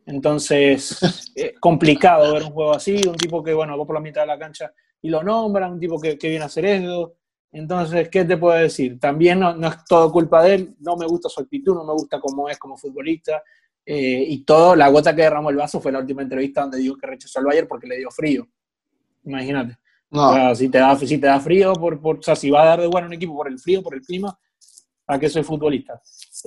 Entonces, 0.06 1.00
eh, 1.36 1.54
complicado 1.60 2.34
ver 2.34 2.44
un 2.44 2.52
juego 2.52 2.76
así, 2.76 3.02
un 3.08 3.16
tipo 3.16 3.44
que, 3.44 3.54
bueno, 3.54 3.78
va 3.78 3.86
por 3.86 3.96
la 3.96 4.02
mitad 4.02 4.22
de 4.22 4.28
la 4.28 4.40
cancha 4.40 4.72
y 5.02 5.10
lo 5.10 5.24
nombran, 5.24 5.74
un 5.74 5.80
tipo 5.80 6.00
que, 6.00 6.18
que 6.18 6.30
viene 6.30 6.44
a 6.44 6.48
hacer 6.48 6.66
eso, 6.66 7.16
entonces, 7.56 8.10
¿qué 8.10 8.26
te 8.26 8.36
puedo 8.36 8.58
decir? 8.58 9.00
También 9.00 9.40
no, 9.40 9.56
no, 9.56 9.70
es 9.70 9.86
todo 9.86 10.12
culpa 10.12 10.44
de 10.44 10.56
él, 10.56 10.76
no 10.80 10.98
me 10.98 11.06
gusta 11.06 11.30
su 11.30 11.40
actitud, 11.40 11.74
no 11.74 11.86
me 11.86 11.94
gusta 11.94 12.20
cómo 12.20 12.50
es 12.50 12.58
como 12.58 12.76
futbolista. 12.76 13.42
Eh, 13.86 14.26
y 14.28 14.44
todo, 14.44 14.76
la 14.76 14.90
gota 14.90 15.16
que 15.16 15.22
derramó 15.22 15.52
el 15.52 15.56
vaso 15.56 15.80
fue 15.80 15.94
la 15.94 16.00
última 16.00 16.22
entrevista 16.22 16.62
donde 16.62 16.80
dijo 16.80 16.98
que 16.98 17.08
rechazó 17.08 17.40
al 17.40 17.46
Bayern 17.46 17.68
porque 17.70 17.88
le 17.88 17.98
dio 17.98 18.12
frío. 18.12 18.46
Imagínate. 19.24 19.78
No. 20.10 20.32
O 20.32 20.34
sea, 20.34 20.54
si 20.54 20.68
te 20.68 20.80
da, 20.80 20.98
si 20.98 21.18
te 21.18 21.28
da 21.28 21.40
frío, 21.40 21.72
por, 21.72 22.02
por, 22.02 22.20
o 22.20 22.22
sea, 22.22 22.36
si 22.36 22.50
va 22.50 22.64
a 22.64 22.66
dar 22.66 22.82
de 22.82 22.88
bueno 22.88 23.08
un 23.08 23.14
equipo 23.14 23.34
por 23.34 23.48
el 23.48 23.58
frío, 23.58 23.82
por 23.82 23.96
el 23.96 24.02
clima, 24.02 24.38
¿para 25.06 25.18
qué 25.18 25.30
soy 25.30 25.44
futbolista? 25.44 26.02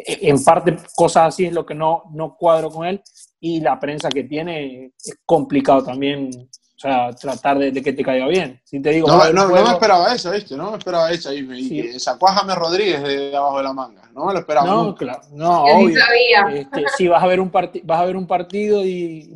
en 0.06 0.44
parte 0.44 0.76
cosas 0.94 1.28
así 1.28 1.46
es 1.46 1.52
lo 1.54 1.64
que 1.64 1.74
no, 1.74 2.04
no 2.12 2.36
cuadro 2.36 2.70
con 2.70 2.86
él 2.86 3.02
y 3.41 3.61
la 3.61 3.78
prensa 3.78 4.09
que 4.09 4.24
tiene 4.24 4.93
es 4.97 5.18
complicado 5.24 5.84
también 5.84 6.49
o 6.78 6.80
sea, 6.80 7.11
tratar 7.11 7.59
de, 7.59 7.82
que 7.82 7.93
te 7.93 8.05
caiga 8.05 8.28
bien. 8.28 8.61
Si 8.62 8.80
te 8.80 8.91
digo, 8.91 9.09
no, 9.09 9.32
no, 9.32 9.49
no, 9.49 9.64
me 9.64 9.70
esperaba 9.72 10.14
eso, 10.14 10.30
¿viste? 10.30 10.57
No 10.57 10.70
me 10.70 10.78
esperaba 10.78 11.11
eso. 11.11 11.32
Y, 11.32 11.41
y 11.41 11.99
sacó 11.99 12.28
a 12.28 12.34
James 12.34 12.55
Rodríguez 12.55 13.03
de 13.03 13.36
abajo 13.36 13.59
de 13.59 13.64
la 13.64 13.72
manga. 13.72 14.03
No 14.14 14.26
me 14.26 14.32
lo 14.32 14.39
esperaba. 14.39 14.64
No, 14.64 14.95
claro. 14.95 15.20
No, 15.32 15.64
obvio. 15.64 15.99
Este, 16.55 16.84
sí, 16.97 17.09
vas 17.09 17.20
a 17.20 17.26
ver 17.26 17.41
un, 17.41 17.51
vas 17.51 18.01
a 18.01 18.05
ver 18.05 18.16
un 18.16 18.28
partido 18.28 18.84
y. 18.84 19.28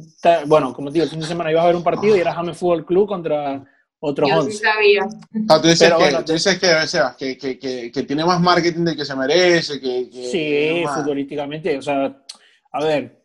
Bueno, 0.46 0.72
como 0.72 0.90
te 0.90 0.94
digo, 0.94 1.05
el 1.05 1.11
fin 1.11 1.18
de 1.18 1.26
semana 1.26 1.50
ibas 1.50 1.64
a 1.64 1.66
ver 1.66 1.74
un 1.74 1.82
partido 1.82 2.16
y 2.16 2.20
era 2.20 2.32
James 2.32 2.57
Fútbol 2.57 2.86
Club 2.86 3.09
contra 3.09 3.64
otros 3.98 4.30
Yo 4.30 4.42
Sí 4.44 4.53
sabía. 4.59 5.09
Ah, 5.48 5.61
tú 5.61 5.66
dices, 5.66 5.92
que, 5.92 6.22
tú 6.24 6.32
dices 6.32 6.59
que, 6.61 6.74
o 6.74 6.86
sea, 6.86 7.16
que, 7.18 7.36
que, 7.36 7.59
que, 7.90 8.03
tiene 8.05 8.24
más 8.24 8.40
marketing 8.40 8.84
del 8.84 8.96
que 8.96 9.05
se 9.05 9.16
merece. 9.16 9.80
Que, 9.80 10.09
sí, 10.12 10.84
futbolísticamente. 10.94 11.76
O 11.76 11.82
sea, 11.82 12.16
a 12.72 12.84
ver, 12.84 13.21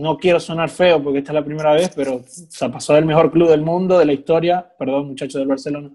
no 0.00 0.16
quiero 0.16 0.40
sonar 0.40 0.70
feo 0.70 1.02
porque 1.02 1.18
esta 1.18 1.32
es 1.32 1.34
la 1.34 1.44
primera 1.44 1.72
vez, 1.72 1.90
pero 1.94 2.22
se 2.26 2.68
pasó 2.68 2.94
del 2.94 3.04
mejor 3.04 3.30
club 3.30 3.48
del 3.48 3.62
mundo, 3.62 3.98
de 3.98 4.06
la 4.06 4.12
historia, 4.12 4.72
perdón 4.78 5.08
muchachos 5.08 5.38
del 5.38 5.48
Barcelona, 5.48 5.90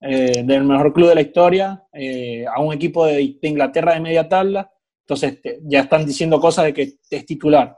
eh, 0.00 0.42
del 0.44 0.64
mejor 0.64 0.92
club 0.92 1.08
de 1.08 1.14
la 1.14 1.20
historia, 1.20 1.84
eh, 1.92 2.44
a 2.46 2.60
un 2.60 2.72
equipo 2.72 3.04
de, 3.04 3.36
Inglaterra 3.42 3.94
de 3.94 4.00
media 4.00 4.28
tabla, 4.28 4.70
entonces 5.00 5.40
ya 5.62 5.80
están 5.80 6.06
diciendo 6.06 6.40
cosas 6.40 6.66
de 6.66 6.74
que 6.74 6.98
es 7.10 7.26
titular. 7.26 7.76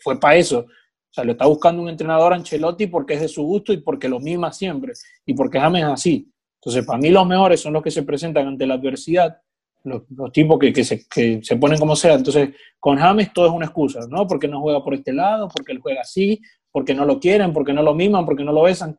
fue 0.00 0.18
para 0.18 0.36
eso. 0.36 0.60
O 0.60 1.14
sea, 1.14 1.24
lo 1.24 1.32
está 1.32 1.46
buscando 1.46 1.82
un 1.82 1.90
entrenador 1.90 2.32
Ancelotti 2.32 2.86
porque 2.86 3.14
es 3.14 3.20
de 3.20 3.28
su 3.28 3.42
gusto 3.42 3.72
y 3.72 3.78
porque 3.78 4.08
lo 4.08 4.18
mima 4.18 4.50
siempre 4.50 4.94
y 5.26 5.34
porque 5.34 5.60
James 5.60 5.82
es 5.82 5.88
así. 5.88 6.32
Entonces, 6.58 6.86
para 6.86 6.98
mí 6.98 7.10
los 7.10 7.26
mejores 7.26 7.60
son 7.60 7.74
los 7.74 7.82
que 7.82 7.90
se 7.90 8.02
presentan 8.02 8.46
ante 8.46 8.66
la 8.66 8.74
adversidad 8.74 9.36
los, 9.84 10.02
tipos 10.32 10.58
que, 10.58 10.72
que, 10.72 10.84
se, 10.84 11.06
que, 11.08 11.40
se, 11.42 11.56
ponen 11.56 11.78
como 11.78 11.96
sea. 11.96 12.14
Entonces, 12.14 12.50
con 12.78 12.98
James 12.98 13.32
todo 13.32 13.46
es 13.46 13.52
una 13.52 13.66
excusa, 13.66 14.00
¿no? 14.08 14.26
Porque 14.26 14.48
no 14.48 14.60
juega 14.60 14.82
por 14.82 14.94
este 14.94 15.12
lado, 15.12 15.48
porque 15.48 15.72
él 15.72 15.80
juega 15.80 16.00
así, 16.02 16.40
porque 16.70 16.94
no 16.94 17.04
lo 17.04 17.18
quieren, 17.18 17.52
porque 17.52 17.72
no 17.72 17.82
lo 17.82 17.94
miman, 17.94 18.24
porque 18.24 18.44
no 18.44 18.52
lo 18.52 18.62
besan. 18.62 18.98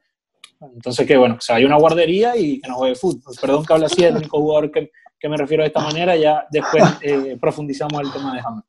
Entonces, 0.61 1.05
que 1.05 1.17
bueno, 1.17 1.35
o 1.37 1.41
sea, 1.41 1.57
hay 1.57 1.65
una 1.65 1.77
guardería 1.77 2.37
y 2.37 2.59
que 2.61 2.69
no 2.69 2.75
juegue 2.75 2.95
fútbol. 2.95 3.35
Perdón 3.39 3.65
que 3.65 3.73
hable 3.73 3.85
así, 3.85 4.03
el 4.03 4.15
único 4.15 4.39
jugador 4.39 4.71
que, 4.71 4.91
que, 5.19 5.29
me 5.29 5.37
refiero 5.37 5.63
de 5.63 5.67
esta 5.67 5.81
manera, 5.81 6.15
ya 6.15 6.45
después 6.51 6.83
eh, 7.01 7.37
profundizamos 7.39 8.01
el 8.01 8.11
tema 8.11 8.35
de 8.35 8.41
James. 8.41 8.63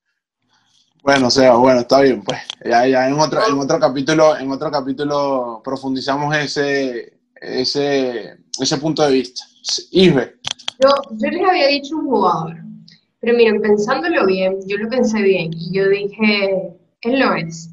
Bueno, 1.02 1.26
o 1.26 1.30
sea, 1.30 1.54
bueno, 1.56 1.80
está 1.80 2.00
bien, 2.00 2.22
pues. 2.22 2.40
Ya, 2.64 2.86
ya 2.86 3.06
en 3.06 3.20
otro, 3.20 3.40
en 3.46 3.58
otro 3.58 3.78
capítulo, 3.78 4.36
en 4.38 4.50
otro 4.50 4.70
capítulo 4.70 5.60
profundizamos 5.62 6.34
ese, 6.34 7.20
ese, 7.34 8.38
ese 8.58 8.78
punto 8.78 9.04
de 9.04 9.12
vista. 9.12 9.44
Isbe, 9.90 10.36
yo, 10.82 10.90
yo 11.12 11.30
les 11.30 11.48
había 11.48 11.68
dicho 11.68 11.96
un 11.96 12.06
jugador, 12.06 12.56
pero 13.20 13.36
miren, 13.36 13.60
pensándolo 13.60 14.26
bien, 14.26 14.58
yo 14.66 14.76
lo 14.78 14.88
pensé 14.88 15.22
bien 15.22 15.50
y 15.52 15.72
yo 15.72 15.88
dije, 15.88 16.74
él 17.02 17.20
lo 17.20 17.34
es. 17.34 17.70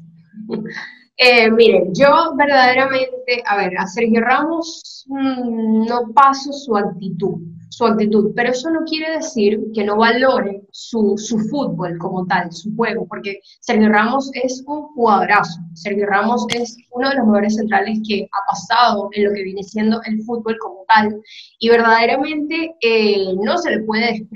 eh, 1.16 1.50
miren, 1.50 1.94
yo 1.94 2.34
verdaderamente, 2.36 3.42
a 3.46 3.56
ver, 3.56 3.76
a 3.78 3.86
Sergio 3.86 4.20
Ramos 4.20 5.04
mmm, 5.08 5.86
no 5.86 6.12
paso 6.14 6.52
su 6.52 6.76
actitud 6.76 7.40
su 7.72 7.86
actitud, 7.86 8.32
pero 8.36 8.50
eso 8.50 8.70
no 8.70 8.80
quiere 8.84 9.16
decir 9.16 9.58
que 9.74 9.82
no 9.82 9.96
valore 9.96 10.60
su, 10.72 11.14
su, 11.16 11.38
fútbol 11.38 11.96
como 11.98 12.26
tal, 12.26 12.52
su 12.52 12.70
juego, 12.76 13.06
porque 13.08 13.40
Sergio 13.60 13.88
Ramos 13.88 14.30
es 14.34 14.62
un 14.66 14.82
jugadorazo, 14.88 15.58
Sergio 15.72 16.04
Ramos 16.06 16.44
es 16.54 16.76
uno 16.90 17.08
de 17.08 17.16
los 17.16 17.26
mejores 17.26 17.56
centrales 17.56 17.98
que 18.06 18.28
ha 18.30 18.46
pasado 18.46 19.08
en 19.12 19.24
lo 19.24 19.32
que 19.32 19.42
viene 19.42 19.62
siendo 19.62 20.02
el 20.04 20.22
fútbol 20.22 20.54
como 20.60 20.84
tal, 20.86 21.18
y 21.60 21.70
verdaderamente 21.70 22.74
eh, 22.82 23.34
no 23.42 23.56
se 23.56 23.70
le 23.70 23.80
puede 23.84 24.28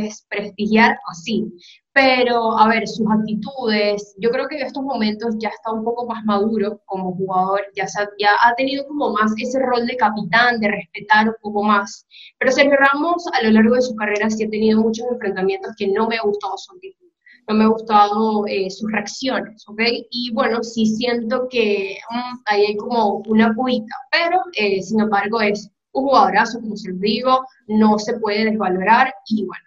desprestigiar 0.00 0.96
así, 1.10 1.52
pero, 1.94 2.58
a 2.58 2.68
ver, 2.68 2.88
sus 2.88 3.06
actitudes, 3.10 4.14
yo 4.18 4.30
creo 4.30 4.48
que 4.48 4.56
en 4.56 4.66
estos 4.66 4.82
momentos 4.82 5.34
ya 5.38 5.50
está 5.50 5.72
un 5.72 5.84
poco 5.84 6.06
más 6.06 6.24
maduro 6.24 6.80
como 6.86 7.14
jugador, 7.14 7.60
ya, 7.76 7.86
ya 8.18 8.30
ha 8.42 8.54
tenido 8.54 8.86
como 8.86 9.12
más 9.12 9.32
ese 9.36 9.58
rol 9.58 9.86
de 9.86 9.96
capitán, 9.96 10.58
de 10.60 10.68
respetar 10.70 11.28
un 11.28 11.34
poco 11.42 11.62
más. 11.62 12.06
Pero 12.38 12.50
Sergio 12.50 12.76
Ramos 12.78 13.26
a 13.34 13.42
lo 13.42 13.50
largo 13.50 13.74
de 13.74 13.82
su 13.82 13.94
carrera 13.96 14.30
sí 14.30 14.44
ha 14.44 14.48
tenido 14.48 14.80
muchos 14.80 15.06
enfrentamientos 15.12 15.72
que 15.76 15.88
no 15.88 16.08
me 16.08 16.16
ha 16.16 16.22
gustado 16.22 16.56
su 16.56 16.72
actitud, 16.72 17.08
no 17.48 17.54
me 17.56 17.64
ha 17.64 17.68
gustado 17.68 18.46
eh, 18.46 18.70
sus 18.70 18.90
reacciones, 18.90 19.62
¿ok? 19.68 19.82
Y 20.10 20.32
bueno, 20.32 20.62
sí 20.62 20.86
siento 20.86 21.46
que 21.50 21.98
mm, 22.10 22.38
ahí 22.46 22.64
hay 22.68 22.76
como 22.76 23.22
una 23.26 23.52
puita, 23.52 23.94
pero 24.10 24.40
eh, 24.54 24.80
sin 24.80 25.00
embargo 25.00 25.42
es 25.42 25.70
un 25.92 26.04
jugadorazo, 26.04 26.58
como 26.58 26.74
se 26.74 26.90
lo 26.90 26.96
digo, 27.00 27.44
no 27.66 27.98
se 27.98 28.18
puede 28.18 28.46
desvalorar 28.46 29.12
y 29.26 29.44
bueno, 29.44 29.64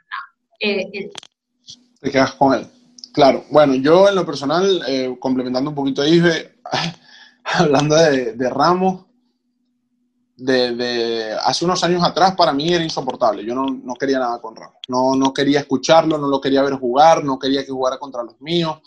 nada. 0.61 0.81
Eh, 0.81 1.11
te 1.99 2.11
quedas 2.11 2.33
con 2.33 2.53
él. 2.53 2.67
Claro, 3.15 3.45
bueno, 3.49 3.75
yo 3.75 4.09
en 4.09 4.15
lo 4.15 4.25
personal, 4.25 4.83
eh, 4.87 5.15
complementando 5.19 5.69
un 5.69 5.75
poquito 5.75 6.01
a 6.01 6.05
hablando 7.45 7.95
de, 7.95 8.49
Ramos, 8.49 9.05
de, 10.35 11.33
hace 11.41 11.63
unos 11.63 11.81
años 11.85 12.03
atrás 12.03 12.35
para 12.35 12.51
mí 12.51 12.73
era 12.73 12.83
insoportable. 12.83 13.45
Yo 13.45 13.55
no, 13.55 13.93
quería 13.93 14.19
nada 14.19 14.41
con 14.41 14.55
Ramos. 14.55 14.79
No, 14.89 15.15
no 15.15 15.33
quería 15.33 15.61
escucharlo, 15.61 16.17
no 16.17 16.27
lo 16.27 16.41
quería 16.41 16.61
ver 16.61 16.73
jugar, 16.73 17.23
no 17.23 17.39
quería 17.39 17.63
que 17.63 17.71
jugara 17.71 17.97
contra 17.97 18.21
los 18.21 18.39
míos, 18.41 18.81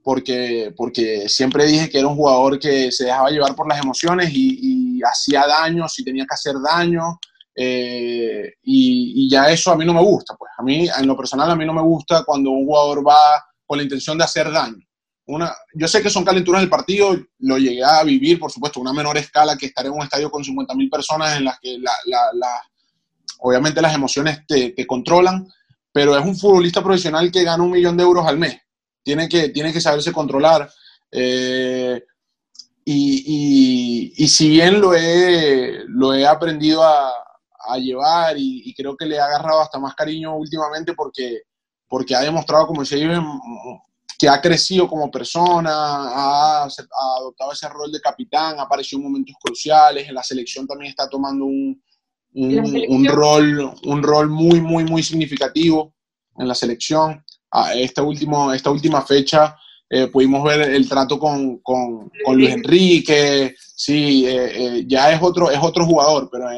porque, 0.00 0.72
porque 0.76 1.28
siempre 1.28 1.66
dije 1.66 1.90
que 1.90 1.98
era 1.98 2.06
un 2.06 2.14
jugador 2.14 2.60
que 2.60 2.92
se 2.92 3.06
dejaba 3.06 3.30
llevar 3.30 3.56
por 3.56 3.68
las 3.68 3.82
emociones 3.82 4.30
y, 4.32 4.98
y 4.98 5.02
hacía 5.02 5.44
daño 5.44 5.88
si 5.88 6.04
tenía 6.04 6.24
que 6.24 6.34
hacer 6.34 6.54
daño. 6.64 7.18
Eh, 7.54 8.54
y, 8.62 9.28
ya 9.28 9.50
eso 9.50 9.70
a 9.70 9.76
mí 9.76 9.84
no 9.84 9.94
me 9.94 10.02
gusta, 10.02 10.34
pues 10.36 10.50
a 10.56 10.62
mí, 10.62 10.88
en 10.88 11.06
lo 11.06 11.16
personal, 11.16 11.50
a 11.50 11.56
mí 11.56 11.64
no 11.64 11.74
me 11.74 11.82
gusta 11.82 12.24
cuando 12.24 12.50
un 12.50 12.66
jugador 12.66 13.06
va 13.06 13.44
con 13.66 13.78
la 13.78 13.84
intención 13.84 14.18
de 14.18 14.24
hacer 14.24 14.50
daño. 14.50 14.84
Una, 15.26 15.54
yo 15.74 15.86
sé 15.86 16.02
que 16.02 16.10
son 16.10 16.24
calenturas 16.24 16.60
del 16.60 16.70
partido, 16.70 17.16
lo 17.38 17.58
llegué 17.58 17.84
a 17.84 18.02
vivir, 18.02 18.38
por 18.38 18.50
supuesto, 18.50 18.80
una 18.80 18.92
menor 18.92 19.16
escala 19.16 19.56
que 19.56 19.66
estar 19.66 19.86
en 19.86 19.92
un 19.92 20.02
estadio 20.02 20.30
con 20.30 20.42
50.000 20.42 20.90
personas 20.90 21.36
en 21.36 21.44
las 21.44 21.58
que 21.60 21.78
la, 21.78 21.92
la, 22.06 22.60
obviamente 23.38 23.80
las 23.80 23.94
emociones 23.94 24.44
te, 24.46 24.70
te, 24.70 24.86
controlan, 24.86 25.46
pero 25.92 26.16
es 26.18 26.24
un 26.24 26.36
futbolista 26.36 26.82
profesional 26.82 27.30
que 27.30 27.44
gana 27.44 27.62
un 27.62 27.70
millón 27.70 27.96
de 27.96 28.02
euros 28.02 28.26
al 28.26 28.38
mes. 28.38 28.60
Tiene 29.02 29.28
que, 29.28 29.50
tiene 29.50 29.72
que 29.72 29.80
saberse 29.80 30.12
controlar. 30.12 30.68
Eh, 31.10 32.02
y, 32.84 34.12
y, 34.16 34.24
y, 34.24 34.28
si 34.28 34.48
bien 34.48 34.80
lo 34.80 34.92
he, 34.94 35.84
lo 35.86 36.14
he 36.14 36.26
aprendido 36.26 36.82
a, 36.82 37.12
a 37.66 37.78
llevar 37.78 38.36
y, 38.38 38.72
creo 38.74 38.96
que 38.96 39.06
le 39.06 39.18
ha 39.18 39.26
agarrado 39.26 39.60
hasta 39.60 39.78
más 39.78 39.94
cariño 39.94 40.36
últimamente 40.36 40.94
porque, 40.94 41.42
porque 41.88 42.14
ha 42.14 42.20
demostrado, 42.20 42.66
como 42.66 42.84
se 42.84 42.96
dice, 42.96 43.20
que 44.18 44.28
ha 44.28 44.40
crecido 44.40 44.88
como 44.88 45.10
persona, 45.10 45.72
ha, 45.72 46.68
adoptado 47.18 47.52
ese 47.52 47.68
rol 47.68 47.90
de 47.90 48.00
capitán, 48.00 48.58
ha 48.58 48.62
aparecido 48.62 48.98
en 48.98 49.04
momentos 49.04 49.36
cruciales, 49.40 50.08
en 50.08 50.14
la 50.14 50.22
selección 50.22 50.66
también 50.66 50.90
está 50.90 51.08
tomando 51.08 51.44
un, 51.44 51.82
un, 52.34 53.04
rol, 53.06 53.74
un 53.84 54.02
rol 54.02 54.28
muy, 54.28 54.60
muy, 54.60 54.84
muy 54.84 55.02
significativo 55.02 55.94
en 56.38 56.48
la 56.48 56.54
selección. 56.54 57.24
esta, 57.74 58.02
último, 58.02 58.52
esta 58.52 58.70
última 58.70 59.02
fecha 59.02 59.56
eh, 59.90 60.06
pudimos 60.06 60.42
ver 60.42 60.70
el 60.70 60.88
trato 60.88 61.18
con, 61.18 61.58
con, 61.58 62.10
con 62.24 62.36
Luis 62.36 62.50
Enrique, 62.50 63.54
sí, 63.58 64.26
eh, 64.26 64.78
eh, 64.78 64.84
ya 64.86 65.12
es 65.12 65.22
otro, 65.22 65.50
es 65.50 65.58
otro 65.60 65.84
jugador, 65.84 66.30
pero 66.32 66.48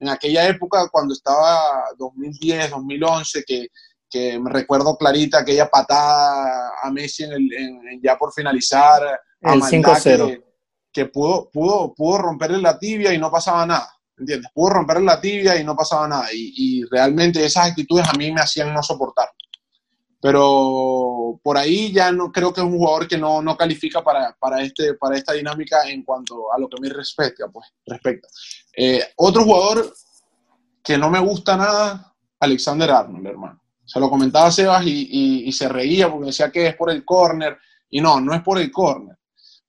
en 0.00 0.08
aquella 0.08 0.48
época, 0.48 0.88
cuando 0.90 1.14
estaba 1.14 1.84
2010, 1.98 2.70
2011, 2.70 3.44
que, 3.46 3.68
que 4.08 4.38
me 4.38 4.50
recuerdo 4.50 4.96
clarita 4.96 5.40
aquella 5.40 5.68
patada 5.68 6.72
a 6.82 6.90
Messi 6.90 7.24
en 7.24 8.00
ya 8.02 8.16
por 8.16 8.32
finalizar, 8.32 9.02
el 9.40 9.62
5-0. 9.62 10.44
Que, 10.92 11.06
pudo, 11.06 11.48
pudo, 11.52 11.94
pudo 11.94 12.18
romperle 12.18 12.58
la 12.60 12.78
tibia 12.78 13.14
y 13.14 13.18
no 13.18 13.30
pasaba 13.30 13.64
nada. 13.64 13.92
¿Entiendes? 14.16 14.50
Pudo 14.52 14.70
romperle 14.70 15.04
la 15.04 15.20
tibia 15.20 15.56
y 15.56 15.64
no 15.64 15.76
pasaba 15.76 16.08
nada. 16.08 16.26
Y, 16.32 16.52
y 16.56 16.84
realmente 16.90 17.44
esas 17.44 17.68
actitudes 17.68 18.08
a 18.08 18.14
mí 18.14 18.32
me 18.32 18.40
hacían 18.40 18.74
no 18.74 18.82
soportar 18.82 19.28
pero 20.20 21.40
por 21.42 21.56
ahí 21.56 21.92
ya 21.92 22.12
no 22.12 22.30
creo 22.30 22.52
que 22.52 22.60
es 22.60 22.66
un 22.66 22.76
jugador 22.76 23.08
que 23.08 23.16
no, 23.16 23.40
no 23.40 23.56
califica 23.56 24.04
para, 24.04 24.36
para, 24.38 24.62
este, 24.62 24.94
para 24.94 25.16
esta 25.16 25.32
dinámica 25.32 25.88
en 25.88 26.02
cuanto 26.02 26.52
a 26.52 26.58
lo 26.58 26.68
que 26.68 26.80
me 26.80 26.90
respecta. 26.90 27.48
Pues, 27.48 27.66
respecta. 27.86 28.28
Eh, 28.76 29.02
otro 29.16 29.44
jugador 29.44 29.94
que 30.84 30.98
no 30.98 31.08
me 31.08 31.20
gusta 31.20 31.56
nada, 31.56 32.14
Alexander 32.38 32.90
Arnold, 32.90 33.26
hermano. 33.26 33.62
Se 33.84 33.98
lo 33.98 34.10
comentaba 34.10 34.50
Sebas 34.50 34.84
y, 34.86 35.46
y, 35.46 35.52
se 35.52 35.68
reía 35.68 36.08
porque 36.08 36.26
decía 36.26 36.52
que 36.52 36.68
es 36.68 36.76
por 36.76 36.90
el 36.90 37.04
córner. 37.04 37.58
Y 37.88 38.00
no, 38.00 38.20
no 38.20 38.32
es 38.34 38.42
por 38.42 38.58
el 38.58 38.70
córner. 38.70 39.16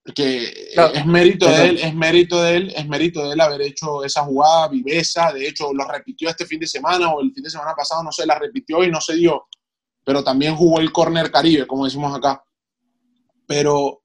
Porque 0.04 0.74
es 0.94 1.06
mérito 1.06 1.48
de 1.48 1.70
él, 1.70 1.78
es 1.78 1.96
mérito 1.96 2.42
de 2.42 2.56
él, 2.56 2.74
es 2.76 2.88
mérito 2.88 3.26
de 3.26 3.34
él 3.34 3.42
haber 3.42 3.62
hecho 3.62 4.04
esa 4.04 4.22
jugada 4.22 4.68
viveza. 4.68 5.32
De 5.32 5.48
hecho, 5.48 5.74
lo 5.74 5.88
repitió 5.88 6.30
este 6.30 6.46
fin 6.46 6.60
de 6.60 6.68
semana 6.68 7.10
o 7.10 7.22
el 7.22 7.32
fin 7.34 7.44
de 7.44 7.50
semana 7.50 7.74
pasado, 7.74 8.04
no 8.04 8.12
sé, 8.12 8.26
la 8.28 8.38
repitió 8.38 8.84
y 8.84 8.92
no 8.92 9.02
se 9.02 9.16
dio 9.16 9.48
pero 10.12 10.26
también 10.26 10.58
jugó 10.58 10.82
el 10.82 10.92
corner 10.92 11.32
caribe, 11.32 11.66
como 11.66 11.86
decimos 11.86 12.14
acá. 12.14 12.44
Pero 13.48 14.02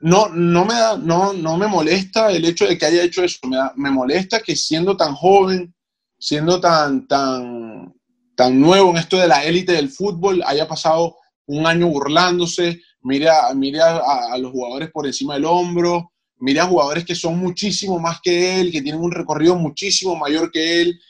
no, 0.00 0.28
no, 0.28 0.66
me, 0.66 0.74
da, 0.74 0.98
no, 0.98 1.32
no 1.32 1.56
me 1.56 1.66
molesta 1.66 2.30
el 2.30 2.44
hecho 2.44 2.66
de 2.66 2.76
que 2.76 2.84
haya 2.84 3.02
hecho 3.02 3.24
eso, 3.24 3.38
me, 3.48 3.56
me 3.76 3.90
molesta 3.90 4.40
que 4.40 4.54
siendo 4.54 4.94
tan 4.94 5.14
joven, 5.14 5.74
siendo 6.18 6.60
tan, 6.60 7.08
tan, 7.08 7.94
tan 8.36 8.60
nuevo 8.60 8.90
en 8.90 8.98
esto 8.98 9.16
de 9.16 9.26
la 9.26 9.42
élite 9.42 9.72
del 9.72 9.88
fútbol 9.88 10.42
haya 10.44 10.68
pasado 10.68 11.16
un 11.46 11.66
año 11.66 11.88
burlándose, 11.88 12.82
mira, 13.00 13.54
mira 13.54 14.02
a, 14.04 14.36
los 14.36 14.52
jugadores 14.52 14.90
por 14.90 15.06
encima 15.06 15.32
del 15.32 15.46
hombro, 15.46 16.12
mira 16.40 16.64
a 16.64 16.66
jugadores 16.66 17.06
que 17.06 17.14
son 17.14 17.38
muchísimo 17.38 17.98
más 17.98 18.20
que 18.22 18.60
él, 18.60 18.70
que 18.70 18.82
tienen 18.82 19.00
un 19.00 19.12
recorrido 19.12 19.56
muchísimo 19.56 20.14
mayor 20.14 20.52
que 20.52 20.82
él, 20.82 21.00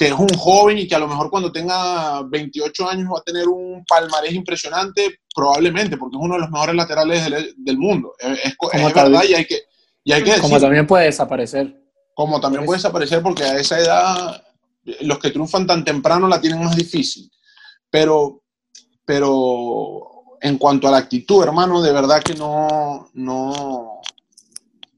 que 0.00 0.06
es 0.06 0.14
un 0.14 0.30
joven 0.30 0.78
y 0.78 0.88
que 0.88 0.94
a 0.94 0.98
lo 0.98 1.06
mejor 1.06 1.28
cuando 1.28 1.52
tenga 1.52 2.22
28 2.22 2.88
años 2.88 3.12
va 3.12 3.18
a 3.18 3.22
tener 3.22 3.46
un 3.46 3.84
palmarés 3.84 4.32
impresionante, 4.32 5.20
probablemente, 5.34 5.98
porque 5.98 6.16
es 6.16 6.22
uno 6.22 6.36
de 6.36 6.40
los 6.40 6.50
mejores 6.50 6.74
laterales 6.74 7.54
del, 7.58 7.76
mundo. 7.76 8.14
Es, 8.18 8.94
verdad 8.94 9.24
y 9.28 9.34
hay 9.34 9.44
que, 9.44 9.58
y 10.02 10.12
hay 10.12 10.24
que 10.24 10.38
Como 10.40 10.58
también 10.58 10.86
puede 10.86 11.04
desaparecer. 11.04 11.78
Como 12.14 12.40
también 12.40 12.64
puede 12.64 12.78
desaparecer 12.78 13.22
porque 13.22 13.42
a 13.42 13.58
esa 13.58 13.78
edad 13.78 14.42
los 15.02 15.18
que 15.18 15.32
triunfan 15.32 15.66
tan 15.66 15.84
temprano 15.84 16.28
la 16.28 16.40
tienen 16.40 16.64
más 16.64 16.74
difícil. 16.74 17.30
Pero, 17.90 18.44
pero 19.04 20.38
en 20.40 20.56
cuanto 20.56 20.88
a 20.88 20.92
la 20.92 20.96
actitud, 20.96 21.42
hermano, 21.42 21.82
de 21.82 21.92
verdad 21.92 22.22
que 22.22 22.32
no, 22.32 23.10
no, 23.12 24.00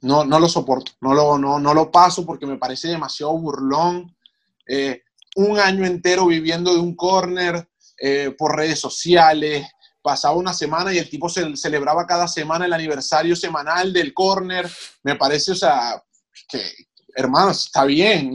no, 0.03 0.25
no 0.25 0.39
lo 0.39 0.49
soporto, 0.49 0.93
no 1.01 1.13
lo, 1.13 1.39
no, 1.39 1.59
no 1.59 1.75
lo 1.75 1.91
paso 1.91 2.25
porque 2.25 2.47
me 2.47 2.57
parece 2.57 2.87
demasiado 2.87 3.37
burlón. 3.37 4.15
Eh, 4.75 5.03
un 5.37 5.61
año 5.61 5.85
entero 5.85 6.27
viviendo 6.27 6.73
de 6.73 6.81
un 6.81 6.97
corner 6.97 7.69
eh, 8.01 8.35
por 8.39 8.57
redes 8.57 8.79
sociales, 8.79 9.67
pasaba 10.01 10.35
una 10.35 10.55
semana 10.55 10.95
y 10.95 10.99
el 10.99 11.11
tipo 11.11 11.29
celebraba 11.29 12.07
cada 12.07 12.27
semana 12.27 12.65
el 12.65 12.73
aniversario 12.73 13.37
semanal 13.37 13.93
del 13.93 14.15
corner. 14.15 14.67
Me 15.03 15.17
parece, 15.17 15.53
o 15.53 15.55
sea, 15.55 16.03
que, 16.49 16.63
hermano, 17.15 17.51
está 17.51 17.85
bien, 17.85 18.33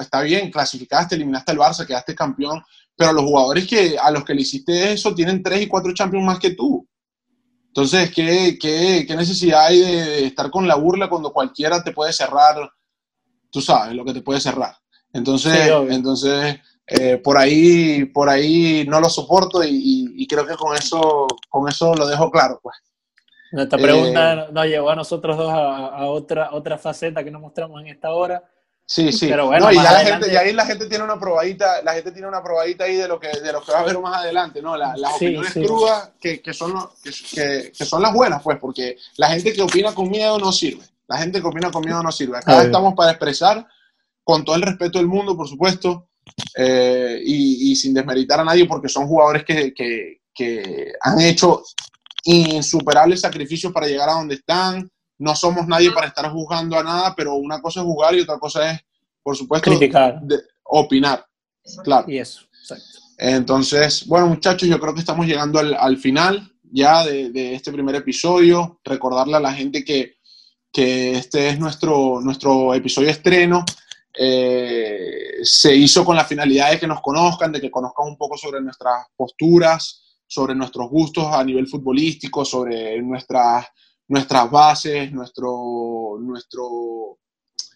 está 0.00 0.22
bien, 0.22 0.50
clasificaste, 0.50 1.14
eliminaste 1.14 1.52
al 1.52 1.58
Barça, 1.58 1.86
quedaste 1.86 2.16
campeón, 2.16 2.60
pero 2.96 3.12
los 3.12 3.24
jugadores 3.24 3.68
que, 3.68 3.96
a 3.96 4.10
los 4.10 4.24
que 4.24 4.34
le 4.34 4.42
hiciste 4.42 4.92
eso 4.92 5.14
tienen 5.14 5.44
tres 5.44 5.62
y 5.62 5.68
cuatro 5.68 5.94
champions 5.94 6.26
más 6.26 6.40
que 6.40 6.50
tú. 6.50 6.88
Entonces, 7.68 8.10
¿qué, 8.12 8.58
qué, 8.60 9.04
qué 9.06 9.14
necesidad 9.14 9.66
hay 9.66 9.78
de, 9.78 10.26
estar 10.26 10.50
con 10.50 10.66
la 10.66 10.74
burla 10.74 11.08
cuando 11.08 11.32
cualquiera 11.32 11.84
te 11.84 11.92
puede 11.92 12.12
cerrar? 12.12 12.68
Tú 13.48 13.60
sabes 13.60 13.94
lo 13.94 14.04
que 14.04 14.12
te 14.12 14.22
puede 14.22 14.40
cerrar. 14.40 14.74
Entonces, 15.16 15.70
entonces 15.88 16.60
eh, 16.86 17.16
por, 17.16 17.38
ahí, 17.38 18.04
por 18.04 18.28
ahí 18.28 18.84
no 18.86 19.00
lo 19.00 19.08
soporto 19.08 19.62
y, 19.64 20.26
creo 20.28 20.46
que 20.46 20.54
con 20.54 20.76
eso, 20.76 21.26
con 21.48 21.68
eso 21.68 21.94
lo 21.94 22.06
dejo 22.06 22.30
claro. 22.30 22.60
Pues. 22.62 22.76
Esta 23.52 23.78
pregunta 23.78 24.32
eh, 24.32 24.48
nos 24.52 24.66
llevó 24.66 24.90
a 24.90 24.96
nosotros 24.96 25.36
dos 25.36 25.50
a, 25.50 26.06
otra, 26.06 26.50
otra 26.52 26.78
faceta 26.78 27.24
que 27.24 27.30
nos 27.30 27.40
mostramos 27.40 27.80
en 27.80 27.88
esta 27.88 28.12
hora. 28.12 28.44
Sí, 28.84 29.12
sí. 29.12 29.26
Pero 29.28 29.46
bueno, 29.46 29.72
y, 29.72 29.76
la 29.76 29.98
gente, 29.98 30.32
y 30.32 30.36
ahí 30.36 30.52
la 30.52 30.64
gente 30.64 30.86
tiene 30.86 31.02
una 31.02 31.18
probadita, 31.18 31.82
la 31.82 31.94
gente 31.94 32.12
tiene 32.12 32.28
una 32.28 32.40
probadita 32.40 32.84
ahí 32.84 32.94
de 32.94 33.08
lo 33.08 33.18
que, 33.18 33.28
de 33.28 33.52
lo 33.52 33.60
que 33.62 33.72
va 33.72 33.80
a 33.80 33.84
ver 33.84 33.98
más 33.98 34.18
adelante, 34.22 34.62
¿no? 34.62 34.76
las 34.76 34.96
opiniones 35.16 35.54
crudas 35.54 36.10
que, 36.20 36.40
que, 36.40 36.54
son, 36.54 36.72
que, 37.02 37.72
que, 37.76 37.84
son 37.84 38.00
las 38.00 38.14
buenas, 38.14 38.42
pues, 38.42 38.58
porque 38.60 38.96
la 39.16 39.30
gente 39.30 39.52
que 39.52 39.62
opina 39.62 39.92
con 39.92 40.08
miedo 40.08 40.38
no 40.38 40.52
sirve. 40.52 40.84
La 41.08 41.18
gente 41.18 41.40
que 41.40 41.46
opina 41.46 41.70
con 41.72 41.84
miedo 41.84 42.00
no 42.00 42.12
sirve. 42.12 42.38
Acá 42.38 42.62
estamos 42.62 42.94
para 42.94 43.10
expresar 43.10 43.66
con 44.26 44.44
todo 44.44 44.56
el 44.56 44.62
respeto 44.62 44.98
del 44.98 45.06
mundo, 45.06 45.36
por 45.36 45.46
supuesto, 45.46 46.08
eh, 46.56 47.22
y, 47.24 47.70
y, 47.70 47.76
sin 47.76 47.94
desmeritar 47.94 48.40
a 48.40 48.44
nadie, 48.44 48.66
porque 48.66 48.88
son 48.88 49.06
jugadores 49.06 49.44
que, 49.44 49.72
que, 49.72 50.22
que 50.34 50.92
han 51.00 51.20
hecho 51.20 51.62
insuperables 52.24 53.20
sacrificios 53.20 53.72
para 53.72 53.86
llegar 53.86 54.08
a 54.08 54.14
donde 54.14 54.34
están. 54.34 54.90
No 55.18 55.36
somos 55.36 55.68
nadie 55.68 55.92
para 55.92 56.08
estar 56.08 56.28
juzgando 56.32 56.76
a 56.76 56.82
nada, 56.82 57.14
pero 57.14 57.36
una 57.36 57.60
cosa 57.62 57.78
es 57.78 57.86
jugar 57.86 58.16
y 58.16 58.20
otra 58.22 58.36
cosa 58.40 58.72
es, 58.72 58.80
por 59.22 59.36
supuesto, 59.36 59.70
criticar, 59.70 60.20
opinar. 60.64 61.24
Claro. 61.84 62.10
Y 62.10 62.18
eso, 62.18 62.40
Entonces, 63.18 64.08
bueno, 64.08 64.26
muchachos, 64.26 64.68
yo 64.68 64.80
creo 64.80 64.92
que 64.92 65.00
estamos 65.00 65.24
llegando 65.24 65.60
al, 65.60 65.72
al 65.74 65.98
final 65.98 66.52
ya 66.64 67.06
de, 67.06 67.30
de, 67.30 67.54
este 67.54 67.70
primer 67.70 67.94
episodio. 67.94 68.80
Recordarle 68.82 69.36
a 69.36 69.40
la 69.40 69.52
gente 69.52 69.84
que, 69.84 70.16
que 70.72 71.12
este 71.12 71.50
es 71.50 71.60
nuestro, 71.60 72.20
nuestro 72.20 72.74
episodio 72.74 73.10
estreno. 73.10 73.64
Eh, 74.18 75.38
se 75.42 75.74
hizo 75.76 76.04
con 76.04 76.16
la 76.16 76.24
finalidad 76.24 76.70
de 76.70 76.80
que 76.80 76.86
nos 76.86 77.00
conozcan, 77.02 77.52
de 77.52 77.60
que 77.60 77.70
conozcan 77.70 78.08
un 78.08 78.16
poco 78.16 78.36
sobre 78.36 78.60
nuestras 78.60 79.06
posturas, 79.14 80.02
sobre 80.26 80.54
nuestros 80.54 80.88
gustos 80.88 81.26
a 81.26 81.44
nivel 81.44 81.66
futbolístico, 81.66 82.44
sobre 82.44 83.00
nuestras, 83.02 83.66
nuestras 84.08 84.50
bases, 84.50 85.12
nuestro, 85.12 86.16
nuestro, 86.20 87.18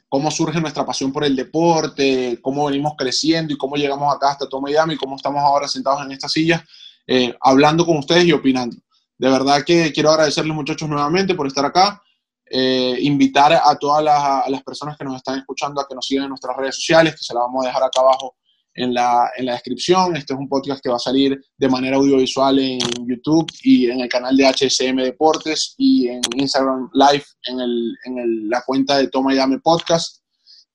cómo 0.09 0.31
surge 0.31 0.61
nuestra 0.61 0.87
pasión 0.87 1.13
por 1.13 1.25
el 1.25 1.37
deporte, 1.37 2.39
cómo 2.41 2.67
venimos 2.67 2.95
creciendo 2.97 3.53
y 3.53 3.59
cómo 3.59 3.77
llegamos 3.77 4.15
acá 4.15 4.31
hasta 4.31 4.49
Toma 4.49 4.71
y 4.71 4.97
cómo 4.97 5.17
estamos 5.17 5.43
ahora 5.43 5.69
sentados 5.69 6.05
en 6.05 6.13
esta 6.13 6.29
silla, 6.29 6.65
eh, 7.07 7.35
hablando 7.41 7.85
con 7.85 7.99
ustedes 7.99 8.25
y 8.25 8.33
opinando. 8.33 8.77
De 9.19 9.29
verdad 9.29 9.63
que 9.65 9.93
quiero 9.93 10.11
agradecerles 10.11 10.57
muchachos 10.57 10.89
nuevamente 10.89 11.35
por 11.35 11.47
estar 11.47 11.67
acá. 11.67 12.03
Eh, 12.53 12.99
invitar 13.03 13.53
a 13.53 13.77
todas 13.79 14.03
las, 14.03 14.63
personas 14.65 14.99
que 14.99 15.05
nos 15.05 15.15
están 15.15 15.39
escuchando 15.39 15.81
a 15.81 15.87
que 15.87 15.95
nos 15.95 16.05
sigan 16.05 16.25
en 16.25 16.31
nuestras 16.31 16.57
redes 16.57 16.75
sociales, 16.75 17.15
que 17.15 17.23
se 17.23 17.33
las 17.33 17.45
vamos 17.45 17.65
a 17.65 17.69
dejar 17.69 17.85
acá 17.85 18.01
abajo 18.01 18.35
en 18.75 18.93
la, 18.93 19.31
en 19.37 19.47
la 19.47 19.53
descripción. 19.53 20.17
Este 20.17 20.33
es 20.33 20.39
un 20.39 20.49
podcast 20.49 20.83
que 20.83 20.89
va 20.89 20.97
a 20.97 20.99
salir 20.99 21.41
de 21.57 21.69
manera 21.69 21.97
audiovisual 21.97 22.59
en 22.59 22.81
YouTube 23.07 23.47
y 23.63 23.89
en 23.89 24.01
el 24.01 24.09
canal 24.09 24.37
de 24.37 24.47
HSM 24.47 24.97
Deportes 24.97 25.75
y 25.79 26.09
en 26.09 26.21
Instagram 26.35 26.91
Live 26.93 27.25
en, 27.45 27.61
el, 27.61 27.97
en 28.05 28.51
la 28.51 28.63
cuenta 28.63 28.99
de 28.99 29.07
Toma 29.07 29.33
y 29.33 29.37
Dame 29.37 29.61
Podcast. 29.61 30.25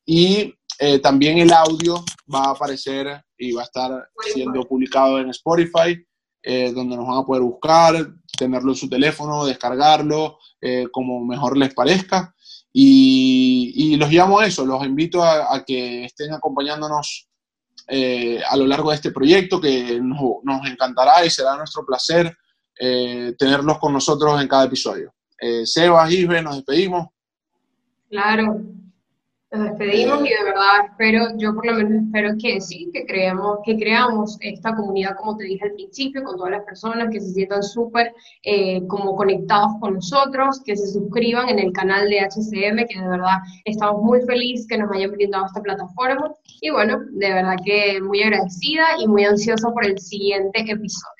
Y 0.06 0.54
eh, 0.80 1.00
también 1.00 1.40
el 1.40 1.52
audio 1.52 2.04
va 2.34 2.46
a 2.46 2.52
aparecer 2.52 3.22
y 3.38 3.52
va 3.52 3.64
a 3.64 3.66
estar 3.66 4.10
siendo 4.34 4.64
publicado 4.64 5.20
en 5.20 5.30
Spotify, 5.30 6.02
eh, 6.42 6.72
donde 6.72 6.96
nos 6.96 7.08
van 7.08 7.18
a 7.18 7.26
poder 7.26 7.44
buscar, 7.44 7.96
tenerlo 8.38 8.72
en 8.72 8.78
su 8.78 8.90
teléfono, 8.90 9.46
descargarlo, 9.46 10.38
eh, 10.68 10.88
como 10.92 11.24
mejor 11.24 11.58
les 11.58 11.76
parezca. 11.76 12.34
Y, 12.74 13.96
los 13.98 14.12
llamo 14.12 14.40
a 14.40 14.48
eso, 14.48 14.66
los 14.66 14.84
invito 14.84 15.24
a, 15.24 15.64
que 15.64 16.06
estén 16.06 16.34
acompañándonos 16.34 17.30
eh, 17.88 18.42
a 18.50 18.58
lo 18.58 18.66
largo 18.66 18.90
de 18.90 18.96
este 18.96 19.12
proyecto, 19.12 19.62
que 19.62 20.00
nos, 20.02 20.68
encantará 20.68 21.24
y 21.24 21.30
será 21.30 21.56
nuestro 21.56 21.86
placer 21.86 22.36
eh, 22.80 23.34
tenerlos 23.38 23.78
con 23.78 23.94
nosotros 23.94 24.42
en 24.42 24.48
cada 24.48 24.66
episodio. 24.66 25.14
Sebas, 25.66 26.12
Isbe, 26.12 26.42
nos 26.42 26.56
despedimos. 26.56 27.10
Claro, 28.10 28.62
nos 29.52 29.70
despedimos 29.70 30.20
y 30.26 30.30
de 30.30 30.44
verdad 30.44 30.86
espero, 30.90 31.38
yo 31.38 31.54
por 31.54 31.66
lo 31.66 31.74
menos 31.76 32.04
espero 32.06 32.36
que 32.42 32.60
sí, 32.60 32.90
que 32.92 33.06
creamos, 33.06 33.60
que 33.64 33.78
creamos 33.78 34.38
esta 34.42 34.76
comunidad, 34.76 35.16
como 35.16 35.38
te 35.38 35.46
dije 35.46 35.66
al 35.66 35.74
principio, 35.74 36.24
con 36.24 36.38
todas 36.38 36.52
las 36.52 36.64
personas 36.64 37.10
que 37.12 37.22
se 37.22 37.32
sientan 37.32 37.64
súper 37.64 38.14
eh, 38.44 38.86
como 38.88 39.16
conectados 39.16 39.74
con 39.80 39.96
nosotros, 39.96 40.62
que 40.66 40.76
se 40.76 40.88
suscriban 40.88 41.50
en 41.50 41.60
el 41.60 41.72
canal 41.72 42.10
de 42.10 42.22
HCM, 42.22 42.88
que 42.88 43.00
de 43.00 43.08
verdad 43.08 43.38
estamos 43.66 44.02
muy 44.02 44.22
felices 44.22 44.68
que 44.68 44.78
nos 44.78 44.92
hayan 44.92 45.12
brindado 45.12 45.46
esta 45.46 45.62
plataforma. 45.62 46.34
Y 46.62 46.72
bueno, 46.72 47.00
de 47.12 47.34
verdad 47.34 47.56
que 47.64 48.02
muy 48.02 48.24
agradecida 48.24 48.84
y 49.00 49.08
muy 49.08 49.26
ansiosa 49.26 49.72
por 49.72 49.86
el 49.86 50.00
siguiente 50.00 50.60
episodio. 50.62 51.12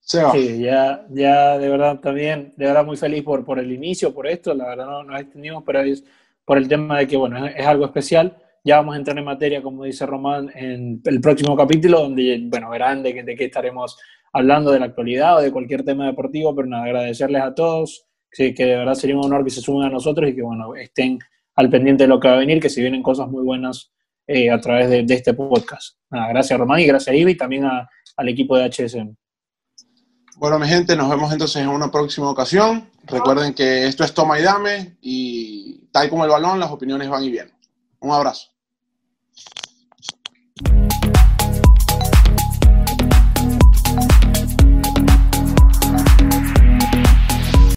Sí, 0.00 0.60
ya, 0.60 1.06
ya 1.10 1.58
de 1.58 1.68
verdad 1.68 2.00
también, 2.00 2.54
de 2.56 2.64
verdad 2.64 2.82
muy 2.82 2.96
feliz 2.96 3.22
por, 3.22 3.44
por 3.44 3.58
el 3.58 3.70
inicio, 3.70 4.14
por 4.14 4.26
esto, 4.26 4.54
la 4.54 4.68
verdad 4.68 4.86
no 4.86 5.04
nos 5.04 5.20
extendimos, 5.20 5.62
pero 5.66 5.80
es 5.80 6.02
por 6.48 6.56
el 6.56 6.66
tema 6.66 6.98
de 6.98 7.06
que, 7.06 7.14
bueno, 7.18 7.46
es, 7.46 7.66
algo 7.66 7.84
especial. 7.84 8.34
Ya 8.64 8.76
vamos 8.76 8.94
a 8.94 8.98
entrar 8.98 9.18
en 9.18 9.24
materia, 9.26 9.62
como 9.62 9.84
dice 9.84 10.06
Román, 10.06 10.50
en 10.54 10.98
el 11.04 11.20
próximo 11.20 11.54
capítulo, 11.54 12.00
donde, 12.00 12.40
bueno, 12.44 12.70
verán 12.70 13.02
de, 13.02 13.22
de 13.22 13.36
qué 13.36 13.44
estaremos 13.44 13.98
hablando 14.32 14.70
de 14.70 14.80
la 14.80 14.86
actualidad 14.86 15.36
o 15.36 15.40
de 15.42 15.52
cualquier 15.52 15.84
tema 15.84 16.06
deportivo, 16.06 16.56
pero 16.56 16.66
nada, 16.66 16.84
agradecerles 16.84 17.42
a 17.42 17.54
todos, 17.54 18.06
que, 18.30 18.54
que 18.54 18.64
de 18.64 18.76
verdad 18.76 18.94
sería 18.94 19.18
un 19.18 19.26
honor 19.26 19.44
que 19.44 19.50
se 19.50 19.60
sumen 19.60 19.88
a 19.88 19.90
nosotros 19.90 20.30
y 20.30 20.34
que, 20.34 20.40
bueno, 20.40 20.74
estén 20.74 21.18
al 21.54 21.68
pendiente 21.68 22.04
de 22.04 22.08
lo 22.08 22.18
que 22.18 22.28
va 22.28 22.36
a 22.36 22.38
venir, 22.38 22.60
que 22.62 22.70
se 22.70 22.80
vienen 22.80 23.02
cosas 23.02 23.28
muy 23.28 23.44
buenas 23.44 23.92
eh, 24.26 24.50
a 24.50 24.58
través 24.58 24.88
de, 24.88 25.04
este 25.14 25.34
podcast. 25.34 25.98
Nada, 26.10 26.28
gracias 26.28 26.58
Román 26.58 26.80
y 26.80 26.86
gracias 26.86 27.12
a 27.12 27.14
Ibi 27.14 27.32
y 27.32 27.36
también 27.36 27.66
al 27.66 28.28
equipo 28.28 28.56
de 28.56 28.64
HSM. 28.70 29.14
Bueno, 30.38 30.56
mi 30.60 30.68
gente, 30.68 30.94
nos 30.94 31.10
vemos 31.10 31.32
entonces 31.32 31.60
en 31.60 31.68
una 31.68 31.90
próxima 31.90 32.30
ocasión. 32.30 32.88
Recuerden 33.02 33.54
que 33.54 33.88
esto 33.88 34.04
es 34.04 34.14
toma 34.14 34.38
y 34.38 34.42
dame 34.44 34.96
y 35.00 35.88
tal 35.90 36.08
como 36.08 36.24
el 36.24 36.30
balón, 36.30 36.60
las 36.60 36.70
opiniones 36.70 37.08
van 37.08 37.24
y 37.24 37.30
vienen. 37.30 37.52
Un 37.98 38.12
abrazo. 38.12 38.46